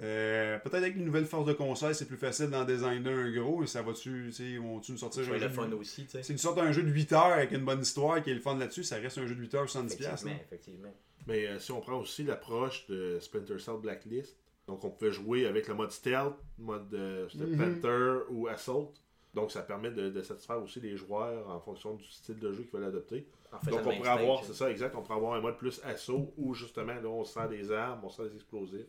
euh, 0.03 0.59
peut-être 0.59 0.75
avec 0.83 0.97
une 0.97 1.05
nouvelle 1.05 1.27
force 1.27 1.47
de 1.47 1.53
conseil, 1.53 1.95
c'est 1.95 2.07
plus 2.07 2.17
facile 2.17 2.49
d'en 2.49 2.65
designer 2.65 3.13
un 3.13 3.31
gros. 3.31 3.63
Et 3.63 3.67
ça 3.67 3.83
va-tu, 3.83 4.31
vont-tu 4.61 4.93
nous 4.93 4.99
sortir 4.99 5.23
un 5.25 5.31
va 5.31 5.39
jeu 5.39 5.49
de- 5.49 5.53
fun 5.53 5.71
aussi, 5.73 6.05
tu 6.05 6.11
sais. 6.13 6.23
C'est 6.23 6.33
une 6.33 6.39
sorte 6.39 6.57
d'un 6.57 6.73
jeu 6.73 6.83
de 6.83 6.89
8 6.91 7.13
heures 7.13 7.33
avec 7.33 7.53
une 7.53 7.65
bonne 7.65 7.81
histoire 7.83 8.23
qui 8.23 8.31
est 8.31 8.35
le 8.35 8.41
fun 8.41 8.57
là-dessus. 8.57 8.85
Ça 8.85 8.97
reste 8.97 9.19
un 9.19 9.27
jeu 9.27 9.35
de 9.35 9.41
8 9.41 9.55
heures 9.55 9.67
70$. 9.69 9.97
piastres, 9.97 10.29
Effectivement. 10.29 10.93
Mais 11.27 11.47
euh, 11.47 11.59
si 11.59 11.71
on 11.73 11.81
prend 11.81 11.99
aussi 12.01 12.25
l'approche 12.25 12.87
de 12.87 13.19
Splinter 13.21 13.59
Cell 13.59 13.77
Blacklist, 13.81 14.37
donc 14.67 14.85
on 14.85 14.91
pouvait 14.91 15.11
jouer 15.13 15.47
avec 15.47 15.69
le 15.69 15.75
mode 15.75 15.91
stealth, 15.91 16.35
mode 16.59 16.93
euh. 16.95 17.27
Panther 17.59 18.25
ou 18.31 18.49
Assault. 18.49 18.93
Donc 19.35 19.53
ça 19.53 19.63
permet 19.63 19.91
de, 19.91 20.09
de 20.11 20.23
satisfaire 20.23 20.61
aussi 20.63 20.81
les 20.81 20.97
joueurs 20.97 21.49
en 21.49 21.61
fonction 21.61 21.95
du 21.95 22.05
style 22.05 22.39
de 22.39 22.53
jeu 22.53 22.63
qu'ils 22.65 22.73
veulent 22.73 22.89
adopter. 22.89 23.29
En 23.53 23.71
Donc 23.71 23.81
on 23.87 23.97
pourrait 23.97 24.09
avoir, 24.09 24.45
c'est 24.45 24.55
ça 24.55 24.71
exact, 24.71 24.95
on 24.97 25.03
pourrait 25.03 25.17
avoir 25.19 25.35
un 25.35 25.41
mode 25.41 25.57
plus 25.57 25.81
assaut 25.85 26.33
où 26.37 26.53
justement 26.55 26.95
là 26.95 27.07
on 27.09 27.25
sent 27.25 27.49
des 27.49 27.71
armes, 27.71 28.01
on 28.03 28.09
sent 28.11 28.23
des 28.29 28.35
explosifs. 28.37 28.87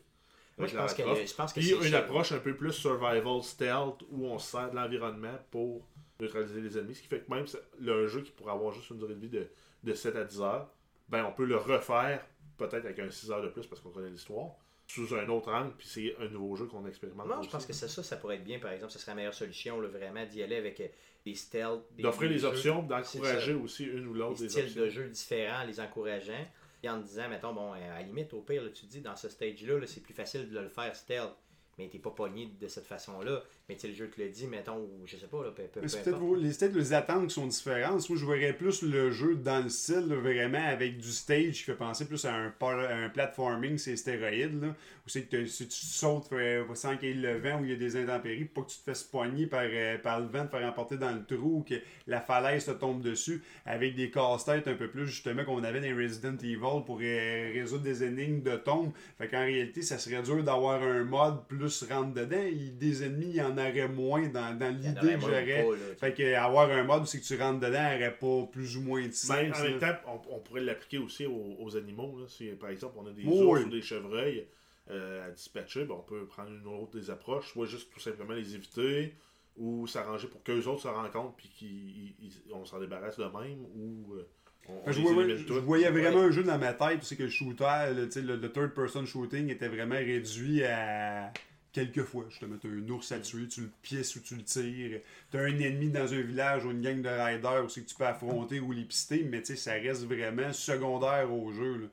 Moi, 0.62 0.68
je 0.68 0.78
pense, 0.78 0.94
que, 0.94 1.02
Croft. 1.04 1.22
le- 1.22 1.28
je 1.28 1.34
pense 1.36 1.54
que 1.54 1.60
Puis 1.60 1.72
une 1.72 1.92
ça. 1.92 2.00
approche 2.00 2.32
un 2.32 2.40
peu 2.40 2.56
plus 2.56 2.72
survival 2.74 3.42
stealth 3.44 4.02
où 4.10 4.26
on 4.28 4.40
se 4.40 4.52
sert 4.52 4.70
de 4.72 4.76
l'environnement 4.76 5.38
pour 5.52 5.86
neutraliser 6.20 6.62
les 6.62 6.78
ennemis. 6.78 6.96
Ce 6.96 7.02
qui 7.02 7.08
fait 7.08 7.20
que 7.20 7.32
même 7.34 7.48
ça- 7.48 7.60
le 7.80 8.08
jeu 8.08 8.22
qui 8.22 8.32
pourrait 8.32 8.54
avoir 8.54 8.72
juste 8.72 8.90
une 8.92 8.98
durée 8.98 9.16
de 9.16 9.20
vie 9.20 9.30
de, 9.30 9.48
de 9.84 9.94
7 9.94 10.16
à 10.16 10.24
10 10.24 10.42
heures, 10.42 10.70
ben 11.10 11.26
on 11.26 11.32
peut 11.34 11.46
le 11.46 11.58
refaire 11.58 12.26
peut-être 12.58 12.86
avec 12.86 13.00
un 13.00 13.10
6 13.10 13.32
heures 13.32 13.42
de 13.42 13.50
plus 13.50 13.66
parce 13.66 13.82
qu'on 13.82 13.90
connaît 13.90 14.10
l'histoire, 14.10 14.52
sous 14.88 15.16
un 15.16 15.28
autre 15.30 15.52
angle, 15.52 15.72
puis 15.78 15.88
c'est 15.88 16.16
un 16.20 16.28
nouveau 16.28 16.56
jeu 16.56 16.66
qu'on 16.66 16.86
expérimente. 16.86 17.26
Moi, 17.26 17.40
je 17.44 17.50
pense 17.50 17.66
que 17.66 17.74
c'est 17.74 17.88
ça, 17.88 18.04
ça 18.04 18.18
pourrait 18.18 18.36
être 18.36 18.44
bien, 18.44 18.60
par 18.60 18.72
exemple, 18.72 18.92
ce 18.92 19.00
serait 19.00 19.12
la 19.12 19.16
meilleure 19.16 19.34
solution, 19.34 19.80
là, 19.80 19.88
vraiment, 19.88 20.26
d'y 20.26 20.44
aller 20.44 20.58
avec 20.58 20.80
euh, 20.82 20.88
des 21.26 21.34
stealth, 21.34 21.82
D'offrir 21.98 22.30
les 22.30 22.44
options, 22.46 22.84
d'encourager 22.84 23.54
aussi 23.54 23.86
une 23.86 24.06
ou 24.08 24.14
l'autre 24.14 24.40
des, 24.42 24.50
styles 24.50 24.74
de 24.74 24.90
jeux 24.90 25.08
différents, 25.08 25.62
en 25.64 25.66
les 25.66 25.80
encourageant, 25.80 26.46
et 26.84 26.90
en 26.90 26.98
disant, 26.98 27.30
mettons, 27.30 27.54
bon, 27.54 27.74
euh, 27.74 27.92
à 27.92 28.00
la 28.00 28.02
limite, 28.04 28.34
au 28.34 28.42
pire, 28.42 28.64
tu 28.74 28.86
dis, 28.86 29.02
dans 29.02 29.16
ce 29.16 29.30
stage-là, 29.30 29.80
là, 29.80 29.88
c'est 29.88 30.02
plus 30.02 30.14
facile 30.14 30.50
de 30.50 30.60
le 30.60 30.70
faire 30.70 30.96
stealth, 30.96 31.36
mais 31.82 31.90
t'es 31.90 31.98
pas 31.98 32.12
pogné 32.12 32.50
de 32.60 32.68
cette 32.68 32.86
façon-là. 32.86 33.42
Mais 33.68 33.76
tu 33.76 33.82
sais, 33.82 33.88
le 33.88 33.94
jeu 33.94 34.10
te 34.10 34.22
le 34.22 34.30
dit, 34.30 34.48
mettons, 34.48 34.78
ou 34.78 35.02
je 35.06 35.18
sais 35.18 35.28
pas, 35.28 35.44
là, 35.44 35.52
peu, 35.52 35.64
peu, 35.64 35.82
peut-être 35.82 36.18
vos- 36.18 36.36
les, 36.36 36.50
peut-être 36.50 36.76
les 36.76 36.94
attentes 36.94 37.28
qui 37.28 37.34
sont 37.34 37.48
différentes. 37.48 38.08
Moi, 38.10 38.20
je 38.20 38.26
verrais 38.26 38.54
plus 38.54 38.82
le 38.84 39.12
jeu 39.12 39.36
dans 39.36 39.64
le 39.64 39.70
style, 39.70 40.08
là, 40.08 40.16
vraiment, 40.18 40.64
avec 40.64 40.98
du 40.98 41.10
stage 41.10 41.54
qui 41.60 41.64
fait 41.64 41.76
penser 41.76 42.06
plus 42.08 42.24
à 42.26 42.34
un, 42.36 42.50
par- 42.52 42.80
à 42.80 42.94
un 42.94 43.10
platforming, 43.10 43.78
c'est 43.78 43.96
stéroïdes, 43.96 44.62
là, 44.62 44.68
où 44.70 45.10
c'est 45.10 45.24
que 45.24 45.46
si 45.46 45.68
tu 45.68 45.86
sautes 45.86 46.32
euh, 46.34 46.64
sans 46.76 46.98
qu'il 46.98 47.10
y 47.10 47.12
ait 47.12 47.34
le 47.34 47.40
vent, 47.40 47.60
où 47.60 47.64
il 47.66 47.72
y 47.72 47.74
a 47.74 47.78
des 47.78 47.96
intempéries, 47.96 48.46
pour 48.46 48.64
pas 48.64 48.68
que 48.68 48.74
tu 48.74 48.80
te 48.80 48.84
fasses 48.84 49.04
poigner 49.04 49.48
par, 49.48 49.64
euh, 49.64 49.98
par 49.98 50.20
le 50.20 50.28
vent, 50.28 50.46
te 50.46 50.52
faire 50.52 50.68
emporter 50.70 50.98
dans 50.98 51.12
le 51.12 51.26
trou, 51.26 51.60
ou 51.60 51.64
que 51.68 51.76
la 52.08 52.22
falaise 52.22 52.66
te 52.66 52.72
tombe 52.72 53.02
dessus, 53.02 53.42
avec 53.66 53.96
des 53.96 54.12
casse-têtes 54.12 54.68
un 54.68 54.76
peu 54.76 54.90
plus, 54.90 55.08
justement, 55.08 55.44
qu'on 55.46 55.64
avait 55.64 55.80
dans 55.82 55.98
Resident 55.98 56.38
Evil 56.38 56.58
pour 56.86 57.00
euh, 57.02 57.52
résoudre 57.54 57.84
des 57.84 58.04
énigmes 58.04 58.42
de 58.42 58.56
tombe. 58.58 58.92
Fait 59.18 59.28
qu'en 59.28 59.46
réalité, 59.46 59.82
ça 59.82 59.98
serait 59.98 60.22
dur 60.22 60.44
d'avoir 60.44 60.82
un 60.84 61.04
mode 61.04 61.46
plus 61.48 61.71
rentre 61.86 62.14
dedans. 62.14 62.42
Il- 62.52 62.78
des 62.78 63.04
ennemis, 63.04 63.28
il 63.30 63.36
y 63.36 63.42
en 63.42 63.54
aurait 63.58 63.88
moins 63.88 64.28
dans, 64.28 64.58
Il 64.60 64.78
l'idée 64.78 65.16
aurait 65.16 65.16
que 65.16 65.22
j'aurais. 65.22 65.96
Fait 66.00 66.14
que 66.14 66.34
avoir 66.36 66.70
un 66.70 66.84
mode 66.84 67.04
où 67.04 67.06
c'est 67.06 67.20
que 67.20 67.26
tu 67.26 67.36
rentres 67.38 67.60
dedans 67.60 67.84
n'aurait 67.92 68.18
pas 68.20 68.48
plus 68.52 68.78
ou 68.78 68.82
moins 68.82 69.06
de 69.08 69.12
sens. 69.14 69.32
en 69.32 69.64
même 69.64 69.80
temps, 69.80 69.96
on, 70.08 70.36
on 70.36 70.40
pourrait 70.40 70.62
l'appliquer 70.62 70.98
aussi 70.98 71.26
aux, 71.26 71.56
aux 71.60 71.76
animaux. 71.78 72.18
Là. 72.20 72.26
Si, 72.28 72.46
par 72.50 72.70
exemple, 72.70 72.96
on 73.00 73.08
a 73.08 73.12
des 73.12 73.24
Oui, 73.24 73.42
ours 73.44 73.60
oui. 73.62 73.66
ou 73.66 73.70
des 73.70 73.82
chevreuils 73.82 74.46
euh, 74.90 75.28
à 75.28 75.32
dispatcher, 75.32 75.86
ben, 75.86 75.96
on 75.98 76.02
peut 76.04 76.26
prendre 76.26 76.50
une 76.52 76.66
autre 76.68 76.98
des 76.98 77.10
approches, 77.10 77.52
soit 77.54 77.66
juste 77.68 77.90
tout 77.94 78.00
simplement 78.00 78.34
les 78.34 78.56
éviter, 78.56 79.14
ou 79.58 79.86
s'arranger 79.88 80.28
pour 80.28 80.42
qu'eux 80.44 80.66
autres 80.68 80.82
se 80.82 80.88
rencontrent 80.88 81.36
puis 81.36 82.16
qu'on 82.50 82.66
s'en 82.66 82.80
débarrasse 82.80 83.18
de 83.18 83.24
même, 83.26 83.60
ou 83.76 84.14
euh, 84.16 84.28
on, 84.70 84.74
on 84.86 84.92
je, 84.92 85.00
les 85.02 85.14
voyais, 85.14 85.38
je 85.38 85.54
voyais 85.54 85.90
vraiment 85.92 86.22
un 86.22 86.32
jeu 86.32 86.44
dans 86.44 86.58
ma 86.58 86.74
tête, 86.74 87.04
c'est 87.04 87.16
que 87.16 87.24
le 87.24 87.30
shooter, 87.30 87.94
le, 87.96 88.36
le 88.36 88.52
third-person 88.52 89.06
shooting 89.06 89.50
était 89.50 89.68
vraiment 89.68 89.96
réduit 89.96 90.64
à 90.64 91.32
quelques 91.74 92.04
fois. 92.04 92.26
Justement, 92.30 92.58
t'as 92.62 92.68
un 92.70 92.88
ours 92.90 93.12
à 93.12 93.20
tuer, 93.20 93.48
tu 93.48 93.62
le 93.62 93.70
pièces 93.82 94.16
ou 94.16 94.20
tu 94.22 94.36
le 94.36 94.44
tires. 94.44 95.02
T'as 95.32 95.40
un 95.40 95.60
ennemi 95.60 95.90
dans 95.90 96.14
un 96.14 96.22
village 96.22 96.66
ou 96.66 96.72
une 96.72 96.82
gang 96.82 97.02
de 97.02 97.10
riders 97.10 97.64
aussi 97.66 97.84
que 97.84 97.90
tu 97.90 97.96
peux 97.96 98.06
affronter 98.06 98.60
ou 98.60 98.72
les 98.72 98.84
pister, 98.86 99.24
mais 99.24 99.40
tu 99.42 99.48
sais, 99.48 99.56
ça 99.56 99.74
reste 99.74 100.04
vraiment 100.06 100.52
secondaire 100.54 101.32
au 101.34 101.52
jeu. 101.52 101.78
là. 101.78 101.88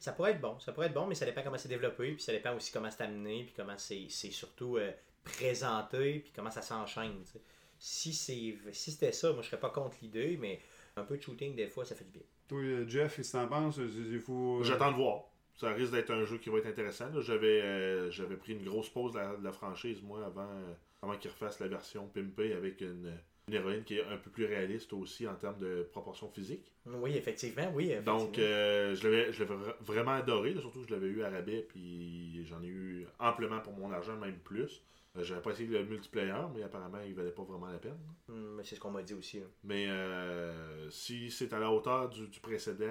Ça 0.00 0.12
pourrait 0.12 0.30
être 0.32 0.40
bon, 0.40 0.58
ça 0.60 0.72
pourrait 0.72 0.86
être 0.86 0.94
bon, 0.94 1.06
mais 1.06 1.14
ça 1.16 1.26
dépend 1.26 1.42
comment 1.42 1.58
c'est 1.58 1.68
développé, 1.68 2.12
puis 2.12 2.22
ça 2.22 2.32
dépend 2.32 2.54
aussi 2.54 2.70
comment 2.72 2.90
c'est 2.90 3.02
amené, 3.02 3.42
puis 3.44 3.52
comment 3.56 3.76
c'est 3.76 4.06
c'est 4.08 4.30
surtout 4.30 4.76
euh, 4.76 4.92
présenté, 5.24 6.20
puis 6.20 6.32
comment 6.34 6.50
ça 6.50 6.62
s'enchaîne. 6.62 7.22
Si 7.78 8.12
c'est 8.12 8.56
si 8.72 8.92
c'était 8.92 9.12
ça, 9.12 9.32
moi 9.32 9.42
je 9.42 9.48
serais 9.48 9.60
pas 9.60 9.70
contre 9.70 9.96
l'idée, 10.02 10.36
mais 10.40 10.60
un 10.96 11.02
peu 11.02 11.16
de 11.16 11.22
shooting 11.22 11.54
des 11.54 11.68
fois 11.68 11.84
ça 11.84 11.94
fait 11.94 12.04
du 12.04 12.10
bien. 12.12 12.22
Toi, 12.48 12.60
euh, 12.60 12.88
Jeff, 12.88 13.16
qu'est-ce 13.16 13.32
que 13.32 13.38
t'en 13.38 13.46
penses? 13.48 13.78
Faut... 14.24 14.60
euh, 14.60 14.64
J'attends 14.64 14.90
de 14.92 14.96
voir. 14.96 15.24
Ça 15.58 15.72
risque 15.72 15.92
d'être 15.92 16.10
un 16.12 16.24
jeu 16.24 16.38
qui 16.38 16.48
va 16.50 16.58
être 16.58 16.66
intéressant. 16.68 17.06
J'avais 17.20 17.60
euh, 17.62 18.10
j'avais 18.10 18.36
pris 18.36 18.52
une 18.54 18.64
grosse 18.64 18.88
pause 18.88 19.12
de 19.12 19.18
la, 19.18 19.36
de 19.36 19.44
la 19.44 19.52
franchise, 19.52 20.00
moi, 20.02 20.24
avant, 20.24 20.48
euh, 20.48 20.72
avant 21.02 21.16
qu'ils 21.16 21.30
refassent 21.32 21.58
la 21.60 21.66
version 21.68 22.06
pimpée 22.08 22.52
avec 22.52 22.80
une, 22.80 23.12
une 23.48 23.54
héroïne 23.54 23.82
qui 23.82 23.96
est 23.98 24.04
un 24.04 24.18
peu 24.18 24.30
plus 24.30 24.44
réaliste 24.46 24.92
aussi 24.92 25.26
en 25.26 25.34
termes 25.34 25.58
de 25.58 25.88
proportions 25.90 26.28
physiques. 26.30 26.72
Oui, 26.86 27.16
effectivement, 27.16 27.70
oui. 27.74 27.90
Effectivement. 27.90 28.18
Donc, 28.18 28.38
euh, 28.38 28.94
je 28.94 29.08
l'avais 29.08 29.56
vraiment 29.80 30.12
adoré. 30.12 30.54
là, 30.54 30.60
surtout 30.60 30.82
que 30.82 30.88
je 30.88 30.94
l'avais 30.94 31.08
eu 31.08 31.22
à 31.24 31.30
rabais, 31.30 31.66
puis 31.68 32.44
j'en 32.46 32.62
ai 32.62 32.68
eu 32.68 33.06
amplement 33.18 33.58
pour 33.60 33.72
mon 33.72 33.90
argent, 33.90 34.16
même 34.16 34.38
plus. 34.38 34.80
J'avais 35.20 35.40
pas 35.42 35.50
essayé 35.50 35.68
le 35.68 35.84
multiplayer, 35.84 36.32
mais 36.54 36.62
apparemment, 36.62 37.00
il 37.04 37.14
valait 37.14 37.32
pas 37.32 37.42
vraiment 37.42 37.66
la 37.66 37.78
peine. 37.78 37.98
Mais 38.28 38.62
c'est 38.62 38.76
ce 38.76 38.80
qu'on 38.80 38.92
m'a 38.92 39.02
dit 39.02 39.14
aussi. 39.14 39.40
là. 39.40 39.46
Mais 39.64 39.86
euh, 39.88 40.88
si 40.90 41.32
c'est 41.32 41.52
à 41.52 41.58
la 41.58 41.72
hauteur 41.72 42.08
du, 42.10 42.28
du 42.28 42.38
précédent, 42.38 42.84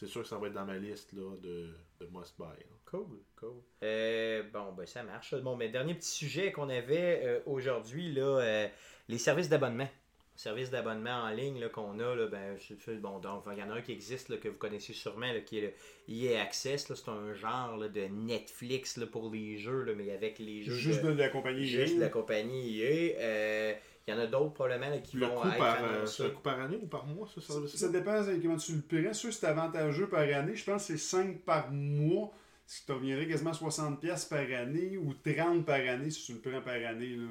c'est 0.00 0.06
sûr 0.06 0.22
que 0.22 0.28
ça 0.28 0.38
va 0.38 0.46
être 0.46 0.54
dans 0.54 0.64
ma 0.64 0.78
liste 0.78 1.12
là, 1.12 1.36
de, 1.42 1.68
de 2.00 2.06
must 2.10 2.34
buy. 2.38 2.46
là. 2.46 2.76
Cool, 2.86 3.18
cool. 3.36 3.60
Euh, 3.84 4.42
bon, 4.50 4.72
ben 4.72 4.86
ça 4.86 5.02
marche. 5.02 5.34
Bon, 5.34 5.56
mais 5.56 5.68
dernier 5.68 5.94
petit 5.94 6.08
sujet 6.08 6.52
qu'on 6.52 6.70
avait 6.70 7.20
euh, 7.22 7.40
aujourd'hui, 7.44 8.10
là, 8.10 8.38
euh, 8.40 8.68
les 9.08 9.18
services 9.18 9.50
d'abonnement. 9.50 9.88
Services 10.34 10.70
d'abonnement 10.70 11.24
en 11.24 11.28
ligne 11.28 11.60
là, 11.60 11.68
qu'on 11.68 11.98
a, 12.00 12.14
là, 12.14 12.26
ben, 12.28 12.56
bon, 13.00 13.18
donc 13.18 13.44
il 13.52 13.58
y 13.58 13.62
en 13.62 13.68
a 13.70 13.74
un 13.74 13.82
qui 13.82 13.92
existe 13.92 14.30
là, 14.30 14.38
que 14.38 14.48
vous 14.48 14.56
connaissez 14.56 14.94
sûrement, 14.94 15.30
là, 15.30 15.40
qui 15.40 15.58
est 15.58 15.74
le 16.08 16.14
EA 16.14 16.40
Access. 16.40 16.88
là. 16.88 16.96
C'est 16.96 17.10
un 17.10 17.34
genre 17.34 17.76
là, 17.76 17.88
de 17.88 18.06
Netflix 18.06 18.96
là, 18.96 19.06
pour 19.06 19.30
les 19.30 19.58
jeux, 19.58 19.82
là, 19.82 19.92
mais 19.94 20.10
avec 20.12 20.38
les 20.38 20.62
jeux 20.62 20.72
Juste 20.72 21.02
de, 21.04 21.10
la 21.10 21.28
compagnie 21.28 21.66
juste 21.66 21.92
EA. 21.92 21.96
de 21.96 22.00
la 22.00 22.08
compagnie 22.08 22.80
EA. 22.80 23.76
Il 24.10 24.16
y 24.16 24.18
en 24.18 24.22
a 24.22 24.26
d'autres 24.26 24.54
probablement 24.54 24.90
là, 24.90 24.98
qui 24.98 25.16
Le 25.18 25.26
vont 25.26 25.40
coût 25.40 25.48
être 25.48 25.58
par, 25.58 25.78
euh, 25.84 26.30
coût 26.30 26.40
par 26.42 26.60
année 26.60 26.78
ou 26.82 26.86
par 26.86 27.06
mois, 27.06 27.28
ce 27.32 27.40
service 27.40 27.76
Ça 27.76 27.88
dépend 27.88 28.24
comment 28.42 28.56
tu 28.56 28.72
le 28.72 28.80
paierais. 28.80 29.14
Sûr, 29.14 29.32
c'est 29.32 29.46
avantageux 29.46 30.08
par 30.08 30.20
année. 30.20 30.56
Je 30.56 30.64
pense 30.64 30.88
que 30.88 30.92
c'est 30.94 30.98
5 30.98 31.38
par 31.42 31.70
mois, 31.70 32.32
ce 32.72 32.78
qui 32.82 32.86
te 32.86 32.92
reviendrait 32.92 33.26
quasiment 33.26 33.50
60$ 33.50 33.98
piastres 33.98 34.28
par 34.28 34.38
année 34.38 34.96
ou 34.96 35.12
30$ 35.12 35.64
par 35.64 35.74
année 35.80 36.08
si 36.08 36.24
tu 36.26 36.34
le 36.34 36.38
prends 36.38 36.60
par 36.60 36.74
année. 36.74 37.16
là. 37.16 37.26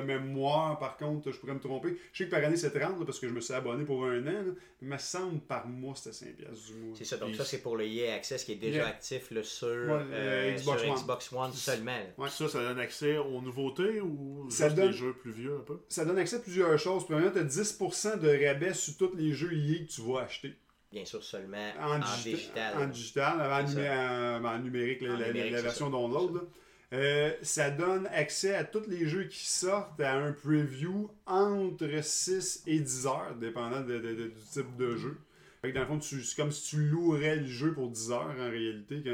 De 0.00 0.04
mémoire, 0.04 0.80
par 0.80 0.96
contre, 0.96 1.30
je 1.30 1.38
pourrais 1.38 1.54
me 1.54 1.60
tromper. 1.60 1.96
Je 2.12 2.18
sais 2.18 2.24
que 2.24 2.30
par 2.34 2.42
année 2.44 2.56
c'est 2.56 2.70
30$ 2.74 2.98
là, 2.98 3.04
parce 3.06 3.20
que 3.20 3.28
je 3.28 3.32
me 3.32 3.40
suis 3.40 3.54
abonné 3.54 3.84
pour 3.84 4.04
un 4.04 4.20
an. 4.22 4.32
là. 4.32 4.42
Mais 4.42 4.52
il 4.82 4.88
me 4.88 4.98
semble 4.98 5.38
par 5.42 5.68
mois 5.68 5.94
c'était 5.94 6.10
5$ 6.32 6.32
piastres 6.34 6.66
du 6.72 6.74
mois. 6.80 6.94
C'est 6.98 7.04
ça, 7.04 7.18
donc 7.18 7.28
Puis- 7.28 7.38
ça 7.38 7.44
c'est 7.44 7.62
pour 7.62 7.76
le 7.76 7.84
EA 7.86 8.14
Access 8.16 8.42
qui 8.42 8.50
est 8.52 8.56
déjà 8.56 8.78
Yeah. 8.78 8.88
actif 8.88 9.30
là, 9.30 9.42
sur, 9.44 9.68
Ouais, 9.68 9.74
euh, 10.10 10.50
euh, 10.50 10.54
Xbox 10.56 10.80
sur 10.82 10.90
One. 10.90 10.96
Xbox 10.98 11.32
One 11.34 11.52
seulement. 11.52 11.98
Ouais. 12.18 12.28
Ça, 12.28 12.48
ça 12.48 12.58
donne 12.60 12.80
accès 12.80 13.16
aux 13.16 13.40
nouveautés 13.40 14.00
ou 14.00 14.48
Ça 14.50 14.64
juste 14.64 14.76
donne- 14.76 14.90
les 14.90 14.96
jeux 14.96 15.12
plus 15.12 15.30
vieux 15.30 15.54
un 15.54 15.60
peu? 15.62 15.78
Ça 15.88 16.04
donne 16.04 16.18
accès 16.18 16.34
à 16.36 16.40
plusieurs 16.40 16.76
choses. 16.80 17.04
Premièrement, 17.04 17.30
tu 17.30 17.38
as 17.38 17.44
10% 17.44 18.16
de 18.16 18.28
rabais 18.44 18.74
sur 18.74 18.96
tous 18.96 19.14
les 19.16 19.32
jeux 19.34 19.52
EA 19.52 19.84
que 19.86 19.90
tu 19.92 20.00
vas 20.02 20.22
acheter. 20.22 20.54
Bien 20.92 21.04
sûr 21.04 21.22
seulement 21.22 21.70
en, 21.80 21.96
en, 21.96 21.98
digita- 22.00 22.86
digital. 22.90 23.40
En 23.52 23.62
digital, 23.62 24.42
en, 24.42 24.44
en- 24.44 24.58
numérique, 24.58 25.00
la, 25.02 25.08
numérique, 25.28 25.52
la 25.52 25.62
version 25.62 25.90
download. 25.90 26.48
Euh, 26.92 27.32
ça 27.42 27.70
donne 27.70 28.08
accès 28.08 28.52
à 28.54 28.64
tous 28.64 28.88
les 28.88 29.06
jeux 29.06 29.24
qui 29.24 29.46
sortent 29.46 30.00
à 30.00 30.14
un 30.14 30.32
preview 30.32 31.08
entre 31.24 31.88
6 32.02 32.64
et 32.66 32.80
10 32.80 33.06
heures, 33.06 33.36
dépendant 33.40 33.80
de- 33.82 33.98
de- 34.00 34.14
de- 34.14 34.28
du 34.28 34.40
type 34.52 34.76
de 34.76 34.96
jeu. 34.96 35.16
Fait 35.62 35.70
que 35.70 35.74
dans 35.74 35.82
le 35.82 35.86
fond, 35.86 36.00
c'est 36.00 36.34
comme 36.36 36.50
si 36.50 36.70
tu 36.70 36.82
louerais 36.88 37.36
le 37.36 37.46
jeu 37.46 37.72
pour 37.74 37.88
10 37.90 38.10
heures 38.10 38.34
en 38.36 38.50
réalité, 38.50 39.04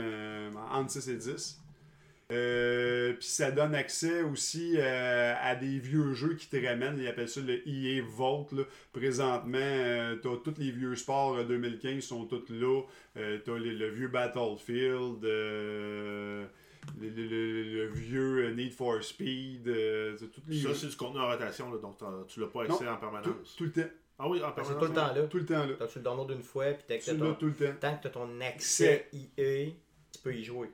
entre 0.73 0.91
6 0.91 1.09
et 1.09 1.17
10. 1.17 1.61
Euh, 2.33 3.13
Puis 3.15 3.29
ça 3.29 3.53
donne 3.53 3.75
accès 3.77 4.23
aussi 4.23 4.75
euh, 4.77 5.35
à 5.41 5.55
des 5.55 5.79
vieux 5.79 6.13
jeux 6.13 6.35
qui 6.35 6.49
te 6.49 6.57
ramènent. 6.57 6.99
Ils 6.99 7.07
appellent 7.07 7.29
ça 7.29 7.41
le 7.41 7.67
EA 7.69 8.03
Vault. 8.03 8.49
là. 8.53 8.63
Présentement, 8.93 9.59
euh, 9.61 10.17
t'as 10.17 10.37
tous 10.43 10.55
les 10.59 10.73
vieux 10.73 10.97
sports 10.97 11.37
euh, 11.37 11.45
2015 11.45 12.03
sont 12.03 12.25
tous 12.27 12.49
là. 12.51 12.83
Euh, 13.17 13.39
t'as 13.45 13.57
les- 13.59 13.75
le 13.75 13.89
vieux 13.91 14.09
Battlefield, 14.09 15.25
euh, 15.25 16.45
le, 17.01 17.09
le- 17.11 17.27
le- 17.29 17.63
le 17.85 17.87
vieux 17.93 18.51
Need 18.55 18.73
for 18.73 19.03
Speed. 19.03 19.69
euh, 19.69 20.17
les 20.49 20.61
Ça, 20.63 20.75
c'est 20.75 20.89
du 20.89 20.97
contenu 20.97 21.21
en 21.21 21.29
rotation, 21.29 21.71
là, 21.73 21.79
donc 21.79 21.97
tu 22.29 22.41
l'as 22.41 22.47
pas 22.49 22.63
accès 22.65 22.89
en 22.89 22.95
tout, 22.95 23.01
permanence. 23.01 23.55
tout 23.57 23.65
le 23.65 23.73
temps. 23.73 23.89
Ah 24.19 24.29
oui, 24.29 24.43
en 24.43 24.49
c'est 24.49 24.55
permanence. 24.55 24.79
tout 24.81 24.89
le 24.89 24.95
temps 24.95 25.15
là. 25.15 25.23
Tout 25.29 25.39
le 25.39 25.45
temps 25.45 25.67
là. 25.67 25.87
Tu 25.87 25.99
le 25.99 26.05
downloads 26.05 26.33
une 26.35 26.43
fois, 26.43 26.73
puis 26.73 26.99
que 26.99 27.05
Tu 27.05 27.07
t'as 27.07 27.13
l'as 27.13 27.19
ton- 27.19 27.35
tout 27.35 27.47
le 27.47 27.55
temps. 27.55 27.75
tant 27.81 27.97
que 27.97 28.03
tu 28.03 28.07
as 28.09 28.11
ton 28.11 28.41
accès 28.41 29.09
EA, 29.13 29.67
tu 30.13 30.19
peux 30.25 30.35
y 30.35 30.43
jouer. 30.43 30.71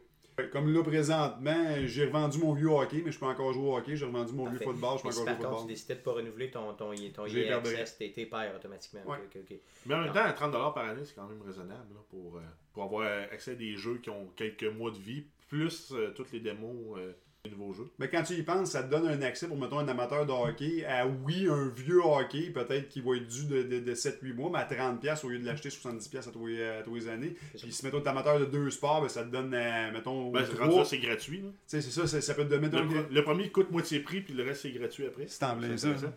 Comme 0.50 0.72
là, 0.72 0.82
présentement, 0.82 1.64
j'ai 1.84 2.06
revendu 2.06 2.38
mon 2.38 2.52
vieux 2.52 2.68
hockey, 2.68 3.02
mais 3.04 3.12
je 3.12 3.18
peux 3.18 3.26
encore 3.26 3.52
jouer 3.52 3.68
au 3.68 3.76
hockey. 3.76 3.96
J'ai 3.96 4.04
revendu 4.06 4.32
mon 4.32 4.44
Parfait. 4.44 4.58
vieux 4.58 4.66
football, 4.72 4.98
je 4.98 5.02
peux 5.02 5.08
Mais 5.08 5.14
encore 5.14 5.24
par 5.24 5.24
jouer 5.24 5.32
au 5.32 5.36
contre 5.36 5.36
tu 5.38 5.56
football. 5.56 5.66
décidais 5.68 5.94
de 5.94 6.00
pas 6.00 6.12
renouveler 6.12 6.50
ton, 6.50 6.74
ton, 6.74 6.94
ton 7.14 7.26
EA. 7.26 7.56
Access, 7.58 7.98
t'es 7.98 8.12
t'es 8.14 8.26
payes 8.26 8.50
automatiquement. 8.54 9.00
Ouais. 9.06 9.18
Mais 9.86 9.94
en 9.94 10.00
même 10.02 10.12
temps, 10.12 10.20
à 10.24 10.32
30$ 10.32 10.50
par 10.74 10.78
année, 10.88 11.02
c'est 11.04 11.14
quand 11.14 11.28
même 11.28 11.42
raisonnable 11.42 11.94
là, 11.94 12.00
pour, 12.10 12.36
euh, 12.36 12.40
pour 12.72 12.82
avoir 12.84 13.06
accès 13.32 13.52
à 13.52 13.54
des 13.54 13.76
jeux 13.76 13.98
qui 13.98 14.10
ont 14.10 14.28
quelques 14.36 14.64
mois 14.64 14.90
de 14.90 14.98
vie, 14.98 15.24
plus 15.48 15.92
euh, 15.92 16.12
toutes 16.14 16.32
les 16.32 16.40
démos 16.40 16.96
euh, 16.98 17.12
nouveaux 17.50 17.72
jeux. 17.72 17.90
Mais 17.98 18.08
quand 18.08 18.22
tu 18.22 18.34
y 18.34 18.42
penses, 18.42 18.70
ça 18.70 18.84
te 18.84 18.90
donne 18.90 19.06
un 19.08 19.20
accès 19.22 19.48
pour, 19.48 19.56
mettons, 19.58 19.80
un 19.80 19.88
amateur 19.88 20.24
de 20.26 20.32
hockey 20.32 20.84
à, 20.84 21.06
oui, 21.06 21.48
un 21.50 21.68
vieux 21.68 22.00
hockey, 22.04 22.50
peut-être 22.50 22.88
qui 22.88 23.00
va 23.00 23.16
être 23.16 23.26
dû 23.26 23.46
de, 23.46 23.62
de, 23.64 23.80
de 23.80 23.94
7-8 23.94 24.32
mois, 24.34 24.50
mais 24.52 24.58
à 24.60 24.92
30$ 24.92 25.26
au 25.26 25.28
lieu 25.28 25.40
de 25.40 25.44
l'acheter 25.46 25.68
70$ 25.68 26.28
à 26.28 26.30
tous 26.30 26.46
les, 26.46 26.62
à 26.62 26.82
tous 26.82 26.94
les 26.94 27.08
années. 27.08 27.34
Ça. 27.56 27.62
Puis 27.62 27.72
si, 27.72 27.84
mettons, 27.84 28.00
t'es 28.00 28.08
amateur 28.08 28.38
de 28.38 28.44
deux 28.44 28.70
sports, 28.70 29.02
ben, 29.02 29.08
ça 29.08 29.24
te 29.24 29.28
donne, 29.30 29.52
euh, 29.54 29.90
mettons, 29.92 30.30
Ben, 30.30 30.44
c'est 30.48 30.54
trois. 30.54 30.84
Tu 30.84 30.98
gratuit. 30.98 31.40
là. 31.40 31.48
sais, 31.66 31.80
c'est 31.80 31.90
ça, 31.90 32.06
ça, 32.06 32.20
ça 32.20 32.34
peut 32.34 32.44
te 32.44 32.50
donner... 32.50 32.68
Le, 32.68 33.08
le 33.12 33.24
premier 33.24 33.50
coûte 33.50 33.70
moitié 33.72 33.98
prix, 34.00 34.20
puis 34.20 34.34
le 34.34 34.44
reste, 34.44 34.62
c'est 34.62 34.70
gratuit 34.70 35.06
après. 35.06 35.24
C'est 35.26 35.42
en 35.44 35.56
plein 35.56 35.76
C'est 35.76 35.98
ça. 35.98 36.12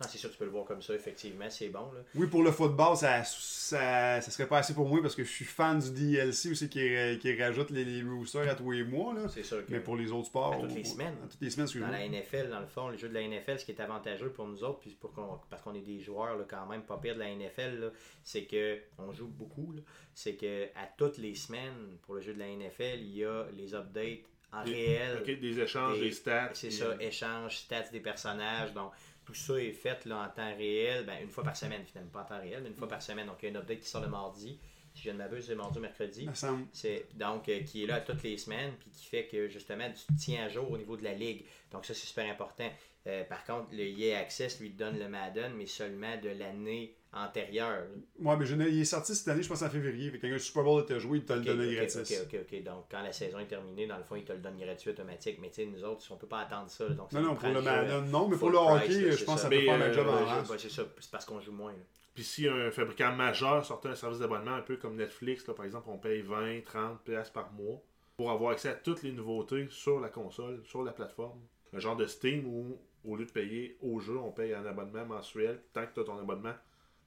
Ah, 0.00 0.06
c'est 0.08 0.18
sûr, 0.18 0.30
tu 0.30 0.38
peux 0.38 0.44
le 0.44 0.50
voir 0.52 0.64
comme 0.64 0.80
ça, 0.80 0.94
effectivement, 0.94 1.50
c'est 1.50 1.70
bon. 1.70 1.90
Là. 1.92 2.00
Oui, 2.14 2.28
pour 2.28 2.44
le 2.44 2.52
football, 2.52 2.96
ça, 2.96 3.24
ça, 3.24 4.20
ça 4.20 4.30
serait 4.30 4.46
pas 4.46 4.58
assez 4.58 4.72
pour 4.72 4.88
moi 4.88 5.02
parce 5.02 5.16
que 5.16 5.24
je 5.24 5.28
suis 5.30 5.44
fan 5.44 5.80
du 5.80 5.90
DLC 5.90 6.50
aussi 6.52 6.68
qui, 6.68 6.80
qui 7.20 7.42
rajoute 7.42 7.70
les, 7.70 7.84
les 7.84 8.02
roosters 8.02 8.48
à 8.48 8.54
tous 8.54 8.70
les 8.70 8.84
mois. 8.84 9.12
Là. 9.14 9.28
C'est 9.28 9.42
sûr 9.42 9.66
que 9.66 9.72
Mais 9.72 9.80
pour 9.80 9.96
les 9.96 10.12
autres 10.12 10.26
sports. 10.26 10.52
À 10.54 10.58
toutes 10.60 10.74
les 10.74 10.84
semaines. 10.84 11.14
À 11.24 11.26
toutes 11.26 11.40
les 11.40 11.50
semaines, 11.50 11.80
dans 11.80 11.88
la 11.90 12.08
NFL, 12.08 12.48
dans 12.50 12.60
le 12.60 12.66
fond, 12.66 12.88
le 12.88 12.96
jeu 12.96 13.08
de 13.08 13.14
la 13.14 13.22
NFL, 13.26 13.58
ce 13.58 13.64
qui 13.64 13.72
est 13.72 13.80
avantageux 13.80 14.30
pour 14.30 14.46
nous 14.46 14.62
autres, 14.62 14.78
puis 14.78 14.96
pour 15.00 15.12
qu'on- 15.12 15.40
parce 15.50 15.62
qu'on 15.62 15.74
est 15.74 15.80
des 15.80 16.00
joueurs 16.00 16.36
là, 16.36 16.44
quand 16.48 16.66
même 16.66 16.82
pas 16.82 16.98
pire 16.98 17.14
de 17.14 17.20
la 17.20 17.30
NFL, 17.30 17.80
là, 17.80 17.88
c'est 18.22 18.44
que 18.44 18.78
on 18.98 19.12
joue 19.12 19.26
beaucoup. 19.28 19.72
là. 19.72 19.82
C'est 20.14 20.34
que 20.36 20.66
à 20.76 20.86
toutes 20.96 21.18
les 21.18 21.34
semaines, 21.34 21.98
pour 22.02 22.14
le 22.14 22.20
jeu 22.20 22.34
de 22.34 22.38
la 22.38 22.46
NFL, 22.48 23.00
il 23.00 23.16
y 23.16 23.24
a 23.24 23.46
les 23.56 23.74
updates 23.74 24.20
en 24.52 24.64
Des- 24.64 24.70
réel. 24.72 25.18
Ok, 25.20 25.40
des 25.40 25.60
échanges, 25.60 25.98
Des- 25.98 26.04
des 26.06 26.12
stats. 26.12 26.50
C'est 26.54 26.70
ça, 26.70 26.84
euh, 26.86 26.98
échange, 27.00 27.56
stats 27.56 27.88
des 27.92 28.00
personnages. 28.00 28.72
Donc, 28.72 28.92
tout 29.28 29.34
ça 29.34 29.60
est 29.60 29.72
fait 29.72 30.06
là, 30.06 30.22
en 30.24 30.34
temps 30.34 30.56
réel, 30.56 31.04
ben, 31.04 31.18
une 31.22 31.28
fois 31.28 31.44
par 31.44 31.54
semaine, 31.54 31.82
finalement, 31.84 32.10
pas 32.10 32.22
en 32.22 32.24
temps 32.24 32.40
réel, 32.40 32.62
mais 32.62 32.70
une 32.70 32.74
fois 32.74 32.88
par 32.88 33.02
semaine. 33.02 33.26
Donc, 33.26 33.36
il 33.42 33.44
y 33.44 33.48
a 33.48 33.50
une 33.50 33.58
update 33.58 33.80
qui 33.80 33.88
sort 33.88 34.00
le 34.00 34.08
mardi. 34.08 34.58
Si 34.94 35.02
je 35.02 35.10
ne 35.10 35.18
m'abuse, 35.18 35.46
c'est 35.46 35.54
mardi 35.54 35.76
ou 35.76 35.82
mercredi. 35.82 36.26
C'est 36.72 37.06
donc 37.12 37.46
euh, 37.50 37.60
qui 37.60 37.84
est 37.84 37.86
là 37.86 38.00
toutes 38.00 38.22
les 38.22 38.38
semaines, 38.38 38.72
puis 38.80 38.88
qui 38.88 39.04
fait 39.04 39.26
que 39.26 39.46
justement 39.46 39.84
tu 39.90 40.06
te 40.06 40.18
tiens 40.18 40.46
à 40.46 40.48
jour 40.48 40.70
au 40.70 40.78
niveau 40.78 40.96
de 40.96 41.04
la 41.04 41.12
ligue. 41.12 41.44
Donc 41.70 41.84
ça 41.84 41.92
c'est 41.92 42.06
super 42.06 42.28
important. 42.28 42.70
Euh, 43.06 43.22
par 43.24 43.44
contre, 43.44 43.68
le 43.72 43.82
EA 43.82 44.18
Access 44.18 44.60
lui 44.60 44.70
donne 44.70 44.98
le 44.98 45.08
Madden, 45.08 45.52
mais 45.52 45.66
seulement 45.66 46.16
de 46.16 46.30
l'année 46.30 46.96
antérieure. 47.12 47.86
Ouais, 48.20 48.36
mais 48.36 48.44
je 48.44 48.54
il 48.54 48.80
est 48.80 48.84
sorti 48.84 49.14
cette 49.14 49.28
année, 49.28 49.42
je 49.42 49.48
pense 49.48 49.62
en 49.62 49.70
février. 49.70 50.10
Fait 50.10 50.18
quand 50.18 50.28
le 50.28 50.38
Super 50.38 50.62
Bowl 50.62 50.82
était 50.82 51.00
joué, 51.00 51.18
il 51.18 51.24
te 51.24 51.32
le 51.32 51.40
donnait 51.40 51.66
ok, 51.68 51.74
gratis. 51.74 51.96
ok, 51.96 52.26
ok, 52.34 52.40
ok. 52.52 52.62
Donc 52.62 52.84
quand 52.90 53.02
la 53.02 53.12
saison 53.12 53.38
est 53.38 53.46
terminée, 53.46 53.86
dans 53.86 53.96
le 53.96 54.04
fond, 54.04 54.16
il 54.16 54.24
te 54.24 54.32
le 54.32 54.38
donne 54.38 54.58
gratuit 54.58 54.90
automatique. 54.90 55.38
Mais 55.40 55.48
tu 55.48 55.56
sais, 55.56 55.66
nous 55.66 55.82
autres, 55.84 56.04
on 56.10 56.16
peut 56.16 56.26
pas 56.26 56.40
attendre 56.40 56.70
ça. 56.70 56.88
donc 56.88 57.12
Non, 57.12 57.20
non, 57.22 57.34
pour 57.34 57.48
le 57.48 57.62
Madden, 57.62 58.10
non, 58.10 58.28
mais 58.28 58.36
pour 58.36 58.50
le 58.50 58.58
price, 58.58 58.96
hockey, 58.96 59.08
là, 59.08 59.16
je 59.16 59.24
pense 59.24 59.34
que 59.36 59.40
ça. 59.42 59.48
peut 59.48 59.56
Mais, 59.56 59.64
faire 59.64 59.78
la 59.78 59.84
euh, 59.86 59.92
job 59.92 60.06
en 60.08 60.58
c'est 60.58 60.70
ça, 60.70 60.82
c'est 60.98 61.10
parce 61.10 61.24
qu'on 61.24 61.40
joue 61.40 61.52
moins. 61.52 61.72
là. 61.72 61.78
Puis 62.14 62.24
si 62.24 62.48
un 62.48 62.70
fabricant 62.72 63.12
majeur 63.14 63.64
sortait 63.64 63.90
un 63.90 63.94
service 63.94 64.18
d'abonnement 64.18 64.54
un 64.54 64.62
peu 64.62 64.76
comme 64.76 64.96
Netflix, 64.96 65.46
là, 65.46 65.54
par 65.54 65.64
exemple, 65.64 65.88
on 65.88 65.98
paye 65.98 66.20
20, 66.20 66.62
30 66.64 67.00
pièces 67.04 67.30
par 67.30 67.52
mois 67.52 67.80
pour 68.16 68.32
avoir 68.32 68.50
accès 68.50 68.70
à 68.70 68.74
toutes 68.74 69.04
les 69.04 69.12
nouveautés 69.12 69.68
sur 69.70 70.00
la 70.00 70.08
console, 70.08 70.60
sur 70.64 70.82
la 70.82 70.90
plateforme. 70.92 71.38
Un 71.72 71.78
genre 71.78 71.94
de 71.96 72.06
Steam 72.06 72.44
où, 72.46 72.76
au 73.04 73.14
lieu 73.14 73.24
de 73.24 73.30
payer 73.30 73.76
au 73.80 74.00
jeu, 74.00 74.18
on 74.18 74.32
paye 74.32 74.52
un 74.52 74.66
abonnement 74.66 75.04
mensuel. 75.06 75.60
Tant 75.72 75.86
que 75.86 75.94
tu 75.94 76.00
as 76.00 76.04
ton 76.04 76.18
abonnement 76.18 76.54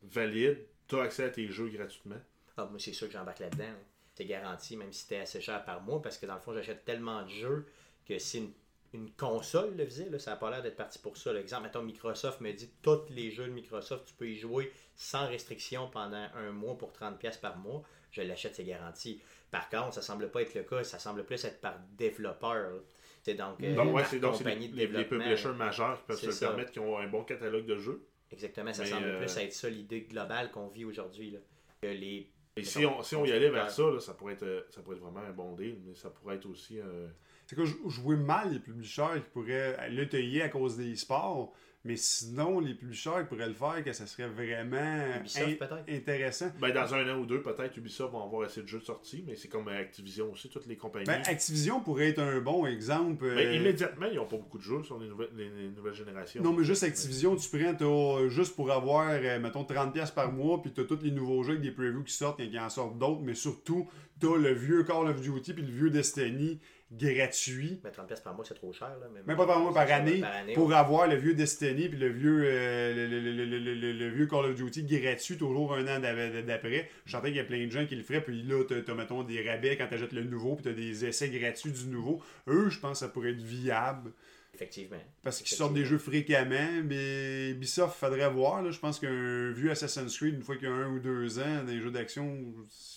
valide, 0.03 0.65
tu 0.87 0.95
as 0.95 1.03
accès 1.03 1.23
à 1.23 1.29
tes 1.29 1.47
jeux 1.47 1.69
gratuitement. 1.69 2.19
Ah, 2.57 2.65
moi, 2.65 2.79
c'est 2.79 2.93
sûr 2.93 3.07
que 3.07 3.13
j'embarque 3.13 3.39
là-dedans. 3.39 3.63
là. 3.63 3.79
C'est 4.13 4.25
garanti, 4.25 4.75
même 4.75 4.91
si 4.91 5.03
c'était 5.03 5.19
assez 5.19 5.39
cher 5.41 5.63
par 5.63 5.81
mois, 5.81 6.01
parce 6.01 6.17
que 6.17 6.25
dans 6.25 6.35
le 6.35 6.41
fond, 6.41 6.53
j'achète 6.53 6.83
tellement 6.83 7.23
de 7.23 7.29
jeux 7.29 7.65
que 8.05 8.19
si 8.19 8.39
une, 8.39 8.51
une 8.93 9.11
console 9.11 9.75
le 9.77 9.85
faisait, 9.85 10.09
là, 10.09 10.19
ça 10.19 10.31
n'a 10.31 10.37
pas 10.37 10.49
l'air 10.51 10.61
d'être 10.61 10.75
parti 10.75 10.99
pour 10.99 11.15
ça. 11.15 11.31
L'exemple, 11.31 11.63
mettons, 11.63 11.81
Microsoft 11.81 12.41
me 12.41 12.51
dit 12.51 12.69
tous 12.81 13.03
les 13.09 13.31
jeux 13.31 13.45
de 13.47 13.51
Microsoft, 13.53 14.05
tu 14.07 14.13
peux 14.13 14.27
y 14.27 14.35
jouer 14.37 14.71
sans 14.95 15.27
restriction 15.27 15.89
pendant 15.89 16.27
un 16.35 16.51
mois 16.51 16.77
pour 16.77 16.91
30$ 16.91 17.39
par 17.39 17.57
mois. 17.57 17.83
Je 18.11 18.21
l'achète, 18.21 18.55
c'est 18.55 18.65
garanti. 18.65 19.21
Par 19.49 19.69
contre, 19.69 19.93
ça 19.93 20.01
semble 20.01 20.29
pas 20.29 20.41
être 20.41 20.53
le 20.55 20.63
cas, 20.63 20.83
ça 20.83 20.99
semble 20.99 21.23
plus 21.23 21.43
être 21.45 21.61
par 21.61 21.79
développeur. 21.97 22.53
là. 22.73 22.79
C'est 23.23 23.35
donc, 23.35 23.61
euh, 23.63 23.75
Donc, 23.75 23.93
ouais, 23.95 24.01
par 24.01 24.09
c'est 24.11 24.19
donc 24.19 24.35
c'est 24.35 24.43
les, 24.43 24.55
de 24.55 24.59
les- 24.59 24.67
les 24.67 24.87
développement, 24.87 25.19
publishers 25.19 25.53
majeurs 25.53 25.99
qui 25.99 26.03
peuvent 26.07 26.15
se 26.17 26.21
C'est 26.21 26.27
le 26.27 26.31
ça. 26.33 26.47
permettre, 26.49 26.71
qui 26.71 26.79
ont 26.79 26.97
un 26.97 27.07
bon 27.07 27.23
catalogue 27.23 27.65
de 27.65 27.77
jeux. 27.77 28.05
Exactement, 28.31 28.73
ça 28.73 28.83
Mais, 28.83 28.89
semble 28.89 29.05
euh, 29.05 29.19
plus 29.19 29.37
être 29.37 29.53
ça 29.53 29.69
l'idée 29.69 30.01
globale 30.01 30.51
qu'on 30.51 30.67
vit 30.67 30.85
aujourd'hui. 30.85 31.31
là. 31.31 31.39
Que 31.81 31.87
les 31.87 32.31
Et 32.55 32.63
si 32.63 32.85
on, 32.85 33.01
si 33.01 33.15
on 33.15 33.25
y 33.25 33.31
allait 33.31 33.49
vers 33.49 33.69
ça, 33.69 33.83
là, 33.83 33.99
ça, 33.99 34.13
pourrait 34.13 34.33
être, 34.33 34.43
euh, 34.43 34.61
ça 34.69 34.81
pourrait 34.81 34.95
être 34.97 35.01
vraiment 35.03 35.19
un 35.21 35.33
bon 35.33 35.55
deal, 35.55 35.77
mais 35.85 35.95
ça 35.95 36.09
pourrait 36.09 36.35
être 36.35 36.45
aussi 36.47 36.79
un. 36.79 37.09
C'est 37.47 37.55
que 37.55 37.65
jou- 37.65 37.89
jouer 37.89 38.15
mal 38.15 38.53
les 38.53 38.59
publishers 38.59 39.15
qui 39.15 39.29
pourraient 39.33 39.89
le 39.89 40.07
tailler 40.07 40.41
à 40.43 40.49
cause 40.49 40.77
des 40.77 40.95
sports, 40.95 41.53
mais 41.83 41.95
sinon, 41.95 42.59
les 42.59 42.75
publishers 42.75 43.09
qui 43.21 43.25
pourraient 43.35 43.47
le 43.47 43.53
faire, 43.55 43.83
que 43.83 43.91
ça 43.91 44.05
serait 44.05 44.27
vraiment 44.27 45.17
Ubisoft, 45.19 45.61
in- 45.63 45.95
intéressant. 45.95 46.51
Ben, 46.59 46.71
dans 46.71 46.93
un 46.93 47.09
an 47.15 47.19
ou 47.19 47.25
deux, 47.25 47.41
peut-être 47.41 47.75
Ubisoft 47.77 48.11
vont 48.13 48.23
avoir 48.23 48.43
assez 48.43 48.61
de 48.61 48.67
jeux 48.67 48.79
de 48.79 48.83
sortie, 48.85 49.23
mais 49.25 49.35
c'est 49.35 49.47
comme 49.47 49.67
Activision 49.67 50.31
aussi, 50.31 50.47
toutes 50.49 50.67
les 50.67 50.75
compagnies. 50.77 51.05
Ben, 51.05 51.21
Activision 51.25 51.79
pourrait 51.81 52.09
être 52.09 52.19
un 52.19 52.39
bon 52.39 52.65
exemple. 52.67 53.25
Ben, 53.25 53.37
euh, 53.37 53.53
immédiatement, 53.55 54.05
ils 54.11 54.17
n'ont 54.17 54.25
pas 54.27 54.37
beaucoup 54.37 54.57
de 54.59 54.63
jeux 54.63 54.83
sur 54.83 54.99
les 54.99 55.07
nouvelles, 55.07 55.29
les, 55.35 55.49
les 55.49 55.69
nouvelles 55.69 55.93
générations. 55.95 56.43
Non, 56.43 56.53
mais 56.53 56.63
juste 56.63 56.83
Activision, 56.83 57.35
tu 57.35 57.49
prends, 57.49 57.73
t'as, 57.73 57.85
euh, 57.85 58.29
juste 58.29 58.55
pour 58.55 58.71
avoir, 58.71 59.09
euh, 59.09 59.39
mettons, 59.39 59.63
30$ 59.63 60.13
par 60.13 60.31
mois, 60.31 60.61
puis 60.61 60.71
t'as 60.71 60.83
tous 60.83 60.99
les 61.01 61.11
nouveaux 61.11 61.41
jeux 61.43 61.51
avec 61.53 61.63
des 61.63 61.71
previews 61.71 62.03
qui 62.03 62.13
sortent, 62.13 62.39
il 62.39 62.51
y 62.53 62.59
en 62.59 62.69
sortent 62.69 62.97
d'autres, 62.99 63.21
mais 63.21 63.33
surtout, 63.33 63.89
t'as 64.19 64.35
le 64.37 64.53
vieux 64.53 64.83
Call 64.83 65.07
of 65.07 65.19
Duty 65.19 65.53
puis 65.53 65.63
le 65.63 65.71
vieux 65.71 65.89
Destiny 65.89 66.59
gratuit. 66.91 67.79
Mais 67.83 67.89
30$ 67.91 68.21
par 68.23 68.33
mois, 68.35 68.45
c'est 68.45 68.53
trop 68.53 68.73
cher. 68.73 68.89
Là, 68.99 69.07
mais 69.13 69.21
Même 69.25 69.37
pas 69.37 69.45
par 69.47 69.59
mois, 69.59 69.73
par 69.73 69.89
année, 69.91 70.19
par 70.19 70.31
année, 70.35 70.53
pour 70.53 70.67
ouais. 70.67 70.75
avoir 70.75 71.07
le 71.07 71.15
vieux 71.15 71.33
Destiny 71.33 71.87
puis 71.89 71.97
le 71.97 72.09
vieux, 72.09 72.43
euh, 72.45 72.93
le, 72.93 73.07
le- 73.07 73.21
le- 73.21 73.45
le- 73.45 73.59
le- 73.59 73.75
le- 73.75 73.93
le 73.93 74.09
vieux 74.09 74.27
Call 74.27 74.45
of 74.45 74.55
Duty 74.55 74.83
gratuit 74.83 75.37
toujours 75.37 75.73
un 75.73 75.87
an 75.87 75.99
d'après. 75.99 76.89
Je 77.05 77.11
sentais 77.11 77.27
qu'il 77.27 77.37
y 77.37 77.39
a 77.39 77.43
plein 77.45 77.65
de 77.65 77.71
gens 77.71 77.85
qui 77.85 77.95
le 77.95 78.03
feraient, 78.03 78.21
puis 78.21 78.43
là, 78.43 78.63
t'as, 78.85 78.93
mettons, 78.93 79.23
des 79.23 79.47
rabais 79.47 79.77
quand 79.77 79.87
t'achètes 79.87 80.13
le 80.13 80.23
nouveau, 80.23 80.55
puis 80.55 80.63
t'as 80.65 80.73
des 80.73 81.05
essais 81.05 81.29
gratuits 81.29 81.71
du 81.71 81.85
nouveau. 81.85 82.21
Eux, 82.47 82.69
je 82.69 82.79
pense 82.79 82.99
que 82.99 83.05
ça 83.05 83.09
pourrait 83.11 83.31
être 83.31 83.41
viable. 83.41 84.11
Effectivement. 84.53 84.97
Parce 85.23 85.41
qu'ils 85.41 85.55
sortent 85.55 85.73
des 85.73 85.85
jeux 85.85 85.97
fréquemment, 85.97 86.81
mais 86.83 87.51
Ubisoft, 87.51 87.97
faudrait 87.97 88.29
voir. 88.29 88.61
Là. 88.61 88.69
Je 88.71 88.79
pense 88.79 88.99
qu'un 88.99 89.51
vieux 89.51 89.71
Assassin's 89.71 90.15
Creed, 90.17 90.35
une 90.35 90.41
fois 90.43 90.57
qu'il 90.57 90.67
y 90.67 90.71
a 90.71 90.73
un 90.73 90.89
ou 90.93 90.99
deux 90.99 91.39
ans, 91.39 91.63
des 91.65 91.79
jeux 91.79 91.89
d'action. 91.89 92.37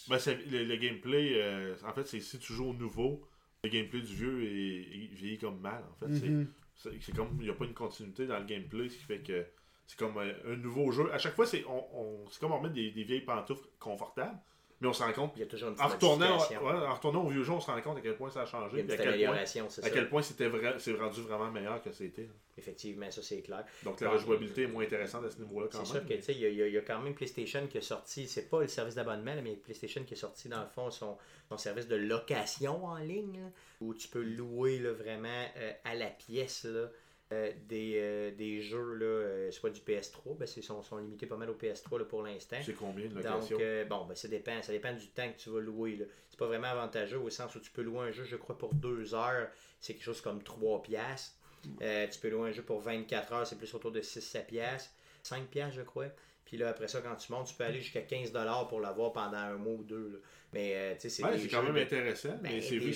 Ben, 0.09 0.19
le, 0.51 0.65
le 0.65 0.77
gameplay, 0.77 1.35
euh, 1.37 1.75
en 1.87 1.93
fait, 1.93 2.09
c'est 2.09 2.19
si 2.21 2.39
tu 2.41 2.53
joues 2.53 2.71
au 2.71 2.75
nouveau, 2.75 3.23
le 3.65 3.71
gameplay 3.71 4.01
du 4.03 4.15
vieux 4.15 4.43
est, 4.45 4.83
est 5.05 5.15
vieilli 5.15 5.39
comme 5.39 5.59
mal. 5.61 5.83
En 5.91 5.95
fait, 6.07 6.13
C'est- 6.15 6.29
Mhm. 6.29 6.49
c'est 7.01 7.15
comme 7.17 7.29
il 7.41 7.45
n'y 7.45 7.51
a 7.51 7.55
pas 7.55 7.65
une 7.65 7.75
continuité 7.75 8.27
dans 8.27 8.39
le 8.39 8.45
gameplay, 8.45 8.89
ce 8.89 8.97
qui 8.99 9.05
fait 9.05 9.21
que 9.21 9.47
c'est 9.87 9.99
comme 9.99 10.17
euh, 10.19 10.53
un 10.53 10.57
nouveau 10.57 10.91
jeu. 10.93 11.13
À 11.13 11.19
chaque 11.19 11.35
fois, 11.35 11.47
c'est 11.47 11.65
on, 11.67 11.85
on- 12.25 12.29
c'est 12.31 12.41
comme 12.41 12.53
on 12.53 12.61
met 12.61 12.71
des, 12.71 12.91
des 12.91 13.05
vieilles 13.05 13.23
pantoufles 13.23 13.67
confortables, 13.79 14.39
mais 14.81 14.89
on 14.89 14.93
se 14.93 15.03
rend 15.03 15.13
compte. 15.13 15.33
Il 15.37 15.41
y 15.41 15.43
a 15.43 15.47
toujours 15.47 15.71
une 15.71 15.81
En 15.81 15.89
retournant, 15.89 16.39
ouais, 16.39 16.57
en 16.87 16.95
retournant 16.95 17.25
au 17.25 17.29
vieux 17.29 17.43
jeu, 17.43 17.53
on 17.53 17.61
se 17.61 17.71
rend 17.71 17.81
compte 17.81 17.99
à 17.99 18.01
quel 18.01 18.17
point 18.17 18.31
ça 18.31 18.41
a 18.41 18.45
Il 18.45 18.47
y 18.47 18.49
a 18.49 18.51
changé, 18.51 18.81
une 18.81 18.91
à 18.91 18.95
amélioration, 18.95 19.67
c'est 19.71 19.81
à 19.83 19.85
ça. 19.85 19.91
quel 19.91 20.09
point 20.09 20.23
c'était 20.23 20.49
vrai, 20.49 20.75
c'est 20.79 20.93
rendu 20.95 21.21
vraiment 21.23 21.51
meilleur 21.51 21.83
que 21.83 21.93
c'était. 21.93 22.29
Effectivement, 22.57 23.11
ça 23.11 23.21
c'est 23.23 23.43
clair. 23.43 23.65
Donc 23.83 24.01
la 24.01 24.11
rejouabilité 24.11 24.63
est 24.63 24.67
moins 24.69 24.85
intéressante 24.85 25.25
à 25.25 25.31
ce 25.31 25.39
niveau-là 25.39 25.67
quand 25.73 25.85
C'est 25.85 25.95
même. 25.95 26.03
sûr 26.03 26.09
que 26.09 26.15
tu 26.21 26.23
sais, 26.23 26.35
il 26.35 26.41
y, 26.41 26.63
a- 26.63 26.69
y 26.69 26.77
y 26.77 26.85
quand 26.85 27.01
même 27.01 27.15
PlayStation 27.15 27.67
qui 27.67 27.79
est 27.79 27.83
sorti, 27.83 28.29
c'est 28.29 28.49
pas 28.49 28.61
le 28.61 28.69
service 28.69 28.95
d'abonnement, 28.95 29.35
mais 29.43 29.57
PlayStation 29.57 30.05
qui 30.05 30.15
est 30.15 30.19
sorti 30.19 30.49
dans 30.49 30.61
le 30.63 30.69
fond 30.69 30.91
son, 30.91 31.19
son 31.49 31.57
service 31.59 31.89
de 31.89 31.97
location 31.97 32.85
en 32.85 32.97
ligne, 32.99 33.41
là, 33.41 33.49
où 33.81 33.93
tu 33.95 34.07
peux 34.09 34.23
louer 34.23 34.79
là, 34.79 34.93
vraiment 34.93 35.45
euh, 35.57 35.73
à 35.85 35.95
la 35.97 36.07
pièce 36.07 36.65
là, 36.65 36.89
euh, 37.35 37.53
des, 37.69 37.95
euh, 37.97 38.31
des 38.31 38.61
jeux, 38.63 38.95
là, 38.95 39.05
euh, 39.07 39.51
soit 39.51 39.71
du 39.71 39.81
PS3, 39.81 40.37
ben, 40.39 40.49
ils 40.57 40.63
sont, 40.63 40.83
sont 40.83 40.99
limités 40.99 41.27
pas 41.27 41.37
mal 41.37 41.51
au 41.51 41.55
PS3 41.55 41.99
là, 41.99 42.05
pour 42.05 42.23
l'instant. 42.23 42.57
C'est 42.65 42.73
combien 42.75 43.07
de 43.07 43.15
Donc, 43.15 43.25
location 43.25 43.59
euh, 43.61 43.85
bon, 43.85 44.05
ben, 44.07 44.15
ça 44.15 44.29
dépend. 44.29 44.63
Ça 44.63 44.73
dépend 44.73 44.93
du 44.93 45.09
temps 45.09 45.31
que 45.31 45.37
tu 45.39 45.51
vas 45.51 45.61
louer. 45.61 45.97
là. 45.97 46.05
C'est 46.31 46.39
pas 46.39 46.47
vraiment 46.47 46.69
avantageux 46.69 47.19
au 47.19 47.31
sens 47.31 47.55
où 47.55 47.61
tu 47.61 47.71
peux 47.71 47.83
louer 47.83 48.09
un 48.09 48.11
jeu, 48.13 48.25
je 48.25 48.37
crois, 48.37 48.57
pour 48.57 48.75
2 48.75 49.15
heures, 49.15 49.49
c'est 49.81 49.95
quelque 49.95 50.05
chose 50.05 50.21
comme 50.21 50.43
3 50.43 50.83
piastres. 50.83 51.35
Tu 51.81 52.19
peux 52.21 52.29
louer 52.29 52.49
un 52.51 52.53
jeu 52.53 52.63
pour 52.63 52.81
24 52.81 53.33
heures, 53.33 53.47
c'est 53.47 53.57
plus 53.59 53.73
autour 53.75 53.91
de 53.93 54.01
6-7 54.01 54.47
piastres. 54.47 54.93
5 55.23 55.47
piastres, 55.47 55.77
je 55.77 55.83
crois. 55.83 56.09
Puis 56.45 56.59
là, 56.59 56.69
après 56.69 56.89
ça, 56.89 57.01
quand 57.01 57.17
tu 57.17 57.33
montes, 57.33 57.47
tu 57.49 57.55
peux 57.55 57.65
aller 57.65 57.81
jusqu'à 57.81 58.03
15 58.03 58.33
pour 58.69 58.81
l'avoir 58.81 59.13
pendant 59.13 59.39
un 59.39 59.55
mois 59.57 59.73
ou 59.75 59.83
deux. 59.83 60.11
là. 60.13 60.19
Mais, 60.53 60.73
euh, 60.77 60.95
tu 60.95 61.01
sais, 61.01 61.09
c'est 61.09 61.25
Ouais, 61.25 61.39
c'est 61.39 61.49
quand 61.49 61.63
même 61.63 61.75
de- 61.75 61.81
intéressant. 61.81 62.29
ben, 62.29 62.39
mais 62.43 62.61
c'est 62.61 62.79
des 62.79 62.85
mais 62.85 62.91
de 62.91 62.93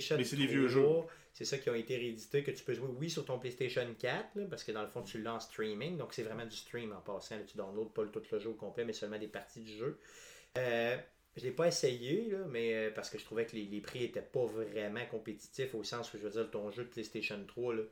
c'est- 0.00 0.16
mais 0.16 0.24
c'est 0.24 0.36
des 0.36 0.46
vieux 0.46 0.68
3, 0.68 1.02
jeux. 1.02 1.06
C'est 1.34 1.44
ça 1.44 1.58
qui 1.58 1.68
ont 1.68 1.74
été 1.74 1.96
réédités, 1.96 2.44
que 2.44 2.52
tu 2.52 2.62
peux 2.62 2.74
jouer, 2.74 2.88
oui, 2.96 3.10
sur 3.10 3.24
ton 3.24 3.40
PlayStation 3.40 3.84
4, 3.98 4.36
là, 4.36 4.44
parce 4.48 4.62
que 4.62 4.70
dans 4.70 4.82
le 4.82 4.88
fond, 4.88 5.02
tu 5.02 5.20
l'as 5.20 5.34
en 5.34 5.40
streaming. 5.40 5.98
Donc, 5.98 6.14
c'est 6.14 6.22
vraiment 6.22 6.46
du 6.46 6.56
stream 6.56 6.92
en 6.92 7.00
passant. 7.00 7.36
là. 7.36 7.42
tu 7.42 7.56
downloads 7.56 7.90
pas 7.90 8.04
tout 8.06 8.22
le 8.30 8.38
jeu 8.38 8.50
au 8.50 8.54
complet, 8.54 8.84
mais 8.84 8.92
seulement 8.92 9.18
des 9.18 9.26
parties 9.26 9.60
du 9.60 9.76
jeu. 9.76 9.98
Euh, 10.56 10.96
je 11.36 11.42
l'ai 11.42 11.50
pas 11.50 11.66
essayé, 11.66 12.32
mais 12.50 12.74
euh, 12.74 12.90
parce 12.94 13.10
que 13.10 13.18
je 13.18 13.24
trouvais 13.24 13.46
que 13.46 13.56
les, 13.56 13.64
les 13.64 13.80
prix 13.80 14.04
étaient 14.04 14.22
pas 14.22 14.46
vraiment 14.46 15.04
compétitifs, 15.06 15.74
au 15.74 15.82
sens 15.82 16.14
où, 16.14 16.18
je 16.18 16.22
veux 16.22 16.30
dire, 16.30 16.48
ton 16.52 16.70
jeu 16.70 16.84
de 16.84 16.88
PlayStation 16.88 17.44
3, 17.44 17.74
là, 17.74 17.82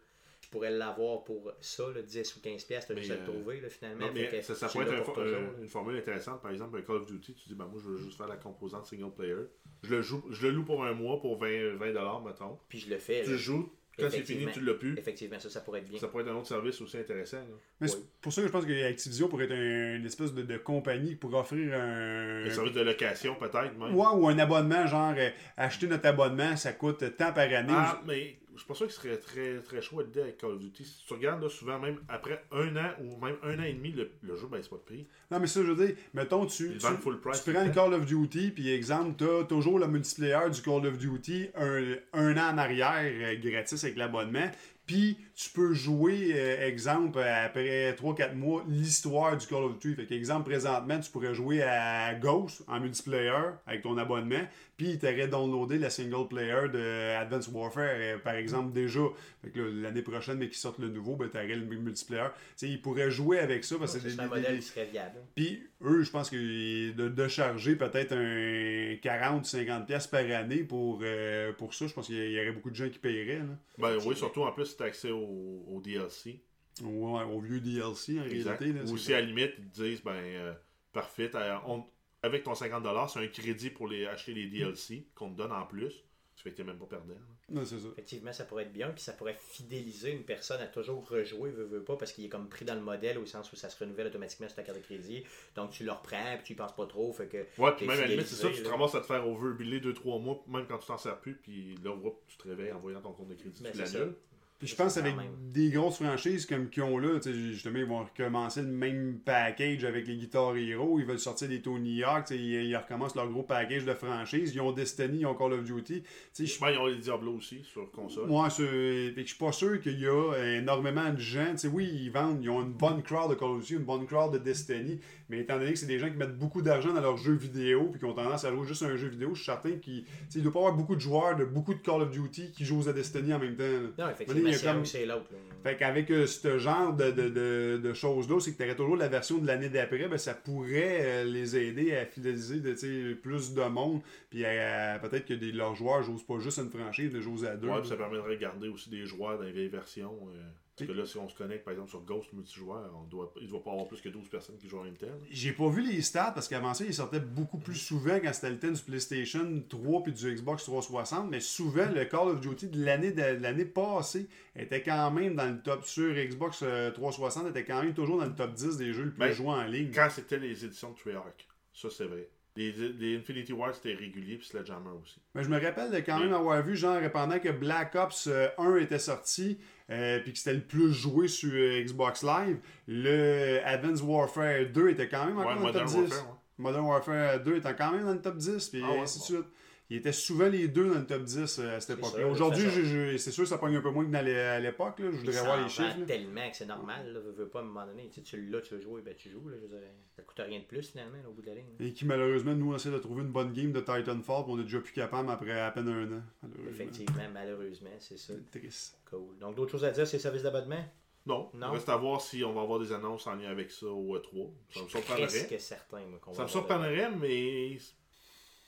pourrais 0.52 0.70
l'avoir 0.70 1.24
pour 1.24 1.52
ça, 1.60 1.84
là, 1.94 2.00
10 2.02 2.36
ou 2.36 2.40
15 2.40 2.64
pièces, 2.64 2.86
Mais, 2.90 2.96
juste 2.98 3.10
à 3.10 3.16
le 3.16 3.24
trouver, 3.24 3.60
là, 3.60 3.68
finalement. 3.68 4.06
Non, 4.06 4.12
Fait 4.12 4.20
mais 4.20 4.28
que 4.28 4.42
ça, 4.42 4.54
ça 4.54 4.68
tu 4.68 4.72
pourrait 4.78 4.86
être 4.86 5.00
un 5.00 5.02
pour 5.02 5.14
fo- 5.16 5.22
toujours, 5.24 5.36
euh, 5.38 5.62
une 5.62 5.68
formule 5.68 5.96
intéressante. 5.96 6.40
Par 6.42 6.50
exemple, 6.52 6.78
un 6.78 6.82
Call 6.82 6.96
of 6.96 7.06
Duty, 7.06 7.34
tu 7.34 7.48
dis, 7.48 7.54
ben, 7.56 7.66
moi, 7.66 7.80
je 7.84 7.90
veux 7.90 7.98
juste 7.98 8.16
faire 8.16 8.28
la 8.28 8.36
composante 8.36 8.86
single 8.86 9.12
player. 9.12 9.34
Je 9.82 9.94
le, 9.96 10.02
joue, 10.02 10.22
je 10.30 10.46
le 10.46 10.52
loue 10.52 10.64
pour 10.64 10.84
un 10.84 10.92
mois 10.92 11.20
pour 11.20 11.38
20$, 11.42 11.76
20 11.76 12.24
mettons. 12.24 12.58
Puis 12.68 12.78
je 12.78 12.90
le 12.90 12.98
fais, 12.98 13.22
Tu 13.22 13.26
là. 13.26 13.32
le 13.32 13.36
joues, 13.38 13.72
quand 13.98 14.08
c'est 14.10 14.22
fini, 14.22 14.46
tu 14.52 14.60
l'as 14.62 14.72
plus. 14.74 14.96
Effectivement, 14.98 15.38
ça, 15.38 15.50
ça 15.50 15.60
pourrait 15.60 15.80
être 15.80 15.88
bien. 15.88 15.98
Ça 15.98 16.08
pourrait 16.08 16.22
être 16.22 16.30
un 16.30 16.36
autre 16.36 16.46
service 16.48 16.80
aussi 16.80 16.96
intéressant. 16.96 17.36
là. 17.38 17.44
Mais 17.80 17.88
Oui. 17.90 17.94
c'est 17.98 18.20
pour 18.22 18.32
ça 18.32 18.40
que 18.40 18.46
je 18.46 18.52
pense 18.52 18.64
que 18.64 18.84
Activision 18.88 19.28
pourrait 19.28 19.44
être 19.44 19.52
un- 19.52 19.96
une 19.96 20.06
espèce 20.06 20.32
de, 20.32 20.42
de 20.42 20.56
compagnie 20.56 21.14
pour 21.14 21.34
offrir 21.34 21.74
un. 21.74 22.46
Un 22.46 22.50
service 22.50 22.72
de 22.72 22.80
location, 22.80 23.34
peut-être, 23.34 23.76
même. 23.78 23.94
Ouais, 23.94 24.06
ou 24.14 24.28
un 24.28 24.38
abonnement, 24.38 24.86
genre 24.86 25.12
euh, 25.16 25.28
acheter 25.58 25.86
notre 25.88 26.06
abonnement, 26.06 26.56
ça 26.56 26.72
coûte 26.72 27.04
tant 27.18 27.32
par 27.34 27.44
année. 27.52 27.68
Ah, 27.70 28.00
mais 28.06 28.38
je 28.54 28.58
suis 28.58 28.68
pas 28.68 28.74
sûr 28.74 28.86
qu'il 28.86 28.94
serait 28.94 29.16
très, 29.18 29.60
très 29.60 29.80
chaud 29.80 30.00
à 30.00 30.02
l'idée 30.02 30.20
avec 30.20 30.38
Call 30.38 30.52
of 30.52 30.58
Duty. 30.58 30.84
Si 30.84 31.04
tu 31.06 31.12
regardes, 31.14 31.42
là, 31.42 31.48
souvent, 31.48 31.78
même 31.78 31.98
après 32.08 32.44
un 32.52 32.76
an 32.76 32.90
ou 33.00 33.24
même 33.24 33.36
un 33.42 33.58
an 33.58 33.62
et 33.62 33.72
demi, 33.72 33.92
le, 33.92 34.10
le 34.22 34.36
jeu 34.36 34.46
baisse 34.46 34.68
pas 34.68 34.76
de 34.76 34.82
prix. 34.82 35.06
Non, 35.30 35.40
mais 35.40 35.46
ça, 35.46 35.62
je 35.62 35.72
veux 35.72 35.86
dire, 35.86 35.96
mettons, 36.14 36.46
tu, 36.46 36.72
tu, 36.72 36.78
vendent 36.78 36.98
full 36.98 37.20
price. 37.20 37.42
tu 37.44 37.52
prends 37.52 37.64
le 37.64 37.70
Call 37.70 37.94
of 37.94 38.04
Duty, 38.04 38.50
puis 38.50 38.70
exemple, 38.70 39.14
t'as 39.16 39.44
toujours 39.44 39.78
le 39.78 39.86
multiplayer 39.86 40.50
du 40.50 40.60
Call 40.62 40.86
of 40.86 40.98
Duty 40.98 41.48
un, 41.54 41.94
un 42.12 42.36
an 42.36 42.54
en 42.54 42.58
arrière 42.58 43.02
euh, 43.02 43.36
gratis 43.40 43.82
avec 43.84 43.96
l'abonnement. 43.96 44.50
Puis 44.86 45.16
tu 45.34 45.50
peux 45.50 45.72
jouer, 45.72 46.32
euh, 46.34 46.66
exemple, 46.66 47.20
après 47.20 47.92
3-4 47.92 48.34
mois, 48.34 48.64
l'histoire 48.68 49.36
du 49.36 49.46
Call 49.46 49.62
of 49.62 49.78
Duty. 49.78 49.94
Fait 49.94 50.06
qu'exemple, 50.06 50.50
présentement, 50.50 50.98
tu 50.98 51.10
pourrais 51.10 51.34
jouer 51.34 51.62
à 51.62 52.14
Ghost 52.14 52.64
en 52.66 52.80
multiplayer 52.80 53.32
avec 53.66 53.82
ton 53.82 53.96
abonnement. 53.96 54.44
Puis 54.76 54.98
tu 54.98 55.06
aurais 55.06 55.28
downloadé 55.28 55.78
la 55.78 55.90
single 55.90 56.26
player 56.28 56.68
de 56.72 57.14
Advanced 57.16 57.54
Warfare, 57.54 57.84
euh, 57.94 58.18
par 58.18 58.34
exemple, 58.34 58.72
déjà. 58.72 59.00
Fait 59.42 59.50
que 59.50 59.60
là, 59.60 59.70
l'année 59.82 60.02
prochaine, 60.02 60.38
mais 60.38 60.48
qui 60.48 60.58
sortent 60.58 60.78
le 60.78 60.88
nouveau, 60.88 61.14
ben, 61.14 61.28
tu 61.28 61.36
aurais 61.36 61.54
le 61.54 61.64
multiplayer. 61.64 62.24
Tu 62.32 62.40
sais, 62.56 62.68
ils 62.68 62.80
pourraient 62.80 63.10
jouer 63.10 63.38
avec 63.38 63.64
ça 63.64 63.76
parce 63.78 63.96
que 63.98 64.08
C'est 64.08 64.18
un 64.18 64.22
des- 64.24 64.28
modèle 64.28 64.52
des- 64.54 64.58
qui 64.58 64.62
serait 64.66 64.86
viable. 64.86 65.18
puis 65.34 65.62
eux, 65.84 66.02
je 66.02 66.10
pense 66.10 66.30
que 66.30 66.90
de, 66.92 67.08
de 67.08 67.28
charger 67.28 67.76
peut-être 67.76 68.12
un 68.12 68.96
40-50$ 69.02 69.86
piastres 69.86 70.10
par 70.10 70.20
année 70.30 70.64
pour, 70.64 71.00
euh, 71.02 71.52
pour 71.52 71.74
ça, 71.74 71.86
je 71.86 71.92
pense 71.92 72.06
qu'il 72.06 72.16
y 72.30 72.38
aurait 72.40 72.52
beaucoup 72.52 72.70
de 72.70 72.76
gens 72.76 72.88
qui 72.88 72.98
paieraient. 72.98 73.38
Là. 73.40 73.56
Ben 73.78 73.96
oui, 74.04 74.16
surtout 74.16 74.42
en 74.42 74.52
plus, 74.52 74.66
si 74.66 74.76
tu 74.76 74.82
as 74.82 74.86
accès 74.86 75.10
au, 75.10 75.64
au 75.68 75.80
DLC. 75.80 76.40
Ouais, 76.82 77.22
au 77.24 77.38
vieux 77.40 77.60
DLC 77.60 78.18
en 78.18 78.24
Exact. 78.24 78.58
réalité. 78.58 78.84
Là, 78.86 78.90
Ou 78.90 78.96
si 78.96 79.12
à 79.12 79.20
la 79.20 79.26
limite, 79.26 79.52
ils 79.58 79.68
te 79.68 79.82
disent, 79.82 80.02
ben, 80.02 80.12
euh, 80.12 80.54
parfait, 80.92 81.30
on- 81.66 81.84
avec 82.22 82.42
ton 82.44 82.52
50$, 82.52 83.08
c'est 83.12 83.18
un 83.20 83.26
crédit 83.28 83.70
pour 83.70 83.88
les, 83.88 84.06
acheter 84.06 84.32
les 84.34 84.46
DLC 84.46 85.06
qu'on 85.14 85.30
te 85.30 85.36
donne 85.36 85.52
en 85.52 85.66
plus. 85.66 85.92
Tu 86.34 86.42
fais 86.44 86.50
que 86.50 86.56
t'es 86.56 86.64
même 86.64 86.78
pas 86.78 86.86
perdant. 86.86 87.12
là. 87.14 87.20
Non, 87.50 87.64
c'est 87.64 87.78
ça. 87.78 87.88
Effectivement, 87.92 88.32
ça 88.32 88.44
pourrait 88.44 88.62
être 88.64 88.72
bien, 88.72 88.88
puis 88.90 89.02
ça 89.02 89.12
pourrait 89.12 89.36
fidéliser 89.38 90.12
une 90.12 90.24
personne 90.24 90.60
à 90.62 90.66
toujours 90.66 91.06
rejouer, 91.06 91.50
veut, 91.50 91.64
veut 91.66 91.84
pas, 91.84 91.96
parce 91.96 92.12
qu'il 92.12 92.24
est 92.24 92.28
comme 92.30 92.48
pris 92.48 92.64
dans 92.64 92.74
le 92.74 92.80
modèle 92.80 93.18
au 93.18 93.26
sens 93.26 93.52
où 93.52 93.56
ça 93.56 93.68
se 93.68 93.78
renouvelle 93.78 94.06
automatiquement 94.06 94.48
sur 94.48 94.56
ta 94.56 94.62
carte 94.62 94.78
de 94.78 94.82
crédit. 94.82 95.24
Donc 95.54 95.70
tu 95.72 95.84
le 95.84 95.92
reprends, 95.92 96.36
puis 96.36 96.44
tu 96.44 96.52
y 96.54 96.56
penses 96.56 96.74
pas 96.74 96.86
trop, 96.86 97.12
fait 97.12 97.26
que 97.26 97.36
Ouais, 97.60 97.72
puis 97.76 97.86
même 97.86 97.98
à 97.98 98.00
la 98.02 98.06
limite, 98.06 98.26
c'est 98.26 98.36
ça, 98.36 98.48
tu 98.50 98.62
te 98.62 98.68
ramasses 98.68 98.94
à 98.94 99.00
te 99.00 99.06
faire 99.06 99.28
overbiller 99.28 99.80
2-3 99.80 100.22
mois, 100.22 100.42
même 100.48 100.66
quand 100.66 100.78
tu 100.78 100.86
t'en 100.86 100.96
sers 100.98 101.20
plus, 101.20 101.34
puis 101.34 101.76
là, 101.84 101.90
whoop, 101.94 102.18
tu 102.26 102.36
te 102.38 102.48
réveilles 102.48 102.72
en 102.72 102.80
voyant 102.80 103.02
ton 103.02 103.12
compte 103.12 103.28
de 103.28 103.34
crédit, 103.34 103.62
Ben, 103.62 103.70
tu 103.72 103.78
c'est 103.78 103.86
ça. 103.86 103.98
l'annules. 103.98 104.14
Puis 104.62 104.70
je 104.70 104.76
pense 104.76 104.96
avec 104.96 105.16
des 105.52 105.70
grosses 105.70 105.96
franchises 105.96 106.46
comme 106.46 106.70
qu'ils 106.70 106.84
ont 106.84 106.96
là, 106.96 107.18
tu 107.18 107.32
sais, 107.32 107.36
justement, 107.50 107.80
ils 107.80 107.84
vont 107.84 108.04
recommencer 108.04 108.62
le 108.62 108.68
même 108.68 109.18
package 109.24 109.84
avec 109.84 110.06
les 110.06 110.14
Guitar 110.14 110.56
Hero, 110.56 111.00
ils 111.00 111.04
veulent 111.04 111.18
sortir 111.18 111.48
des 111.48 111.60
Tony 111.60 112.04
Hawk, 112.04 112.26
tu 112.26 112.34
sais, 112.34 112.40
ils, 112.40 112.66
ils 112.66 112.76
recommencent 112.76 113.16
leur 113.16 113.28
gros 113.28 113.42
package 113.42 113.84
de 113.84 113.92
franchises, 113.92 114.54
ils 114.54 114.60
ont 114.60 114.70
Destiny, 114.70 115.22
ils 115.22 115.26
ont 115.26 115.34
Call 115.34 115.54
of 115.54 115.64
Duty. 115.64 116.02
Tu 116.02 116.06
sais, 116.32 116.46
je 116.46 116.60
Ben, 116.60 116.70
ils 116.70 116.78
ont 116.78 116.86
les 116.86 116.98
Diablo 116.98 117.32
aussi 117.32 117.64
sur 117.64 117.90
console. 117.90 118.28
Moi, 118.28 118.50
je 118.56 119.12
suis 119.26 119.36
pas 119.36 119.50
sûr 119.50 119.80
qu'il 119.80 119.98
y 119.98 120.06
a 120.06 120.32
énormément 120.58 121.12
de 121.12 121.18
gens. 121.18 121.50
Tu 121.50 121.58
sais, 121.58 121.66
oui, 121.68 121.90
ils 121.92 122.10
vendent, 122.12 122.38
ils 122.40 122.48
ont 122.48 122.62
une 122.62 122.72
bonne 122.72 123.02
crowd 123.02 123.30
de 123.30 123.34
Call 123.34 123.48
of 123.48 123.62
Duty, 123.62 123.74
une 123.74 123.80
bonne 123.80 124.06
crowd 124.06 124.32
de 124.32 124.38
Destiny, 124.38 125.00
mais 125.28 125.40
étant 125.40 125.58
donné 125.58 125.72
que 125.72 125.78
c'est 125.78 125.86
des 125.86 125.98
gens 125.98 126.08
qui 126.08 126.16
mettent 126.16 126.38
beaucoup 126.38 126.62
d'argent 126.62 126.92
dans 126.92 127.00
leurs 127.00 127.16
jeux 127.16 127.34
vidéo 127.34 127.88
puis 127.90 127.98
qui 127.98 128.04
ont 128.04 128.14
tendance 128.14 128.44
à 128.44 128.52
jouer 128.52 128.64
juste 128.64 128.84
à 128.84 128.86
un 128.86 128.96
jeu 128.96 129.08
vidéo, 129.08 129.30
je 129.32 129.42
suis 129.42 129.46
certain 129.46 129.72
qu'il 129.72 130.04
il 130.36 130.42
doit 130.44 130.52
pas 130.52 130.58
y 130.60 130.62
avoir 130.62 130.76
beaucoup 130.76 130.94
de 130.94 131.00
joueurs 131.00 131.34
de 131.34 131.44
beaucoup 131.44 131.74
de 131.74 131.80
Call 131.80 132.02
of 132.02 132.12
Duty 132.12 132.52
qui 132.52 132.64
jouent 132.64 132.88
à 132.88 132.92
Destiny 132.92 133.34
en 133.34 133.40
même 133.40 133.56
temps. 133.56 133.64
là. 133.64 134.06
non, 134.06 134.10
effectivement, 134.12 134.51
il 134.52 134.54
y 134.54 134.56
a 134.56 134.58
c'est 134.58 134.68
un 134.68 134.72
comme- 134.72 134.82
ou 134.82 134.84
c'est 134.86 135.06
l'autre. 135.06 135.26
Fait 135.62 135.76
qu'avec 135.76 136.10
euh, 136.10 136.26
ce 136.26 136.58
genre 136.58 136.92
de, 136.92 137.12
de, 137.12 137.28
de, 137.28 137.80
de 137.82 137.92
choses-là, 137.92 138.40
c'est 138.40 138.50
que 138.52 138.56
tu 138.56 138.64
aurais 138.64 138.74
toujours 138.74 138.96
la 138.96 139.06
version 139.06 139.38
de 139.38 139.46
l'année 139.46 139.68
d'après, 139.68 140.08
ben, 140.08 140.18
ça 140.18 140.34
pourrait 140.34 140.98
euh, 141.02 141.24
les 141.24 141.56
aider 141.56 141.94
à 141.94 142.04
fidéliser 142.04 142.58
de, 142.58 143.14
plus 143.14 143.54
de 143.54 143.62
monde, 143.62 144.00
puis 144.28 144.42
peut-être 144.42 145.24
que 145.24 145.34
des, 145.34 145.52
leurs 145.52 145.76
joueurs 145.76 146.02
jouent 146.02 146.18
pas 146.26 146.40
juste 146.40 146.58
à 146.58 146.62
une 146.62 146.70
franchise, 146.70 147.10
mais 147.14 147.20
jouent 147.22 147.44
à 147.46 147.54
deux. 147.56 147.68
Ouais, 147.68 147.74
là. 147.74 147.80
puis 147.80 147.90
ça 147.90 147.96
permettrait 147.96 148.34
de 148.36 148.40
garder 148.40 148.68
aussi 148.68 148.90
des 148.90 149.06
joueurs 149.06 149.38
dans 149.38 149.44
les 149.44 149.52
vieilles 149.52 149.68
versions. 149.68 150.16
euh, 150.34 150.40
parce 150.74 150.90
que 150.90 150.96
là, 150.96 151.04
si 151.04 151.18
on 151.18 151.28
se 151.28 151.34
connecte 151.34 151.64
par 151.64 151.72
exemple 151.72 151.90
sur 151.90 152.00
Ghost 152.00 152.32
multijoueur, 152.32 152.90
on 152.98 153.04
doit, 153.04 153.32
il 153.36 153.44
ne 153.44 153.48
doit 153.50 153.62
pas 153.62 153.72
avoir 153.72 153.86
plus 153.86 154.00
que 154.00 154.08
12 154.08 154.28
personnes 154.30 154.56
qui 154.56 154.68
jouent 154.68 154.78
en 154.78 154.84
même 154.84 154.96
temps. 154.96 155.06
J'ai 155.30 155.52
pas 155.52 155.68
vu 155.68 155.82
les 155.82 156.00
stats 156.00 156.32
parce 156.32 156.48
qu'avant 156.48 156.72
ça, 156.72 156.84
ils 156.84 156.94
sortaient 156.94 157.20
beaucoup 157.20 157.58
plus 157.58 157.74
souvent 157.74 158.18
quand 158.20 158.32
c'était 158.32 158.50
le 158.50 158.58
temps 158.58 158.70
du 158.70 158.80
PlayStation 158.80 159.62
3 159.68 160.02
puis 160.02 160.12
du 160.12 160.34
Xbox 160.34 160.64
360, 160.64 161.30
mais 161.30 161.40
souvent 161.40 161.90
le 161.90 162.06
Call 162.06 162.28
of 162.28 162.40
Duty 162.40 162.68
de 162.68 162.84
l'année 162.84 163.12
de, 163.12 163.22
l'année 163.22 163.66
passée 163.66 164.28
était 164.56 164.82
quand 164.82 165.10
même 165.10 165.34
dans 165.34 165.50
le 165.50 165.60
top 165.60 165.84
sur 165.84 166.14
Xbox 166.14 166.60
euh, 166.62 166.90
360 166.90 167.50
était 167.50 167.64
quand 167.64 167.82
même 167.82 167.92
toujours 167.92 168.18
dans 168.18 168.26
le 168.26 168.34
top 168.34 168.54
10 168.54 168.78
des 168.78 168.94
jeux 168.94 169.04
le 169.04 169.10
plus 169.10 169.18
Ben, 169.20 169.32
joués 169.32 169.48
en 169.48 169.64
ligne. 169.64 169.90
Quand 169.94 170.08
c'était 170.10 170.38
les 170.38 170.64
éditions 170.64 170.92
de 170.92 170.96
Treyarch, 170.96 171.46
ça 171.74 171.90
c'est 171.90 172.06
vrai. 172.06 172.30
Les, 172.54 172.70
les 172.72 173.16
Infinity 173.16 173.52
Wars 173.54 173.74
c'était 173.74 173.94
régulier, 173.94 174.36
puis 174.36 174.46
Sledgehammer 174.46 174.90
aussi. 175.02 175.18
Mais 175.34 175.42
je 175.42 175.48
me 175.48 175.58
rappelle 175.58 175.90
de 175.90 175.96
quand 176.00 176.18
même 176.18 176.34
avoir 176.34 176.62
vu 176.62 176.76
genre 176.76 176.98
pendant 177.10 177.38
que 177.38 177.48
Black 177.48 177.94
Ops 177.94 178.26
euh, 178.26 178.48
1 178.58 178.76
était 178.76 178.98
sorti 178.98 179.58
euh, 179.90 180.20
puis 180.20 180.32
que 180.32 180.38
c'était 180.38 180.52
le 180.54 180.60
plus 180.60 180.92
joué 180.92 181.28
sur 181.28 181.50
euh, 181.52 181.82
Xbox 181.82 182.22
Live, 182.22 182.58
le 182.86 183.60
Advanced 183.64 184.04
Warfare 184.04 184.66
2 184.72 184.88
était 184.90 185.08
quand 185.08 185.24
même 185.26 185.38
encore 185.38 185.52
Ouais, 185.52 185.60
dans 185.60 185.66
le 185.66 185.72
top 185.72 185.82
Modern 185.84 186.04
10. 186.04 186.10
Warfare, 186.12 186.28
ouais. 186.30 186.36
Modern 186.58 186.84
Warfare 186.84 187.40
2 187.40 187.56
étant 187.56 187.74
quand 187.74 187.92
même 187.92 188.04
dans 188.04 188.12
le 188.12 188.20
top 188.20 188.36
10, 188.36 188.68
puis 188.68 188.82
Ah 188.84 189.00
ainsi 189.02 189.32
de 189.32 189.36
bon. 189.36 189.42
suite. 189.42 189.52
Il 189.90 189.96
était 189.98 190.12
souvent 190.12 190.48
les 190.48 190.68
deux 190.68 190.88
dans 190.88 191.00
le 191.00 191.06
top 191.06 191.22
10 191.22 191.58
euh, 191.58 191.76
à 191.76 191.80
cette 191.80 191.98
époque-là. 191.98 192.26
Aujourd'hui, 192.26 192.64
je- 192.70 192.82
je- 192.82 193.16
c'est 193.18 193.30
sûr 193.30 193.42
que 193.44 193.48
ça 193.50 193.58
pogne 193.58 193.76
un 193.76 193.82
peu 193.82 193.90
moins 193.90 194.06
que 194.06 194.10
dans 194.10 194.24
les- 194.24 194.34
à 194.38 194.58
l'époque. 194.58 195.00
là. 195.00 195.10
Je 195.10 195.16
voudrais 195.18 195.40
voir 195.42 195.62
les 195.62 195.68
chiffres. 195.68 195.98
là. 196.00 196.06
tellement 196.06 196.50
que 196.50 196.56
c'est 196.56 196.64
normal, 196.66 197.12
là, 197.12 197.20
veux, 197.20 197.32
veux 197.32 197.48
pas 197.48 197.58
à 197.58 197.62
un 197.62 197.66
moment 197.66 197.84
donné. 197.86 198.08
Tu, 198.08 198.20
sais, 198.20 198.22
tu 198.22 198.46
l'as, 198.48 198.62
tu 198.62 198.74
veux 198.74 198.80
jouer, 198.80 199.02
ben 199.02 199.14
tu 199.14 199.28
joues. 199.28 199.46
Là, 199.50 199.56
je 199.58 199.62
veux 199.62 199.68
dire, 199.68 199.86
ça 200.16 200.22
coûte 200.22 200.40
rien 200.40 200.60
de 200.60 200.64
plus 200.64 200.90
finalement 200.90 201.18
là, 201.22 201.28
au 201.28 201.32
bout 201.32 201.42
de 201.42 201.48
la 201.48 201.54
ligne. 201.56 201.66
là. 201.78 201.84
Et 201.86 201.92
qui, 201.92 202.06
malheureusement, 202.06 202.54
nous, 202.54 202.72
on 202.72 202.76
essaie 202.76 202.90
de 202.90 202.98
trouver 202.98 203.20
une 203.22 203.32
bonne 203.32 203.52
game 203.52 203.70
de 203.72 203.80
Titanfall, 203.80 204.44
puis 204.44 204.52
on 204.54 204.58
est 204.60 204.62
déjà 204.64 204.80
plus 204.80 204.92
capable 204.92 205.28
après 205.30 205.60
à 205.60 205.70
peine 205.72 205.88
un 205.88 206.04
an. 206.16 206.22
malheureusement. 206.42 206.70
Effectivement, 206.70 207.28
malheureusement, 207.34 207.90
c'est 207.98 208.18
ça. 208.18 208.32
C'est 208.50 208.60
triste. 208.60 208.98
Cool. 209.10 209.36
Donc 209.40 209.56
d'autres 209.56 209.72
choses 209.72 209.84
à 209.84 209.90
dire, 209.90 210.06
c'est 210.06 210.16
le 210.16 210.22
service 210.22 210.42
d'abonnement? 210.42 210.82
Non, 211.26 211.50
Non? 211.54 211.70
reste 211.70 211.88
à 211.88 211.96
voir 211.96 212.20
si 212.20 212.42
on 212.42 212.52
va 212.54 212.62
avoir 212.62 212.80
des 212.80 212.90
annonces 212.92 213.26
en 213.28 213.34
lien 213.34 213.48
avec 213.50 213.70
ça 213.70 213.86
au 213.86 214.16
E3. 214.16 214.50
Ça 214.70 214.82
me 214.82 214.88
surprendrait. 214.88 215.26
Presque 215.26 215.60
certain, 215.60 216.00
moi, 216.08 216.18
qu'on 216.20 216.32
Ça 216.32 216.42
me 216.44 216.48
surprendrait, 216.48 217.10
mais. 217.20 217.76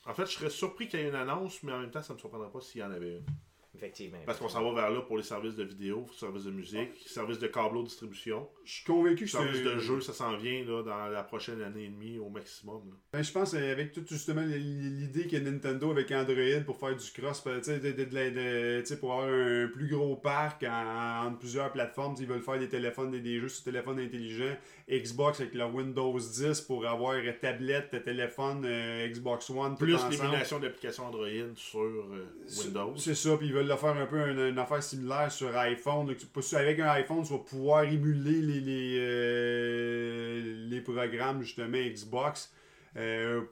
En 0.07 0.15
fait, 0.15 0.27
je 0.27 0.33
serais 0.33 0.51
surpris 0.51 0.89
qu'il 0.89 1.01
y 1.01 1.03
ait 1.03 1.09
une 1.09 1.15
annonce, 1.15 1.63
mais 1.63 1.73
en 1.73 1.81
même 1.81 1.91
temps, 1.91 2.03
ça 2.03 2.13
me 2.15 2.19
surprendrait 2.19 2.51
pas 2.51 2.61
s'il 2.61 2.81
y 2.81 2.85
en 2.85 2.91
avait 2.91 3.19
une. 3.19 3.27
Effectivement. 3.75 4.19
Parce 4.27 4.39
qu'on 4.39 4.49
s'en 4.49 4.63
va 4.63 4.83
vers 4.83 4.91
là 4.91 5.01
pour 5.03 5.17
les 5.17 5.23
services 5.23 5.57
de 5.57 5.65
vidéo, 5.65 6.07
services 6.17 6.45
de 6.45 6.51
musique, 6.51 6.91
services 7.07 7.39
de 7.39 7.47
câbleau 7.49 7.83
distribution. 7.83 8.49
Je 8.65 8.73
suis 8.75 8.85
convaincu 8.85 9.25
que 9.25 9.31
c'est. 9.31 9.39
Services 9.39 9.63
de 9.63 9.79
jeu, 9.79 10.01
ça 10.01 10.13
s'en 10.13 10.37
vient 10.37 10.65
là, 10.65 10.83
dans 10.83 11.09
la 11.09 11.23
prochaine 11.23 11.61
année 11.63 11.85
et 11.85 11.89
demie 11.89 12.19
au 12.19 12.29
maximum. 12.29 12.83
là. 12.89 12.95
Ben, 13.13 13.23
je 13.23 13.33
pense 13.33 13.55
euh, 13.55 13.73
avec 13.73 13.93
tout 13.93 14.05
justement 14.09 14.43
l'idée 14.43 15.27
que 15.27 15.37
Nintendo 15.37 15.91
avec 15.91 16.11
Android 16.13 16.61
pour 16.65 16.79
faire 16.79 16.97
du 16.97 17.11
cross, 17.13 17.43
ben, 17.45 17.59
tu 17.59 17.65
sais, 17.65 17.81
de, 17.81 17.91
de- 17.93 18.05
de 18.05 18.95
pour 18.97 19.13
avoir 19.13 19.29
un 19.29 19.69
plus 19.69 19.89
gros 19.89 20.17
parc 20.17 20.63
en, 20.65 21.27
entre 21.27 21.39
plusieurs 21.39 21.73
plateformes, 21.73 22.15
ils 22.21 22.27
veulent 22.27 22.43
faire 22.43 22.59
des 22.59 22.69
téléphones, 22.69 23.11
des, 23.11 23.21
des 23.21 23.41
jeux 23.41 23.49
sur 23.49 23.65
téléphone 23.65 23.99
intelligent, 23.99 24.57
Xbox 24.91 25.41
avec 25.41 25.55
leur 25.55 25.75
Windows 25.75 26.17
10 26.19 26.61
pour 26.63 26.87
avoir 26.87 27.17
tablette, 27.41 28.05
téléphone, 28.05 28.65
euh, 28.65 29.09
Xbox 29.09 29.51
One, 29.51 29.73
tout 29.73 29.85
Plus 29.85 29.97
l'élimination 30.11 30.59
d'applications 30.61 31.07
Android 31.07 31.27
sur 31.57 31.81
euh, 31.81 32.27
Windows. 32.63 32.95
C'est 32.97 33.15
ça, 33.15 33.37
puis 33.37 33.47
ils 33.49 33.53
veulent 33.53 33.64
veulent 33.65 33.73
le 33.73 33.77
faire 33.77 33.97
un 33.97 34.07
peu 34.07 34.29
une, 34.49 34.59
affaire 34.59 34.83
similaire 34.83 35.31
sur 35.33 35.57
iPhone. 35.57 36.15
avec 36.53 36.79
un 36.81 36.89
iPhone, 36.89 37.23
tu 37.25 37.33
vas 37.33 37.39
pouvoir 37.39 37.85
émuler 37.85 38.41
les, 38.41 38.61
les, 38.61 38.97
euh, 39.01 40.81
programmes 40.85 41.43
justement 41.43 41.79
Xbox. 41.79 42.53
Euh, 42.97 43.43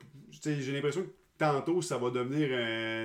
J'ai 0.43 0.71
l'impression 0.71 1.03
que 1.03 1.09
tantôt, 1.37 1.81
ça 1.81 1.97
va 1.97 2.09
devenir. 2.09 2.49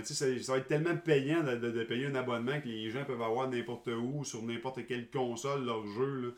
ça, 0.05 0.15
ça 0.15 0.53
va 0.53 0.59
être 0.59 0.69
tellement 0.69 0.97
payant 0.97 1.43
de, 1.43 1.57
de- 1.57 1.71
de 1.71 1.85
payer 1.85 2.07
un 2.07 2.15
abonnement 2.15 2.61
que 2.61 2.69
les 2.69 2.91
gens 2.91 3.05
peuvent 3.05 3.23
avoir 3.23 3.49
n'importe 3.49 3.89
où, 3.89 4.25
sur 4.25 4.43
n'importe 4.43 4.87
quelle 4.87 5.09
console, 5.11 5.65
leur 5.65 5.87
jeu. 5.87 6.21
là. 6.21 6.29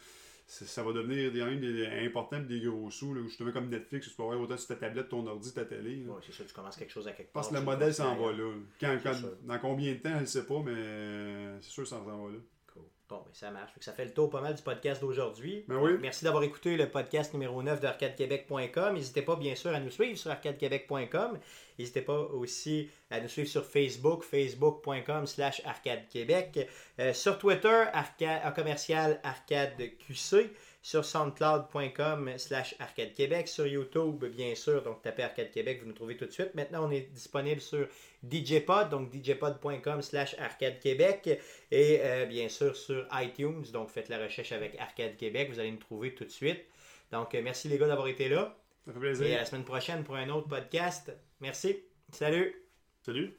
Ça, 0.50 0.82
va 0.82 0.92
devenir 0.92 1.30
des, 1.30 1.56
des, 1.56 1.86
important 2.06 2.38
et 2.38 2.40
des 2.40 2.60
gros 2.60 2.90
sous. 2.90 3.14
Là, 3.14 3.22
justement, 3.22 3.52
comme 3.52 3.68
Netflix, 3.68 4.08
tu 4.08 4.14
peux 4.16 4.24
avoir 4.24 4.40
autant 4.40 4.56
sur 4.56 4.66
ta 4.66 4.74
tablette, 4.74 5.08
ton 5.08 5.24
ordi, 5.24 5.54
ta 5.54 5.64
télé. 5.64 6.04
Ouais, 6.06 6.16
c'est 6.26 6.32
ça, 6.32 6.42
tu 6.44 6.52
commences 6.52 6.74
quelque 6.76 6.90
chose 6.92 7.06
à 7.06 7.12
quelque 7.12 7.32
part. 7.32 7.48
que 7.48 7.54
le 7.54 7.60
modèle 7.60 7.94
s'en 7.94 8.16
va 8.16 8.32
là. 8.32 8.52
Quand, 8.80 8.96
quand- 9.02 9.20
dans 9.44 9.58
combien 9.60 9.92
de 9.92 9.98
temps, 9.98 10.16
je 10.16 10.20
ne 10.22 10.26
sais 10.26 10.44
pas, 10.46 10.60
mais 10.64 10.72
euh, 10.74 11.58
c'est 11.60 11.70
sûr 11.70 11.84
que 11.84 11.88
ça 11.88 11.98
s'en 11.98 12.04
va 12.04 12.30
là. 12.32 12.38
Cool. 12.72 12.82
Bon, 13.08 13.18
ben, 13.24 13.30
ça 13.32 13.50
marche. 13.52 13.70
Ça 13.80 13.92
fait 13.92 14.04
le 14.06 14.12
tour 14.12 14.28
pas 14.28 14.40
mal 14.40 14.54
du 14.56 14.62
podcast 14.62 15.00
d'aujourd'hui. 15.00 15.64
Ben 15.68 15.76
oui. 15.80 15.92
Merci 16.00 16.24
d'avoir 16.24 16.42
écouté 16.42 16.76
le 16.76 16.88
podcast 16.88 17.32
numéro 17.32 17.62
9 17.62 17.80
d'arcadequebec.com. 17.80 18.94
N'hésitez 18.94 19.22
pas, 19.22 19.36
bien 19.36 19.54
sûr, 19.54 19.70
à 19.70 19.78
nous 19.78 19.90
suivre 19.90 20.18
sur 20.18 20.32
arcadequebec.com. 20.32 21.38
N'hésitez 21.80 22.02
pas 22.02 22.18
aussi 22.18 22.90
à 23.10 23.20
nous 23.20 23.28
suivre 23.28 23.48
sur 23.48 23.64
Facebook, 23.64 24.22
facebook.com 24.22 25.26
slash 25.26 25.62
arcadequebec. 25.64 26.68
Euh, 26.98 27.12
sur 27.14 27.38
Twitter, 27.38 27.84
arcade, 27.92 28.54
commercial 28.54 29.18
arcadeqc. 29.22 30.50
Sur 30.82 31.04
soundcloud.com 31.04 32.30
slash 32.38 32.74
arcade 32.78 33.12
québec. 33.12 33.48
Sur 33.48 33.66
YouTube, 33.66 34.24
bien 34.24 34.54
sûr, 34.54 34.82
donc 34.82 35.02
tapez 35.02 35.22
Arcade 35.22 35.50
Québec, 35.50 35.80
vous 35.82 35.86
nous 35.88 35.92
trouvez 35.94 36.16
tout 36.16 36.24
de 36.24 36.30
suite. 36.30 36.54
Maintenant, 36.54 36.86
on 36.88 36.90
est 36.90 37.10
disponible 37.12 37.60
sur 37.60 37.86
DJPod, 38.26 38.88
donc 38.88 39.12
djpod.com 39.12 40.00
slash 40.00 40.34
arcade 40.38 40.80
québec. 40.80 41.38
Et 41.70 42.00
euh, 42.00 42.24
bien 42.24 42.48
sûr 42.48 42.74
sur 42.76 43.06
iTunes, 43.12 43.62
donc 43.74 43.90
faites 43.90 44.08
la 44.08 44.18
recherche 44.18 44.52
avec 44.52 44.74
Arcade 44.78 45.16
Québec, 45.18 45.50
vous 45.52 45.58
allez 45.60 45.70
nous 45.70 45.76
trouver 45.76 46.14
tout 46.14 46.24
de 46.24 46.30
suite. 46.30 46.64
Donc 47.12 47.34
euh, 47.34 47.42
merci 47.42 47.68
les 47.68 47.76
gars 47.76 47.86
d'avoir 47.86 48.08
été 48.08 48.28
là. 48.30 48.56
Ça 48.86 48.92
fait 48.92 48.98
Et 48.98 49.00
plaisir. 49.00 49.26
à 49.36 49.40
la 49.40 49.44
semaine 49.44 49.64
prochaine 49.64 50.02
pour 50.02 50.16
un 50.16 50.30
autre 50.30 50.48
podcast. 50.48 51.12
Merci. 51.40 51.84
Salut. 52.12 52.54
Salut. 53.02 53.34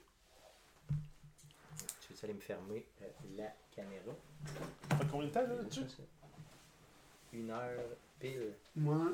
Tu 2.02 2.14
veux 2.14 2.20
aller 2.24 2.34
me 2.34 2.39
fermer 2.39 2.86
euh, 3.04 3.06
la 3.38 3.54
caméra? 3.76 4.16
Ça 4.89 4.97
fait 4.97 5.08
combien 5.12 5.28
de 5.28 5.32
temps 5.32 5.41
là 5.41 5.56
là-dessus? 5.56 5.82
Une 7.34 7.52
heure 7.52 7.80
pile. 8.20 8.54
Moi. 8.76 9.12